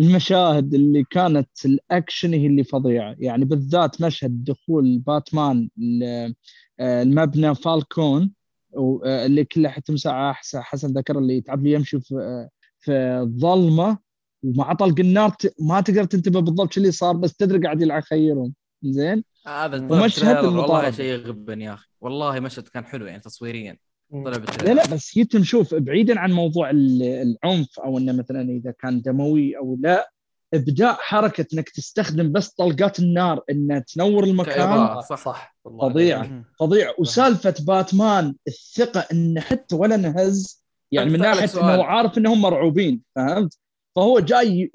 المشاهد 0.00 0.74
اللي 0.74 1.04
كانت 1.10 1.50
الأكشن 1.64 2.32
هي 2.34 2.46
اللي 2.46 2.64
فظيعه 2.64 3.16
يعني 3.18 3.44
بالذات 3.44 4.00
مشهد 4.02 4.44
دخول 4.44 4.98
باتمان 4.98 5.70
المبنى 6.80 7.54
فالكون. 7.54 8.39
اللي 9.04 9.44
كله 9.44 9.68
حتى 9.68 9.92
مساعة 9.92 10.36
حسن 10.54 10.88
ذكر 10.88 11.18
اللي 11.18 11.40
تعب 11.40 11.64
لي 11.64 11.72
يمشي 11.72 12.00
في 12.00 12.48
في 12.78 12.92
الظلمة 12.92 13.98
ومع 14.42 14.72
طلق 14.72 15.00
النار 15.00 15.36
ما 15.60 15.80
تقدر 15.80 16.04
تنتبه 16.04 16.40
بالضبط 16.40 16.76
اللي 16.76 16.90
صار 16.90 17.16
بس 17.16 17.36
تدري 17.36 17.58
قاعد 17.58 17.82
يلعب 17.82 18.02
خيرهم. 18.02 18.54
زين؟ 18.82 19.24
هذا 19.46 19.76
ومشهد 19.76 20.44
والله 20.44 20.90
شيء 20.90 21.04
يغبن 21.04 21.60
يا 21.60 21.74
أخي. 21.74 21.88
والله 22.00 22.40
مشهد 22.40 22.68
كان 22.68 22.84
حلو 22.84 23.06
يعني 23.06 23.20
تصويريا. 23.20 23.76
طلع 24.12 24.44
لا 24.64 24.74
لا 24.74 24.86
بس 24.86 25.14
جيت 25.14 25.36
نشوف 25.36 25.74
بعيدا 25.74 26.20
عن 26.20 26.32
موضوع 26.32 26.70
العنف 26.70 27.80
أو 27.80 27.98
إنه 27.98 28.12
مثلا 28.12 28.40
إذا 28.40 28.70
كان 28.70 29.02
دموي 29.02 29.56
أو 29.58 29.78
لا 29.80 30.12
إبداع 30.54 30.92
حركة 31.00 31.46
إنك 31.54 31.68
تستخدم 31.68 32.32
بس 32.32 32.48
طلقات 32.48 32.98
النار 32.98 33.42
انها 33.50 33.78
تنور 33.78 34.24
المكان 34.24 35.00
صح 35.00 35.16
صح 35.16 35.56
فظيع 35.64 36.42
فظيع 36.60 36.94
وسالفة 36.98 37.54
باتمان 37.60 38.34
الثقة 38.48 39.00
انه 39.12 39.40
حتى 39.40 39.74
ولا 39.74 39.96
نهز 39.96 40.64
يعني 40.92 41.10
من 41.10 41.18
ناحية 41.18 41.60
إنه 41.60 41.84
عارف 41.84 42.18
إنهم 42.18 42.40
مرعوبين 42.40 43.02
فهمت؟ 43.16 43.58
فهو 43.96 44.20
جاي 44.20 44.70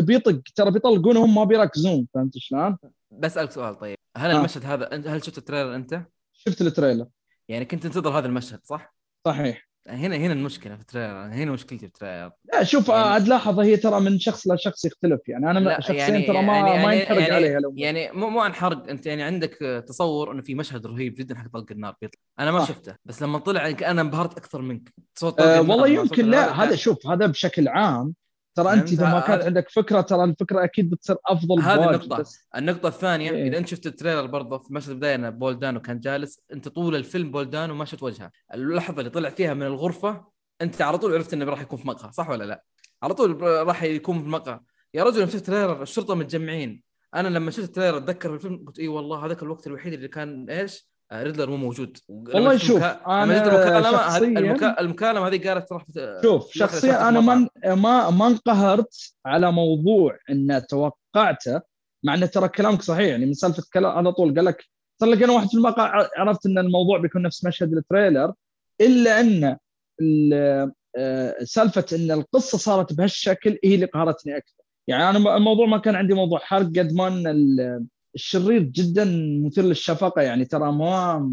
بيطق 0.00 0.40
ترى 0.54 0.70
بيطلقون 0.70 1.16
وهم 1.16 1.34
ما 1.34 1.44
بيركزون 1.44 2.06
فهمت 2.14 2.38
شلون؟ 2.38 2.78
بسألك 3.10 3.50
سؤال 3.50 3.78
طيب 3.78 3.96
هل 4.16 4.30
آه. 4.30 4.38
المشهد 4.38 4.64
هذا 4.64 4.88
هل 5.14 5.24
شفت 5.24 5.38
ال 5.38 5.43
trailer 5.43 5.74
أنت؟ 5.74 6.02
شفت 6.32 6.60
التريلر 6.60 7.06
يعني 7.48 7.64
كنت 7.64 7.82
تنتظر 7.82 8.18
هذا 8.18 8.26
المشهد 8.26 8.60
صح؟ 8.64 8.96
صحيح 9.24 9.68
هنا 9.88 10.16
هنا 10.16 10.32
المشكلة 10.32 10.74
في 10.74 10.80
ال 10.80 10.86
trailer 10.86 11.26
هنا 11.26 11.52
مشكلتي 11.52 11.78
في 11.78 11.86
ال 11.86 11.91
trailer. 11.91 12.30
لا 12.52 12.64
شوف 12.64 12.88
يعني... 12.88 13.00
عاد 13.00 13.28
لاحظ 13.28 13.60
هي 13.60 13.76
ترى 13.76 14.00
من 14.00 14.18
شخص 14.18 14.48
لشخص 14.48 14.84
يختلف 14.84 15.28
يعني 15.28 15.50
أنا 15.50 15.80
شخصيا 15.80 15.94
يعني 15.94 16.22
ترى 16.22 16.42
ما 16.42 16.56
يعني 16.56 16.86
ما 16.86 16.94
ينحرق 16.94 17.20
يعني 17.20 17.34
عليها 17.34 17.60
لو 17.60 17.74
يعني 17.76 18.10
مو 18.12 18.30
مو 18.30 18.46
انحرق 18.46 18.88
أنت 18.88 19.06
يعني 19.06 19.22
عندك 19.22 19.84
تصور 19.88 20.32
إنه 20.32 20.42
في 20.42 20.54
مشهد 20.54 20.86
رهيب 20.86 21.14
جدا 21.14 21.34
حق 21.34 21.48
طلق 21.52 21.66
النار 21.70 21.94
بيطلع. 22.00 22.20
أنا 22.38 22.50
ما 22.50 22.62
آه. 22.62 22.64
شفته 22.64 22.94
بس 23.04 23.22
لما 23.22 23.38
طلع 23.38 23.68
أنا 23.68 24.00
انبهرت 24.00 24.38
أكثر 24.38 24.62
منك. 24.62 24.94
صوت 25.14 25.40
أه 25.40 25.60
والله 25.60 25.88
يمكن 25.88 26.30
لا 26.30 26.62
هذا 26.64 26.76
شوف 26.76 27.06
هذا 27.06 27.26
بشكل 27.26 27.68
عام 27.68 28.14
ترى 28.56 28.72
أنت 28.72 28.92
إذا 28.92 29.12
ما 29.12 29.20
كانت 29.20 29.44
عندك 29.44 29.70
فكرة 29.70 30.00
ترى 30.00 30.24
الفكرة 30.24 30.64
أكيد 30.64 30.90
بتصير 30.90 31.16
أفضل 31.26 31.60
هذه 31.60 31.90
النقطة 31.90 32.16
بس. 32.16 32.48
النقطة 32.56 32.88
الثانية 32.88 33.30
إيه. 33.30 33.48
إذا 33.48 33.58
أنت 33.58 33.68
شفت 33.68 33.86
ال 33.86 33.91
trailer 33.91 34.26
برضه 34.26 34.58
في 34.58 34.74
مشهد 34.74 34.90
البداية 34.90 35.14
إن 35.14 35.30
بول 35.30 35.55
دانو 35.55 35.80
كان 35.80 36.00
جالس 36.00 36.40
أنت 36.52 36.68
طول 36.68 36.96
الفيلم 36.96 37.30
بول 37.30 37.52
دانو 37.52 37.74
ما 37.74 37.84
شفت 37.84 38.02
وجهه 38.02 38.30
اللحظة 38.54 38.98
اللي 38.98 39.10
طلع 39.10 39.30
فيها 39.30 39.54
من 39.54 39.62
الغرفة 39.62 40.24
أنت 40.62 40.82
على 40.82 40.98
طول 40.98 41.14
عرفت 41.14 41.32
إنه 41.32 41.44
راح 41.44 41.60
يكون 41.60 41.78
في 41.78 41.88
مقهى 41.88 42.12
صح 42.12 42.30
ولا 42.30 42.44
لا؟ 42.44 42.64
على 43.02 43.14
طول 43.14 43.42
راح 43.42 43.82
يكون 43.82 44.22
في 44.22 44.28
مقهى 44.28 44.60
يا 44.94 45.04
رجل 45.04 45.20
لما 45.20 45.30
شفت 45.30 45.46
trailer 45.46 45.82
الشرطة 45.82 46.14
متجمعين 46.14 46.82
أنا 47.14 47.28
لما 47.28 47.50
شفت 47.50 47.64
ال 47.64 47.68
trailer 47.68 47.96
أتذكر 47.96 48.28
في 48.28 48.34
الفيلم 48.34 48.64
قلت 48.66 48.78
اي 48.78 48.88
والله 48.88 49.26
هذاك 49.26 49.42
الوقت 49.42 49.66
الوحيد 49.66 49.92
اللي 49.92 50.08
كان 50.08 50.50
إيش؟ 50.50 50.88
آه، 51.12 51.22
ريدلر 51.22 51.50
مو 51.50 51.56
موجود. 51.56 51.98
والله 52.08 52.56
شوف 52.56 52.82
أنا 52.82 54.80
المكالمة 54.80 55.28
هذه 55.28 55.48
قالت 55.48 55.72
راح 55.72 55.84
شوف 56.22 56.52
شخصيا 56.52 57.08
أنا 57.08 57.20
ما 57.20 57.48
ما 57.64 58.10
ما 58.10 58.26
انقهرت 58.26 59.14
على 59.26 59.52
موضوع 59.52 60.18
إن 60.30 60.62
توقعته 60.68 61.60
مع 62.04 62.14
إن 62.14 62.30
ترى 62.30 62.48
كلامك 62.48 62.82
صحيح. 62.82 63.08
يعني 63.08 63.26
من 63.26 63.34
سالفة 63.34 63.62
كلام 63.72 63.92
على 63.92 64.12
طول 64.12 64.34
قال 64.34 64.44
لك 64.44 64.64
صار 65.00 65.08
لك 65.08 65.22
أنا 65.22 65.32
واحد 65.32 65.48
في 65.48 65.54
المقهى 65.54 66.08
عرفت 66.16 66.46
إن 66.46 66.58
الموضوع 66.58 66.98
بيكون 66.98 67.22
نفس 67.22 67.44
مشهد 67.44 67.72
التريلر 67.72 68.32
إلا 68.80 69.20
إن 69.20 69.56
آه، 70.98 71.34
سالفة 71.44 71.84
إن 71.92 72.10
القصة 72.10 72.58
صارت 72.58 72.92
بهالشكل 72.92 73.58
هي 73.64 73.74
اللي 73.74 73.86
قهرتني 73.86 74.36
أكثر. 74.36 74.62
يعني 74.88 75.10
أنا 75.10 75.36
الموضوع 75.36 75.66
ما 75.66 75.78
كان 75.78 75.94
عندي 75.94 76.14
موضوع 76.14 76.38
حرق 76.38 76.66
قد 76.66 76.92
ما 76.92 77.08
إن 77.08 77.86
الشرير 78.16 78.62
جدا 78.62 79.04
مثير 79.46 79.64
للشفقة. 79.64 80.22
يعني 80.22 80.44
ترى 80.44 80.72
ما 80.72 81.30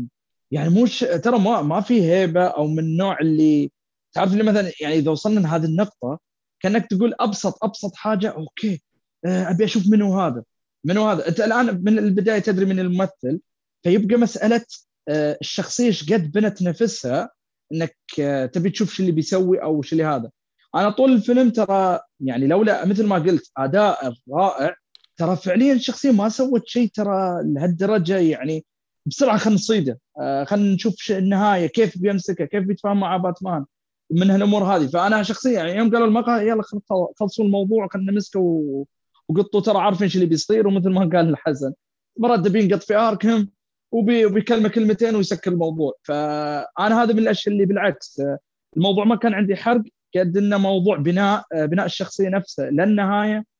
يعني 0.52 0.70
مو 0.70 0.88
ترى 1.24 1.40
ما 1.40 1.62
ما 1.62 1.82
في 1.82 2.04
هيبة 2.12 2.44
أو 2.48 2.68
من 2.68 2.80
النوع 2.80 3.20
اللي 3.20 3.72
تعرف 4.14 4.34
اللي 4.34 4.44
مثلا 4.44 4.72
يعني 4.82 4.96
إذا 4.96 5.12
وصلنا 5.12 5.40
لهذه 5.40 5.66
النقطة 5.66 6.20
كأنك 6.60 6.86
تقول 6.86 7.14
أبسط 7.20 7.64
أبسط 7.64 7.96
حاجة 7.96 8.30
okay 8.30 8.82
آه، 9.26 9.52
أبي 9.52 9.66
أشوف 9.66 9.84
منو 9.88 10.20
هذا 10.20 10.44
منو 10.86 11.10
هذا. 11.10 11.28
أنت 11.28 11.40
الآن 11.42 11.84
من 11.84 12.00
البداية 12.00 12.40
تدري 12.40 12.66
من 12.66 12.80
الممثل 12.80 13.40
فيبقى 13.84 14.18
مسألة 14.18 14.66
آه، 15.10 15.38
الشخصية 15.42 15.86
إيش 15.88 16.14
قد 16.14 16.32
بنت 16.32 16.62
نفسها 16.62 17.30
إنك 17.74 17.98
آه، 18.20 18.46
تبي 18.46 18.70
تشوف 18.70 18.94
شو 18.94 19.04
اللي 19.04 19.12
بيسوي 19.12 19.64
أو 19.64 19.82
شو 19.82 19.96
اللي 19.96 20.06
هذا. 20.06 20.32
أنا 20.76 20.90
طول 20.90 21.12
الفيلم 21.14 21.50
ترى 21.50 22.00
يعني 22.20 22.48
لولا 22.48 22.86
مثل 22.86 23.08
ما 23.08 23.16
قلت 23.16 23.52
أداء 23.58 24.14
رائع 24.34 24.76
ترى 25.18 25.36
فعليا 25.36 25.74
الشخصيه 25.74 26.12
ما 26.12 26.30
سوت 26.30 26.68
شيء 26.68 26.90
ترى 26.94 27.44
لهالدرجة 27.44 28.18
يعني 28.18 28.66
بسرعة 29.06 29.38
خلينا 29.38 29.56
نصيده. 29.56 30.00
آه، 30.20 30.44
خلينا 30.44 30.74
نشوف 30.76 31.12
النهاية 31.12 31.68
كيف 31.68 31.98
بيمسكه 31.98 32.46
كيف 32.46 32.64
بيتفاهم 32.64 33.00
مع 33.00 33.18
باتمان 33.18 33.66
من 34.12 34.30
هالأمور 34.30 34.64
هذه. 34.64 34.88
فأنا 34.88 35.24
شخصيا 35.24 35.52
يعني 35.52 35.76
يوم 35.78 35.92
قالوا 35.92 36.08
المقهى 36.08 36.48
يلا 36.48 36.64
خلصوا 37.20 37.46
الموضوع 37.46 37.88
خلينا 37.88 38.12
نمسكه 38.12 38.40
و... 38.40 38.86
وقطوا 39.30 39.62
ترى 39.62 39.78
عارفين 39.78 40.04
إيش 40.04 40.16
اللي 40.16 40.26
بيصير 40.26 40.68
ومثل 40.68 40.90
ما 40.90 41.00
قال 41.00 41.30
الحسن. 41.30 41.74
مرات 42.18 42.48
بينقط 42.48 42.84
في 42.84 42.96
آركهم 42.96 43.50
وبيكلمه 43.92 44.70
كلمتين 44.70 45.16
ويسكر 45.16 45.52
الموضوع. 45.52 45.94
فأنا 46.04 47.04
هذا 47.04 47.14
من 47.14 47.20
الأشياء 47.20 47.54
اللي 47.54 47.66
بالعكس 47.66 48.22
الموضوع 48.78 49.06
ما 49.06 49.16
كان 49.16 49.34
عندي 49.34 49.56
حرق 49.56 49.84
قد 50.16 50.38
إنه 50.38 50.58
موضوع 50.58 50.98
بناء 50.98 51.44
بناء 51.54 51.86
الشخصية 51.86 52.30
نفسها. 52.30 52.70
للنهاية 52.70 53.38
آه، 53.38 53.53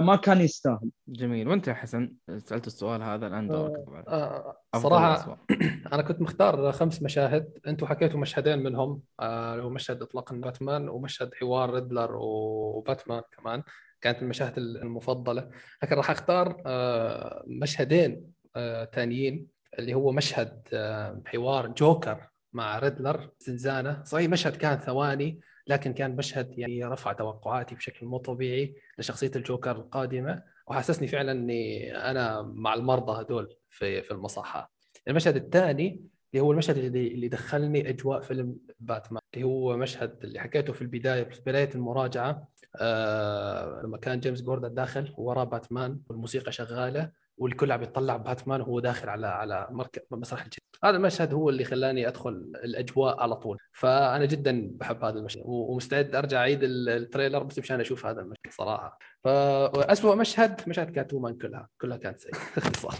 ما 0.00 0.16
كان 0.16 0.40
يستاهل. 0.40 0.90
جميل. 1.08 1.48
وانت 1.48 1.68
يا 1.68 1.74
حسن 1.74 2.14
سألت 2.38 2.66
السؤال 2.66 3.02
هذا 3.02 3.26
الآن 3.26 3.48
دورك 3.48 3.84
آه 4.08 4.56
صراحة 4.76 5.38
أنا 5.92 6.02
كنت 6.02 6.20
مختار 6.20 6.72
خمس 6.72 7.02
مشاهد. 7.02 7.52
أنتم 7.66 7.86
حكيتوا 7.86 8.20
مشهدين 8.20 8.58
منهم 8.58 9.02
آه 9.20 9.52
اللي 9.52 9.64
هو 9.64 9.70
مشهد 9.70 10.02
إطلاق 10.02 10.34
باتمان 10.34 10.88
ومشهد 10.88 11.34
حوار 11.34 11.70
ريدلر 11.70 12.16
وباتمان 12.16 13.22
كمان 13.38 13.62
كانت 14.00 14.22
المشاهد 14.22 14.58
المفضلة. 14.58 15.50
لكن 15.82 15.96
راح 15.96 16.10
أختار 16.10 16.62
آه 16.66 17.44
مشهدين 17.46 18.22
آه 18.56 18.84
ثانيين 18.84 19.46
اللي 19.78 19.94
هو 19.94 20.12
مشهد 20.12 20.68
آه 20.72 21.22
حوار 21.26 21.68
جوكر 21.68 22.28
مع 22.52 22.78
ريدلر 22.78 23.30
زنزانة. 23.40 24.04
صحيح 24.04 24.30
مشهد 24.30 24.56
كان 24.56 24.78
ثواني 24.78 25.40
لكن 25.70 25.92
كان 25.92 26.16
مشهد 26.16 26.58
يعني 26.58 26.84
رفع 26.84 27.12
توقعاتي 27.12 27.74
بشكل 27.74 28.06
مو 28.06 28.18
طبيعي 28.18 28.74
لشخصية 28.98 29.30
الجوكر 29.36 29.70
القادمة 29.70 30.42
وحسسني 30.66 31.08
فعلا 31.08 31.32
إني 31.32 31.92
أنا 31.96 32.42
مع 32.42 32.74
المرضى 32.74 33.20
هذول 33.22 33.56
في 33.70 34.02
في 34.02 34.10
المصحة. 34.10 34.72
المشهد 35.08 35.36
الثاني 35.36 36.04
اللي 36.34 36.44
هو 36.44 36.52
المشهد 36.52 36.76
اللي 36.76 37.28
دخلني 37.28 37.88
أجواء 37.88 38.20
فيلم 38.20 38.56
باتمان 38.80 39.22
اللي 39.34 39.46
هو 39.46 39.76
مشهد 39.76 40.24
اللي 40.24 40.40
حكيته 40.40 40.72
في 40.72 40.82
البداية 40.82 41.24
في 41.24 41.40
بداية 41.46 41.70
المراجعة 41.74 42.48
آه 42.80 43.80
لما 43.84 43.98
كان 43.98 44.20
جيمس 44.20 44.42
جوردن 44.42 44.74
داخل 44.74 45.14
وراه 45.16 45.44
باتمان 45.44 46.00
والموسيقى 46.08 46.52
شغالة 46.52 47.10
والكل 47.40 47.72
عم 47.72 47.82
يطلع 47.82 48.16
باتمان 48.16 48.60
وهو 48.60 48.80
داخل 48.80 49.08
على 49.08 49.26
على 49.26 49.68
مركب 49.70 50.02
مسرح 50.10 50.42
الجيش 50.42 50.60
هذا 50.84 50.96
المشهد 50.96 51.34
هو 51.34 51.50
اللي 51.50 51.64
خلاني 51.64 52.08
أدخل 52.08 52.30
الأجواء 52.64 53.20
على 53.20 53.36
طول. 53.36 53.58
فأنا 53.72 54.24
جدا 54.24 54.70
بحب 54.74 55.04
هذا 55.04 55.18
المشهد 55.18 55.42
ومستعد 55.44 56.14
أرجع 56.14 56.38
أعيد 56.38 56.60
ال 56.62 56.72
trailer 56.72 57.42
بس 57.42 57.58
مشان 57.58 57.80
أشوف 57.80 58.06
هذا 58.06 58.20
المشهد 58.20 58.52
صراحة. 58.56 58.98
فاسوء 59.24 60.16
مشهد 60.16 60.60
مشهد 60.68 60.90
كات 60.90 61.05
وومان 61.05 61.34
كلها 61.34 61.68
كلها 61.80 61.96
كانت 61.96 62.18
سيئة. 62.18 62.32
باختصار. 62.56 62.94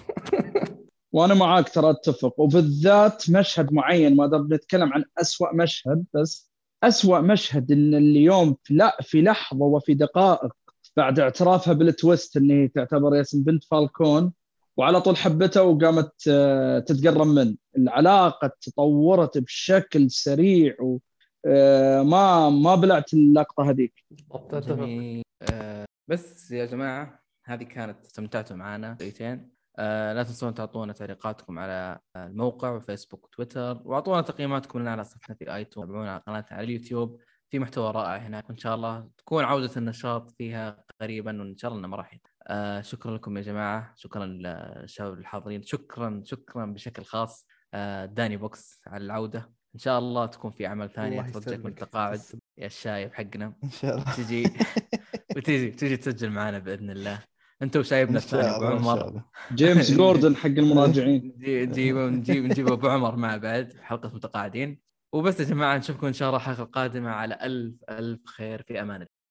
وأنا 1.12 1.35
معاك 1.35 1.69
ترى 1.69 1.91
أتفق. 1.91 2.41
وبالذات 2.41 3.31
مشهد 3.31 3.73
معين 3.73 4.17
ما 4.17 4.27
دام 4.27 4.49
بنتكلم 4.49 4.93
عن 4.93 5.05
أسوأ 5.19 5.55
مشهد 5.55 6.05
بس 6.15 6.51
أسوأ 6.83 7.21
مشهد 7.21 7.73
إن 7.73 7.95
اليوم 7.95 8.57
في 8.65 8.75
لا 8.75 8.97
في 9.03 9.23
لحظة 9.23 9.65
وفي 9.65 9.95
دقائق 9.95 10.53
بعد 11.01 11.21
اعترافها 11.21 11.75
بال 11.75 11.92
twist 11.92 12.37
إني 12.37 12.69
تعتبر 12.69 13.17
ياسم 13.17 13.43
بنت 13.43 13.65
فالكون 13.65 14.33
وعلى 14.77 15.01
طول 15.01 15.17
حبته 15.17 15.63
وقامت 15.63 16.13
آه، 16.29 16.79
تتقرب 16.79 17.27
منه. 17.27 17.57
العلاقة 17.77 18.53
تطورت 18.61 19.39
بشكل 19.39 20.11
سريع 20.11 20.77
وما 20.81 22.47
آه، 22.47 22.51
ما 22.51 22.75
بلعت 22.75 23.15
اللقطة 23.15 23.71
هذيك. 23.71 24.05
آه، 25.53 25.85
بس 26.09 26.51
يا 26.51 26.65
جماعة 26.65 27.21
هذه 27.45 27.63
كانت 27.63 28.05
استمتعتوا 28.07 28.57
معنا 28.57 28.93
دقيقتين. 28.93 29.51
آه 29.79 30.13
لا 30.13 30.23
تنسون 30.23 30.55
تعطونا 30.55 30.93
تعليقاتكم 30.93 31.59
على 31.59 31.99
الموقع 32.17 32.71
وفيسبوك 32.71 33.25
وتويتر 33.25 33.83
وأعطونا 33.85 34.21
تقييماتكم 34.21 34.79
لنا 34.79 34.91
على 34.91 35.05
صفحتنا 35.05 35.37
في 35.37 35.55
ايتون 35.55 35.87
تابعونا 35.87 36.13
على 36.13 36.23
قناتنا 36.27 36.59
على 36.59 36.65
اليوتيوب. 36.65 37.21
في 37.51 37.59
محتوى 37.59 37.91
رائع 37.91 38.17
هناك 38.17 38.51
وإن 38.51 38.59
شاء 38.59 38.75
الله 38.75 39.09
تكون 39.19 39.45
عودة 39.45 39.71
النشاط 39.77 40.31
فيها 40.31 40.85
قريبا 41.01 41.43
وإن 41.43 41.57
شاء 41.57 41.71
الله 41.71 41.81
إنه 41.81 41.89
ما 41.89 41.97
راح 41.97 42.19
آه 42.49 42.81
شكرا 42.81 43.17
لكم 43.17 43.37
يا 43.37 43.43
جماعة 43.43 43.93
شكرا 43.97 44.27
للشباب 44.27 45.19
الحاضرين 45.19 45.63
شكرا 45.63 46.23
شكرا 46.25 46.67
بشكل 46.67 47.05
خاص 47.05 47.47
آه 47.75 48.05
داني 48.05 48.37
بوكس 48.37 48.81
على 48.87 49.05
العودة. 49.05 49.53
إن 49.75 49.81
شاء 49.81 49.99
الله 49.99 50.27
تكون 50.27 50.51
في 50.51 50.67
عمل 50.67 50.91
ثاني 50.91 51.33
ترجعك 51.33 51.65
من 51.65 51.67
التقاعد 51.67 52.21
يا 52.59 52.67
الشايب 52.67 53.15
حقنا 53.15 53.55
إن 53.65 53.71
شاء 53.71 53.95
الله. 53.95 54.15
تجي 54.17 54.43
وتجي 55.37 55.71
تجي 55.71 55.97
تسجل 55.97 56.31
معنا 56.31 56.59
بإذن 56.59 56.91
الله. 56.91 57.23
انت 57.63 57.77
وشايبنا 57.77 58.19
الثاني 58.19 58.57
أبو 58.57 58.65
عمر. 58.65 59.23
جيمس 59.55 59.91
جوردن 59.93 60.37
حق 60.37 60.47
المراجعين. 60.47 61.35
نجيب 61.39 61.97
نجيب 61.97 62.45
نجيب 62.45 62.73
أبو 62.73 62.89
عمر 62.89 63.17
مع 63.17 63.37
بعد 63.37 63.73
حلقة 63.81 64.15
متقاعدين. 64.15 64.90
وبس 65.12 65.41
يا 65.41 65.45
جماعة 65.45 65.77
نشوفكم 65.78 66.07
إن 66.07 66.12
شاء 66.12 66.28
الله 66.28 66.39
الحلقة 66.41 66.62
القادمة 66.62 67.11
على 67.11 67.39
ألف 67.43 67.74
ألف 67.91 68.27
خير. 68.27 68.62
في 68.62 68.81
أمان 68.81 68.97
الله. 68.97 69.20